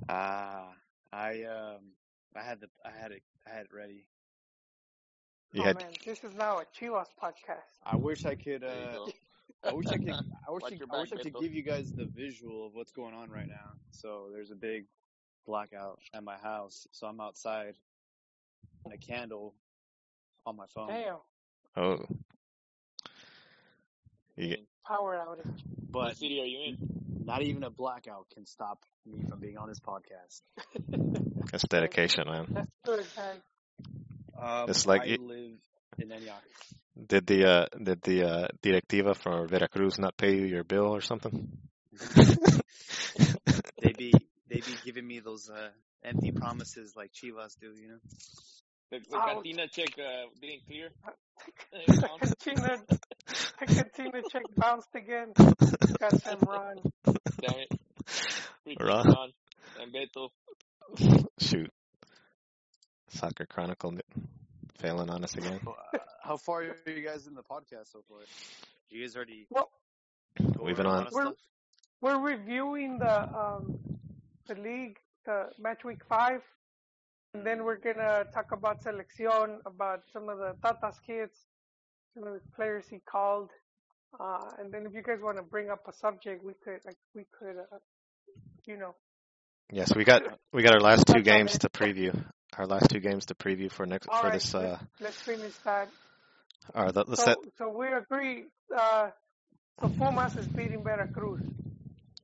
Ah, 0.09 0.73
I 1.13 1.45
um, 1.45 1.93
I 2.37 2.43
had 2.43 2.61
the, 2.61 2.69
I 2.85 2.91
had 2.91 3.13
it, 3.13 3.23
I 3.47 3.51
had 3.51 3.67
it 3.67 3.73
ready. 3.73 4.05
You 5.53 5.63
oh 5.63 5.65
had 5.65 5.75
man, 5.75 5.93
this 6.05 6.25
is 6.25 6.35
now 6.35 6.59
a 6.59 6.65
Chivas 6.67 7.07
podcast. 7.23 7.79
I 7.85 7.97
wish 7.97 8.25
I 8.25 8.35
could. 8.35 8.65
Uh, 8.65 8.93
go. 8.93 9.09
I 9.69 9.73
wish 9.73 9.87
I 9.87 9.99
could. 9.99 10.11
I 10.11 10.51
wish, 10.51 10.63
Watch 10.63 10.73
I, 10.73 10.97
I 10.97 11.01
wish 11.01 11.13
I 11.13 11.17
could 11.17 11.35
give 11.41 11.53
you 11.53 11.63
guys 11.63 11.91
the 11.93 12.07
visual 12.07 12.67
of 12.67 12.75
what's 12.75 12.93
going 12.93 13.15
on 13.15 13.31
right 13.31 13.49
now. 13.49 13.71
So 13.91 14.29
there's 14.33 14.51
a 14.51 14.55
big 14.55 14.87
blackout 15.47 15.99
at 16.15 16.23
my 16.25 16.37
house. 16.37 16.87
So 16.93 17.07
I'm 17.07 17.21
outside, 17.21 17.75
and 18.85 18.95
a 18.95 18.99
candle 18.99 19.55
on 20.45 20.57
my 20.57 20.67
phone. 20.75 20.89
Damn, 20.89 21.17
oh, 21.77 22.05
you 24.37 24.49
get, 24.49 24.59
In 24.61 24.67
power 24.87 25.17
outage. 25.17 25.47
what 25.91 25.93
But 25.93 26.17
city 26.17 26.41
are 26.41 26.45
you 26.47 26.61
in? 26.69 26.77
Not 27.25 27.43
even 27.43 27.65
a 27.65 27.71
blackout 27.71 28.27
can 28.35 28.47
stop 28.47 28.85
me 29.05 29.25
from 29.29 29.41
being 29.41 29.57
on 29.59 29.69
this 29.69 29.81
podcast. 29.81 30.43
That's 31.51 31.65
dedication, 31.69 32.25
man. 32.29 32.47
That's 32.51 32.71
good, 32.85 33.07
man. 33.17 33.37
Um, 34.41 34.71
It's 34.71 34.87
like 34.87 35.03
I 35.03 35.07
it- 35.07 35.21
live 35.21 35.59
in 35.99 36.13
Antioch. 36.13 36.43
Did 37.07 37.27
the 37.27 37.45
uh, 37.45 37.67
did 37.83 38.03
the 38.03 38.25
uh, 38.25 38.49
directiva 38.63 39.15
for 39.15 39.47
Veracruz 39.47 39.99
not 39.99 40.17
pay 40.17 40.35
you 40.35 40.47
your 40.47 40.65
bill 40.65 40.95
or 40.95 41.01
something? 41.01 41.49
They 43.83 43.93
be 43.93 44.13
they 44.49 44.57
be 44.57 44.77
giving 44.85 45.07
me 45.07 45.21
those 45.21 45.49
uh, 45.49 45.69
empty 46.05 46.33
promises 46.33 46.95
like 46.97 47.13
Chivas 47.13 47.59
do, 47.61 47.73
you 47.81 47.89
know. 47.89 47.99
The, 48.91 48.99
the 49.11 49.17
Ouch. 49.17 49.35
cantina 49.35 49.69
check 49.69 49.91
uh, 49.99 50.29
didn't 50.41 50.67
clear. 50.67 50.91
The 51.87 52.09
cantina, 52.09 52.79
the 53.61 53.67
cantina 53.67 54.23
check 54.33 54.43
bounced 54.57 54.89
again. 54.95 55.35
Goddamn 56.01 56.39
Ron. 56.41 56.77
Damn 57.05 57.61
it. 57.61 57.81
Freaking 58.67 58.81
Ron. 58.81 59.07
Ron 59.07 59.33
and 59.81 59.93
Beto. 59.93 60.31
Shoot, 61.39 61.71
Soccer 63.09 63.45
Chronicle 63.45 63.93
failing 64.79 65.11
on 65.11 65.25
us 65.25 65.35
again. 65.37 65.61
Uh, 65.67 65.99
How 66.23 66.37
far 66.37 66.63
are 66.63 66.77
you 66.91 67.03
guys 67.03 67.27
in 67.27 67.35
the 67.35 67.43
podcast 67.43 67.93
so 67.93 68.03
far? 68.09 68.19
You 68.91 69.01
guys 69.03 69.17
already 69.17 69.47
Well, 69.51 69.71
We've 70.61 70.77
been 70.77 70.87
on- 70.87 71.09
We're- 71.13 71.33
We're 72.03 72.21
reviewing 72.21 72.99
the 72.99 73.17
um 73.43 73.79
the 74.49 74.55
league, 74.55 74.99
the 75.25 75.51
match 75.59 75.83
week 75.83 76.03
five, 76.09 76.43
and 77.35 77.45
then 77.45 77.65
we're 77.65 77.79
gonna 77.79 78.25
talk 78.35 78.53
about 78.53 78.83
selección, 78.85 79.61
about 79.65 80.03
some 80.13 80.29
of 80.29 80.39
the 80.39 80.55
Tata's 80.63 81.01
kids, 81.07 81.35
some 82.15 82.25
of 82.29 82.35
the 82.35 82.41
players 82.55 82.87
he 82.89 82.99
called, 83.01 83.51
uh, 84.21 84.51
and 84.59 84.71
then 84.73 84.85
if 84.87 84.93
you 84.93 85.03
guys 85.03 85.21
want 85.23 85.39
to 85.39 85.43
bring 85.43 85.71
up 85.71 85.89
a 85.89 85.93
subject, 85.95 86.45
we 86.45 86.53
could 86.63 86.81
like 86.85 86.99
we 87.15 87.25
could, 87.39 87.57
uh, 87.59 87.79
you 88.67 88.77
know, 88.77 88.95
Yes, 89.73 89.95
we 89.97 90.05
got 90.05 90.23
we 90.53 90.63
got 90.63 90.75
our 90.75 90.81
last 90.81 91.07
two 91.07 91.23
games 91.23 91.59
to 91.61 91.69
preview. 91.71 92.13
Our 92.59 92.67
last 92.67 92.89
two 92.91 93.01
games 93.01 93.27
to 93.27 93.35
preview 93.35 93.71
for 93.71 93.87
next 93.87 94.09
All 94.09 94.21
for 94.21 94.27
right, 94.29 94.35
this. 94.35 94.55
Uh, 94.55 94.79
let's 95.01 95.21
finish 95.21 95.55
that. 95.65 95.89
or 96.75 96.91
the, 96.93 97.05
the 97.05 97.17
So, 97.17 97.23
set. 97.25 97.37
so 97.59 97.69
we 97.71 97.87
agree. 97.89 98.45
Uh, 98.75 99.11
so 99.81 99.89
Pumas 99.89 100.37
is 100.37 100.47
beating 100.49 100.83
Veracruz. 100.83 101.43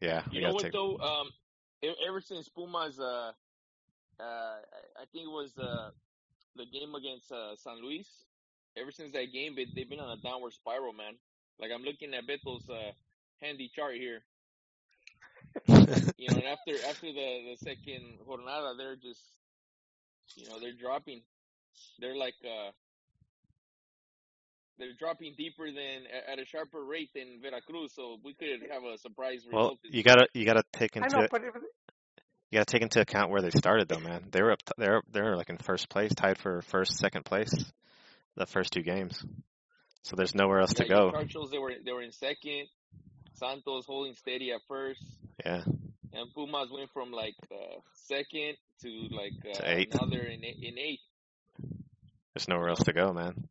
Yeah, 0.01 0.23
You 0.31 0.41
know 0.41 0.49
gotta 0.49 0.55
what 0.55 0.63
take. 0.63 0.73
though? 0.73 0.99
Um, 0.99 1.29
ever 2.09 2.21
since 2.21 2.49
Pumas, 2.49 2.99
uh, 2.99 3.33
uh, 4.19 4.23
I 4.23 5.03
I 5.03 5.05
think 5.13 5.27
it 5.27 5.31
was 5.31 5.57
uh, 5.59 5.91
the 6.57 6.65
game 6.67 6.95
against 6.95 7.31
uh, 7.31 7.55
San 7.57 7.83
Luis. 7.83 8.07
Ever 8.77 8.91
since 8.91 9.13
that 9.13 9.33
game, 9.33 9.55
they, 9.55 9.67
they've 9.75 9.89
been 9.89 10.01
on 10.01 10.17
a 10.19 10.21
downward 10.23 10.55
spiral, 10.55 10.93
man. 10.95 11.15
Like 11.61 11.71
I'm 11.75 11.83
looking 11.83 12.15
at 12.15 12.27
Beto's 12.27 12.69
uh, 12.71 12.93
handy 13.43 13.71
chart 13.75 13.95
here. 13.97 14.23
You 16.17 16.29
know, 16.31 16.37
and 16.37 16.45
after 16.45 16.73
after 16.89 17.07
the 17.13 17.51
the 17.51 17.57
second 17.59 18.19
jornada, 18.27 18.77
they're 18.79 18.97
just, 18.97 19.21
you 20.37 20.49
know, 20.49 20.59
they're 20.61 20.73
dropping. 20.73 21.23
They're 21.99 22.17
like 22.17 22.35
uh, 22.45 22.71
they're 24.79 24.95
dropping 24.99 25.35
deeper 25.37 25.67
than 25.67 26.05
at 26.31 26.39
a 26.39 26.45
sharper 26.45 26.85
rate 26.85 27.11
than 27.15 27.41
Veracruz. 27.41 27.93
So 27.95 28.19
we 28.25 28.35
could 28.35 28.49
have 28.71 28.83
a 28.83 28.99
surprise 28.99 29.45
result. 29.47 29.53
well, 29.53 29.79
this 29.83 29.93
you 29.95 30.03
gotta 30.03 30.27
you 30.35 30.45
gotta 30.45 30.65
take 30.73 30.97
I 30.97 31.05
into 31.05 31.17
know, 31.17 31.27
but 31.31 31.43
if, 31.45 31.55
you 31.55 32.59
gotta 32.59 32.65
take 32.67 32.83
into 32.83 33.01
account 33.01 33.31
where 33.31 33.43
they 33.43 33.51
started 33.51 33.89
though, 33.89 34.01
man. 34.01 34.29
They 34.31 34.43
were 34.43 34.53
up. 34.53 34.63
T- 34.65 34.73
they're 34.77 35.03
they're 35.11 35.37
like 35.37 35.51
in 35.51 35.59
first 35.59 35.89
place, 35.89 36.15
tied 36.15 36.39
for 36.39 36.63
first 36.63 36.99
second 36.99 37.25
place, 37.25 37.53
the 38.37 38.47
first 38.47 38.73
two 38.73 38.83
games. 38.83 39.25
So 40.03 40.17
there's 40.17 40.35
nowhere 40.35 40.61
else 40.61 40.75
to 40.75 40.85
Yeah, 40.85 40.97
go. 40.97 41.11
Chargers, 41.13 41.51
they 41.51 41.59
were 41.59 41.73
they 41.85 41.93
were 41.93 42.03
in 42.03 42.13
second. 42.13 42.67
Santos 43.35 43.87
holding 43.87 44.15
steady 44.15 44.53
at 44.53 44.61
first, 44.69 45.03
Yeah, 45.45 45.63
and 46.13 46.35
Pumas 46.35 46.69
went 46.71 46.91
from 46.93 47.11
like 47.11 47.35
uh, 47.51 47.81
second 48.07 48.57
to 48.83 49.09
like 49.11 49.33
uh, 49.49 49.55
To 49.55 49.71
eighth. 49.79 49.95
now 50.01 50.07
they're 50.11 50.27
in 50.27 50.45
eight- 50.45 50.63
in 50.63 50.79
eighth. 50.79 51.01
there's 52.35 52.49
nowhere 52.49 52.69
else 52.69 52.85
to 52.85 52.93
go, 52.93 53.13
man. 53.13 53.49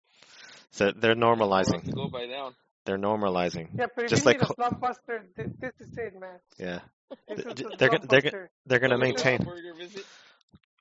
So 0.71 0.91
they're 0.91 1.15
normalizing. 1.15 1.83
to 1.85 1.91
go 1.91 2.07
by 2.07 2.27
down. 2.27 2.53
They're 2.85 2.97
normalizing. 2.97 3.69
yeah, 3.77 3.87
but 3.95 4.05
if 4.05 4.09
Just 4.09 4.25
like 4.25 4.37
need 4.37 4.43
a 4.43 4.45
ho- 4.47 4.55
slumbuster, 4.57 5.23
th- 5.35 5.49
this 5.59 5.73
is 5.79 5.97
it, 5.97 6.19
man. 6.19 6.39
Yeah, 6.57 6.79
This 7.27 7.39
is 7.39 7.45
the 7.53 7.75
They're 7.77 7.89
gonna- 7.89 8.07
they're 8.07 8.21
slumbuster. 8.21 8.47
they're 8.65 8.79
gonna 8.79 8.97
Was 8.97 9.09
it 9.09 9.25
a 9.25 9.29
maintain. 9.37 10.03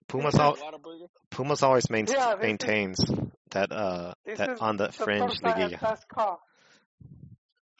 Pumas 0.08 0.34
al- 0.36 0.56
Pumas 1.30 1.62
always 1.62 1.88
main- 1.90 2.06
Yeah, 2.06 2.34
this 2.34 2.34
is- 2.36 2.42
maintains 2.42 2.98
that 3.50 3.70
uh 3.72 4.14
This 4.24 4.38
that 4.38 4.50
is 4.50 4.60
on 4.60 4.76
the 4.76 4.86
the 4.86 4.92
fringe 4.92 5.38
torta 5.40 5.58
liguilla. 5.60 5.74
at 5.74 5.82
last 5.82 6.08
call. 6.08 6.40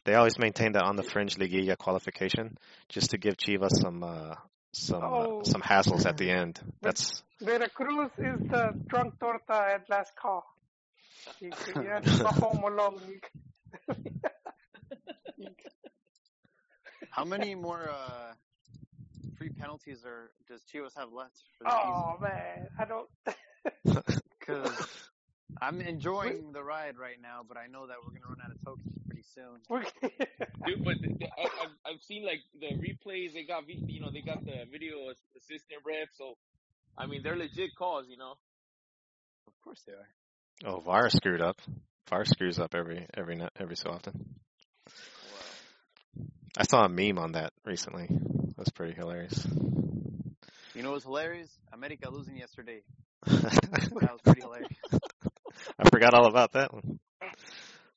They 0.04 0.14
always 0.14 0.38
maintain 0.38 0.72
that 0.72 0.82
on 0.82 0.96
the 0.96 1.02
fringe 1.02 1.36
liguilla 1.36 1.76
qualification, 1.76 2.56
just 2.88 3.10
to 3.10 3.18
give 3.18 3.36
Chivas 3.36 3.72
some 3.80 4.02
uh 4.02 4.34
some 4.72 5.02
Oh. 5.02 5.40
uh, 5.40 5.44
some 5.44 5.62
hassles 5.62 6.06
at 6.06 6.16
the 6.16 6.30
end. 6.40 6.60
That's 6.82 7.22
Veracruz 7.40 8.10
is 8.18 8.40
the 8.48 8.72
drunk 8.86 9.18
torta 9.18 9.74
at 9.74 9.88
last 9.88 10.12
call. 10.16 10.44
You, 11.40 11.50
you 11.76 11.82
have 11.88 12.04
to 12.04 12.18
go 12.22 12.28
home 12.48 12.64
alone. 12.64 13.20
How 17.10 17.24
many 17.24 17.54
more 17.54 17.90
uh, 17.90 18.32
free 19.36 19.50
penalties 19.50 20.04
are 20.04 20.30
does 20.48 20.62
Chivas 20.72 20.96
have 20.96 21.12
left 21.12 21.42
for 21.58 21.64
the 21.64 21.70
oh 21.70 22.16
man, 22.22 22.68
I 22.78 22.84
don't. 22.84 23.08
Because 24.38 25.09
I'm 25.60 25.80
enjoying 25.80 26.52
the 26.52 26.62
ride 26.62 26.98
right 26.98 27.20
now, 27.20 27.40
but 27.46 27.56
I 27.56 27.66
know 27.66 27.86
that 27.86 27.96
we're 28.04 28.12
gonna 28.12 28.28
run 28.28 28.38
out 28.44 28.50
of 28.50 28.64
tokens 28.64 28.98
pretty 29.06 29.24
soon. 29.34 29.60
Dude, 30.66 30.84
but 30.84 30.94
the, 31.00 31.08
the, 31.08 31.26
I, 31.26 31.44
I've 31.62 31.76
I've 31.86 32.02
seen 32.02 32.24
like 32.24 32.40
the 32.58 32.76
replays. 32.76 33.34
They 33.34 33.44
got 33.44 33.64
you 33.68 34.00
know 34.00 34.10
they 34.12 34.22
got 34.22 34.44
the 34.44 34.64
video 34.70 35.08
assistant 35.36 35.80
ref. 35.86 36.08
So 36.16 36.36
I 36.96 37.06
mean 37.06 37.22
they're 37.22 37.36
legit 37.36 37.70
calls. 37.78 38.06
You 38.08 38.16
know. 38.16 38.34
Of 39.46 39.52
course 39.62 39.82
they 39.86 39.92
are. 39.92 40.72
oh 40.72 40.80
VAR 40.80 41.08
screwed 41.10 41.40
up. 41.40 41.60
VAR 42.08 42.24
screws 42.24 42.58
up 42.58 42.74
every 42.74 43.06
every 43.14 43.36
night 43.36 43.52
every 43.58 43.76
so 43.76 43.90
often. 43.90 44.36
I 46.56 46.64
saw 46.64 46.84
a 46.84 46.88
meme 46.88 47.18
on 47.18 47.32
that 47.32 47.52
recently. 47.64 48.08
That's 48.56 48.70
pretty 48.70 48.94
hilarious. 48.94 49.46
You 50.74 50.82
know 50.82 50.92
what's 50.92 51.04
hilarious? 51.04 51.50
America 51.72 52.10
losing 52.10 52.36
yesterday. 52.36 52.82
That 53.26 54.12
was 54.12 54.20
pretty 54.22 54.40
hilarious. 54.40 54.70
I 55.78 55.88
forgot 55.90 56.14
all 56.14 56.26
about 56.26 56.52
that 56.52 56.72
one. 56.72 56.98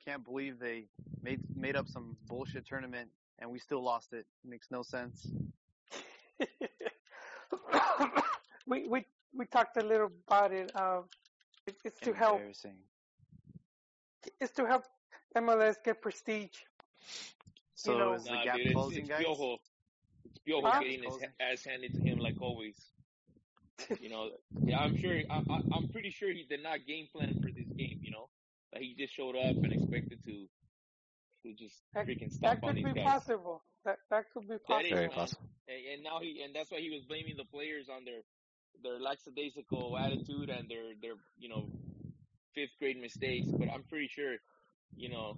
Can't 0.06 0.24
believe 0.24 0.60
they 0.60 0.86
made 1.22 1.40
made 1.56 1.76
up 1.76 1.88
some 1.88 2.18
bullshit 2.28 2.66
tournament 2.68 3.10
and 3.40 3.50
we 3.52 3.60
still 3.60 3.84
lost 3.84 4.14
it. 4.14 4.26
Makes 4.46 4.70
no 4.72 4.84
sense. 4.84 5.28
we 8.68 8.88
we 8.88 9.06
we 9.36 9.46
talked 9.46 9.78
a 9.78 9.86
little 9.86 10.10
about 10.28 10.52
it. 10.52 10.72
Um, 10.76 11.06
it, 11.66 11.76
it's 11.86 12.00
to 12.02 12.14
help. 12.14 12.42
It's 14.40 14.52
to 14.54 14.66
help 14.66 14.84
MLS 15.38 15.76
get 15.84 16.02
prestige. 16.02 16.58
So 17.76 17.98
know- 17.98 18.14
is 18.14 18.24
the 18.26 18.32
Nah, 18.32 18.44
gap 18.44 18.56
dude, 18.58 18.68
it's, 18.68 18.74
closing, 18.74 19.00
it's 19.02 19.10
guys? 19.10 19.26
Piojo. 19.26 19.58
It's 20.26 20.40
Piojo 20.48 20.72
Huh? 20.72 20.80
getting 20.80 21.04
his 21.04 21.10
Closing. 21.12 21.30
ass 21.40 21.64
handed 21.66 21.94
to 21.94 22.02
him 22.02 22.20
like 22.20 22.42
always. 22.42 22.76
You 24.00 24.10
know, 24.10 24.30
yeah, 24.64 24.80
I'm 24.80 24.98
sure. 24.98 25.18
I, 25.30 25.36
I, 25.50 25.62
I'm 25.76 25.88
pretty 25.90 26.10
sure 26.12 26.30
he 26.30 26.46
did 26.50 26.64
not 26.64 26.80
game 26.88 27.08
plan 27.14 27.34
for 27.42 27.50
this 27.52 27.68
game. 27.78 28.00
You 28.02 28.12
know, 28.12 28.30
like 28.74 28.84
he 28.84 28.96
just 28.98 29.16
showed 29.16 29.36
up 29.36 29.56
and 29.56 29.72
expected 29.74 30.24
to, 30.26 30.48
to 31.44 31.54
just 31.54 31.76
That- 31.94 32.08
freaking 32.08 32.30
That 32.42 32.60
stomp 32.60 32.64
on 32.64 32.76
could 32.76 32.94
be 32.94 33.02
possible. 33.02 33.64
That 33.86 33.98
that 34.10 34.26
could 34.34 34.48
be 34.48 34.56
That 34.68 34.86
is, 34.86 34.92
possible. 34.92 34.96
Very 34.96 35.10
possible. 35.10 35.50
And, 35.68 35.78
and 35.94 36.04
now 36.04 36.20
he, 36.22 36.42
and 36.44 36.56
that's 36.56 36.72
why 36.72 36.80
he 36.80 36.90
was 36.90 37.02
blaming 37.08 37.36
the 37.38 37.46
players 37.46 37.88
on 37.90 38.06
their, 38.06 38.22
their 38.84 39.00
lackadaisical 39.00 39.98
attitude 39.98 40.50
and 40.50 40.70
their, 40.70 40.94
their, 41.02 41.14
you 41.38 41.50
know, 41.50 41.68
fifth 42.56 42.72
grade 42.80 43.00
mistakes. 43.00 43.48
But 43.52 43.70
I'm 43.70 43.84
pretty 43.84 44.08
sure, 44.08 44.36
you 44.96 45.10
know, 45.10 45.38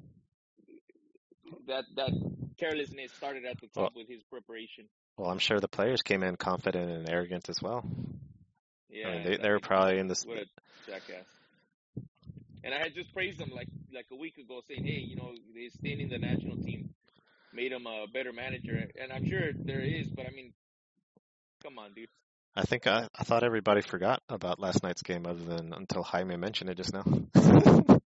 that 1.68 1.86
that 1.96 2.12
carelessness 2.60 3.12
started 3.14 3.46
at 3.46 3.60
the 3.62 3.68
top 3.68 3.94
with 3.96 4.08
his 4.08 4.24
preparation. 4.24 4.86
Well, 5.18 5.30
I'm 5.30 5.40
sure 5.40 5.60
the 5.60 5.68
players 5.68 6.02
came 6.02 6.24
in 6.24 6.36
confident 6.36 6.90
and 6.92 7.10
arrogant 7.10 7.50
as 7.50 7.62
well. 7.62 7.86
Yeah, 8.96 9.10
I 9.10 9.12
mean, 9.12 9.24
they 9.24 9.38
they 9.38 9.50
were 9.50 9.60
probably 9.60 10.00
in 10.00 10.08
this. 10.08 10.24
What 10.26 10.38
a 10.38 10.46
jackass. 10.88 11.26
And 12.64 12.74
I 12.74 12.78
had 12.80 12.94
just 12.96 13.14
praised 13.14 13.40
them 13.40 13.52
like 13.54 13.68
like 13.94 14.06
a 14.12 14.16
week 14.16 14.38
ago, 14.38 14.62
saying, 14.70 14.86
"Hey, 14.86 15.04
you 15.06 15.18
know, 15.18 15.34
they 15.54 15.68
staying 15.70 16.00
in 16.00 16.10
the 16.10 16.18
national 16.18 16.56
team 16.64 16.94
made 17.54 17.72
him 17.74 17.86
a 17.88 18.06
better 18.12 18.32
manager." 18.32 18.90
And 19.02 19.12
I'm 19.12 19.28
sure 19.30 19.52
there 19.54 19.82
is, 19.82 20.08
but 20.16 20.26
I 20.26 20.32
mean, 20.32 20.54
come 21.62 21.78
on, 21.78 21.94
dude. 21.94 22.08
I 22.56 22.64
think 22.64 22.88
I, 22.88 23.10
I 23.14 23.24
thought 23.26 23.44
everybody 23.44 23.82
forgot 23.82 24.22
about 24.30 24.60
last 24.62 24.82
night's 24.82 25.02
game, 25.04 25.26
other 25.28 25.44
than 25.44 25.74
until 25.74 26.04
Jaime 26.04 26.38
mentioned 26.38 26.70
it 26.70 26.78
just 26.78 26.94
now. 26.94 27.04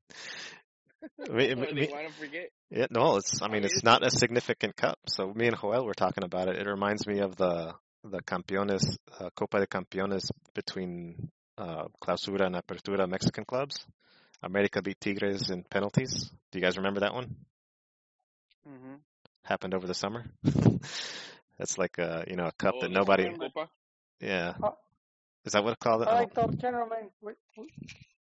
Me- 1.29 1.53
me- 1.55 1.73
they 1.73 1.91
want 1.91 2.07
to 2.07 2.13
forget. 2.19 2.49
Yeah, 2.69 2.85
no, 2.89 3.17
it's. 3.17 3.41
I 3.41 3.47
mean, 3.49 3.63
it's- 3.63 3.83
not 3.83 4.05
a 4.05 4.09
significant 4.11 4.75
cup. 4.75 4.97
So 5.07 5.31
me 5.33 5.47
and 5.47 5.57
Joel 5.59 5.85
were 5.85 5.93
talking 5.93 6.23
about 6.23 6.47
it. 6.47 6.57
It 6.57 6.67
reminds 6.69 7.05
me 7.05 7.19
of 7.19 7.35
the 7.35 7.73
the 8.03 8.21
Campeones 8.21 8.97
uh, 9.19 9.29
Copa 9.35 9.59
de 9.59 9.67
Campeones 9.67 10.29
between 10.53 11.29
uh, 11.57 11.85
Clausura 12.01 12.45
and 12.45 12.55
Apertura 12.55 13.07
Mexican 13.09 13.45
clubs. 13.45 13.85
America 14.43 14.81
beat 14.81 14.99
Tigres 14.99 15.49
in 15.49 15.63
penalties. 15.63 16.29
Do 16.51 16.59
you 16.59 16.61
guys 16.61 16.77
remember 16.77 16.99
that 17.01 17.13
one? 17.13 17.35
Mm-hmm. 18.67 18.95
Happened 19.43 19.73
over 19.73 19.87
the 19.87 19.93
summer. 19.93 20.25
That's 21.57 21.77
like 21.77 21.97
a 21.97 22.25
you 22.27 22.35
know 22.35 22.45
a 22.45 22.51
cup 22.51 22.75
Oh, 22.77 22.81
that 22.81 22.91
nobody. 22.91 23.29
Yeah. 24.19 24.53
Oh. 24.61 24.75
Is 25.47 25.53
that 25.53 25.63
what 25.63 25.71
it 25.71 25.79
called? 25.79 26.03
All 26.03 26.13
right, 26.13 26.33
though, 26.33 26.51
gentlemen, 26.59 27.09
we, 27.21 27.31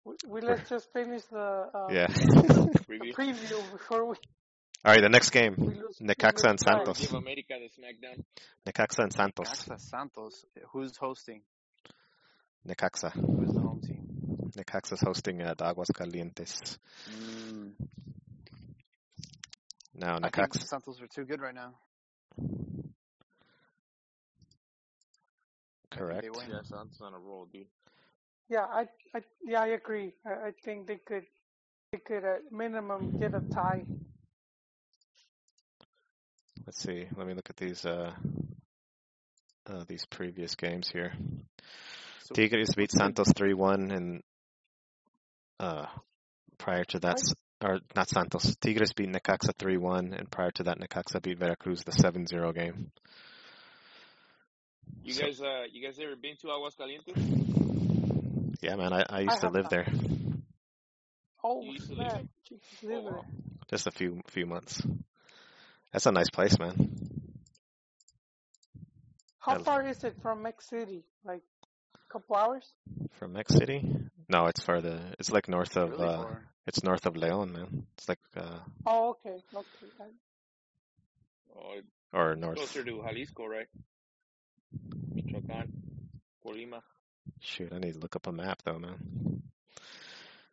we, 0.05 0.13
we, 0.27 0.41
let's 0.41 0.69
just 0.69 0.93
finish 0.93 1.23
the, 1.31 1.69
um, 1.73 1.89
Yeah. 1.89 2.05
the 2.07 3.13
preview 3.17 3.71
before 3.71 4.05
we, 4.05 4.15
All 4.85 4.91
right. 4.93 5.01
The 5.01 5.09
next 5.09 5.31
game, 5.31 5.55
we 5.57 5.73
lose. 5.73 5.97
we 5.99 6.07
Necaxa 6.07 6.49
and. 6.49 6.59
Santos. 6.59 6.99
Give 6.99 7.13
America 7.15 7.55
the 7.59 7.69
smackdown. 7.81 8.23
Necaxa 8.67 8.99
and 9.03 9.11
Santos. 9.13 9.47
Necaxa 9.49 9.79
Santos. 9.79 10.45
Who's 10.71 10.95
hosting? 10.97 11.41
Necaxa. 12.67 13.11
Who's 13.13 13.53
the 13.53 13.61
home 13.61 13.81
team? 13.81 14.51
Necaxa's 14.55 15.01
hosting 15.01 15.41
at 15.41 15.57
Aguascalientes. 15.57 16.77
Mm, 17.09 17.71
Now 19.95 20.17
I 20.21 20.29
think 20.29 20.35
Necaxa. 20.35 20.67
Santos 20.67 21.01
are 21.01 21.07
too 21.07 21.25
good 21.25 21.41
right 21.41 21.55
now. 21.55 21.73
Correct. 25.91 26.21
They. 26.23 26.47
Yeah, 26.53 26.61
Santos 26.63 27.01
on 27.01 27.13
a 27.13 27.19
roll, 27.19 27.47
dude. 27.51 27.65
Yeah, 28.49 28.65
I, 28.71 28.85
I, 29.15 29.21
yeah, 29.43 29.61
I 29.61 29.67
agree. 29.67 30.13
I, 30.25 30.29
I 30.47 30.51
think 30.63 30.87
they 30.87 30.97
could, 30.97 31.23
they 31.91 31.97
could 31.97 32.23
at 32.23 32.51
minimum 32.51 33.17
get 33.19 33.33
a 33.33 33.39
tie. 33.53 33.83
Let's 36.65 36.81
see. 36.81 37.05
Let 37.15 37.27
me 37.27 37.33
look 37.33 37.49
at 37.49 37.57
these 37.57 37.85
uh, 37.85 38.11
uh 39.69 39.83
these 39.87 40.05
previous 40.05 40.55
games 40.55 40.89
here. 40.89 41.13
So, 42.23 42.33
Tigres 42.33 42.73
beat 42.75 42.91
Santos 42.91 43.31
three 43.35 43.53
one 43.53 43.91
and 43.91 44.23
uh 45.59 45.85
prior 46.57 46.83
to 46.85 46.99
that 46.99 47.19
or 47.63 47.79
not 47.95 48.09
Santos. 48.09 48.55
Tigres 48.55 48.93
beat 48.93 49.09
Necaxa 49.09 49.53
three 49.57 49.77
one 49.77 50.13
and 50.13 50.29
prior 50.29 50.51
to 50.51 50.63
that 50.63 50.79
Necaxa 50.79 51.21
beat 51.21 51.37
Veracruz 51.37 51.83
the 51.83 51.91
7-0 51.91 52.53
game. 52.55 52.91
You 55.03 55.13
So- 55.13 55.21
guys, 55.21 55.41
uh, 55.41 55.63
you 55.71 55.85
guys 55.85 55.97
ever 55.99 56.15
been 56.15 56.35
to 56.41 56.47
Aguascalientes? 56.47 57.17
Yeah, 58.61 58.75
man, 58.75 58.93
I, 58.93 59.05
I 59.09 59.19
used 59.21 59.41
to 59.41 59.49
live 59.49 59.63
not. 59.63 59.71
there 59.71 59.87
Oh, 61.43 61.61
You 61.61 61.73
used 61.73 61.89
to 61.89 61.93
live 61.95 62.07
snap. 62.09 62.11
there? 62.13 62.21
You 62.49 62.57
used 62.57 62.79
to 62.81 62.87
live 62.87 63.03
wow. 63.03 63.11
there. 63.11 63.21
just 63.69 63.87
a 63.87 63.91
few 63.91 64.21
few 64.27 64.45
months. 64.47 64.81
That's 65.95 66.07
a 66.07 66.11
nice 66.11 66.29
place, 66.29 66.59
man. 66.59 66.75
How 69.39 69.59
far 69.59 69.87
is 69.87 70.03
it 70.03 70.17
from 70.21 70.41
Mex 70.41 70.67
City? 70.67 71.05
Like 71.23 71.41
a 71.95 72.11
couple 72.11 72.35
hours? 72.35 72.65
From 73.11 73.31
Mex 73.31 73.53
City? 73.55 73.81
No, 74.27 74.47
it's 74.47 74.61
further. 74.61 74.99
It's 75.19 75.31
like 75.31 75.47
north 75.47 75.77
of 75.77 75.91
really 75.91 76.03
uh 76.03 76.17
far. 76.23 76.43
it's 76.67 76.83
north 76.83 77.05
of 77.05 77.15
Leon, 77.15 77.53
man. 77.53 77.87
It's 77.97 78.09
like 78.09 78.19
uh 78.35 78.59
Oh, 78.85 79.11
okay, 79.11 79.37
okay. 79.55 79.87
I- 80.01 80.19
Oh, 81.57 81.79
or 82.11 82.35
north. 82.35 82.57
closer 82.57 82.83
to 82.83 83.01
Jalisco, 83.01 83.45
right? 83.45 83.69
Michoacán, 85.15 85.69
Colima. 86.45 86.81
Shoot, 87.39 87.71
I 87.71 87.79
need 87.79 87.93
to 87.93 87.99
look 87.99 88.17
up 88.17 88.27
a 88.27 88.33
map 88.33 88.61
though, 88.65 88.79
man. 88.79 89.43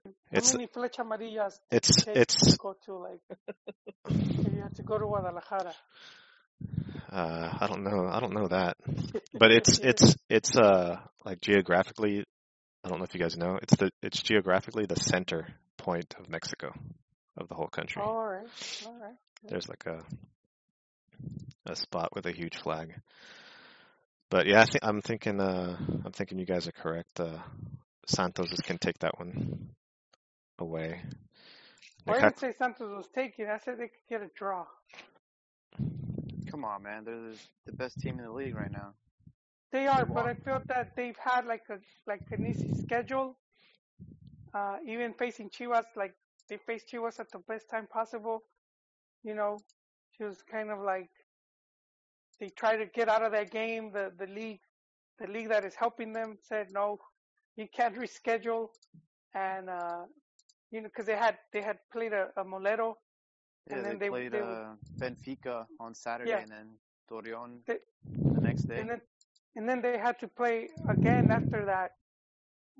How 0.05 0.13
It's 0.33 0.55
many 0.55 0.67
flecha 0.67 1.01
amarillas 1.01 1.61
it's 1.71 2.07
it's 2.07 2.35
to 2.37 2.57
go 2.59 2.75
to 2.87 2.95
like 2.97 3.21
if 4.09 4.53
you 4.53 4.63
have 4.63 4.75
to 4.75 4.83
go 4.83 4.99
to 4.99 5.07
Guadalajara? 5.07 5.75
uh 7.13 7.49
I 7.61 7.67
don't 7.67 7.85
know. 7.85 8.09
I 8.11 8.21
don't 8.21 8.33
know 8.33 8.49
that. 8.49 8.77
But 9.39 9.51
it's 9.53 9.79
it's 9.79 10.17
it's 10.29 10.57
uh 10.57 10.97
like 11.25 11.41
geographically 11.41 12.25
I 12.85 12.89
don't 12.89 12.99
know 12.99 13.05
if 13.05 13.15
you 13.15 13.21
guys 13.21 13.37
know. 13.37 13.59
It's 13.63 13.77
the 13.77 13.91
it's 14.03 14.23
geographically 14.23 14.87
the 14.87 14.97
center 14.97 15.47
point 15.77 16.15
of 16.19 16.29
Mexico 16.29 16.73
of 17.37 17.49
the 17.49 17.55
whole 17.55 17.69
country. 17.69 18.03
all 18.03 18.25
right, 18.25 18.47
all 18.87 18.97
right. 19.01 19.15
There's 19.49 19.69
like 19.69 19.85
a 19.87 20.03
a 21.67 21.77
spot 21.77 22.11
with 22.15 22.27
a 22.27 22.33
huge 22.33 22.57
flag. 22.57 22.95
But 24.31 24.47
yeah, 24.47 24.63
I 24.63 24.65
think 24.65 24.83
I'm 24.83 25.01
thinking 25.01 25.41
uh 25.41 25.77
I'm 26.05 26.13
thinking 26.13 26.39
you 26.39 26.47
guys 26.47 26.67
are 26.67 26.73
correct. 26.73 27.21
Uh 27.21 27.39
Santos 28.07 28.51
is 28.51 28.61
can 28.61 28.79
take 28.79 28.99
that 29.01 29.19
one 29.19 29.71
away. 30.63 31.03
Well, 32.07 32.17
I 32.17 32.21
Necaxa- 32.21 32.23
didn't 32.23 32.39
say 32.41 32.53
Santos 32.53 32.97
was 32.97 33.09
taking. 33.15 33.47
I 33.49 33.59
said 33.59 33.79
they 33.79 33.89
could 33.89 34.09
get 34.09 34.23
a 34.23 34.29
draw. 34.37 34.67
Come 36.51 36.65
on, 36.65 36.83
man. 36.83 37.05
They're 37.05 37.21
the- 37.21 37.49
the 37.67 37.73
best 37.73 38.01
team 38.01 38.19
in 38.19 38.25
the 38.25 38.33
league 38.33 38.55
right 38.57 38.71
now. 38.73 38.95
They 39.73 39.87
are, 39.87 40.05
They 40.05 40.13
but 40.15 40.27
I 40.27 40.35
won. 40.35 40.37
feel 40.45 40.61
that 40.69 40.97
they've 40.97 41.17
had 41.19 41.47
like 41.47 41.69
a 41.71 41.79
like 42.07 42.25
an 42.31 42.47
easy 42.47 42.73
schedule. 42.75 43.39
Uh, 44.55 44.79
even 44.87 45.15
facing 45.15 45.51
Chivas, 45.51 45.87
like 45.97 46.15
they 46.49 46.59
faced 46.59 46.89
Chivas 46.91 47.19
at 47.21 47.31
the 47.33 47.39
best 47.41 47.71
time 47.71 47.87
possible. 47.87 48.43
You 49.23 49.35
know, 49.35 49.65
she 50.13 50.25
was 50.25 50.43
kind 50.43 50.71
of 50.71 50.81
like 50.81 51.11
they 52.41 52.51
try 52.51 52.77
to 52.77 52.87
get 52.87 53.09
out 53.09 53.23
of 53.23 53.33
that 53.33 53.51
game. 53.51 53.93
The 53.93 54.13
the 54.19 54.27
league, 54.27 54.61
the 55.19 55.27
league 55.29 55.49
that 55.49 55.65
is 55.65 55.75
helping 55.75 56.13
them 56.13 56.39
said 56.43 56.71
no, 56.73 56.99
you 57.57 57.69
can't 57.69 57.95
reschedule, 58.05 58.69
and 59.35 59.71
uh, 59.71 60.05
you 60.73 60.81
know 60.81 60.89
because 60.89 61.07
they 61.07 61.17
had 61.27 61.37
they 61.53 61.63
had 61.63 61.79
played 61.95 62.13
a, 62.13 62.25
a 62.37 62.45
Molero, 62.45 62.89
Yeah, 63.69 63.77
And 63.77 63.85
they, 63.85 63.89
then 63.91 63.99
they- 64.01 64.09
played 64.17 64.33
they- 64.33 64.41
uh, 64.41 64.75
Benfica 65.01 65.57
on 65.85 65.95
Saturday 65.95 66.31
Yeah. 66.31 66.43
and 66.45 66.51
then 66.57 66.69
Torreon 67.09 67.51
They- 67.67 67.85
the 68.35 68.41
next 68.49 68.65
day. 68.71 68.81
and 68.81 68.89
then 68.91 69.01
and 69.57 69.69
then 69.69 69.79
they 69.83 69.99
had 69.99 70.17
to 70.25 70.29
play 70.29 70.57
again 70.89 71.31
after 71.31 71.61
that. 71.73 71.91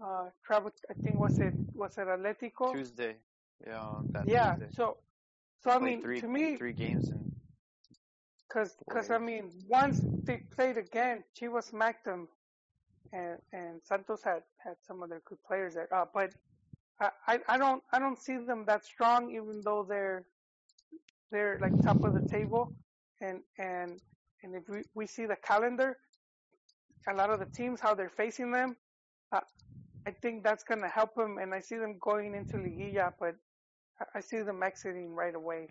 Uh, 0.07 0.27
travel, 0.47 0.71
I 0.91 0.95
think 1.03 1.15
was 1.25 1.39
it 1.47 1.55
was 1.75 1.99
it 1.99 2.07
Atletico? 2.09 2.73
Tuesday. 2.73 3.15
Yeah, 3.67 4.01
yeah. 4.27 4.51
Tuesday. 4.55 4.71
So, 4.79 4.85
so 5.63 5.71
I 5.71 5.79
mean, 5.79 6.01
three, 6.01 6.21
to 6.21 6.29
me, 6.37 6.57
three 6.57 6.73
games 6.85 7.05
and 7.11 7.23
because 8.49 8.71
because 8.89 9.11
I 9.11 9.19
mean, 9.19 9.45
once 9.69 9.97
they 10.27 10.39
played 10.57 10.77
again, 10.79 11.17
Chivas 11.37 11.65
smacked 11.75 12.05
them, 12.07 12.23
and 13.13 13.39
and 13.53 13.73
Santos 13.85 14.23
had 14.25 14.43
had 14.65 14.77
some 14.87 15.03
of 15.03 15.11
their 15.11 15.23
good 15.29 15.39
players 15.49 15.75
there. 15.75 15.89
Uh, 15.95 16.07
but 16.13 16.31
I, 17.27 17.41
I 17.49 17.59
don't 17.59 17.83
I 17.93 17.99
don't 17.99 18.21
see 18.21 18.37
them 18.39 18.65
that 18.67 18.85
strong, 18.85 19.31
even 19.33 19.63
though 19.65 19.87
they're 19.89 20.25
they're 21.31 21.59
like 21.61 21.75
top 21.83 22.05
of 22.05 22.15
the 22.15 22.23
table, 22.23 22.73
and 23.21 23.41
and 23.59 24.01
and 24.43 24.55
if 24.55 24.69
we 24.69 24.83
we 24.95 25.07
see 25.07 25.27
the 25.27 25.37
calendar, 25.37 25.99
a 27.09 27.15
lot 27.15 27.31
of 27.31 27.41
the 27.41 27.47
teams 27.47 27.81
how 27.81 27.95
they're 27.95 28.11
facing 28.11 28.53
them, 28.53 28.77
uh, 29.33 29.41
I 30.07 30.13
think 30.13 30.45
that's 30.45 30.65
gonna 30.65 30.89
help 30.89 31.15
them, 31.17 31.39
and 31.39 31.55
I 31.55 31.61
see 31.61 31.77
them 31.77 31.99
going 32.01 32.35
into 32.35 32.57
Liguilla, 32.59 33.13
but 33.21 33.35
I, 34.01 34.19
I 34.19 34.21
see 34.21 34.43
them 34.43 34.63
exiting 34.63 35.15
right 35.15 35.35
away. 35.35 35.69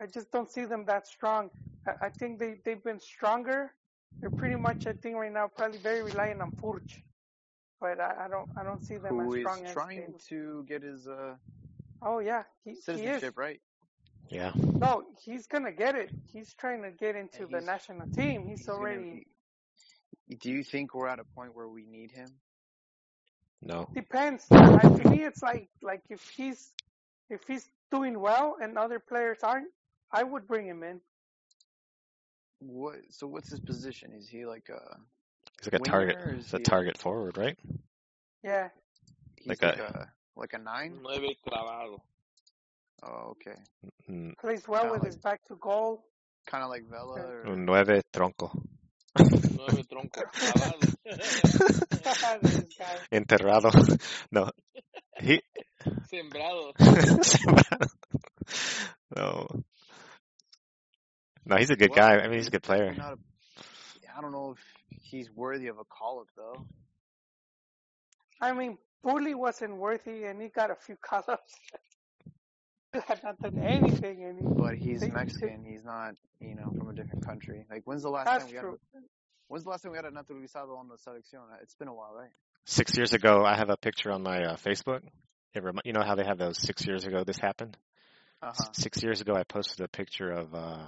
I 0.00 0.06
just 0.06 0.30
don't 0.32 0.50
see 0.50 0.64
them 0.64 0.84
that 0.86 1.06
strong. 1.06 1.50
I, 1.86 2.06
I 2.06 2.08
think 2.10 2.38
they 2.38 2.56
they've 2.64 2.82
been 2.84 3.00
stronger. 3.00 3.72
They're 4.20 4.30
pretty 4.30 4.56
much, 4.56 4.86
I 4.86 4.94
think, 4.94 5.16
right 5.16 5.32
now 5.32 5.48
probably 5.54 5.78
very 5.78 6.02
reliant 6.02 6.40
on 6.42 6.52
Furch, 6.62 7.02
but 7.80 8.00
I, 8.00 8.24
I 8.24 8.28
don't 8.28 8.48
I 8.56 8.62
don't 8.64 8.82
see 8.84 8.96
them 8.98 9.18
who 9.18 9.20
as 9.20 9.34
is 9.34 9.34
strong 9.36 9.64
as 9.66 9.72
trying 9.72 9.96
they. 9.96 10.18
to 10.28 10.64
get 10.68 10.82
his 10.82 11.06
uh, 11.06 11.36
Oh 12.02 12.18
yeah, 12.20 12.44
he, 12.64 12.76
he 12.94 13.20
citizenship, 13.20 13.36
right? 13.36 13.60
Yeah. 14.30 14.52
No, 14.80 15.04
he's 15.24 15.46
gonna 15.46 15.72
get 15.72 15.94
it. 15.96 16.12
He's 16.32 16.54
trying 16.54 16.82
to 16.82 16.90
get 16.90 17.14
into 17.16 17.46
And 17.46 17.48
the 17.48 17.60
national 17.60 18.06
team. 18.08 18.48
He's, 18.48 18.66
He's 18.66 18.78
gonna 18.78 19.04
already 19.04 19.26
Do 20.38 20.50
you 20.50 20.62
think 20.64 20.94
we're 20.94 21.08
at 21.08 21.18
a 21.18 21.24
point 21.24 21.54
where 21.54 21.68
we 21.68 21.86
need 21.86 22.10
him? 22.12 22.40
No. 23.62 23.88
depends. 23.94 24.54
I, 24.74 24.88
to 24.96 25.04
me, 25.04 25.24
it's 25.24 25.42
like 25.42 25.68
like 25.82 26.02
if 26.10 26.28
he's 26.30 26.72
if 27.30 27.42
he's 27.46 27.68
doing 27.90 28.18
well 28.20 28.56
and 28.60 28.76
other 28.78 28.98
players 29.00 29.38
aren't, 29.42 29.72
I 30.10 30.22
would 30.24 30.46
bring 30.46 30.66
him 30.66 30.82
in. 30.82 31.00
What? 32.60 32.96
So 33.10 33.26
what's 33.26 33.50
his 33.50 33.60
position? 33.60 34.12
Is 34.12 34.28
he 34.28 34.46
like 34.46 34.68
a 34.68 34.98
He's 35.64 35.72
like 35.72 35.80
a 35.80 35.84
target. 35.84 36.16
winger 36.18 36.30
or 36.30 36.34
is 36.38 36.44
He's 36.46 36.54
a 36.54 36.58
target 36.58 36.98
forward, 36.98 37.36
right? 37.38 37.58
Yeah, 38.42 38.68
Like 39.46 39.62
like, 39.62 39.78
a- 39.78 39.82
a, 39.82 40.40
like 40.40 40.52
a 40.52 40.58
nine? 40.58 40.98
Nueve 41.02 41.36
clavado. 41.46 41.98
Oh, 43.02 43.32
okay. 43.36 43.56
Mm, 44.10 44.36
plays 44.38 44.66
well 44.68 44.82
Kinda 44.82 44.92
with 44.94 45.02
like- 45.02 45.12
his 45.12 45.16
back 45.16 45.44
to 45.48 45.56
goal. 45.56 46.04
Kind 46.46 46.62
of 46.62 46.68
like 46.70 46.84
Vela. 46.90 47.20
Or, 47.20 47.46
Un 47.46 47.64
nueve 47.64 48.02
tronco. 48.12 48.50
Nueve 49.18 49.84
tronco 49.88 50.22
clavado. 50.34 50.94
this 52.42 52.64
guy. 52.78 52.98
Enterrado. 53.12 53.70
No. 54.30 54.50
He. 55.20 55.40
Sembrado. 56.12 56.72
no. 59.16 59.46
No, 61.46 61.56
he's 61.56 61.70
a 61.70 61.76
good 61.76 61.90
Well, 61.90 61.98
guy. 62.08 62.16
I 62.18 62.28
mean, 62.28 62.38
he's 62.38 62.48
a 62.48 62.50
good 62.50 62.62
player. 62.62 62.92
Not 62.94 63.14
a, 63.14 63.18
yeah, 64.02 64.10
I 64.16 64.20
don't 64.20 64.32
know 64.32 64.52
if 64.56 64.58
he's 65.04 65.30
worthy 65.30 65.68
of 65.68 65.78
a 65.78 65.84
call 65.84 66.20
up 66.20 66.28
though. 66.36 66.66
I 68.40 68.52
mean, 68.52 68.78
Bully 69.02 69.34
wasn't 69.34 69.76
worthy, 69.76 70.24
and 70.24 70.40
he 70.40 70.48
got 70.48 70.70
a 70.70 70.74
few 70.74 70.96
call-ups. 70.96 71.54
he 72.92 73.00
had 73.06 73.22
not 73.22 73.40
done 73.40 73.58
anything, 73.58 74.24
and 74.24 74.38
he, 74.38 74.44
But 74.46 74.74
he's 74.76 75.00
They- 75.00 75.10
Mexican. 75.10 75.64
He's 75.64 75.84
not, 75.84 76.14
you 76.40 76.54
know, 76.54 76.70
from 76.76 76.88
a 76.90 76.94
different 76.94 77.24
country. 77.24 77.64
Like, 77.70 77.82
when's 77.84 78.02
the 78.02 78.10
last 78.10 78.26
that's 78.26 78.44
time 78.44 78.52
we 78.52 78.58
true. 78.58 78.78
had? 78.94 79.02
A, 79.02 79.04
when's 79.48 79.64
the 79.64 79.70
last 79.70 79.82
time 79.82 79.92
we 79.92 79.98
had 79.98 80.04
a 80.04 80.10
naturalizado 80.10 80.76
on 80.76 80.88
the 80.88 80.96
selección? 80.96 81.42
It's 81.62 81.74
been 81.76 81.88
a 81.88 81.94
while, 81.94 82.12
right? 82.14 82.30
Six 82.66 82.96
years 82.96 83.12
ago, 83.12 83.44
I 83.44 83.56
have 83.56 83.70
a 83.70 83.76
picture 83.76 84.10
on 84.10 84.22
my 84.22 84.42
uh, 84.42 84.56
Facebook. 84.56 85.00
It 85.54 85.62
remi- 85.62 85.82
you 85.84 85.92
know 85.92 86.02
how 86.04 86.14
they 86.16 86.24
have 86.24 86.38
those 86.38 86.58
six 86.58 86.86
years 86.86 87.04
ago 87.04 87.22
this 87.24 87.38
happened? 87.38 87.76
Uh 88.42 88.48
S- 88.48 88.56
huh. 88.58 88.72
Six 88.72 89.02
years 89.02 89.20
ago, 89.20 89.34
I 89.34 89.44
posted 89.44 89.84
a 89.84 89.88
picture 89.88 90.30
of 90.30 90.54
uh, 90.54 90.86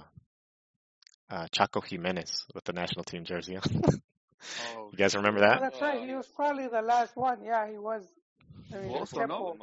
uh, 1.29 1.47
Chaco 1.51 1.81
Jimenez 1.81 2.45
with 2.53 2.63
the 2.65 2.73
national 2.73 3.03
team 3.03 3.23
jersey 3.25 3.57
on. 3.57 3.63
Oh, 4.77 4.89
you 4.91 4.97
guys 4.99 5.15
remember 5.15 5.39
Oh, 5.43 5.47
that? 5.49 5.59
that's 5.59 5.81
right. 5.81 6.07
He 6.07 6.13
was 6.13 6.27
probably 6.27 6.67
the 6.67 6.81
last 6.83 7.15
one. 7.17 7.43
Yeah, 7.43 7.67
he 7.69 7.77
was. 7.79 8.03
I 8.71 8.77
mean, 8.77 8.91
Bozo, 8.91 9.27
no? 9.27 9.51
Him. 9.51 9.61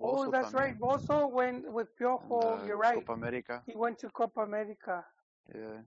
Oh, 0.00 0.30
that's 0.30 0.50
también. 0.50 0.54
right. 0.54 0.78
Bozo 0.78 1.30
went 1.32 1.72
with 1.72 1.88
Piojo. 1.96 2.62
Uh, 2.62 2.66
You're 2.66 2.76
right. 2.76 2.96
Copa 2.96 3.12
America. 3.12 3.62
He 3.66 3.76
went 3.76 4.00
to 4.00 4.08
Copa 4.10 4.40
America. 4.40 5.04
Yeah. 5.54 5.82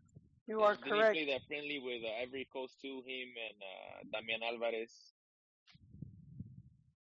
You 0.48 0.62
are 0.62 0.76
Did 0.76 0.84
correct. 0.86 1.16
he 1.18 1.26
play 1.26 1.34
that 1.34 1.42
friendly 1.48 1.80
with 1.84 2.04
uh, 2.04 2.22
Ivory 2.24 2.48
Coast 2.52 2.76
too? 2.82 3.04
Him 3.06 3.30
and 3.48 3.58
uh, 3.62 4.20
Damian 4.20 4.42
Alvarez. 4.44 4.92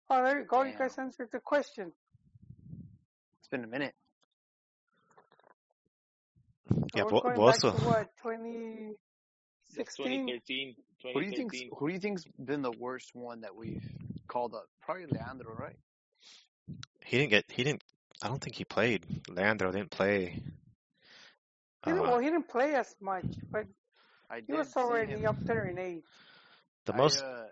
Oh, 0.09 0.23
there 0.23 0.39
you 0.39 0.45
go. 0.45 0.63
You 0.63 0.73
guys 0.77 0.97
answered 0.97 1.29
the 1.31 1.39
question. 1.39 1.93
It's 3.39 3.47
been 3.47 3.63
a 3.63 3.67
minute. 3.67 3.95
So 6.69 6.87
Yeah, 6.95 7.03
we're 7.03 7.09
Bo- 7.11 7.21
going 7.21 7.45
back 7.45 7.59
to 7.59 7.71
what, 7.71 8.09
2016? 8.23 8.95
That's 9.75 9.95
2013. 9.97 10.75
Who 11.13 11.19
do 11.19 11.25
you 11.25 11.31
think? 11.33 11.51
2013. 11.51 11.69
Who 11.77 11.87
do 11.87 11.93
you 11.93 11.99
think's 11.99 12.25
been 12.43 12.61
the 12.61 12.71
worst 12.71 13.11
one 13.13 13.41
that 13.41 13.55
we've 13.55 13.83
called 14.27 14.53
up? 14.55 14.65
Probably 14.81 15.05
Leandro, 15.07 15.53
right? 15.55 15.75
He 17.05 17.17
didn't 17.17 17.31
get. 17.31 17.45
He 17.51 17.63
didn't. 17.63 17.83
I 18.21 18.27
don't 18.27 18.41
think 18.41 18.55
he 18.55 18.63
played. 18.63 19.05
Leandro 19.29 19.71
didn't 19.71 19.91
play. 19.91 20.41
He 21.85 21.91
didn't, 21.91 21.99
Uh, 21.99 22.03
well, 22.03 22.19
he 22.19 22.29
didn't 22.29 22.47
play 22.47 22.75
as 22.75 22.95
much, 23.01 23.25
but 23.51 23.65
I 24.29 24.41
he 24.47 24.53
was 24.53 24.75
already 24.77 25.25
up 25.25 25.35
there 25.45 25.65
in 25.65 25.77
age. 25.77 26.03
the 26.85 26.93
I, 26.93 26.97
most. 26.97 27.21
uh, 27.23 27.45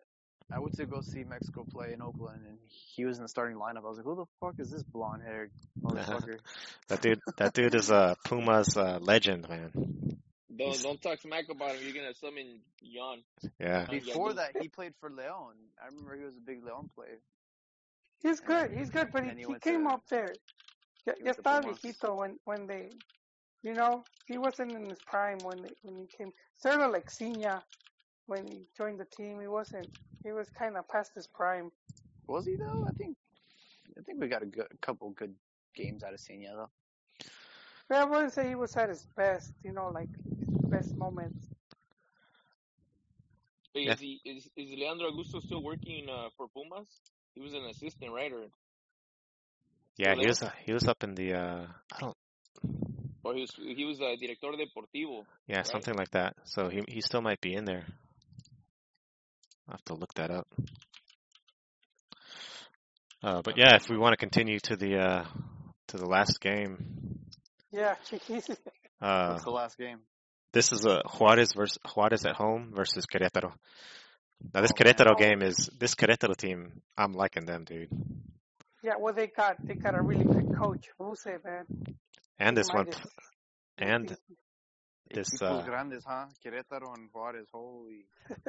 I 0.53 0.59
went 0.59 0.75
to 0.75 0.85
go 0.85 1.01
see 1.01 1.23
Mexico 1.23 1.65
play 1.71 1.93
in 1.93 2.01
Oakland, 2.01 2.41
and 2.47 2.57
he 2.67 3.05
was 3.05 3.17
in 3.17 3.23
the 3.23 3.29
starting 3.29 3.57
lineup. 3.57 3.77
I 3.85 3.89
was 3.89 3.97
like, 3.97 4.05
"Who 4.05 4.15
the 4.15 4.25
fuck 4.39 4.55
is 4.59 4.69
this 4.69 4.83
blonde-haired 4.83 5.51
motherfucker?" 5.81 6.39
That 6.89 7.01
dude. 7.01 7.19
That 7.37 7.53
dude 7.53 7.75
is 7.75 7.89
a 7.89 8.15
Pumas 8.25 8.75
uh, 8.75 8.99
legend, 9.01 9.47
man. 9.47 9.71
Don't 9.73 10.71
He's- 10.71 10.83
don't 10.83 11.01
talk 11.01 11.19
smack 11.21 11.45
about 11.49 11.75
him. 11.75 11.83
You're 11.83 11.93
gonna 11.93 12.13
summon 12.13 12.59
Jan. 12.83 13.23
Yeah. 13.59 13.85
Before 13.89 14.33
that, 14.33 14.51
he 14.61 14.67
played 14.67 14.93
for 14.99 15.09
Leon. 15.09 15.55
I 15.81 15.85
remember 15.87 16.15
he 16.17 16.23
was 16.25 16.35
a 16.35 16.41
big 16.41 16.63
Leon 16.63 16.89
player. 16.95 17.19
He's 18.21 18.39
good. 18.41 18.71
He's 18.71 18.89
good, 18.89 19.07
but 19.11 19.23
he, 19.23 19.29
he 19.31 19.45
he 19.45 19.59
came 19.59 19.85
to- 19.87 19.93
up 19.93 20.03
there. 20.09 20.33
Ya, 21.07 21.13
he 21.17 21.23
ya 21.25 21.31
went 21.31 21.37
estaba 21.37 21.61
viejito 21.63 22.15
when 22.17 22.37
when 22.45 22.67
they, 22.67 22.89
you 23.63 23.73
know, 23.73 24.03
he 24.27 24.37
wasn't 24.37 24.71
in 24.73 24.85
his 24.89 24.99
prime 25.07 25.39
when 25.43 25.61
they, 25.63 25.73
when 25.83 25.95
he 25.97 26.07
came. 26.17 26.31
Sort 26.57 26.79
of 26.81 26.91
like 26.91 27.09
Sinha 27.09 27.61
when 28.27 28.47
he 28.47 28.65
joined 28.77 28.99
the 28.99 29.05
team. 29.05 29.39
He 29.39 29.47
wasn't. 29.47 29.87
He 30.23 30.31
was 30.31 30.49
kind 30.57 30.77
of 30.77 30.87
past 30.87 31.11
his 31.15 31.27
prime. 31.27 31.71
Was 32.27 32.45
he 32.45 32.55
though? 32.55 32.85
I 32.87 32.91
think. 32.93 33.17
I 33.97 34.01
think 34.01 34.21
we 34.21 34.27
got 34.27 34.43
a, 34.43 34.45
good, 34.45 34.67
a 34.71 34.77
couple 34.77 35.09
good 35.11 35.33
games 35.75 36.03
out 36.03 36.13
of 36.13 36.19
Sinha 36.19 36.53
though. 36.55 36.69
But 37.89 37.97
I 37.97 38.03
wouldn't 38.05 38.33
say 38.33 38.47
he 38.47 38.55
was 38.55 38.75
at 38.77 38.89
his 38.89 39.05
best. 39.17 39.51
You 39.63 39.73
know, 39.73 39.89
like 39.93 40.07
his 40.49 40.69
best 40.69 40.95
moments. 40.97 41.45
Wait, 43.75 43.87
Yeah. 43.87 43.93
is 43.93 43.99
he 43.99 44.21
is, 44.25 44.49
is 44.55 44.69
Leandro 44.77 45.11
Augusto 45.11 45.41
still 45.41 45.63
working 45.63 46.07
uh, 46.09 46.29
for 46.37 46.47
Pumas? 46.49 46.87
He 47.35 47.41
was 47.41 47.53
an 47.53 47.65
assistant, 47.65 48.11
right? 48.13 48.31
Or 48.31 48.45
Yeah. 49.97 50.13
He 50.15 50.19
Leo? 50.21 50.27
was. 50.29 50.43
He 50.65 50.73
was 50.73 50.87
up 50.87 51.03
in 51.03 51.15
the. 51.15 51.33
Uh, 51.33 51.67
I 51.93 51.99
don't. 51.99 52.17
or 53.23 53.33
he 53.35 53.41
was 53.41 53.51
he 53.55 53.85
was 53.85 53.99
a 53.99 54.15
director 54.17 54.47
deportivo. 54.51 55.25
Yeah, 55.47 55.57
Right. 55.57 55.67
something 55.67 55.93
like 55.95 56.11
that. 56.11 56.35
So 56.45 56.69
he 56.69 56.81
he 56.87 57.01
still 57.01 57.21
might 57.21 57.41
be 57.41 57.53
in 57.53 57.65
there. 57.65 57.85
I'll 59.71 59.77
have 59.77 59.85
to 59.85 59.93
look 59.93 60.13
that 60.15 60.31
up. 60.31 60.47
Uh, 63.23 63.41
but 63.41 63.57
yeah, 63.57 63.75
if 63.75 63.89
we 63.89 63.97
want 63.97 64.11
to 64.13 64.17
continue 64.17 64.59
to 64.59 64.75
the 64.75 64.97
uh, 64.97 65.25
to 65.87 65.97
the 65.97 66.05
last 66.05 66.41
game, 66.41 67.19
Yeah, 67.71 67.95
he's 68.27 68.49
uh, 69.01 69.29
What's 69.31 69.43
the 69.45 69.51
last 69.51 69.77
game? 69.77 69.99
this 70.51 70.73
is 70.73 70.85
a 70.85 71.01
Juarez 71.07 71.53
versus 71.55 71.77
Juarez 71.95 72.25
at 72.25 72.35
home 72.35 72.73
versus 72.75 73.05
Querétaro. 73.05 73.53
Now 74.53 74.59
this 74.61 74.71
Oh. 74.71 74.83
Querétaro 74.83 75.11
Oh. 75.11 75.15
game 75.19 75.41
is 75.41 75.69
this 75.79 75.95
Querétaro 75.95 76.35
team. 76.35 76.81
I'm 76.97 77.13
liking 77.13 77.45
them, 77.45 77.63
dude. 77.63 77.87
yeah. 78.83 78.95
Well, 78.99 79.13
they 79.13 79.27
got 79.27 79.55
they 79.65 79.75
got 79.75 79.95
a 79.97 80.01
really 80.01 80.25
good 80.25 80.53
coach, 80.57 80.87
Ruse, 80.99 81.25
man. 81.45 81.65
And 82.39 82.57
this 82.57 82.67
one, 82.73 82.87
and 83.77 84.09
He's- 84.09 84.19
this. 85.13 85.29
Equipos 85.33 85.61
Uh, 85.61 85.65
grandes, 85.65 86.03
huh? 86.05 86.25
Querétaro 86.45 86.93
and 86.95 87.09
Juarez. 87.13 87.47
Holy. 87.51 88.05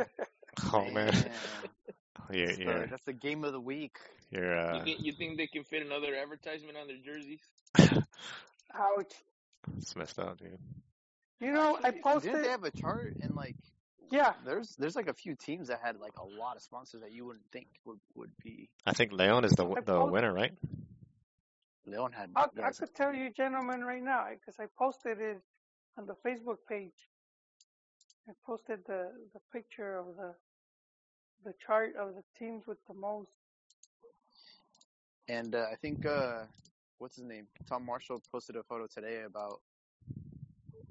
oh 0.72 0.84
man, 0.90 0.94
man. 0.94 1.30
you're 2.32 2.46
That's 2.46 2.56
the- 2.58 2.64
you're, 2.64 2.86
That's 2.86 3.04
the 3.04 3.12
game 3.12 3.44
of 3.44 3.52
the 3.52 3.60
week. 3.60 3.96
you're 4.30 4.54
You 4.54 4.60
uh, 4.80 4.84
think 4.84 5.00
you 5.00 5.12
think 5.12 5.36
they 5.38 5.46
can 5.46 5.64
fit 5.64 5.84
another 5.84 6.14
advertisement 6.14 6.76
on 6.76 6.86
their 6.86 6.98
jerseys? 7.04 7.40
Ouch. 8.74 9.12
it's 9.76 9.94
messed 9.96 10.18
up, 10.18 10.38
dude. 10.38 10.58
You 11.40 11.52
know, 11.52 11.78
I 11.82 11.90
posted. 11.90 12.30
Didn't 12.32 12.42
they 12.44 12.50
have 12.50 12.64
a 12.64 12.70
chart 12.70 13.16
and 13.20 13.34
like 13.34 13.56
Yeah, 14.10 14.32
there's 14.44 14.74
there's 14.78 14.94
like 14.96 15.08
a 15.08 15.14
few 15.14 15.34
teams 15.34 15.68
that 15.68 15.80
had 15.82 15.98
like 15.98 16.16
a 16.18 16.24
lot 16.24 16.56
of 16.56 16.62
sponsors 16.62 17.00
that 17.02 17.12
you 17.12 17.24
wouldn't 17.26 17.44
think 17.52 17.66
would 17.84 17.98
would 18.14 18.30
be. 18.42 18.68
I 18.86 18.92
think 18.92 19.12
Leon 19.12 19.44
is 19.44 19.52
the 19.52 19.66
I 19.66 19.80
the 19.80 19.98
post- 19.98 20.12
winner, 20.12 20.32
right? 20.32 20.52
Leon 21.86 22.12
had. 22.12 22.30
I, 22.36 22.46
I 22.62 22.70
could 22.70 22.94
tell 22.94 23.12
you, 23.12 23.30
gentlemen, 23.30 23.80
right 23.84 24.02
now 24.02 24.26
because 24.30 24.54
I 24.60 24.66
posted 24.78 25.20
it 25.20 25.40
on 25.98 26.06
the 26.06 26.14
Facebook 26.26 26.58
page. 26.68 26.92
I 28.28 28.32
posted 28.46 28.80
the 28.86 29.28
the 29.34 29.40
picture 29.52 29.96
of 29.96 30.16
the 30.16 30.34
the 31.44 31.54
chart 31.66 31.96
of 31.96 32.14
the 32.14 32.22
teams 32.38 32.66
with 32.66 32.78
the 32.86 32.94
most. 32.94 33.30
And 35.28 35.54
uh, 35.54 35.66
I 35.72 35.76
think 35.76 36.06
uh, 36.06 36.46
what's 36.98 37.16
his 37.16 37.24
name? 37.24 37.48
Tom 37.66 37.84
Marshall 37.84 38.20
posted 38.32 38.56
a 38.56 38.62
photo 38.62 38.86
today 38.86 39.22
about 39.22 39.62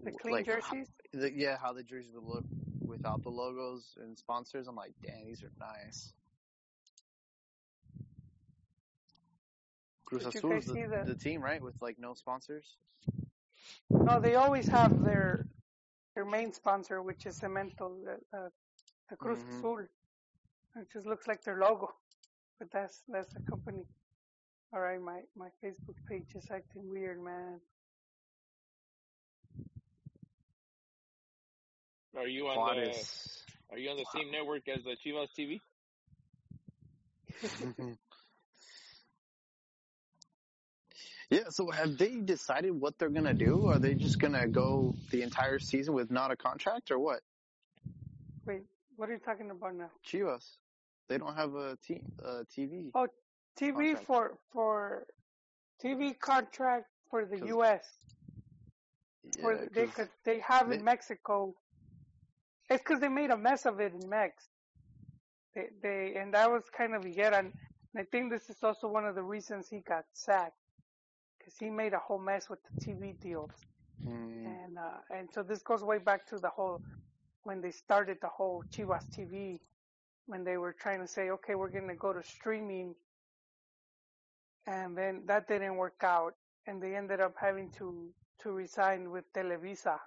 The 0.03 0.11
clean 0.11 0.33
like, 0.35 0.45
jerseys. 0.45 0.89
the, 1.13 1.31
yeah, 1.31 1.57
how 1.57 1.73
the 1.73 1.83
jerseys 1.83 2.13
would 2.13 2.23
look 2.23 2.45
without 2.85 3.21
the 3.23 3.29
logos 3.29 3.97
and 3.97 4.17
sponsors. 4.17 4.67
I'm 4.67 4.75
like, 4.75 4.93
dang, 5.01 5.27
these 5.27 5.43
are 5.43 5.51
nice. 5.59 6.13
Cruz 10.05 10.25
Azul 10.25 10.51
is 10.53 10.65
the, 10.65 10.73
the- 10.73 11.03
the 11.13 11.15
team, 11.15 11.41
right? 11.41 11.61
With 11.61 11.81
like 11.81 11.97
no 11.99 12.13
sponsors. 12.13 12.77
No, 13.91 14.19
they 14.19 14.35
always 14.35 14.67
have 14.69 14.93
their 15.03 15.45
their 16.15 16.25
main 16.25 16.53
sponsor, 16.53 17.01
which 17.01 17.25
is 17.25 17.39
Cemento, 17.39 18.03
the, 18.05 18.37
uh, 18.37 18.49
the 19.09 19.17
Cruz 19.17 19.39
Mhm. 19.39 19.59
Azul. 19.59 19.79
It 20.75 20.87
just 20.93 21.07
looks 21.07 21.27
like 21.27 21.43
their 21.43 21.57
logo, 21.59 21.89
but 22.59 22.69
that's 22.71 23.03
that's 23.07 23.33
the 23.33 23.41
company. 23.49 23.85
All 24.73 24.81
right, 24.81 25.01
my 25.01 25.21
my 25.35 25.49
Facebook 25.63 25.97
page 26.09 26.27
is 26.35 26.47
acting 26.51 26.89
weird, 26.89 27.21
man. 27.23 27.59
Are 32.17 32.27
you 32.27 32.47
on 32.47 32.55
the 32.55 32.61
Juarez. 32.61 33.43
Are 33.71 33.77
you 33.77 33.89
on 33.89 33.97
the 33.97 34.05
same 34.13 34.31
network 34.31 34.67
as 34.67 34.83
the 34.83 34.97
Chivas 35.05 35.29
TV? 35.37 35.61
yeah. 41.31 41.49
So 41.49 41.71
have 41.71 41.97
they 41.97 42.17
decided 42.17 42.71
what 42.79 42.97
they're 42.99 43.09
gonna 43.09 43.33
do? 43.33 43.67
Are 43.67 43.79
they 43.79 43.95
just 43.95 44.19
gonna 44.19 44.47
go 44.47 44.93
the 45.11 45.21
entire 45.23 45.59
season 45.59 45.93
with 45.93 46.11
not 46.11 46.29
a 46.31 46.35
contract, 46.35 46.91
or 46.91 46.99
what? 46.99 47.21
Wait, 48.45 48.63
what 48.97 49.09
are 49.09 49.13
you 49.13 49.19
talking 49.19 49.49
about 49.49 49.75
now? 49.75 49.89
Chivas. 50.05 50.57
They 51.07 51.17
don't 51.17 51.35
have 51.35 51.55
a 51.55 51.77
team, 51.85 52.03
uh, 52.23 52.43
TV. 52.55 52.91
Oh, 52.93 53.07
TV 53.59 53.93
Contract. 53.95 54.05
for 54.05 54.37
for 54.53 55.07
TV 55.83 56.13
contract 56.19 56.85
for 57.09 57.25
the 57.25 57.39
U.S. 57.47 57.85
For 59.41 59.53
Yeah, 59.53 59.65
they 59.71 59.87
'cause- 59.87 60.09
they 60.23 60.39
have 60.39 60.69
they- 60.69 60.75
in 60.77 60.83
Mexico. 60.83 61.55
It's 62.69 62.81
because 62.83 62.99
they 63.01 63.09
made 63.09 63.31
a 63.31 63.37
mess 63.37 63.65
of 63.65 63.79
it 63.81 63.93
in 63.93 64.07
Mex. 64.09 64.47
They 65.55 65.69
they 65.81 66.15
and 66.15 66.33
that 66.33 66.49
was 66.49 66.63
kind 66.69 66.95
of 66.95 67.03
Higuera, 67.03 67.39
and 67.39 67.53
I 67.97 68.03
think 68.03 68.31
this 68.31 68.49
is 68.49 68.63
also 68.63 68.87
one 68.87 69.05
of 69.05 69.15
the 69.15 69.23
reasons 69.23 69.67
he 69.67 69.79
got 69.81 70.05
sacked 70.13 70.60
because 71.51 71.77
he 71.83 71.85
made 71.85 71.93
a 71.93 71.99
whole 71.99 72.35
mess 72.35 72.71
with 72.71 72.91
the 72.91 72.93
TV 73.19 73.35
deals. 73.35 73.67
Mm, 74.05 74.57
And 74.65 74.77
uh, 74.77 74.99
and 75.09 75.29
so 75.31 75.43
this 75.43 75.61
goes 75.63 75.83
way 75.83 75.99
back 75.99 76.27
to 76.27 76.39
the 76.39 76.49
whole 76.49 76.81
when 77.43 77.61
they 77.61 77.71
started 77.71 78.17
the 78.21 78.29
whole 78.29 78.63
Chivas 78.73 79.09
TV 79.11 79.61
when 80.25 80.43
they 80.43 80.57
were 80.57 80.73
trying 80.73 81.01
to 81.01 81.07
say, 81.07 81.29
okay, 81.31 81.55
we're 81.55 81.69
gonna 81.71 81.95
go 81.95 82.13
to 82.13 82.23
streaming, 82.23 82.95
and 84.67 84.97
then 84.97 85.25
that 85.27 85.47
didn't 85.47 85.75
work 85.77 86.03
out, 86.03 86.35
and 86.67 86.81
they 86.81 86.95
ended 86.95 87.19
up 87.21 87.35
having 87.39 87.69
to 87.77 88.13
to 88.41 88.51
resign 88.51 89.11
with 89.11 89.31
Televisa, 89.33 89.99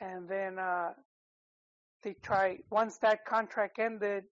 and 0.00 0.28
then 0.28 0.58
uh, 0.58 0.94
they 2.02 2.14
tried 2.14 2.64
once 2.70 2.98
that 2.98 3.24
contract 3.24 3.78
ended, 3.78 4.26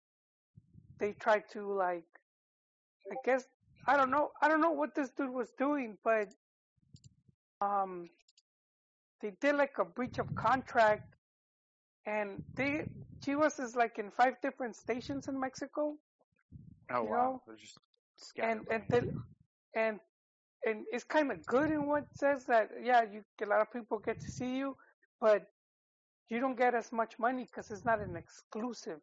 they 0.99 1.13
tried 1.13 1.49
to 1.49 1.73
like, 1.73 2.05
I 3.11 3.15
guess 3.23 3.45
I 3.87 3.97
don't 3.97 4.11
know, 4.11 4.31
I 4.41 4.49
don't 4.49 4.61
know 4.61 4.71
what 4.71 4.95
this 4.95 5.11
dude 5.11 5.31
was 5.33 5.51
doing, 5.57 5.97
but 6.03 6.29
um, 7.61 8.09
they 9.21 9.31
did 9.41 9.55
like 9.55 9.75
a 9.79 9.85
breach 9.85 10.19
of 10.19 10.33
contract, 10.35 11.15
and 12.05 12.41
they 12.55 12.83
Chivas 13.25 13.59
is 13.59 13.75
like 13.75 13.99
in 13.99 14.11
five 14.11 14.35
different 14.41 14.75
stations 14.75 15.27
in 15.27 15.39
Mexico, 15.39 15.95
oh 16.91 17.03
wow, 17.03 17.41
they're 17.47 17.57
just 17.57 17.79
and 18.41 18.61
and 18.71 18.83
and 19.75 19.99
and 20.65 20.85
it's 20.91 21.03
kind 21.05 21.31
of 21.31 21.45
good 21.45 21.71
in 21.71 21.87
what 21.87 22.05
says 22.13 22.45
that 22.47 22.69
yeah, 22.83 23.03
you 23.03 23.23
a 23.43 23.45
lot 23.47 23.61
of 23.61 23.71
people 23.73 23.99
get 23.99 24.19
to 24.21 24.31
see 24.31 24.57
you, 24.57 24.75
but 25.21 25.43
you 26.29 26.39
don't 26.39 26.57
get 26.57 26.75
as 26.75 26.91
much 26.91 27.19
money 27.19 27.45
because 27.45 27.71
it's 27.71 27.85
not 27.85 28.01
an 28.01 28.17
exclusive. 28.17 28.99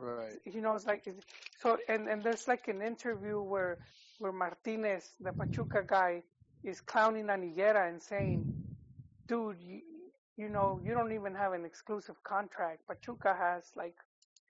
Right. 0.00 0.38
You 0.46 0.62
know, 0.62 0.74
it's 0.76 0.86
like 0.86 1.04
so, 1.60 1.78
and 1.88 2.08
and 2.08 2.24
there's 2.24 2.48
like 2.48 2.68
an 2.68 2.82
interview 2.82 3.42
where 3.42 3.78
where 4.18 4.32
Martinez, 4.32 5.10
the 5.20 5.32
Pachuca 5.32 5.84
guy, 5.86 6.22
is 6.64 6.80
clowning 6.82 7.30
on 7.30 7.42
Higuera 7.42 7.88
and 7.88 8.02
saying, 8.02 8.46
"Dude, 9.28 9.58
you, 9.60 9.82
you 10.38 10.48
know, 10.48 10.80
you 10.84 10.94
don't 10.94 11.12
even 11.12 11.34
have 11.34 11.52
an 11.54 11.66
exclusive 11.66 12.16
contract. 12.24 12.86
Pachuca 12.88 13.34
has 13.34 13.64
like 13.76 13.96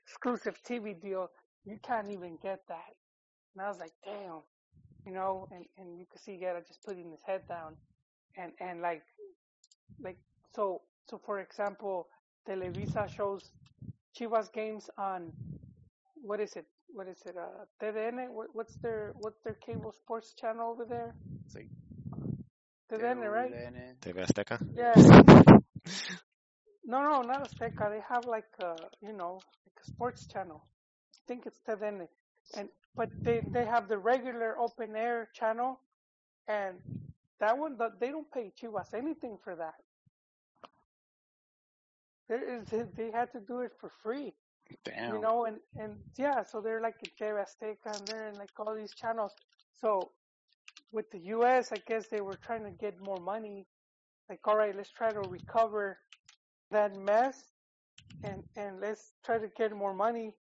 exclusive 0.07 0.61
TV 0.63 0.95
deal. 1.01 1.31
You 1.67 1.79
can't 1.83 2.11
even 2.11 2.39
get 2.43 2.61
that." 2.69 2.95
And 3.55 3.65
I 3.65 3.69
was 3.69 3.79
like, 3.81 3.93
"Damn." 4.05 4.43
you 5.07 5.13
know, 5.13 5.49
and, 5.53 5.67
and 5.79 5.99
you 5.99 6.07
could 6.11 6.21
see 6.23 6.33
Higuera 6.33 6.67
just 6.67 6.85
putting 6.85 7.11
his 7.11 7.23
head 7.27 7.43
down, 7.49 7.77
and 8.37 8.53
and 8.61 8.83
like, 8.83 9.03
like 10.03 10.19
so 10.55 10.83
so 11.09 11.21
for 11.25 11.41
example, 11.41 12.09
Televisa 12.49 13.09
shows 13.11 13.53
Chivas 14.17 14.53
games 14.53 14.91
on 14.99 15.33
what 16.23 16.41
is 16.41 16.57
it? 16.57 16.67
What 16.93 17.09
is 17.09 17.23
it? 17.27 17.37
Uh, 17.37 17.65
TDN? 17.81 18.33
What, 18.33 18.49
what's 18.53 18.77
their 18.83 19.13
what's 19.19 19.41
their 19.43 19.55
cable 19.55 19.93
sports 19.93 20.35
channel 20.35 20.71
over 20.71 20.85
there? 20.85 21.15
It's 21.47 21.55
like 21.55 21.71
TDN, 22.91 23.21
right? 23.29 23.57
TV 24.01 24.21
Azteca. 24.23 24.59
Yeah. 24.75 24.95
no, 26.85 27.03
no, 27.03 27.23
not 27.23 27.43
Azteca. 27.49 27.91
They 27.91 28.01
have 28.09 28.27
like 28.27 28.53
a, 28.61 28.77
you 29.01 29.13
know, 29.13 29.45
like 29.67 29.79
a 29.81 29.85
sports 29.85 30.27
channel. 30.27 30.65
I 31.15 31.23
think 31.27 31.47
it's 31.47 31.61
TDN. 31.61 32.09
And 32.55 32.69
but 32.97 33.11
they 33.25 33.43
they 33.53 33.65
have 33.67 33.89
the 33.89 33.99
regular 33.99 34.59
open 34.59 34.97
air 34.97 35.29
channel, 35.35 35.81
and 36.49 36.79
that 37.41 37.57
one 37.59 37.79
th- 37.79 37.93
they 38.01 38.11
don't 38.11 38.31
pay 38.31 38.53
Chivas 38.61 38.95
anything 38.95 39.39
for 39.43 39.55
that. 39.57 39.75
They 42.31 43.11
had 43.13 43.33
to 43.33 43.41
do 43.41 43.61
it 43.61 43.73
for 43.81 43.91
free, 44.03 44.35
Damn. 44.85 45.15
you 45.15 45.21
know, 45.21 45.47
and 45.47 45.59
and 45.77 45.97
yeah, 46.19 46.45
so 46.45 46.61
they're 46.61 46.81
like 46.81 46.97
TV 47.01 47.33
Azteca 47.45 47.99
and 47.99 48.09
they're 48.09 48.29
in 48.29 48.39
like 48.39 48.51
all 48.59 48.75
these 48.75 48.95
channels. 48.95 49.33
So 49.81 50.13
with 50.93 51.11
the 51.11 51.21
U.S., 51.37 51.73
I 51.73 51.79
guess 51.87 52.09
they 52.09 52.21
were 52.21 52.39
trying 52.45 52.65
to 52.65 52.71
get 52.71 53.01
more 53.01 53.21
money. 53.21 53.67
Like, 54.29 54.41
all 54.47 54.57
right, 54.57 54.77
let's 54.77 54.91
try 54.91 55.13
to 55.13 55.21
recover 55.21 55.99
that 56.71 56.97
mess, 56.97 57.45
and 58.25 58.45
and 58.57 58.81
let's 58.81 59.13
try 59.25 59.39
to 59.39 59.49
get 59.59 59.77
more 59.77 59.95
money 59.95 60.35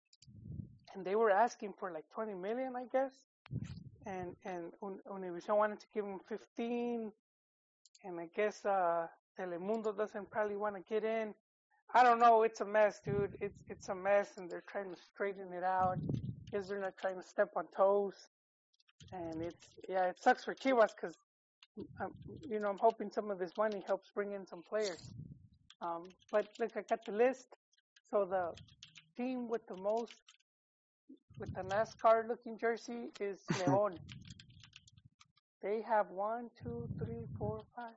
and 0.98 1.06
they 1.06 1.16
were 1.16 1.32
asking 1.32 1.74
for 1.80 1.92
like 1.92 2.06
20 2.14 2.34
million, 2.36 2.76
I 2.76 2.86
guess. 2.92 3.14
And 4.06 4.36
and 4.46 4.72
Univision 4.82 5.58
wanted 5.58 5.80
to 5.82 5.88
give 5.94 6.06
them 6.06 6.20
15, 6.30 7.12
and 8.06 8.20
I 8.20 8.30
guess 8.36 8.66
uh, 8.66 9.08
Telemundo 9.40 9.96
doesn't 9.96 10.32
probably 10.32 10.56
want 10.56 10.76
to 10.76 10.82
get 10.82 11.04
in. 11.04 11.34
I 11.94 12.04
don't 12.04 12.20
know. 12.20 12.44
It's 12.44 12.62
a 12.62 12.66
mess, 12.66 13.02
dude. 13.06 13.38
It's 13.42 13.62
it's 13.70 13.90
a 13.90 13.96
mess, 13.96 14.38
and 14.38 14.50
they're 14.52 14.64
trying 14.70 14.92
to 14.94 15.02
straighten 15.14 15.54
it 15.54 15.64
out. 15.64 16.00
Because 16.52 16.68
they're 16.70 16.82
not 16.82 16.98
trying 17.00 17.18
to 17.22 17.28
step 17.28 17.50
on 17.58 17.66
toes, 17.76 18.16
and 19.12 19.42
it's 19.42 19.64
yeah, 19.90 20.06
it 20.10 20.18
sucks 20.22 20.46
for 20.46 20.56
Chivas 20.56 20.92
because 21.00 21.18
um, 22.02 22.14
you 22.50 22.60
know 22.60 22.70
I'm 22.70 22.80
hoping 22.80 23.12
some 23.12 23.32
of 23.32 23.40
this 23.40 23.54
money 23.58 23.84
helps 23.86 24.10
bring 24.16 24.34
in 24.34 24.46
some 24.48 24.64
players. 24.70 25.02
Um, 25.82 26.14
but 26.32 26.48
look, 26.60 26.72
I 26.78 26.82
got 26.90 27.06
the 27.06 27.14
list. 27.14 27.48
So 28.12 28.26
the 28.26 28.54
team 29.18 29.50
with 29.50 29.68
the 29.68 29.78
most 29.78 30.14
with 31.40 31.54
the 31.56 31.62
NASCAR 31.62 32.28
looking 32.28 32.58
jersey 32.60 33.12
is 33.20 33.40
Leon. 33.60 34.00
they 35.64 35.82
have 35.84 36.10
one, 36.10 36.50
two, 36.64 36.90
three, 37.00 37.26
four, 37.38 37.66
five, 37.76 37.96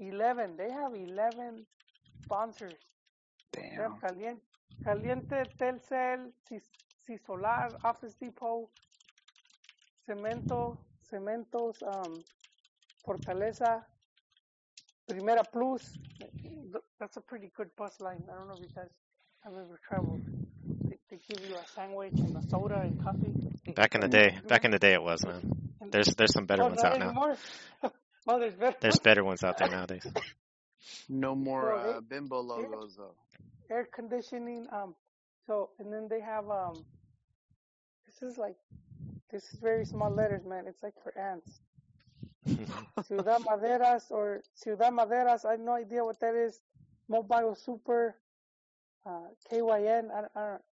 eleven. 0.00 0.56
They 0.56 0.70
have 0.70 0.94
eleven 0.94 1.66
sponsors. 2.22 2.74
Damn. 3.52 3.98
Caliente, 4.00 4.42
Caliente 4.84 5.42
Telcel, 5.58 6.32
Cisolar, 7.08 7.68
Office 7.84 8.14
Depot, 8.20 8.68
Cemento, 10.06 10.76
Cementos, 11.10 11.82
um, 11.82 12.22
Fortaleza, 13.06 13.82
Primera 15.08 15.42
Plus. 15.50 15.98
That's 17.00 17.16
a 17.16 17.20
pretty 17.20 17.50
good 17.56 17.74
bus 17.76 18.00
line. 18.00 18.22
I 18.30 18.34
don't 18.34 18.48
know 18.48 18.54
if 18.54 18.60
you 18.60 18.74
guys 18.74 18.90
have 19.44 19.54
ever 19.54 19.80
traveled. 19.88 20.20
They, 20.84 20.98
they 21.10 21.18
give 21.28 21.48
you 21.48 21.56
a 21.56 21.66
sandwich 21.74 22.12
and 22.16 22.36
a 22.36 22.42
soda 22.48 22.80
and 22.80 23.02
coffee. 23.02 23.32
Back 23.74 23.94
in 23.94 24.02
the 24.02 24.08
day, 24.08 24.38
back 24.46 24.64
in 24.64 24.70
the 24.70 24.78
day, 24.78 24.92
it 24.92 25.02
was 25.02 25.24
man. 25.24 25.40
There's 25.90 26.14
there's 26.16 26.32
some 26.32 26.46
better 26.46 26.64
oh, 26.64 26.68
ones 26.68 26.82
not 26.82 27.00
out 27.00 27.36
now. 27.82 27.90
anymore. 28.28 28.36
oh, 28.36 28.40
there's 28.40 28.54
better. 28.54 28.76
There's 28.80 28.98
better 28.98 29.24
ones 29.24 29.42
out 29.44 29.58
there 29.58 29.68
nowadays. 29.68 30.06
No 31.08 31.34
more 31.34 31.74
Well, 31.74 31.90
uh, 31.96 32.00
bimbo 32.00 32.40
logos 32.40 32.96
though. 32.96 33.14
air 33.70 33.86
conditioning. 33.92 34.66
Um, 34.72 34.94
so 35.46 35.70
and 35.78 35.92
then 35.92 36.08
they 36.08 36.20
have 36.20 36.48
um. 36.50 36.84
This 38.06 38.32
is 38.32 38.38
like, 38.38 38.56
this 39.30 39.44
is 39.52 39.60
very 39.60 39.84
small 39.84 40.10
letters, 40.10 40.44
man. 40.44 40.66
It's 40.66 40.82
like 40.82 40.94
for 41.02 41.16
ants. 41.18 41.60
Ciudad 43.06 43.42
Maderas 43.42 44.10
or 44.10 44.42
Ciudad 44.54 44.92
Maderas. 44.92 45.44
I 45.44 45.52
have 45.52 45.60
no 45.60 45.72
idea 45.72 46.04
what 46.04 46.18
that 46.20 46.34
is. 46.34 46.60
Mobil 47.10 47.56
Super, 47.56 48.16
uh, 49.06 49.28
KYN, 49.52 50.10
I, 50.10 50.18
I 50.38 50.44
don't, 50.50 50.62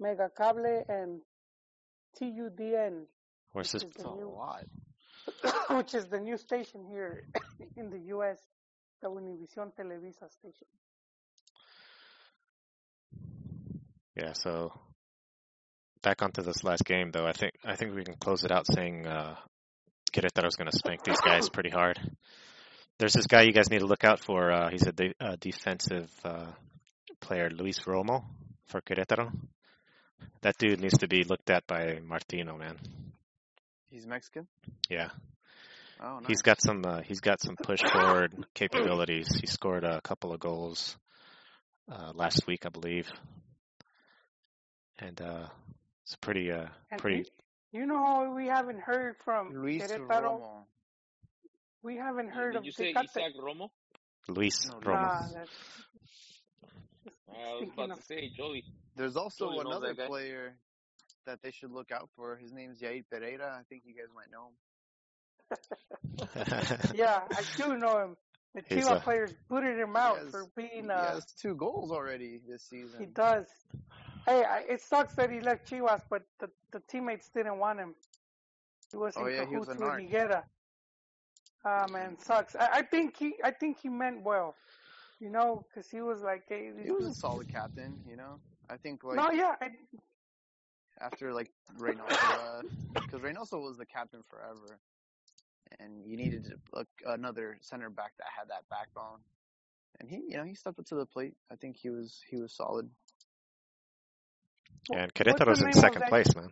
Mega 0.00 0.30
Cable, 0.36 0.84
and 0.88 1.20
TUDN, 2.20 3.06
Where's 3.52 3.72
which 3.72 3.82
this? 3.82 3.96
is 3.96 4.04
a 4.04 4.08
lot. 4.08 4.64
which 5.70 5.94
is 5.94 6.06
the 6.06 6.20
new 6.20 6.36
station 6.36 6.84
here 6.88 7.24
in 7.76 7.90
the 7.90 7.98
U.S. 8.08 8.38
The 9.02 9.08
Univision 9.08 9.72
Televisa 9.78 10.30
station. 10.30 10.66
Yeah. 14.16 14.32
So 14.32 14.72
back 16.02 16.22
onto 16.22 16.42
this 16.42 16.62
last 16.64 16.84
game, 16.84 17.10
though. 17.12 17.26
I 17.26 17.32
think 17.32 17.52
I 17.64 17.76
think 17.76 17.94
we 17.94 18.04
can 18.04 18.14
close 18.14 18.44
it 18.44 18.52
out 18.52 18.66
saying 18.72 19.06
uh, 19.06 19.36
Querétaro's 20.12 20.56
going 20.56 20.70
to 20.70 20.76
spank 20.76 21.02
these 21.04 21.20
guys 21.20 21.48
pretty 21.48 21.70
hard. 21.70 21.98
There's 22.98 23.14
this 23.14 23.26
guy 23.26 23.42
you 23.42 23.52
guys 23.52 23.70
need 23.70 23.80
to 23.80 23.86
look 23.86 24.04
out 24.04 24.20
for. 24.20 24.52
Uh, 24.52 24.70
he's 24.70 24.86
a 24.86 24.92
de- 24.92 25.14
defensive 25.40 26.08
uh, 26.24 26.52
player, 27.20 27.50
Luis 27.50 27.80
Romo 27.80 28.24
for 28.66 28.80
Querétaro. 28.80 29.32
That 30.42 30.56
dude 30.58 30.80
needs 30.80 30.98
to 30.98 31.08
be 31.08 31.24
looked 31.24 31.50
at 31.50 31.66
by 31.66 31.98
Martino, 32.02 32.56
man. 32.56 32.78
He's 33.94 34.08
Mexican. 34.08 34.48
Yeah. 34.90 35.10
Oh, 36.02 36.16
nice. 36.18 36.24
He's 36.26 36.42
got 36.42 36.60
some 36.60 36.84
uh, 36.84 37.02
he's 37.02 37.20
got 37.20 37.40
some 37.40 37.54
push 37.54 37.80
forward 37.80 38.34
capabilities. 38.52 39.28
He 39.40 39.46
scored 39.46 39.84
a 39.84 40.00
couple 40.00 40.32
of 40.32 40.40
goals 40.40 40.96
uh, 41.90 42.10
last 42.12 42.42
week, 42.48 42.66
I 42.66 42.70
believe, 42.70 43.08
and 44.98 45.20
uh, 45.20 45.46
it's 46.02 46.16
pretty 46.16 46.50
uh, 46.50 46.66
And 46.90 47.00
pretty. 47.00 47.18
You, 47.70 47.82
you 47.82 47.86
know 47.86 48.04
how 48.04 48.34
we 48.34 48.48
haven't 48.48 48.80
heard 48.80 49.14
from 49.24 49.52
Luis 49.54 49.80
Querétaro? 49.84 50.40
Romo. 50.40 50.64
We 51.84 51.96
haven't 51.96 52.30
heard 52.30 52.54
Did 52.54 52.58
of 52.58 52.64
you 52.64 52.72
they 52.76 52.86
say 52.86 52.92
got 52.92 53.04
Isaac 53.16 53.36
Romo? 53.40 53.68
Luis 54.28 54.66
No, 54.68 54.78
Romo. 54.80 54.92
Nah, 54.92 54.98
I 55.06 55.20
was 57.30 57.58
Speaking 57.58 57.72
about 57.74 57.90
of- 57.92 57.98
to 57.98 58.02
say 58.02 58.30
Joey. 58.36 58.64
There's 58.96 59.16
also 59.16 59.50
Joey 59.50 59.58
another 59.60 59.94
player 59.94 60.54
that 61.26 61.40
they 61.42 61.50
should 61.50 61.72
look 61.72 61.90
out 61.92 62.08
for. 62.16 62.36
His 62.36 62.52
name's 62.52 62.80
Jair 62.80 63.04
Pereira. 63.10 63.56
I 63.58 63.62
think 63.68 63.82
you 63.84 63.94
guys 63.94 64.08
might 64.14 64.30
know 64.30 64.48
him. 64.48 64.54
yeah, 66.94 67.20
I 67.30 67.42
do 67.56 67.76
know 67.76 67.98
him. 67.98 68.16
The 68.54 68.62
He's 68.68 68.86
Chivas 68.86 68.98
a- 68.98 69.00
players 69.00 69.32
booted 69.48 69.78
him 69.78 69.96
out 69.96 70.18
He 70.24 70.30
for 70.30 70.38
has- 70.40 70.48
being 70.56 70.84
he 70.84 70.90
uh 70.90 71.14
has 71.14 71.24
two 71.40 71.54
goals 71.54 71.90
already 71.90 72.40
this 72.48 72.62
season. 72.62 73.00
he 73.00 73.06
does. 73.06 73.46
Hey, 74.26 74.42
I, 74.44 74.60
it 74.68 74.80
sucks 74.80 75.14
that 75.16 75.30
he 75.30 75.40
left 75.40 75.68
Chivas, 75.70 76.00
but 76.08 76.22
the, 76.40 76.48
the 76.72 76.80
teammates 76.88 77.28
didn't 77.34 77.58
want 77.58 77.78
him. 77.78 77.94
He 78.90 78.96
was 78.96 79.14
Oh, 79.16 79.26
in 79.26 79.34
yeah, 79.34 79.44
he 79.46 79.56
was 79.56 79.68
cahoots 79.68 79.80
with 79.80 79.90
narc. 79.90 80.10
Higuera. 80.10 80.42
Ah 81.66 81.86
man, 81.90 82.16
sucks. 82.20 82.54
I, 82.56 82.68
I 82.74 82.82
think 82.82 83.16
he 83.16 83.34
I 83.42 83.50
think 83.50 83.78
he 83.82 83.88
meant 83.88 84.22
well, 84.22 84.54
you 85.20 85.30
know, 85.30 85.64
because 85.68 85.90
he 85.90 86.00
was 86.00 86.20
like, 86.22 86.44
hey, 86.48 86.70
He 86.82 86.90
was 86.90 87.06
a 87.06 87.14
solid 87.14 87.48
captain, 87.48 87.98
you 88.08 88.16
know. 88.16 88.38
I 88.70 88.76
think 88.76 89.02
like 89.04 89.16
no, 89.16 89.30
yeah, 89.30 89.54
I, 89.60 89.68
after 91.00 91.32
like 91.32 91.50
Reynoso, 91.78 92.62
because 92.94 93.20
Reynoso 93.20 93.60
was 93.60 93.76
the 93.78 93.86
captain 93.86 94.22
forever, 94.28 94.78
and 95.80 96.04
you 96.06 96.16
needed 96.16 96.52
like 96.72 96.86
another 97.06 97.58
center 97.60 97.90
back 97.90 98.12
that 98.18 98.26
had 98.38 98.48
that 98.48 98.64
backbone. 98.70 99.18
And 100.00 100.08
he, 100.08 100.22
you 100.28 100.36
know, 100.36 100.44
he 100.44 100.54
stepped 100.54 100.78
up 100.78 100.86
to 100.86 100.96
the 100.96 101.06
plate. 101.06 101.34
I 101.52 101.56
think 101.56 101.76
he 101.76 101.90
was 101.90 102.20
he 102.28 102.36
was 102.40 102.52
solid. 102.52 102.88
and 104.90 105.00
What's 105.00 105.12
the 105.18 105.24
Querétaro's 105.24 105.62
in 105.62 105.72
second 105.72 106.00
that- 106.02 106.08
place, 106.08 106.34
man. 106.34 106.50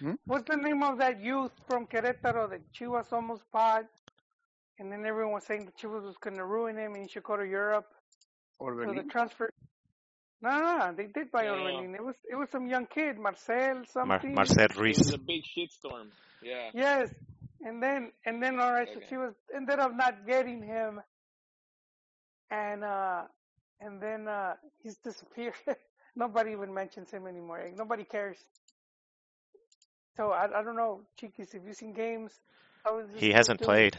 Hmm? 0.00 0.12
What's 0.26 0.48
the 0.50 0.56
name 0.56 0.82
of 0.82 0.98
that 0.98 1.20
youth 1.22 1.52
from 1.68 1.86
Querétaro 1.86 2.50
that 2.50 2.60
Chivas 2.72 3.12
almost 3.12 3.42
bought? 3.52 3.84
And 4.80 4.90
then 4.90 5.04
everyone 5.06 5.34
was 5.34 5.44
saying 5.46 5.66
that 5.66 5.78
Chivas 5.78 6.02
was 6.02 6.16
going 6.20 6.36
to 6.36 6.44
ruin 6.44 6.76
him 6.76 6.94
and 6.94 7.02
he 7.04 7.08
should 7.08 7.22
go 7.22 7.36
to 7.36 7.46
Europe. 7.46 7.86
So 8.58 8.66
the 8.66 8.70
Orbelin? 8.72 9.08
transfer, 9.10 9.50
No, 10.44 10.50
no, 10.50 10.78
no, 10.78 10.92
they 10.96 11.06
did 11.06 11.30
buy 11.32 11.44
No, 11.44 11.56
no, 11.56 11.80
no. 11.80 11.94
It 11.94 12.04
was 12.04 12.16
it 12.32 12.36
was 12.36 12.48
some 12.50 12.66
young 12.66 12.86
kid, 12.86 13.18
Marcel 13.18 13.74
Mar- 13.76 13.84
something. 13.86 14.34
Marcel 14.34 14.64
It 14.64 14.76
was 14.98 15.12
a 15.14 15.18
big 15.18 15.42
shitstorm. 15.52 16.08
Yeah. 16.42 16.70
Yes, 16.74 17.08
and 17.62 17.82
then 17.82 18.12
and 18.26 18.42
then 18.42 18.60
all 18.60 18.72
right, 18.72 18.86
so 18.92 18.98
Okay. 18.98 19.06
she 19.08 19.16
was 19.16 19.32
ended 19.58 19.78
up 19.78 19.92
not 19.96 20.26
getting 20.26 20.62
him, 20.62 21.00
and 22.50 22.84
uh, 22.84 23.22
and 23.80 24.00
then 24.02 24.28
uh, 24.28 24.54
he's 24.82 24.96
disappeared. 24.98 25.54
Nobody 26.16 26.52
even 26.52 26.72
mentions 26.72 27.10
him 27.10 27.26
anymore. 27.26 27.60
Like, 27.64 27.76
nobody 27.76 28.04
cares. 28.04 28.36
So 30.16 30.30
I 30.30 30.44
I 30.44 30.62
don't 30.62 30.76
know, 30.76 31.00
Chiquis, 31.18 31.54
if 31.54 31.62
you've 31.66 31.76
seen 31.76 31.94
games, 31.94 32.32
how 32.84 32.98
is 33.00 33.08
this 33.10 33.20
He 33.20 33.32
hasn't 33.32 33.60
doing? 33.60 33.66
played. 33.66 33.96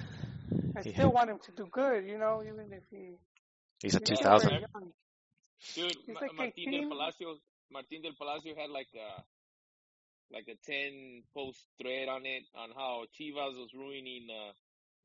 I 0.78 0.82
He- 0.84 0.94
still 0.94 1.12
want 1.12 1.30
him 1.32 1.40
to 1.48 1.52
do 1.52 1.66
good, 1.72 2.06
you 2.06 2.18
know, 2.18 2.44
even 2.44 2.72
if 2.72 2.84
he. 2.92 3.18
He's 3.82 3.96
a 3.96 4.00
2000. 4.00 4.50
very 4.50 4.62
young. 4.74 4.94
Dude, 5.74 5.98
Ma- 6.08 6.20
like 6.22 6.36
Martin 6.36 6.72
del 6.72 6.90
Palacio, 6.90 7.38
Martin 7.72 8.02
del 8.02 8.14
Palacio 8.18 8.56
had 8.56 8.70
like 8.70 8.90
a 8.96 9.24
like 10.32 10.48
a 10.48 10.56
ten 10.66 11.24
post 11.34 11.60
thread 11.82 12.08
on 12.08 12.26
it 12.26 12.44
on 12.56 12.70
how 12.76 13.06
Chivas 13.18 13.58
was 13.58 13.70
ruining 13.74 14.28
uh, 14.30 14.52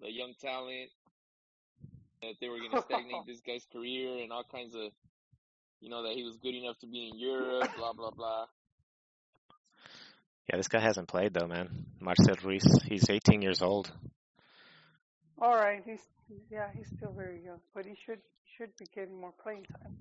the 0.01 0.11
young 0.11 0.35
talent, 0.41 0.91
that 2.23 2.35
they 2.41 2.49
were 2.49 2.59
going 2.59 2.73
to 2.73 2.83
stagnate 2.83 3.25
this 3.27 3.41
guy's 3.41 3.67
career 3.73 4.23
and 4.23 4.33
all 4.33 4.45
kinds 4.45 4.75
of, 4.75 4.93
you 5.81 5.89
know, 5.89 6.03
that 6.05 6.15
he 6.15 6.23
was 6.23 6.37
good 6.37 6.55
enough 6.55 6.79
to 6.81 6.87
be 6.87 7.09
in 7.13 7.19
Europe, 7.19 7.71
blah 7.77 7.93
blah 7.93 8.11
blah. 8.11 8.47
Yeah, 10.51 10.57
this 10.57 10.69
guy 10.69 10.81
hasn't 10.81 11.09
played 11.09 11.33
though, 11.33 11.47
man. 11.47 11.87
Marcel 12.01 12.35
Ruiz. 12.43 12.65
He's 12.89 13.09
18 13.09 13.41
years 13.41 13.63
old. 13.63 13.93
All 15.41 15.55
right, 15.55 15.83
he's 15.85 16.03
yeah, 16.51 16.69
he's 16.77 16.89
still 16.97 17.13
very 17.13 17.41
young, 17.45 17.61
but 17.75 17.87
he 17.87 17.95
should 18.05 18.21
should 18.57 18.77
be 18.79 18.87
getting 18.95 19.21
more 19.21 19.33
playing 19.43 19.65
time. 19.65 19.97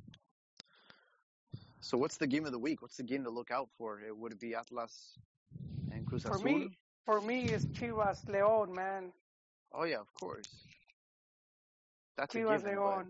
So 1.81 1.97
what's 1.97 2.17
the 2.17 2.27
game 2.27 2.45
of 2.45 2.51
the 2.51 2.59
week? 2.59 2.81
What's 2.81 2.97
the 2.97 3.03
game 3.03 3.23
to 3.23 3.29
look 3.29 3.51
out 3.51 3.69
for? 3.77 3.99
It 4.01 4.15
would 4.15 4.31
it 4.33 4.39
be 4.39 4.53
Atlas 4.55 5.17
and 5.91 6.05
Cruz 6.05 6.25
For 6.25 6.35
Azul? 6.35 6.45
me, 6.45 6.77
for 7.05 7.21
me, 7.21 7.45
it's 7.49 7.65
Chivas 7.67 8.25
León, 8.27 8.73
man. 8.75 9.11
Oh 9.73 9.83
yeah, 9.83 9.99
of 9.99 10.13
course. 10.13 10.67
That's 12.17 12.35
a 12.35 12.39
Chivas 12.39 12.63
given. 12.63 12.75
León. 12.75 13.05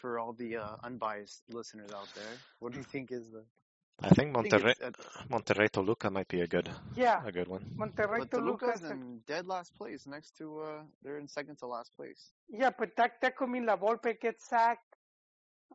For 0.00 0.18
all 0.18 0.32
the 0.32 0.56
uh, 0.56 0.76
unbiased 0.82 1.42
listeners 1.48 1.90
out 1.92 2.08
there, 2.14 2.38
what 2.58 2.72
do 2.72 2.78
you 2.78 2.84
think 2.84 3.12
is 3.12 3.30
the? 3.30 3.44
I 4.00 4.08
think 4.08 4.36
I 4.36 4.42
think 4.42 4.52
Monterrey, 4.52 4.70
it's, 4.70 4.80
uh, 4.80 4.90
Monterrey 5.30 5.70
Toluca 5.70 6.10
might 6.10 6.26
be 6.28 6.40
a 6.40 6.46
good, 6.46 6.68
Yeah, 6.96 7.24
a 7.24 7.30
good 7.30 7.46
one. 7.48 7.64
Monterrey 7.78 8.18
but 8.18 8.30
Toluca. 8.30 8.66
Toluca's 8.66 8.82
is 8.82 8.90
a- 8.90 8.94
in 8.94 9.20
dead 9.26 9.46
last 9.46 9.74
place, 9.76 10.06
next 10.06 10.36
to 10.38 10.60
uh, 10.60 10.82
they're 11.02 11.18
in 11.18 11.28
second 11.28 11.56
to 11.58 11.66
last 11.66 11.94
place. 11.94 12.32
Yeah, 12.48 12.70
but 12.76 12.96
that 12.96 13.20
that 13.20 13.36
could 13.36 13.48
mean 13.48 13.66
La 13.66 13.76
Volpe 13.76 14.18
gets 14.20 14.48
sacked. 14.48 14.91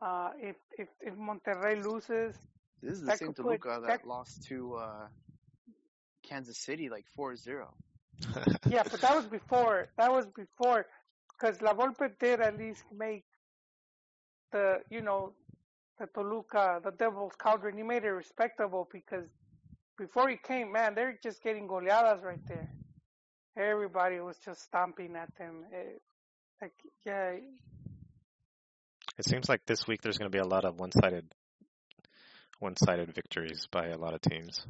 Uh, 0.00 0.30
if 0.40 0.56
if 0.78 0.88
if 1.00 1.14
Monterrey 1.14 1.82
loses, 1.82 2.36
This 2.82 2.92
is 2.92 3.02
the 3.02 3.16
same 3.16 3.28
could 3.28 3.36
put- 3.36 3.62
Toluca 3.62 3.80
that, 3.82 4.00
that- 4.00 4.06
lost 4.06 4.44
to 4.48 4.74
uh, 4.74 5.08
Kansas 6.22 6.58
City 6.58 6.88
like 6.88 7.04
4-0. 7.18 7.66
yeah, 8.68 8.82
but 8.82 9.00
that 9.00 9.14
was 9.14 9.26
before. 9.26 9.88
That 9.96 10.12
was 10.12 10.26
before, 10.26 10.86
because 11.32 11.60
La 11.62 11.72
Volpe 11.72 12.10
did 12.18 12.40
at 12.40 12.56
least 12.58 12.84
make 12.96 13.24
the 14.52 14.80
you 14.90 15.00
know 15.02 15.32
the 15.98 16.06
Toluca, 16.06 16.80
the 16.82 16.90
Devil's 16.92 17.34
Cauldron. 17.38 17.76
He 17.76 17.82
made 17.82 18.04
it 18.04 18.10
respectable 18.10 18.88
because 18.92 19.26
before 19.96 20.28
he 20.28 20.36
came, 20.36 20.72
man, 20.72 20.94
they're 20.94 21.18
just 21.22 21.42
getting 21.42 21.66
goleadas 21.68 22.22
right 22.22 22.44
there. 22.46 22.68
Everybody 23.56 24.20
was 24.20 24.36
just 24.44 24.62
stomping 24.62 25.16
at 25.16 25.30
them. 25.38 25.64
It, 25.72 26.00
like 26.62 26.72
yeah, 27.04 27.36
It 29.18 29.24
seems 29.24 29.48
like 29.48 29.66
this 29.66 29.86
week 29.86 30.00
there's 30.00 30.16
going 30.16 30.30
to 30.30 30.36
be 30.36 30.40
a 30.40 30.46
lot 30.46 30.64
of 30.64 30.78
one-sided, 30.78 31.26
one-sided 32.60 33.12
victories 33.12 33.66
by 33.70 33.88
a 33.88 33.98
lot 33.98 34.14
of 34.14 34.20
teams. 34.20 34.64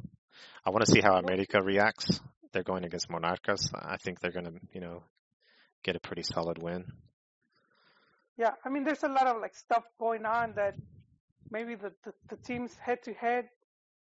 I 0.65 0.71
want 0.71 0.85
to 0.85 0.91
see 0.91 1.01
how 1.01 1.17
America 1.17 1.61
reacts. 1.61 2.19
They're 2.51 2.63
going 2.63 2.83
against 2.83 3.09
Monarcas. 3.09 3.69
I 3.75 3.97
think 3.97 4.19
they're 4.19 4.31
going 4.31 4.45
to, 4.45 4.53
you 4.73 4.81
know, 4.81 5.03
get 5.83 5.95
a 5.95 5.99
pretty 5.99 6.23
solid 6.23 6.61
win. 6.61 6.85
Yeah, 8.37 8.53
I 8.65 8.69
mean, 8.69 8.83
there's 8.83 9.03
a 9.03 9.07
lot 9.07 9.27
of 9.27 9.39
like 9.39 9.53
stuff 9.55 9.83
going 9.99 10.25
on 10.25 10.53
that 10.55 10.73
maybe 11.51 11.75
the, 11.75 11.91
the, 12.03 12.13
the 12.29 12.37
teams 12.37 12.73
head 12.75 13.03
to 13.03 13.13
head, 13.13 13.49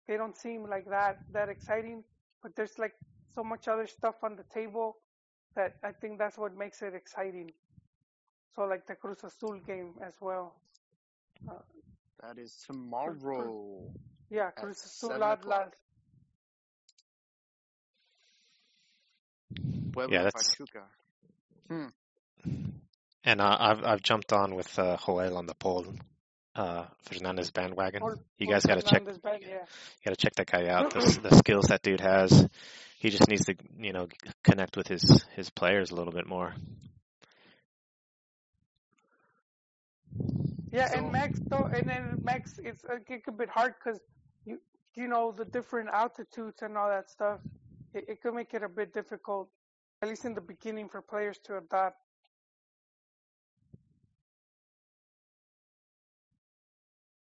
they 0.07 0.15
don't 0.15 0.38
seem 0.38 0.69
like 0.69 0.86
that 0.90 1.18
that 1.34 1.49
exciting. 1.49 2.03
But 2.41 2.56
there's 2.56 2.78
like 2.78 2.94
so 3.36 3.44
much 3.44 3.68
other 3.68 3.88
stuff 3.88 4.15
on 4.24 4.38
the 4.38 4.45
table 4.53 4.98
that 5.56 5.74
I 5.84 5.91
think 5.91 6.19
that's 6.19 6.38
what 6.38 6.56
makes 6.56 6.82
it 6.82 6.94
exciting. 6.94 7.52
So 8.56 8.64
like 8.65 8.86
the 8.88 8.95
Cruz 8.95 9.19
Azul 9.24 9.60
game 9.65 9.94
as 10.06 10.14
well. 10.22 10.56
That 12.22 12.38
is 12.40 12.64
tomorrow. 12.65 13.91
Yeah, 14.30 14.48
At 14.48 14.56
Cruz 14.56 14.84
Azul 14.84 15.10
seven 15.10 15.22
last, 15.22 15.40
o'clock. 15.41 15.60
last 15.60 15.76
Puebla 19.94 20.14
Yeah, 20.14 20.24
that's- 20.24 20.56
Pachuca. 20.56 20.84
And 23.24 23.41
uh, 23.41 23.57
I've 23.60 23.84
I've 23.84 24.02
jumped 24.02 24.32
on 24.32 24.56
with 24.56 24.78
uh, 24.80 24.95
Joel 25.06 25.38
on 25.38 25.48
the 25.48 25.53
pole, 25.53 25.86
uh, 26.56 26.86
Fernandez 27.03 27.52
bandwagon. 27.52 28.02
Or- 28.02 28.18
You 28.38 28.48
guys 28.48 28.65
got 28.65 28.76
to 28.76 28.82
check, 28.82 28.99
Fernandez 29.03 29.18
back, 29.18 29.41
yeah. 29.41 29.65
got 30.06 30.11
to 30.11 30.15
check 30.15 30.36
that 30.36 30.49
guy 30.49 30.68
out. 30.69 30.94
The, 30.94 31.19
the 31.30 31.36
skills 31.36 31.65
that 31.65 31.82
dude 31.82 31.99
has. 31.99 32.48
He 32.99 33.10
just 33.10 33.28
needs 33.28 33.45
to, 33.45 33.56
you 33.80 33.91
know, 33.94 34.07
connect 34.44 34.78
with 34.78 34.88
his 34.88 35.24
his 35.36 35.49
players 35.49 35.91
a 35.91 35.95
little 35.95 36.14
bit 36.14 36.26
more. 36.26 36.53
Yeah, 40.72 40.89
So- 40.89 40.98
and 40.98 41.11
Max 41.11 41.39
though, 41.48 41.65
and 41.65 41.88
then 41.89 42.22
Max, 42.23 42.60
it's 42.64 42.84
uh, 42.85 42.98
it 43.07 43.23
a 43.27 43.31
bit 43.31 43.49
hard 43.49 43.73
because 43.84 43.99
you 44.45 44.60
you 44.95 45.07
know 45.07 45.31
the 45.31 45.45
different 45.45 45.89
altitudes 45.89 46.61
and 46.61 46.77
all 46.77 46.89
that 46.89 47.10
stuff. 47.10 47.39
It, 47.94 48.06
it 48.10 48.22
could 48.22 48.34
make 48.34 48.53
it 48.53 48.64
a 48.64 48.69
bit 48.69 48.94
difficult, 48.94 49.49
at 50.02 50.10
least 50.10 50.26
in 50.26 50.34
the 50.34 50.41
beginning, 50.41 50.89
for 50.89 51.02
players 51.02 51.39
to 51.45 51.57
adapt. 51.57 51.98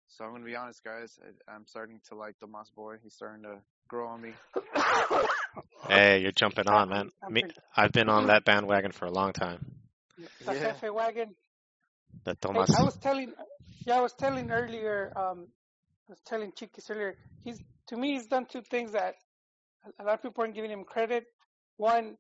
So 0.07 0.23
I'm 0.23 0.31
gonna 0.31 0.45
be 0.45 0.55
honest, 0.55 0.83
guys. 0.83 1.19
I, 1.21 1.53
I'm 1.53 1.65
starting 1.67 1.99
to 2.09 2.15
like 2.15 2.35
the 2.39 2.47
Moss 2.47 2.69
Boy. 2.71 2.95
He's 3.03 3.13
starting 3.13 3.43
to 3.43 3.57
grow 3.89 4.07
on 4.07 4.21
me. 4.21 4.31
Hey, 5.89 6.21
you're 6.21 6.31
jumping 6.31 6.67
on, 6.67 6.89
man. 6.89 7.09
I'm 7.21 7.33
Me, 7.33 7.41
pretty- 7.41 7.55
I've 7.75 7.91
been 7.91 8.09
on 8.09 8.27
that 8.27 8.45
bandwagon 8.45 8.91
for 8.91 9.05
a 9.05 9.11
long 9.11 9.33
time. 9.33 9.65
The 10.45 10.53
Yeah. 10.81 10.89
Wagon. 10.89 11.35
The 12.23 12.31
Hey, 12.31 12.37
Tomas. 12.41 12.71
I 12.75 12.83
was 12.89 12.97
telling, 12.97 13.33
yeah, 13.85 13.97
I 13.97 14.01
was 14.01 14.13
telling 14.13 14.51
earlier. 14.51 15.11
Um, 15.15 15.47
I 16.07 16.13
was 16.13 16.21
telling 16.25 16.51
Chiquis 16.55 16.89
earlier. 16.89 17.15
He's 17.43 17.59
to 17.87 17.97
me, 17.97 18.13
he's 18.13 18.27
done 18.27 18.45
two 18.45 18.61
things 18.61 18.93
that 18.93 19.15
a 19.99 20.03
lot 20.03 20.15
of 20.15 20.21
people 20.21 20.41
aren't 20.41 20.55
giving 20.55 20.71
him 20.71 20.83
credit. 20.83 21.25
One, 21.77 22.17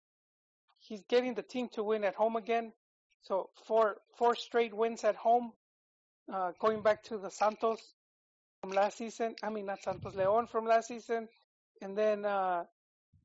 he's 0.79 1.01
getting 1.09 1.33
the 1.33 1.41
team 1.41 1.69
to 1.73 1.83
win 1.83 2.03
at 2.03 2.15
home 2.15 2.35
again. 2.35 2.73
So 3.21 3.49
four 3.65 3.97
four 4.17 4.35
straight 4.35 4.73
wins 4.73 5.03
at 5.03 5.15
home, 5.15 5.53
uh, 6.31 6.51
going 6.59 6.83
back 6.83 7.03
to 7.05 7.17
the 7.17 7.31
Santos 7.31 7.81
from 8.61 8.71
last 8.71 8.97
season. 8.97 9.35
I 9.41 9.49
mean, 9.49 9.65
not 9.65 9.81
Santos 9.81 10.13
León 10.13 10.49
from 10.49 10.65
last 10.65 10.87
season, 10.89 11.27
and 11.81 11.97
then 11.97 12.25
uh, 12.25 12.65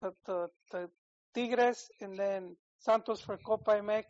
the, 0.01 0.15
the 0.27 0.49
the 0.73 0.91
Tigres, 1.35 1.91
and 2.01 2.19
then 2.19 2.57
Santos 2.79 3.21
for 3.21 3.37
Copa 3.37 3.73
MX, 3.73 4.05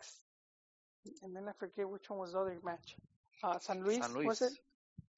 and 1.22 1.35
then 1.35 1.48
I 1.48 1.52
forget 1.59 1.89
which 1.89 2.09
one 2.09 2.20
was 2.20 2.32
the 2.32 2.40
other 2.40 2.60
match. 2.62 2.97
Uh, 3.43 3.59
San 3.59 3.82
Luis, 3.85 3.98
San 3.98 4.14
Luis. 4.14 4.27
was 4.27 4.43
it? 4.43 4.52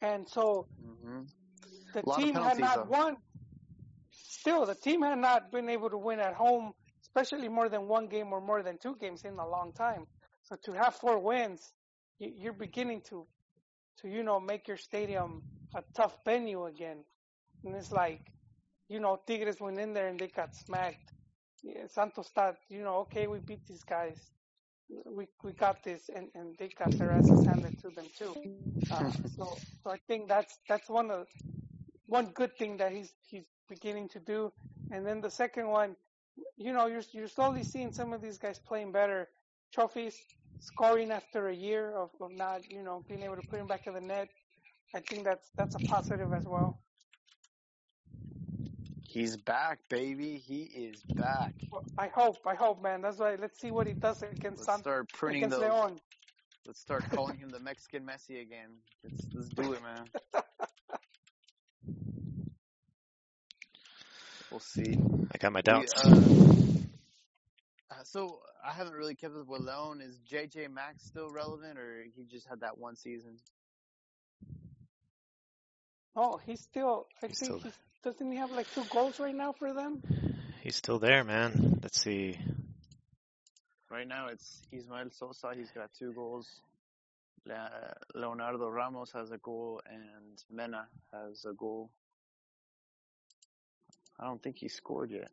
And 0.00 0.28
so 0.28 0.68
hmm 0.80 1.22
the 1.92 2.02
A 2.02 2.08
lot 2.08 2.18
of 2.18 2.24
team 2.24 2.34
had 2.34 2.58
not 2.58 2.74
though. 2.76 2.88
won. 2.88 3.16
Still, 4.10 4.66
the 4.66 4.74
team 4.74 5.02
had 5.02 5.18
not 5.18 5.50
been 5.50 5.68
able 5.68 5.90
to 5.90 5.98
win 5.98 6.20
at 6.20 6.34
home, 6.34 6.72
especially 7.02 7.48
more 7.48 7.68
than 7.68 7.88
one 7.88 8.08
game 8.08 8.32
or 8.32 8.40
more 8.40 8.62
than 8.62 8.78
two 8.78 8.96
games 8.96 9.24
in 9.24 9.38
a 9.38 9.46
long 9.46 9.72
time. 9.72 10.06
So 10.42 10.56
to 10.64 10.72
have 10.72 10.94
four 10.96 11.18
wins, 11.18 11.74
you- 12.18 12.34
you're 12.36 12.52
beginning 12.52 13.02
to, 13.02 13.28
to 13.98 14.08
you 14.08 14.22
know, 14.22 14.40
make 14.40 14.68
your 14.68 14.76
stadium 14.76 15.42
a 15.74 15.82
tough 15.94 16.18
venue 16.24 16.66
again. 16.66 17.04
And 17.64 17.74
it's 17.76 17.92
like, 17.92 18.32
you 18.88 19.00
know, 19.00 19.16
Tigres 19.26 19.60
went 19.60 19.78
in 19.78 19.92
there 19.94 20.08
and 20.08 20.18
they 20.18 20.28
got 20.28 20.54
smacked. 20.54 21.12
Yeah, 21.62 21.86
Santos 21.86 22.30
thought, 22.30 22.56
you 22.68 22.82
know, 22.82 22.98
okay, 23.00 23.26
we 23.26 23.40
beat 23.40 23.66
these 23.66 23.84
guys. 23.84 24.32
We 25.06 25.28
we 25.44 25.52
got 25.52 25.82
this, 25.84 26.10
and, 26.10 26.30
and 26.34 26.56
they 26.58 26.68
got 26.68 26.98
their 26.98 27.12
asses 27.12 27.44
handed 27.44 27.78
to 27.80 27.90
them 27.90 28.10
too. 28.16 28.36
Uh, 28.90 29.10
so 29.26 29.62
so 29.82 29.90
I 29.90 29.98
think 30.08 30.28
that's 30.28 30.60
that's 30.68 30.90
one 30.90 31.10
of 31.10 31.28
one 32.06 32.32
good 32.32 32.56
thing 32.58 32.78
that 32.78 32.92
he's 32.92 33.14
he's 33.22 33.46
beginning 33.68 34.08
to 34.10 34.20
do. 34.20 34.52
And 34.90 35.06
then 35.06 35.22
the 35.22 35.30
second 35.30 35.68
one, 35.68 35.96
you 36.56 36.72
know, 36.72 36.86
you're 36.86 37.02
you're 37.12 37.28
slowly 37.28 37.64
seeing 37.64 37.92
some 37.92 38.12
of 38.14 38.22
these 38.22 38.38
guys 38.38 38.60
playing 38.60 38.92
better. 38.92 39.30
Chofis 39.76 40.16
scoring 40.60 41.12
after 41.12 41.48
a 41.48 41.54
year 41.54 41.92
of, 41.92 42.10
of 42.20 42.32
not, 42.32 42.62
you 42.70 42.82
know, 42.82 43.04
being 43.08 43.22
able 43.22 43.36
to 43.36 43.42
put 43.42 43.60
him 43.60 43.68
back 43.68 43.86
in 43.88 43.94
the 43.94 44.02
net. 44.02 44.30
I 44.94 45.00
think 45.00 45.24
that's 45.24 45.52
that's 45.56 45.76
a 45.76 45.80
positive 45.80 46.34
as 46.34 46.46
well. 46.46 46.81
He's 49.12 49.36
back, 49.36 49.78
baby. 49.90 50.38
He 50.38 50.62
is 50.62 51.02
back. 51.02 51.52
I 51.98 52.08
hope. 52.08 52.38
I 52.46 52.54
hope, 52.54 52.82
man. 52.82 53.02
That's 53.02 53.18
why. 53.18 53.34
Let's 53.34 53.60
see 53.60 53.70
what 53.70 53.86
he 53.86 53.92
does 53.92 54.22
against 54.22 54.66
let's 54.66 54.80
start 54.80 55.12
printing 55.12 55.44
against 55.44 55.60
those. 55.60 55.70
Leon. 55.70 56.00
Let's 56.66 56.80
start 56.80 57.04
calling 57.10 57.36
him 57.36 57.50
the 57.50 57.60
Mexican 57.60 58.06
Messi 58.06 58.40
again. 58.40 58.70
Let's, 59.04 59.26
let's 59.34 59.48
do 59.50 59.74
it, 59.74 59.82
man. 59.82 60.06
we'll 64.50 64.60
see. 64.60 64.96
I 65.34 65.36
got 65.36 65.52
my 65.52 65.60
doubts. 65.60 65.92
We, 66.06 66.10
uh, 67.90 68.04
so 68.04 68.38
I 68.66 68.72
haven't 68.72 68.94
really 68.94 69.14
kept 69.14 69.36
up 69.36 69.46
with 69.46 69.60
Leon. 69.60 70.00
Is 70.00 70.18
JJ 70.26 70.72
Max 70.72 71.04
still 71.04 71.28
relevant, 71.30 71.78
or 71.78 72.06
he 72.16 72.24
just 72.24 72.48
had 72.48 72.60
that 72.60 72.78
one 72.78 72.96
season? 72.96 73.36
Oh, 76.16 76.40
he's 76.46 76.62
still. 76.62 77.08
I 77.22 77.26
he's 77.26 77.38
think 77.38 77.44
still 77.44 77.60
he's 77.60 77.74
doesn't 78.02 78.30
he 78.30 78.36
have 78.38 78.50
like 78.50 78.72
two 78.74 78.84
goals 78.90 79.18
right 79.20 79.34
now 79.34 79.52
for 79.52 79.72
them? 79.72 80.02
He's 80.62 80.76
still 80.76 80.98
there, 80.98 81.24
man. 81.24 81.80
Let's 81.82 82.00
see. 82.00 82.38
Right 83.90 84.06
now, 84.08 84.28
it's 84.28 84.62
Ismael 84.72 85.10
Sosa. 85.10 85.52
He's 85.56 85.70
got 85.70 85.90
two 85.98 86.12
goals. 86.12 86.48
Leonardo 88.14 88.68
Ramos 88.68 89.10
has 89.12 89.30
a 89.32 89.38
goal, 89.38 89.80
and 89.90 90.42
Mena 90.50 90.86
has 91.12 91.44
a 91.44 91.52
goal. 91.52 91.90
I 94.18 94.24
don't 94.24 94.40
think 94.42 94.56
he 94.58 94.68
scored 94.68 95.10
yet. 95.10 95.30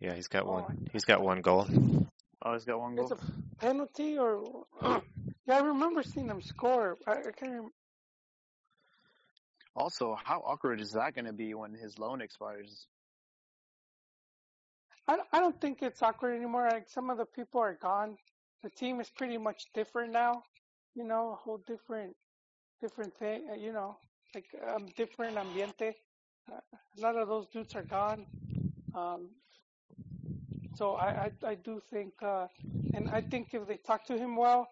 Yeah, 0.00 0.14
he's 0.14 0.28
got 0.28 0.44
Oh, 0.44 0.52
one. 0.52 0.88
He's 0.92 1.04
got 1.04 1.22
one 1.22 1.40
goal. 1.42 1.66
Oh, 2.42 2.52
he's 2.54 2.64
got 2.64 2.80
one 2.80 2.96
goal. 2.96 3.12
It's 3.12 3.22
a 3.22 3.56
penalty 3.60 4.18
or 4.18 4.64
yeah, 4.82 5.00
I 5.50 5.58
remember 5.60 6.02
seeing 6.02 6.28
him 6.28 6.42
score. 6.42 6.96
I, 7.06 7.12
I 7.12 7.22
can't. 7.22 7.42
Remember. 7.52 7.70
Also, 9.76 10.14
how 10.14 10.40
awkward 10.40 10.80
is 10.80 10.92
that 10.92 11.14
going 11.14 11.24
to 11.26 11.32
be 11.32 11.54
when 11.54 11.74
his 11.74 11.98
loan 11.98 12.20
expires? 12.20 12.86
I, 15.08 15.18
I 15.32 15.40
don't 15.40 15.60
think 15.60 15.82
it's 15.82 16.02
awkward 16.02 16.34
anymore. 16.36 16.68
Like 16.70 16.88
some 16.88 17.10
of 17.10 17.18
the 17.18 17.26
people 17.26 17.60
are 17.60 17.74
gone. 17.74 18.16
The 18.62 18.70
team 18.70 19.00
is 19.00 19.10
pretty 19.10 19.38
much 19.38 19.66
different 19.74 20.12
now. 20.12 20.42
You 20.94 21.04
know, 21.04 21.32
a 21.32 21.36
whole 21.36 21.58
different, 21.58 22.16
different 22.80 23.14
thing. 23.16 23.48
uh, 23.50 23.54
You 23.54 23.72
know, 23.72 23.96
like 24.34 24.46
um, 24.66 24.86
different 24.96 25.36
ambiente. 25.36 25.94
Uh, 26.50 26.60
a 26.98 27.00
lot 27.00 27.16
of 27.16 27.28
those 27.28 27.46
dudes 27.48 27.74
are 27.74 27.82
gone. 27.84 28.26
Um, 28.94 29.30
so 30.74 30.94
I, 30.96 31.26
I, 31.26 31.32
I 31.46 31.54
do 31.54 31.80
think, 31.90 32.14
uh, 32.22 32.46
and 32.94 33.08
I 33.10 33.20
think 33.20 33.54
if 33.54 33.66
they 33.66 33.76
talk 33.76 34.04
to 34.06 34.18
him 34.18 34.36
well, 34.36 34.68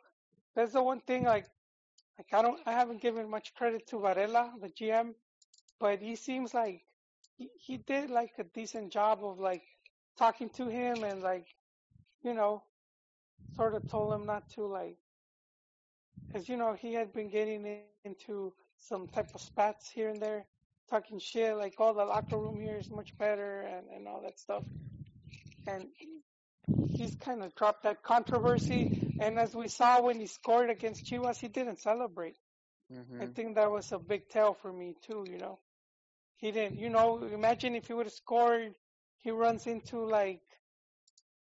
that's 0.54 0.72
the 0.72 0.82
one 0.82 1.00
thing. 1.00 1.24
Like, 1.24 1.46
like 2.18 2.26
I 2.32 2.42
don't, 2.42 2.60
I 2.66 2.72
haven't 2.72 3.00
given 3.02 3.30
much 3.30 3.54
credit 3.54 3.86
to 3.88 3.98
Varela, 3.98 4.52
the 4.60 4.68
GM, 4.68 5.14
but 5.80 6.00
he 6.00 6.16
seems 6.16 6.54
like 6.54 6.82
he, 7.36 7.50
he 7.58 7.78
did 7.78 8.10
like 8.10 8.32
a 8.38 8.44
decent 8.44 8.92
job 8.92 9.24
of 9.24 9.38
like 9.38 9.62
talking 10.18 10.50
to 10.50 10.68
him 10.68 11.04
and 11.04 11.22
like, 11.22 11.46
you 12.22 12.34
know, 12.34 12.62
sort 13.56 13.74
of 13.74 13.86
told 13.88 14.14
him 14.14 14.26
not 14.26 14.48
to 14.54 14.66
like, 14.66 14.96
because 16.28 16.48
you 16.48 16.56
know 16.56 16.74
he 16.74 16.94
had 16.94 17.12
been 17.12 17.30
getting 17.30 17.66
in, 17.66 17.80
into 18.04 18.52
some 18.78 19.06
type 19.08 19.28
of 19.34 19.40
spats 19.40 19.90
here 19.90 20.08
and 20.08 20.20
there, 20.20 20.46
talking 20.90 21.18
shit 21.18 21.56
like, 21.56 21.74
oh, 21.78 21.94
the 21.94 22.04
locker 22.04 22.38
room 22.38 22.60
here 22.60 22.78
is 22.78 22.90
much 22.90 23.12
better 23.18 23.62
and 23.62 23.86
and 23.94 24.08
all 24.08 24.22
that 24.22 24.38
stuff, 24.38 24.64
and 25.66 25.86
he's 26.92 27.14
kind 27.16 27.42
of 27.42 27.54
dropped 27.54 27.82
that 27.84 28.02
controversy. 28.02 28.92
And 29.18 29.38
as 29.38 29.54
we 29.54 29.68
saw 29.68 30.00
when 30.02 30.18
he 30.20 30.26
scored 30.26 30.70
against 30.70 31.06
Chivas, 31.06 31.40
he 31.40 31.48
didn't 31.48 31.80
celebrate. 31.80 32.36
hmm 32.88 33.20
I 33.20 33.26
think 33.26 33.54
that 33.56 33.70
was 33.70 33.92
a 33.92 33.98
big 33.98 34.28
tell 34.28 34.54
for 34.54 34.72
me 34.72 34.94
too, 35.02 35.24
you 35.28 35.38
know. 35.38 35.60
He 36.36 36.50
didn't, 36.52 36.78
you 36.78 36.90
know, 36.90 37.24
imagine 37.24 37.74
if 37.74 37.86
he 37.86 37.92
would 37.94 38.06
have 38.06 38.12
scored, 38.12 38.74
he 39.20 39.30
runs 39.30 39.66
into 39.66 40.04
like 40.04 40.40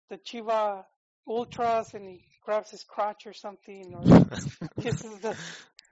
the 0.09 0.19
Chiva 0.19 0.85
Ultras 1.27 1.95
and 1.95 2.07
he 2.09 2.23
grabs 2.43 2.71
his 2.71 2.85
crotch 2.85 3.27
or 3.27 3.33
something 3.33 3.95
or 3.95 4.13
kisses 4.81 5.21
the 5.21 5.37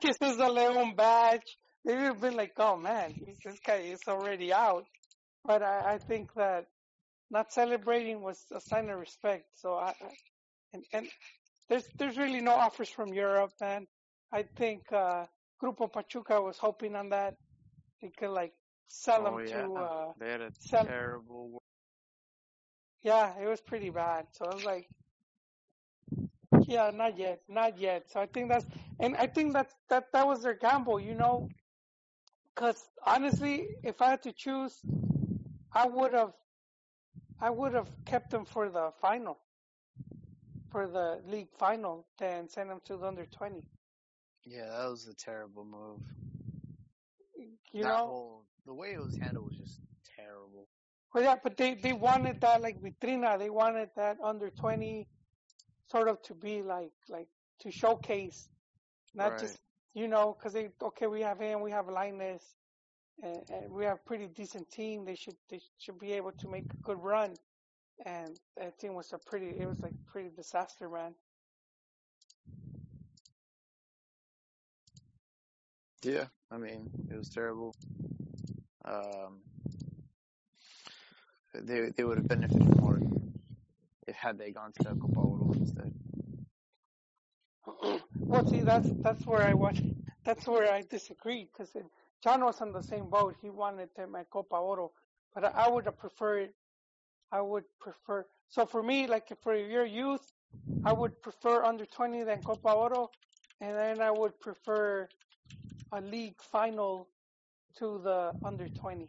kisses 0.00 0.36
the 0.36 0.48
Leon 0.48 0.94
badge. 0.96 1.58
They 1.84 1.94
would 1.94 2.04
have 2.04 2.20
been 2.20 2.36
like, 2.36 2.52
oh 2.58 2.76
man, 2.76 3.14
he's, 3.24 3.38
this 3.44 3.60
guy 3.60 3.76
is 3.76 4.08
already 4.08 4.52
out. 4.52 4.86
But 5.44 5.62
I, 5.62 5.94
I 5.94 5.98
think 5.98 6.32
that 6.34 6.66
not 7.32 7.52
celebrating 7.52 8.22
was 8.22 8.46
a 8.52 8.60
sign 8.60 8.90
of 8.90 9.00
respect. 9.00 9.46
So 9.56 9.74
I, 9.76 9.94
and, 10.74 10.84
and 10.92 11.10
there's 11.68 11.88
there's 11.98 12.18
really 12.18 12.40
no 12.40 12.52
offers 12.54 12.90
from 12.90 13.14
Europe, 13.14 13.52
man. 13.60 13.88
I 14.32 14.44
think 14.44 14.92
uh 14.92 15.26
Grupo 15.62 15.92
Pachuca 15.92 16.42
was 16.42 16.58
hoping 16.58 16.96
on 16.96 17.10
that. 17.10 17.36
They 18.02 18.10
could 18.10 18.30
like 18.30 18.54
sell 18.88 19.26
Oh 19.26 19.38
him 19.38 19.40
yeah, 19.40 19.68
to 19.68 19.76
uh 19.76 20.12
they 20.18 20.30
had 20.30 20.40
a 20.42 20.52
sell 20.58 20.88
terrible. 20.88 21.62
yeah, 23.02 23.38
it 23.38 23.46
was 23.48 23.60
pretty 23.60 23.90
bad. 23.90 24.26
So 24.32 24.46
I 24.46 24.54
was 24.54 24.64
like 24.64 24.88
yeah, 26.66 26.90
not 26.90 27.18
yet, 27.18 27.42
not 27.48 27.78
yet. 27.78 28.10
So 28.10 28.20
I 28.20 28.26
think 28.26 28.50
that's 28.50 28.66
and 29.00 29.16
I 29.16 29.26
think 29.26 29.54
that's 29.54 29.74
that 29.88 30.12
that 30.12 30.26
was 30.26 30.42
their 30.42 30.54
gamble, 30.54 31.00
you 31.00 31.14
know, 31.14 31.48
cuz 32.56 32.90
honestly, 33.06 33.68
if 33.82 34.00
I 34.02 34.10
had 34.10 34.22
to 34.22 34.32
choose, 34.32 34.84
I 35.72 35.86
would 35.86 36.12
have 36.14 36.34
I 37.42 37.50
would 37.50 37.74
have 37.74 37.90
kept 38.06 38.30
them 38.30 38.46
for 38.46 38.70
the 38.70 38.92
final. 39.02 39.38
For 40.70 40.88
the 40.88 41.22
league 41.26 41.52
final 41.52 42.06
than 42.18 42.48
send 42.48 42.70
them 42.70 42.80
to 42.86 42.96
the 42.96 43.06
under 43.06 43.26
20. 43.26 43.64
Yeah, 44.44 44.66
that 44.68 44.88
was 44.90 45.06
a 45.06 45.14
terrible 45.14 45.64
move. 45.64 46.00
You 47.72 47.82
that 47.82 47.88
know, 47.88 48.04
whole 48.04 48.46
the 48.66 48.74
way 48.74 48.92
it 48.92 49.00
was 49.00 49.16
handled 49.16 49.46
was 49.46 49.56
just 49.56 49.80
terrible. 50.16 50.68
Well, 51.14 51.24
yeah, 51.24 51.36
but 51.42 51.56
they 51.56 51.74
they 51.74 51.92
wanted 51.92 52.40
that 52.40 52.60
like 52.62 52.80
vitrina. 52.80 53.38
They 53.38 53.50
wanted 53.50 53.90
that 53.96 54.18
under 54.22 54.50
twenty, 54.50 55.08
sort 55.90 56.08
of 56.08 56.22
to 56.22 56.34
be 56.34 56.62
like 56.62 56.92
like 57.08 57.28
to 57.60 57.70
showcase, 57.70 58.48
not 59.14 59.36
Right. 59.36 59.38
just 59.38 59.60
you 59.94 60.08
know, 60.08 60.34
because 60.34 60.52
they 60.54 60.70
okay, 60.82 61.06
we 61.06 61.20
have 61.22 61.38
him, 61.40 61.60
we 61.62 61.70
have 61.72 61.86
Lainez, 61.86 62.42
and, 63.22 63.42
and 63.50 63.72
we 63.72 63.84
have 63.84 63.96
a 63.96 64.08
pretty 64.08 64.26
decent 64.28 64.70
team. 64.70 65.04
They 65.04 65.14
should 65.14 65.36
they 65.48 65.60
should 65.78 65.98
be 65.98 66.12
able 66.12 66.32
to 66.32 66.48
make 66.48 66.64
a 66.72 66.76
good 66.82 67.02
run, 67.02 67.34
and 68.04 68.38
that 68.56 68.78
team 68.78 68.94
was 68.94 69.12
a 69.12 69.18
pretty 69.18 69.50
it 69.60 69.66
was 69.66 69.82
like 69.82 69.94
pretty 70.06 70.30
disaster, 70.30 70.88
man. 70.88 71.14
Yeah, 76.02 76.26
I 76.50 76.58
mean 76.58 76.90
it 77.10 77.16
was 77.16 77.28
terrible. 77.28 77.74
Um, 78.84 79.40
they 81.54 81.90
they 81.96 82.04
would 82.04 82.18
have 82.18 82.28
benefited 82.28 82.80
more 82.80 83.00
if 84.06 84.16
had 84.16 84.38
they 84.38 84.50
gone 84.50 84.72
to 84.72 84.84
Copa 84.84 85.20
Oro 85.20 85.52
instead. 85.54 85.92
well, 88.20 88.46
see, 88.48 88.60
that's 88.62 88.88
that's 89.02 89.26
where 89.26 89.42
I 89.42 89.54
want. 89.54 89.80
That's 90.24 90.46
where 90.46 90.72
I 90.72 90.82
disagree 90.82 91.48
because 91.52 91.74
John 92.22 92.44
was 92.44 92.60
on 92.60 92.72
the 92.72 92.82
same 92.82 93.10
boat. 93.10 93.34
He 93.42 93.50
wanted 93.50 93.88
them 93.96 94.14
at 94.14 94.30
Copa 94.30 94.56
Oro, 94.56 94.92
but 95.34 95.44
I, 95.56 95.68
would 95.68 95.86
have 95.86 95.98
preferred. 95.98 96.50
I 97.32 97.40
would 97.40 97.64
prefer. 97.80 98.24
So 98.48 98.64
for 98.64 98.82
me, 98.82 99.06
like 99.06 99.28
for 99.42 99.54
your 99.54 99.84
youth, 99.84 100.20
I 100.84 100.92
would 100.92 101.20
prefer 101.20 101.64
under 101.64 101.84
twenty 101.84 102.22
than 102.22 102.42
Copa 102.42 102.72
Oro, 102.72 103.10
and 103.60 103.76
then 103.76 104.00
I 104.00 104.10
would 104.12 104.38
prefer 104.40 105.08
a 105.90 106.00
league 106.00 106.40
final 106.52 107.08
to 107.78 108.00
the 108.04 108.32
under 108.44 108.68
twenty. 108.68 109.08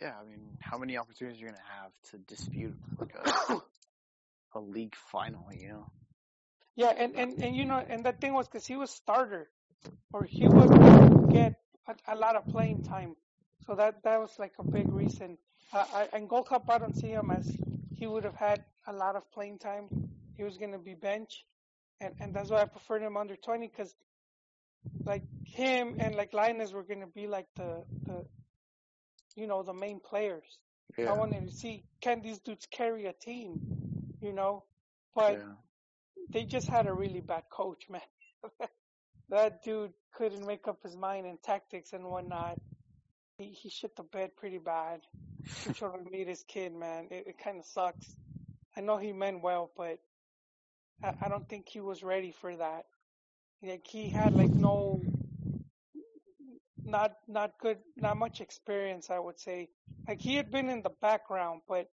Yeah, 0.00 0.14
I 0.20 0.28
mean, 0.28 0.58
how 0.58 0.78
many 0.78 0.98
opportunities 0.98 1.40
are 1.40 1.44
you're 1.44 1.52
gonna 1.52 1.62
have 1.80 1.92
to 2.10 2.18
dispute 2.18 2.74
like 2.98 3.14
a 3.14 3.56
a 4.54 4.60
league 4.60 4.96
final? 5.10 5.46
You 5.52 5.68
know. 5.68 5.86
Yeah, 6.74 6.92
and, 6.96 7.14
and, 7.16 7.42
and 7.42 7.54
you 7.56 7.64
know, 7.64 7.84
and 7.86 8.04
the 8.04 8.12
thing 8.12 8.32
was 8.32 8.48
because 8.48 8.66
he 8.66 8.76
was 8.76 8.90
starter, 8.90 9.50
or 10.12 10.24
he 10.24 10.46
to 10.46 11.28
get 11.30 11.54
a, 11.86 12.14
a 12.14 12.16
lot 12.16 12.36
of 12.36 12.46
playing 12.46 12.82
time, 12.84 13.14
so 13.66 13.74
that 13.74 14.02
that 14.04 14.18
was 14.20 14.38
like 14.38 14.52
a 14.58 14.64
big 14.64 14.90
reason. 14.90 15.36
Uh, 15.72 15.84
I, 15.94 16.16
in 16.16 16.26
Gold 16.26 16.48
Cup, 16.48 16.64
I 16.68 16.78
don't 16.78 16.96
see 16.96 17.08
him 17.08 17.30
as 17.30 17.50
he 17.96 18.06
would 18.06 18.24
have 18.24 18.36
had 18.36 18.62
a 18.86 18.92
lot 18.92 19.16
of 19.16 19.30
playing 19.32 19.58
time. 19.58 19.88
He 20.36 20.44
was 20.44 20.56
going 20.56 20.72
to 20.72 20.78
be 20.78 20.94
bench, 20.94 21.44
and 22.00 22.14
and 22.20 22.34
that's 22.34 22.50
why 22.50 22.62
I 22.62 22.64
preferred 22.64 23.02
him 23.02 23.16
under 23.16 23.36
twenty 23.36 23.68
because, 23.68 23.94
like 25.04 25.24
him 25.44 25.96
and 25.98 26.14
like 26.14 26.32
Lainez 26.32 26.72
were 26.72 26.84
going 26.84 27.00
to 27.00 27.06
be 27.06 27.26
like 27.26 27.46
the 27.56 27.84
the, 28.06 28.24
you 29.36 29.46
know, 29.46 29.62
the 29.62 29.74
main 29.74 30.00
players. 30.00 30.58
Yeah. 30.96 31.10
I 31.10 31.12
wanted 31.12 31.46
to 31.46 31.54
see 31.54 31.84
can 32.00 32.22
these 32.22 32.38
dudes 32.40 32.66
carry 32.70 33.06
a 33.06 33.12
team, 33.12 33.60
you 34.20 34.32
know, 34.32 34.64
but 35.14 35.34
yeah. 35.34 35.54
They 36.30 36.44
just 36.44 36.68
had 36.68 36.86
a 36.86 36.92
really 36.92 37.20
bad 37.20 37.44
coach, 37.50 37.84
man. 37.90 38.00
that 39.30 39.62
dude 39.62 39.92
couldn't 40.14 40.46
make 40.46 40.68
up 40.68 40.82
his 40.82 40.96
mind 40.96 41.26
in 41.26 41.38
tactics 41.42 41.92
and 41.92 42.04
whatnot. 42.04 42.58
He 43.38 43.46
he 43.50 43.70
shit 43.70 43.96
the 43.96 44.02
bed 44.02 44.36
pretty 44.36 44.58
bad. 44.58 45.00
He 45.66 45.72
tried 45.72 46.04
to 46.04 46.10
meet 46.10 46.28
his 46.28 46.44
kid, 46.46 46.74
man. 46.74 47.08
It, 47.10 47.26
it 47.28 47.38
kind 47.42 47.58
of 47.58 47.66
sucks. 47.66 48.16
I 48.76 48.80
know 48.80 48.96
he 48.96 49.12
meant 49.12 49.42
well, 49.42 49.70
but 49.76 49.98
I, 51.02 51.12
I 51.22 51.28
don't 51.28 51.48
think 51.48 51.68
he 51.68 51.80
was 51.80 52.02
ready 52.02 52.32
for 52.40 52.54
that. 52.56 52.84
Like 53.62 53.86
he 53.86 54.08
had 54.10 54.34
like 54.34 54.54
no, 54.54 55.00
not 56.84 57.12
not 57.28 57.52
good, 57.60 57.78
not 57.96 58.16
much 58.16 58.40
experience. 58.40 59.10
I 59.10 59.18
would 59.18 59.38
say. 59.38 59.68
Like 60.08 60.20
he 60.20 60.34
had 60.34 60.50
been 60.50 60.68
in 60.68 60.82
the 60.82 60.90
background, 61.00 61.62
but 61.68 61.88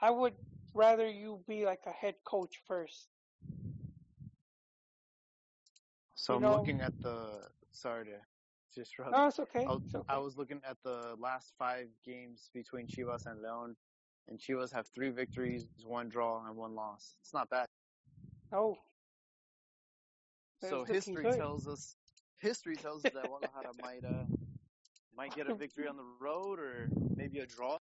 I 0.00 0.10
would 0.10 0.34
rather 0.72 1.08
you 1.08 1.40
be 1.48 1.64
like 1.66 1.80
a 1.86 1.90
head 1.90 2.14
coach 2.24 2.54
first. 2.66 3.08
So 6.20 6.34
You 6.34 6.36
I'm 6.36 6.42
know- 6.42 6.56
looking 6.58 6.82
at 6.82 6.92
the 7.00 7.48
sorry 7.70 8.04
to 8.04 8.18
just. 8.74 8.92
No, 9.10 9.26
it's 9.28 9.38
okay. 9.38 9.64
I 9.64 9.68
was, 9.72 9.82
It's 9.86 9.94
okay. 9.94 10.04
I 10.14 10.18
was 10.18 10.36
looking 10.36 10.60
at 10.68 10.76
the 10.84 11.16
last 11.18 11.54
five 11.58 11.88
games 12.04 12.50
between 12.52 12.86
Chivas 12.86 13.24
and 13.24 13.40
Leon, 13.40 13.74
and 14.28 14.38
Chivas 14.38 14.70
have 14.74 14.86
three 14.94 15.08
victories, 15.08 15.64
one 15.86 16.10
draw, 16.10 16.46
and 16.46 16.54
one 16.56 16.74
loss. 16.74 17.16
It's 17.22 17.32
not 17.32 17.48
bad. 17.48 17.68
Oh, 18.52 18.76
They're 20.60 20.70
So 20.70 20.84
history 20.84 21.22
good. 21.22 21.38
tells 21.38 21.66
us, 21.66 21.96
history 22.38 22.76
tells 22.76 23.02
us 23.06 23.12
that 23.14 23.24
Guadalajara 23.26 23.72
might 23.80 24.04
uh 24.04 24.24
might 25.16 25.34
get 25.34 25.48
a 25.48 25.54
victory 25.54 25.88
on 25.88 25.96
the 25.96 26.04
road 26.20 26.58
or 26.58 26.90
maybe 27.16 27.38
a 27.38 27.46
draw. 27.46 27.78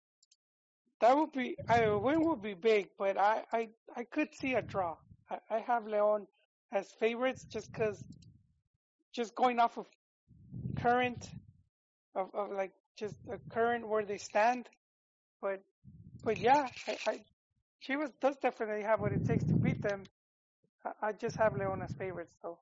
that 1.01 1.13
would 1.17 1.33
be. 1.33 1.57
I 1.67 1.79
a 1.81 1.97
win 1.99 2.21
would 2.25 2.41
be 2.41 2.53
big, 2.53 2.87
but 2.97 3.17
I 3.17 3.43
I 3.51 3.69
I 3.97 4.05
could 4.05 4.33
see 4.33 4.53
a 4.53 4.61
draw. 4.61 4.95
I, 5.29 5.39
I 5.49 5.59
have 5.59 5.85
Leon 5.87 6.25
as 6.71 6.91
favorites 6.93 7.43
just 7.45 7.71
because, 7.73 8.03
just 9.13 9.35
going 9.35 9.59
off 9.59 9.77
of 9.77 9.85
current, 10.75 11.29
of 12.15 12.29
of 12.33 12.51
like 12.51 12.71
just 12.97 13.15
the 13.27 13.39
current 13.49 13.87
where 13.87 14.03
they 14.03 14.17
stand, 14.17 14.67
but 15.41 15.61
but 16.23 16.37
yeah, 16.39 16.67
I, 16.87 16.97
I 17.07 17.19
Chivas 17.85 18.11
does 18.21 18.35
definitely 18.37 18.83
have 18.83 18.99
what 18.99 19.13
it 19.13 19.25
takes 19.25 19.45
to 19.45 19.55
beat 19.55 19.81
them. 19.81 20.03
I, 20.85 21.07
I 21.07 21.11
just 21.13 21.37
have 21.37 21.53
Leona's 21.53 21.93
favorites 21.97 22.35
though. 22.43 22.59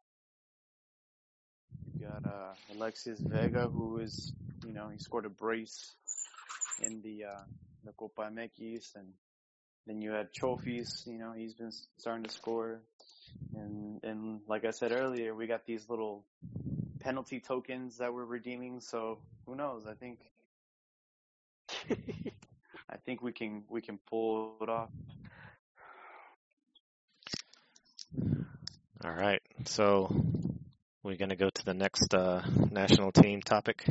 You 1.99 2.05
got 2.05 2.25
uh, 2.25 2.53
Alexis 2.75 3.19
Vega, 3.21 3.67
who 3.67 3.99
is, 3.99 4.33
you 4.65 4.73
know, 4.73 4.89
he 4.89 4.99
scored 4.99 5.25
a 5.25 5.29
brace 5.29 5.95
in 6.81 7.01
the 7.01 7.25
uh, 7.25 7.43
the 7.83 7.91
Copa 7.93 8.23
MX, 8.23 8.95
and 8.95 9.07
then 9.87 10.01
you 10.01 10.11
had 10.11 10.27
Chofis, 10.33 11.07
you 11.07 11.17
know, 11.17 11.31
he's 11.31 11.53
been 11.53 11.71
starting 11.97 12.23
to 12.23 12.29
score, 12.29 12.81
and 13.55 14.03
and 14.03 14.41
like 14.47 14.65
I 14.65 14.71
said 14.71 14.91
earlier, 14.91 15.33
we 15.33 15.47
got 15.47 15.65
these 15.65 15.89
little 15.89 16.23
penalty 16.99 17.39
tokens 17.39 17.97
that 17.97 18.13
we're 18.13 18.25
redeeming. 18.25 18.79
So 18.81 19.19
who 19.45 19.55
knows? 19.55 19.85
I 19.87 19.93
think 19.93 20.19
I 22.89 22.97
think 23.05 23.21
we 23.21 23.31
can 23.31 23.63
we 23.69 23.81
can 23.81 23.99
pull 24.09 24.55
it 24.61 24.69
off. 24.69 24.89
All 29.03 29.13
right. 29.13 29.41
So 29.65 30.09
we're 31.03 31.17
going 31.17 31.29
to 31.29 31.35
go 31.35 31.49
to 31.49 31.65
the 31.65 31.73
next 31.73 32.13
uh, 32.13 32.41
national 32.71 33.11
team 33.11 33.41
topic. 33.41 33.85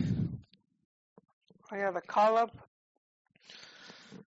I 1.71 1.77
have 1.79 1.95
the 1.95 2.01
call 2.01 2.37
up. 2.37 2.57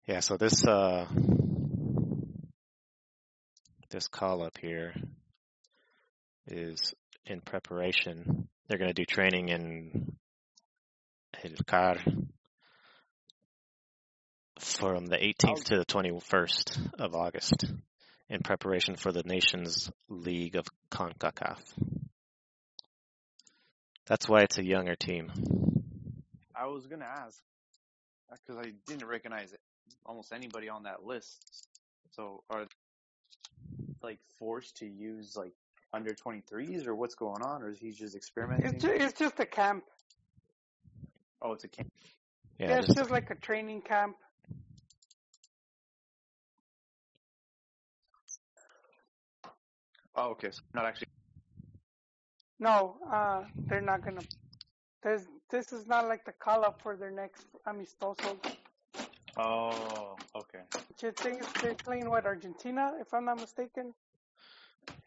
Yeah. 0.06 0.20
So 0.20 0.36
this 0.36 0.66
uh, 0.66 1.06
this 3.93 4.09
call 4.09 4.43
up 4.43 4.56
here 4.59 4.94
is 6.47 6.94
in 7.27 7.40
preparation. 7.43 8.48
They're 8.66 8.78
going 8.78 8.93
to 8.93 8.94
do 8.94 9.05
training 9.05 9.51
in 9.51 10.16
El 11.44 11.51
Car 11.66 11.97
from 14.59 15.06
the 15.06 15.16
18th 15.16 15.64
to 15.64 15.77
the 15.77 15.85
21st 15.85 17.01
of 17.01 17.14
August 17.14 17.66
in 18.31 18.40
preparation 18.40 18.97
for 18.97 19.12
the 19.12 19.23
Nations 19.24 19.90
League 20.09 20.56
of 20.56 20.64
CONCACAF. 20.90 21.60
That's 24.06 24.28
why 24.28 24.40
it's 24.40 24.59
a 24.59 24.64
younger 24.64 24.97
team. 24.97 25.31
I 26.56 26.66
was 26.66 26.86
gonna 26.86 27.05
ask 27.05 27.39
uh, 28.31 28.36
because 28.47 28.66
I 28.66 28.73
didn't 28.86 29.06
recognize 29.06 29.52
it, 29.52 29.60
almost 30.06 30.32
anybody 30.32 30.69
on 30.69 30.85
that 30.85 31.05
list. 31.05 31.39
So 32.12 32.43
are 32.51 32.66
like 34.03 34.19
forced 34.39 34.77
to 34.79 34.87
use 34.87 35.37
like 35.37 35.53
under 35.93 36.15
23s 36.15 36.87
or 36.87 36.95
what's 36.95 37.15
going 37.15 37.43
on, 37.43 37.62
or 37.62 37.70
is 37.70 37.79
he 37.79 37.91
just 37.93 38.15
experimenting? 38.15 38.74
It's 38.74 38.83
just, 38.83 38.95
it's 38.95 39.19
just 39.19 39.41
a 39.41 39.47
camp. 39.47 39.85
oh, 41.43 41.53
it's 41.53 41.65
a 41.65 41.69
camp. 41.69 41.89
Yeah, 42.59 42.69
Yeah, 42.70 42.79
it's 42.79 42.87
just- 42.89 42.99
just 42.99 43.11
like 43.11 43.31
a 43.31 43.35
training 43.35 43.83
camp. 43.83 44.16
Oh, 50.15 50.31
okay. 50.31 50.51
So 50.51 50.61
not 50.74 50.85
actually. 50.85 51.07
No, 52.59 52.97
uh, 53.11 53.45
they're 53.69 53.81
not 53.81 54.05
gonna. 54.05 54.20
There's 55.03 55.23
this 55.51 55.73
is 55.73 55.87
not 55.87 56.07
like 56.07 56.24
the 56.24 56.33
call 56.33 56.65
up 56.65 56.81
for 56.83 56.97
their 56.97 57.11
next 57.11 57.47
amistoso. 57.66 58.37
Oh, 59.38 60.16
okay. 60.36 60.60
Do 60.98 61.06
you 61.06 61.12
think 61.12 61.40
it's- 61.40 61.62
they're 61.62 61.74
playing 61.74 62.09
what 62.10 62.26
Argentina, 62.26 62.92
if 63.00 63.12
I'm 63.14 63.24
not 63.24 63.38
mistaken? 63.38 63.94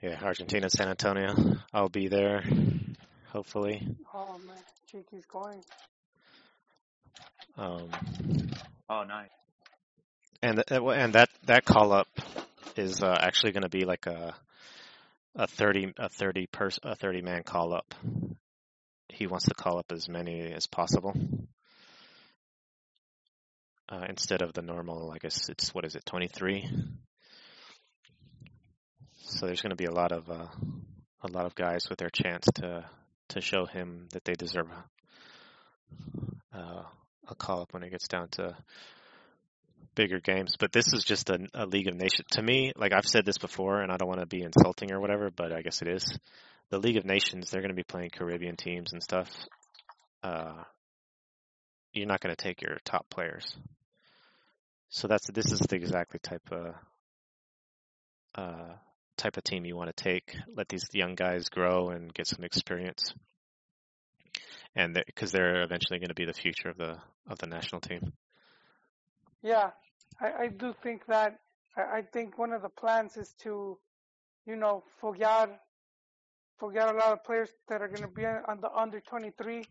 yeah, 0.02 0.19
Argentina, 0.23 0.69
San 0.69 0.89
Antonio. 0.89 1.34
I'll 1.73 1.89
be 1.89 2.07
there, 2.07 2.43
hopefully. 3.31 3.88
Oh 4.14 4.38
man, 4.39 4.57
Cheeky's 4.91 5.26
going. 5.26 5.61
Um, 7.57 7.89
Oh, 8.89 9.03
nice. 9.03 9.30
and 10.41 10.64
th- 10.68 10.81
and 10.81 11.14
that 11.14 11.30
that 11.45 11.65
call 11.65 11.93
up 11.93 12.07
is 12.76 13.02
uh, 13.02 13.15
actually 13.19 13.52
going 13.53 13.64
to 13.64 13.69
be 13.69 13.85
like 13.85 14.06
a 14.07 14.35
a 15.35 15.47
thirty 15.47 15.93
a 15.97 16.10
thirty 16.10 16.47
person 16.47 16.81
a 16.84 16.95
thirty 16.95 17.22
man 17.22 17.43
call 17.43 17.73
up. 17.73 17.93
He 19.10 19.27
wants 19.27 19.45
to 19.45 19.53
call 19.53 19.77
up 19.80 19.91
as 19.91 20.10
many 20.10 20.52
as 20.52 20.68
possible. 20.68 21.14
Uh, 23.88 24.06
instead 24.10 24.41
of 24.41 24.53
the 24.53 24.64
normal, 24.64 25.12
I 25.12 25.20
guess 25.20 25.48
it's 25.49 25.74
what 25.74 25.86
is 25.86 25.95
it, 25.95 26.06
twenty 26.06 26.28
three. 26.28 26.68
So 29.14 29.45
there's 29.45 29.62
going 29.62 29.72
to 29.72 29.76
be 29.76 29.86
a 29.86 29.91
lot 29.91 30.12
of 30.12 30.30
uh, 30.30 30.48
a 31.22 31.28
lot 31.32 31.45
of 31.45 31.56
guys 31.56 31.88
with 31.90 31.99
their 31.99 32.10
chance 32.10 32.48
to 32.56 32.86
to 33.30 33.41
show 33.41 33.66
him 33.66 34.07
that 34.14 34.24
they 34.24 34.34
deserve 34.34 34.68
uh, 36.53 36.84
a 37.28 37.36
call 37.36 37.62
up 37.62 37.74
when 37.74 37.84
it 37.84 37.91
gets 37.91 38.07
down 38.07 38.28
to 38.30 38.56
bigger 39.95 40.20
games. 40.20 40.56
But 40.60 40.72
this 40.72 40.94
is 40.94 41.03
just 41.03 41.30
a, 41.30 41.40
a 41.53 41.66
League 41.66 41.88
of 41.88 41.95
Nations. 41.95 42.28
To 42.32 42.41
me, 42.41 42.74
like 42.76 42.91
I've 42.94 43.07
said 43.07 43.26
this 43.26 43.38
before, 43.38 43.82
and 43.82 43.91
I 43.91 43.98
don't 43.98 44.10
want 44.10 44.20
to 44.20 44.26
be 44.26 44.44
insulting 44.44 44.91
or 44.91 44.99
whatever, 44.99 45.32
but 45.32 45.52
I 45.52 45.62
guess 45.62 45.82
it 45.82 45.88
is. 45.88 46.18
The 46.70 46.80
League 46.80 46.98
of 46.98 47.06
Nations, 47.06 47.49
they're 47.49 47.62
going 47.62 47.70
to 47.70 47.76
be 47.76 47.84
playing 47.84 48.10
Caribbean 48.10 48.56
teams 48.56 48.94
and 48.94 49.02
stuff. 49.02 49.30
Uh, 50.24 50.64
you're 51.96 52.08
not 52.08 52.20
going 52.20 52.36
to 52.36 52.42
take 52.42 52.62
your 52.62 52.78
top 52.84 53.10
players. 53.10 53.56
So 54.90 55.08
that's 55.08 55.28
this 55.32 55.52
is 55.52 55.60
the 55.60 55.76
exactly 55.76 56.20
type 56.20 56.48
of 56.52 56.76
uh, 58.36 58.74
type 59.18 59.38
of 59.38 59.44
team 59.44 59.66
you 59.66 59.76
want 59.76 59.96
to 59.96 60.04
take. 60.04 60.36
Let 60.56 60.70
these 60.70 60.86
young 60.94 61.16
guys 61.16 61.50
grow 61.50 61.90
and 61.90 62.14
get 62.14 62.28
some 62.28 62.44
experience, 62.44 63.14
and 64.76 64.98
because 65.06 65.32
they're 65.32 65.64
eventually 65.64 66.00
going 66.00 66.10
to 66.10 66.16
be 66.16 66.26
the 66.26 66.34
future 66.34 66.70
of 66.70 66.78
the 66.78 66.98
of 67.30 67.40
the 67.40 67.48
national 67.48 67.82
team. 67.82 68.14
Yeah, 69.42 69.72
I, 70.22 70.44
I 70.44 70.48
do 70.48 70.74
think 70.84 71.06
that. 71.08 71.40
I, 71.78 71.98
I 71.98 72.02
think 72.02 72.38
one 72.38 72.54
of 72.54 72.62
the 72.62 72.70
plans 72.70 73.18
is 73.18 73.34
to, 73.44 73.78
you 74.46 74.56
know, 74.56 74.84
forget 75.02 75.60
foguear 76.62 76.94
a 76.94 76.98
lot 76.98 77.12
of 77.12 77.24
players 77.24 77.50
that 77.68 77.82
are 77.82 77.88
going 77.88 78.02
to 78.02 78.08
be 78.08 78.26
on 78.26 78.60
the 78.62 78.72
under 78.72 79.00
23, 79.02 79.64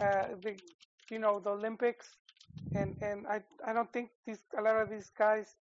uh, 0.00 0.04
you 1.10 1.18
know, 1.18 1.40
the 1.40 1.50
Olympics, 1.50 2.16
and 2.74 2.94
and 3.00 3.26
I 3.26 3.42
I 3.64 3.72
don't 3.72 3.92
think 3.92 4.10
these 4.26 4.40
a 4.58 4.62
lot 4.62 4.76
of 4.76 4.90
these 4.90 5.10
guys, 5.10 5.56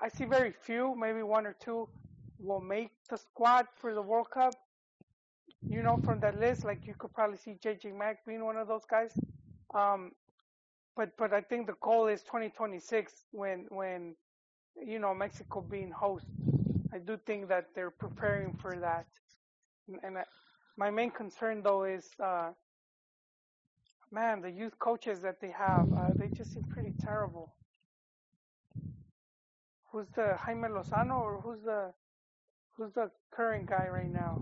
I- 0.00 0.08
see 0.08 0.24
very 0.26 0.52
few, 0.52 0.94
maybe 0.96 1.22
one 1.22 1.46
or 1.46 1.54
two, 1.54 1.88
will 2.38 2.60
make 2.60 2.90
the 3.08 3.18
squad 3.18 3.68
for 3.76 3.94
the 3.94 4.02
World 4.02 4.30
Cup. 4.30 4.58
You 5.68 5.82
know, 5.82 5.96
from 5.96 6.20
that 6.20 6.34
list, 6.36 6.64
like 6.64 6.86
you 6.86 6.94
could 6.98 7.12
probably 7.14 7.36
see 7.38 7.54
JJ 7.62 7.90
Mack 7.92 8.24
being 8.26 8.44
one 8.44 8.56
of 8.56 8.68
those 8.68 8.84
guys. 8.84 9.12
Um, 9.74 10.12
but 10.96 11.16
but 11.18 11.32
I 11.32 11.40
think 11.42 11.66
the 11.66 11.76
goal 11.80 12.06
is 12.08 12.22
2026 12.22 13.24
when 13.32 13.66
when 13.70 14.16
you 14.76 14.98
know 14.98 15.14
Mexico 15.14 15.60
being 15.62 15.90
host. 15.92 16.26
I 16.92 16.98
do 16.98 17.18
think 17.26 17.48
that 17.48 17.66
they're 17.74 17.90
preparing 17.90 18.54
for 18.54 18.78
that, 18.80 19.06
and, 19.88 19.98
and 20.02 20.18
I, 20.18 20.24
my 20.76 20.90
main 20.90 21.10
concern 21.10 21.62
though 21.62 21.84
is, 21.84 22.08
uh, 22.22 22.52
man, 24.14 24.40
the 24.40 24.50
youth 24.50 24.78
coaches 24.78 25.20
that 25.22 25.40
they 25.40 25.50
have, 25.50 25.92
uh, 25.92 26.10
they 26.14 26.28
just 26.28 26.54
seem 26.54 26.62
pretty 26.64 26.92
terrible. 27.04 27.52
Who's 29.90 30.06
the 30.14 30.36
Jaime 30.36 30.68
Lozano 30.68 31.20
or 31.20 31.40
who's 31.40 31.62
the 31.64 31.92
who's 32.76 32.92
the 32.94 33.10
current 33.32 33.68
guy 33.68 33.88
right 33.88 34.10
now? 34.10 34.40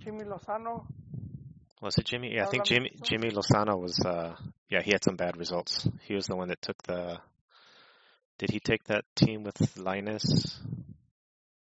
Jimmy 0.00 0.24
Lozano. 0.24 0.86
Was 1.82 1.96
it 1.98 2.06
Jimmy? 2.06 2.34
Yeah, 2.34 2.46
I 2.46 2.50
think 2.50 2.64
Jimmy 2.64 2.92
Jimmy 3.02 3.30
Lozano 3.30 3.78
was. 3.78 3.98
uh 4.04 4.34
Yeah, 4.68 4.82
he 4.82 4.92
had 4.92 5.04
some 5.04 5.16
bad 5.16 5.36
results. 5.36 5.88
He 6.02 6.14
was 6.14 6.26
the 6.26 6.36
one 6.36 6.48
that 6.48 6.62
took 6.62 6.82
the. 6.82 7.18
Did 8.38 8.50
he 8.50 8.60
take 8.60 8.84
that 8.84 9.04
team 9.14 9.42
with 9.42 9.56
Lainez? 9.76 10.58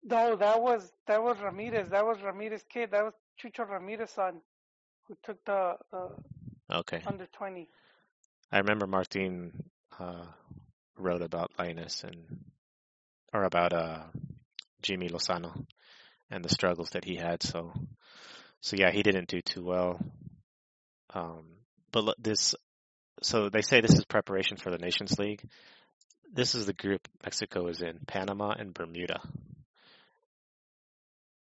No, 0.04 0.36
that 0.36 0.62
was 0.62 0.92
that 1.08 1.22
was 1.22 1.38
Ramirez. 1.42 1.90
That 1.90 2.06
was 2.06 2.18
Ramirez 2.22 2.64
kid. 2.70 2.92
That 2.92 3.04
was 3.04 3.14
Chucho 3.42 3.68
Ramirez 3.70 4.12
son, 4.12 4.42
who 5.08 5.18
took 5.24 5.44
the, 5.46 5.76
the 5.92 6.10
Okay, 6.74 7.02
under 7.06 7.28
twenty. 7.38 7.68
I 8.52 8.60
remember 8.60 8.88
Martin 8.88 9.70
uh, 10.00 10.26
wrote 10.98 11.22
about 11.22 11.52
Lainez 11.58 12.04
and 12.04 12.26
or 13.34 13.44
about 13.44 13.74
uh 13.74 14.04
Jimmy 14.82 15.10
Lozano 15.10 15.66
and 16.30 16.44
the 16.44 16.50
struggles 16.50 16.92
that 16.92 17.06
he 17.06 17.16
had. 17.16 17.44
So 17.44 17.74
so 18.62 18.76
yeah, 18.78 18.92
he 18.92 19.04
didn't 19.04 19.28
do 19.28 19.42
too 19.42 19.64
well. 19.64 20.00
Um, 21.14 21.46
but 21.92 22.16
this, 22.20 22.56
so 23.22 23.50
they 23.50 23.62
say 23.62 23.82
this 23.82 23.98
is 23.98 24.06
preparation 24.06 24.58
for 24.58 24.70
the 24.70 24.78
Nations 24.78 25.18
League. 25.20 25.44
This 26.32 26.56
is 26.56 26.66
the 26.66 26.74
group 26.74 27.08
Mexico 27.24 27.68
is 27.68 27.82
in: 27.82 28.00
Panama 28.08 28.52
and 28.52 28.74
Bermuda, 28.74 29.20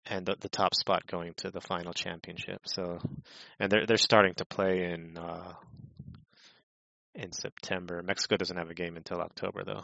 and 0.10 0.26
the, 0.26 0.36
the 0.40 0.50
top 0.50 0.74
spot 0.74 1.06
going 1.08 1.34
to 1.38 1.52
the 1.52 1.62
final 1.62 1.94
championship. 1.94 2.62
So, 2.66 3.00
and 3.60 3.72
they're 3.72 3.86
they're 3.86 3.98
starting 3.98 4.34
to 4.36 4.46
play 4.46 4.92
in 4.92 5.18
uh, 5.18 5.54
in 7.16 7.32
September. 7.32 8.02
Mexico 8.04 8.38
doesn't 8.38 8.58
have 8.58 8.70
a 8.70 8.74
game 8.76 8.96
until 8.98 9.20
October 9.20 9.64
though. 9.66 9.84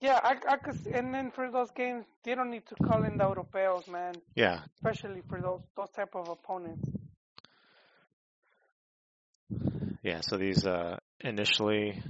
Yeah, 0.00 0.20
I, 0.22 0.36
I 0.48 0.56
could, 0.58 0.86
and 0.94 1.12
then 1.12 1.32
for 1.32 1.50
those 1.50 1.70
games, 1.72 2.04
they 2.22 2.36
don't 2.36 2.50
need 2.50 2.64
to 2.68 2.76
call 2.86 3.02
in 3.02 3.16
the 3.16 3.24
Europeos, 3.24 3.88
man. 3.88 4.14
Yeah, 4.36 4.60
Especially 4.76 5.22
for 5.28 5.40
those 5.40 5.60
those 5.76 5.90
type 5.90 6.14
of 6.14 6.28
opponents. 6.28 6.88
yeah. 10.02 10.20
So 10.22 10.36
these 10.36 10.64
uh, 10.64 10.98
initially, 11.20 12.00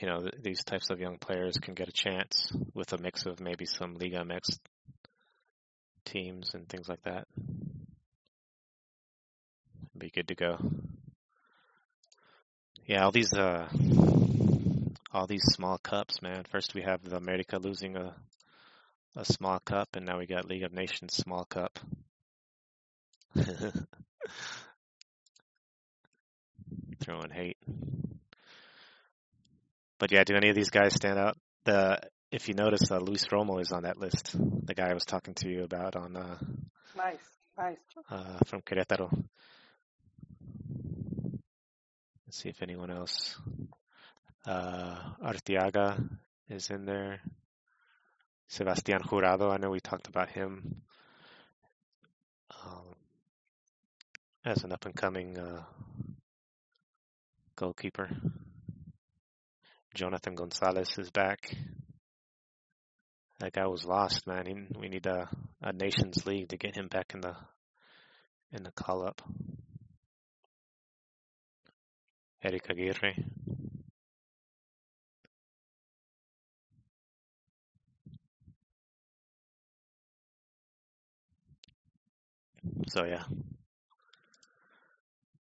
you 0.00 0.06
know, 0.08 0.20
th- 0.20 0.34
these 0.40 0.62
types 0.62 0.90
of 0.90 1.00
young 1.00 1.18
players 1.18 1.56
can 1.60 1.74
get 1.74 1.88
a 1.88 1.92
chance 1.92 2.52
with 2.74 2.92
a 2.92 2.98
mix 2.98 3.26
of 3.26 3.40
maybe 3.40 3.66
some 3.66 3.94
Liga 3.94 4.18
MX 4.18 4.58
teams 6.04 6.54
and 6.54 6.68
things 6.68 6.88
like 6.88 7.02
that. 7.02 7.26
Be 9.96 10.10
good 10.10 10.28
to 10.28 10.34
go. 10.34 10.58
Yeah, 12.86 13.04
all 13.04 13.12
these 13.12 13.32
uh, 13.32 13.68
all 15.12 15.26
these 15.26 15.44
small 15.44 15.78
cups, 15.78 16.20
man. 16.20 16.44
First 16.50 16.74
we 16.74 16.82
have 16.82 17.02
the 17.02 17.16
America 17.16 17.58
losing 17.58 17.96
a 17.96 18.14
a 19.16 19.24
small 19.24 19.60
cup, 19.60 19.90
and 19.94 20.04
now 20.04 20.18
we 20.18 20.26
got 20.26 20.48
League 20.48 20.64
of 20.64 20.72
Nations 20.72 21.14
small 21.14 21.44
cup. 21.44 21.78
Throwing 27.00 27.30
hate. 27.30 27.58
But 29.98 30.10
yeah, 30.12 30.24
do 30.24 30.34
any 30.34 30.48
of 30.48 30.56
these 30.56 30.70
guys 30.70 30.94
stand 30.94 31.18
out? 31.18 31.36
The 31.64 32.00
if 32.34 32.48
you 32.48 32.54
notice, 32.54 32.90
uh, 32.90 32.98
Luis 32.98 33.24
Romo 33.28 33.60
is 33.60 33.70
on 33.70 33.84
that 33.84 33.96
list. 33.96 34.34
The 34.66 34.74
guy 34.74 34.90
I 34.90 34.94
was 34.94 35.04
talking 35.04 35.34
to 35.34 35.48
you 35.48 35.62
about 35.62 35.94
on 35.94 36.16
uh, 36.16 36.36
Nice, 36.96 37.18
nice. 37.56 37.76
uh, 38.10 38.38
from 38.46 38.60
Querétaro. 38.62 39.08
Let's 42.26 42.38
see 42.42 42.48
if 42.48 42.60
anyone 42.60 42.90
else. 42.90 43.38
Uh, 44.44 44.96
Arteaga 45.22 46.02
is 46.48 46.70
in 46.70 46.84
there. 46.86 47.20
Sebastian 48.48 48.98
Jurado, 49.02 49.52
I 49.52 49.58
know 49.58 49.70
we 49.70 49.78
talked 49.78 50.08
about 50.08 50.28
him 50.30 50.82
um, 52.64 52.96
as 54.44 54.64
an 54.64 54.72
up 54.72 54.84
and 54.86 54.94
coming 54.96 55.38
uh, 55.38 55.62
goalkeeper. 57.54 58.08
Jonathan 59.94 60.34
Gonzalez 60.34 60.98
is 60.98 61.10
back. 61.10 61.56
That 63.40 63.52
guy 63.52 63.66
was 63.66 63.84
lost, 63.84 64.26
man. 64.26 64.46
He, 64.46 64.78
we 64.78 64.88
need 64.88 65.06
a, 65.06 65.28
a 65.62 65.72
Nations 65.72 66.24
League 66.24 66.48
to 66.50 66.56
get 66.56 66.76
him 66.76 66.88
back 66.88 67.12
in 67.14 67.20
the 67.20 67.34
in 68.52 68.62
the 68.62 68.70
call 68.70 69.06
up. 69.06 69.20
Eric 72.42 72.68
Aguirre. 72.70 73.14
So 82.88 83.04
yeah, 83.04 83.24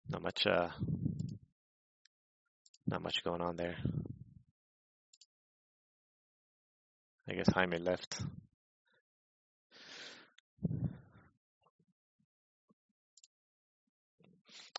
not 0.09 0.23
much, 0.23 0.47
uh, 0.47 0.69
not 2.87 3.03
much 3.03 3.25
going 3.25 3.41
on 3.41 3.57
there. 3.57 3.77
I 7.31 7.35
guess 7.35 7.53
Jaime 7.55 7.79
left. 7.79 8.21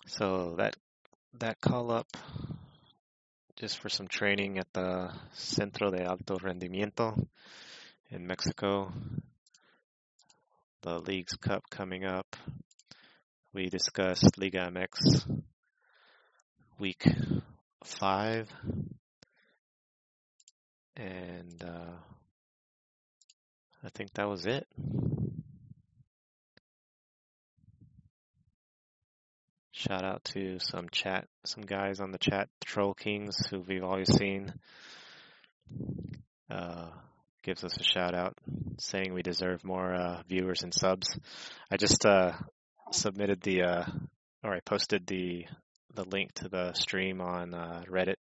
So 0.07 0.55
that 0.57 0.75
that 1.39 1.61
call 1.61 1.91
up 1.91 2.17
just 3.55 3.79
for 3.79 3.87
some 3.87 4.09
training 4.09 4.57
at 4.59 4.67
the 4.73 5.13
Centro 5.31 5.91
de 5.91 6.03
Alto 6.03 6.39
Rendimiento 6.39 7.25
in 8.09 8.27
Mexico. 8.27 8.91
The 10.81 10.99
Leagues 10.99 11.37
Cup 11.37 11.63
coming 11.69 12.03
up. 12.03 12.35
We 13.53 13.69
discussed 13.69 14.37
Liga 14.37 14.69
MX 14.69 15.41
week 16.77 17.05
five. 17.85 18.49
And 20.97 21.63
uh, 21.63 22.10
I 23.83 23.89
think 23.89 24.13
that 24.13 24.29
was 24.29 24.45
it. 24.45 24.67
Shout 29.71 30.03
out 30.03 30.23
to 30.25 30.59
some 30.59 30.89
chat, 30.91 31.27
some 31.45 31.63
guys 31.63 31.99
on 31.99 32.11
the 32.11 32.19
chat, 32.19 32.49
Troll 32.63 32.93
Kings, 32.93 33.35
who 33.49 33.61
we've 33.61 33.83
always 33.83 34.13
seen. 34.15 34.53
Uh, 36.49 36.89
gives 37.43 37.63
us 37.63 37.75
a 37.79 37.83
shout 37.83 38.13
out, 38.13 38.37
saying 38.77 39.13
we 39.13 39.23
deserve 39.23 39.63
more 39.63 39.95
uh, 39.95 40.21
viewers 40.27 40.61
and 40.61 40.73
subs. 40.73 41.17
I 41.71 41.77
just 41.77 42.05
uh, 42.05 42.33
submitted 42.91 43.41
the, 43.41 43.63
uh, 43.63 43.85
or 44.43 44.53
I 44.53 44.59
posted 44.59 45.07
the 45.07 45.45
the 45.95 46.05
link 46.05 46.31
to 46.35 46.47
the 46.47 46.73
stream 46.73 47.19
on 47.19 47.53
uh, 47.53 47.83
Reddit. 47.89 48.15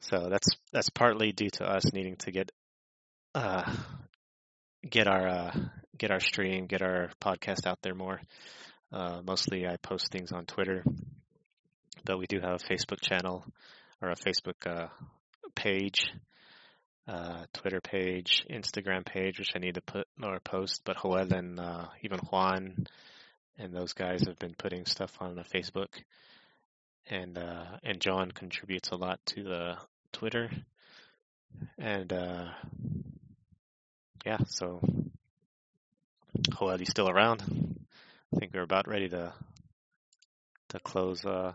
So 0.00 0.28
that's 0.30 0.48
that's 0.72 0.90
partly 0.90 1.32
due 1.32 1.50
to 1.54 1.64
us 1.64 1.92
needing 1.92 2.16
to 2.16 2.30
get 2.30 2.52
uh, 3.34 3.62
get 4.88 5.06
our 5.06 5.28
uh, 5.28 5.52
get 5.98 6.10
our 6.10 6.20
stream, 6.20 6.66
get 6.66 6.82
our 6.82 7.10
podcast 7.20 7.66
out 7.66 7.78
there 7.82 7.94
more. 7.94 8.20
Uh, 8.92 9.20
mostly 9.24 9.66
I 9.66 9.76
post 9.76 10.10
things 10.12 10.32
on 10.32 10.46
Twitter, 10.46 10.84
but 12.04 12.18
we 12.18 12.26
do 12.26 12.40
have 12.40 12.60
a 12.62 12.72
Facebook 12.72 13.00
channel 13.00 13.44
or 14.00 14.10
a 14.10 14.16
Facebook 14.16 14.66
uh, 14.66 14.88
page, 15.54 16.08
uh, 17.08 17.44
Twitter 17.52 17.80
page, 17.80 18.46
Instagram 18.50 19.04
page, 19.04 19.38
which 19.38 19.52
I 19.54 19.58
need 19.58 19.74
to 19.74 19.80
put 19.80 20.06
or 20.22 20.38
post. 20.40 20.82
But 20.84 20.98
Joel 21.02 21.32
and 21.32 21.58
uh, 21.58 21.86
even 22.02 22.18
Juan 22.18 22.86
and 23.58 23.74
those 23.74 23.92
guys 23.92 24.22
have 24.26 24.38
been 24.38 24.54
putting 24.56 24.86
stuff 24.86 25.12
on 25.20 25.34
the 25.34 25.42
Facebook, 25.42 25.88
and 27.08 27.36
uh, 27.36 27.78
and 27.82 28.00
John 28.00 28.30
contributes 28.30 28.90
a 28.90 28.96
lot 28.96 29.18
to 29.26 29.42
the 29.42 29.76
Twitter, 30.12 30.50
and 31.78 32.12
yeah, 34.26 34.38
so 34.48 34.80
Joel, 36.50 36.80
you 36.80 36.86
still 36.86 37.08
around? 37.08 37.42
I 38.34 38.38
think 38.40 38.52
we're 38.52 38.62
about 38.62 38.88
ready 38.88 39.08
to 39.10 39.32
to 40.70 40.80
close 40.80 41.24
uh 41.24 41.52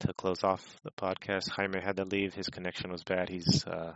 to 0.00 0.12
close 0.12 0.44
off 0.44 0.62
the 0.82 0.90
podcast. 0.90 1.48
Jaime 1.56 1.80
had 1.82 1.96
to 1.96 2.04
leave; 2.04 2.34
his 2.34 2.48
connection 2.48 2.92
was 2.92 3.02
bad. 3.02 3.30
He's 3.30 3.66
uh 3.66 3.94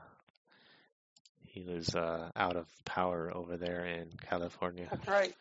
he 1.42 1.62
was 1.62 1.94
uh 1.94 2.30
out 2.34 2.56
of 2.56 2.66
power 2.86 3.30
over 3.34 3.58
there 3.58 3.84
in 3.84 4.08
California, 4.26 4.88
That's 4.90 5.08
right. 5.08 5.34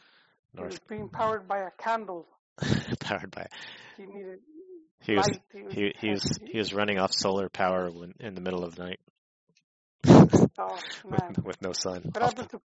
He 0.53 0.63
was 0.63 0.79
being 0.89 1.07
powered 1.07 1.47
by 1.47 1.59
a 1.59 1.71
candle. 1.77 2.27
powered 2.99 3.31
by. 3.31 3.47
He 3.95 4.05
needed 4.05 4.39
He 4.99 5.13
was 5.13 5.29
light. 5.29 5.41
He 5.53 5.63
was, 5.63 5.73
he 5.73 5.93
he 5.97 6.09
was 6.09 6.39
he 6.51 6.57
was 6.57 6.73
running 6.73 6.99
off 6.99 7.13
solar 7.13 7.47
power 7.47 7.89
when, 7.89 8.15
in 8.19 8.35
the 8.35 8.41
middle 8.41 8.65
of 8.65 8.75
the 8.75 8.83
night 8.83 8.99
oh 10.57 10.79
with, 11.05 11.45
with 11.45 11.61
no 11.61 11.71
sun. 11.73 12.03
What 12.13 12.23
happened 12.23 12.49
to 12.51 12.61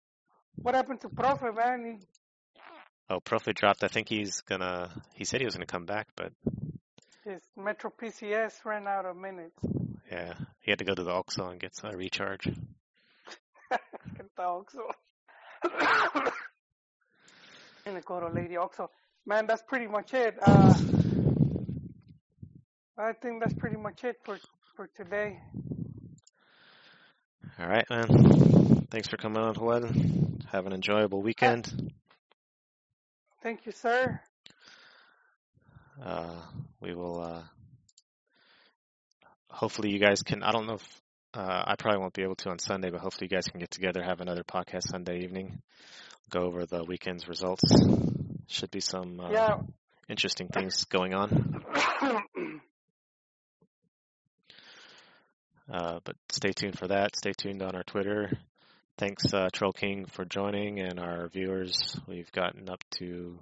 what 0.57 0.75
happened 0.75 1.01
to 1.03 1.09
Profe, 1.09 1.55
man? 1.55 2.01
oh, 3.09 3.21
Profe 3.21 3.55
dropped. 3.55 3.85
I 3.85 3.89
think 3.89 4.09
he's 4.09 4.41
gonna. 4.43 4.91
He 5.15 5.25
said 5.25 5.41
he 5.41 5.45
was 5.45 5.55
gonna 5.55 5.67
come 5.67 5.87
back, 5.87 6.09
but 6.17 6.33
his 7.25 7.43
Metro 7.57 7.91
PCS 7.91 8.65
ran 8.65 8.87
out 8.87 9.07
of 9.07 9.17
minutes. 9.17 9.59
yeah, 10.11 10.35
he 10.61 10.71
had 10.71 10.79
to 10.79 10.85
go 10.85 10.95
to 10.95 11.03
the 11.05 11.11
Oxxo 11.11 11.51
and 11.51 11.61
get 11.61 11.73
a 11.85 11.97
recharge. 11.97 12.45
Get 13.71 14.29
the 14.37 14.43
Oxxo. 14.43 14.93
and 17.87 18.05
go 18.05 18.21
to 18.21 18.29
Lady 18.29 18.57
Oxxo. 18.57 18.89
Man, 19.25 19.47
that's 19.47 19.63
pretty 19.63 19.87
much 19.87 20.13
it. 20.13 20.37
Uh, 20.43 20.75
I 22.99 23.13
think 23.13 23.41
that's 23.41 23.55
pretty 23.55 23.77
much 23.77 24.05
it 24.05 24.17
for 24.25 24.39
for 24.77 24.89
today. 24.95 25.39
All 27.59 27.67
right, 27.67 27.89
man. 27.91 28.87
Thanks 28.91 29.09
for 29.09 29.17
coming 29.17 29.39
on, 29.43 29.55
Joel. 29.55 29.89
Have 30.51 30.67
an 30.67 30.73
enjoyable 30.73 31.23
weekend. 31.23 31.93
Thank 33.43 33.67
you, 33.67 33.73
sir. 33.73 34.21
Uh, 36.03 36.41
we 36.81 36.95
will. 36.95 37.21
Uh, 37.21 37.43
hopefully, 39.51 39.91
you 39.91 39.99
guys 39.99 40.23
can. 40.23 40.43
I 40.43 40.53
don't 40.53 40.67
know 40.67 40.75
if 40.75 41.01
Uh, 41.35 41.65
I 41.67 41.77
probably 41.79 41.99
won't 42.01 42.13
be 42.13 42.23
able 42.25 42.35
to 42.37 42.51
on 42.51 42.59
Sunday, 42.59 42.91
but 42.91 43.01
hopefully 43.01 43.27
you 43.31 43.35
guys 43.35 43.47
can 43.49 43.59
get 43.59 43.71
together, 43.71 44.03
have 44.03 44.21
another 44.21 44.45
podcast 44.45 44.89
Sunday 44.91 45.21
evening, 45.21 45.63
go 46.29 46.41
over 46.43 46.67
the 46.67 46.85
weekend's 46.85 47.27
results. 47.27 47.63
Should 48.49 48.71
be 48.71 48.81
some 48.81 49.19
uh, 49.19 49.31
Yeah. 49.31 49.61
interesting 50.11 50.49
things 50.49 50.85
going 50.85 51.15
on. 51.15 51.65
Uh, 55.73 56.01
but 56.05 56.17
stay 56.29 56.53
tuned 56.53 56.79
for 56.79 56.89
that. 56.89 57.17
Stay 57.17 57.33
tuned 57.33 57.63
on 57.63 57.75
our 57.75 57.83
Twitter. 57.83 58.31
Thanks, 58.99 59.33
uh, 59.33 59.49
Troll 59.53 59.73
King, 59.73 60.05
for 60.05 60.27
joining, 60.27 60.81
and 60.81 61.01
our 61.01 61.29
viewers. 61.29 61.73
We've 62.07 62.31
gotten 62.31 62.69
up 62.69 62.85
to 62.99 63.39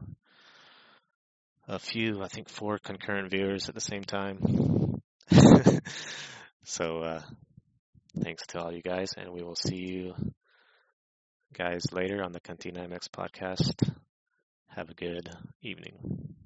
a 1.67 1.81
few, 1.81 2.23
I 2.23 2.29
think 2.29 2.49
four 2.49 2.79
concurrent 2.79 3.31
viewers 3.31 3.69
at 3.69 3.75
the 3.75 3.81
same 3.81 4.05
time. 4.05 5.03
so, 6.65 7.03
uh, 7.03 7.23
thanks 8.23 8.47
to 8.49 8.61
all 8.61 8.73
you 8.73 8.83
guys, 8.83 9.11
and 9.17 9.33
we 9.33 9.43
will 9.43 9.57
see 9.57 9.77
you 9.77 10.15
guys 11.53 11.83
later 11.93 12.23
on 12.23 12.31
the 12.31 12.41
Cantina 12.41 12.87
MX 12.87 13.09
podcast. 13.09 13.93
Have 14.69 14.89
a 14.89 14.95
good 14.95 15.29
evening. 15.63 16.37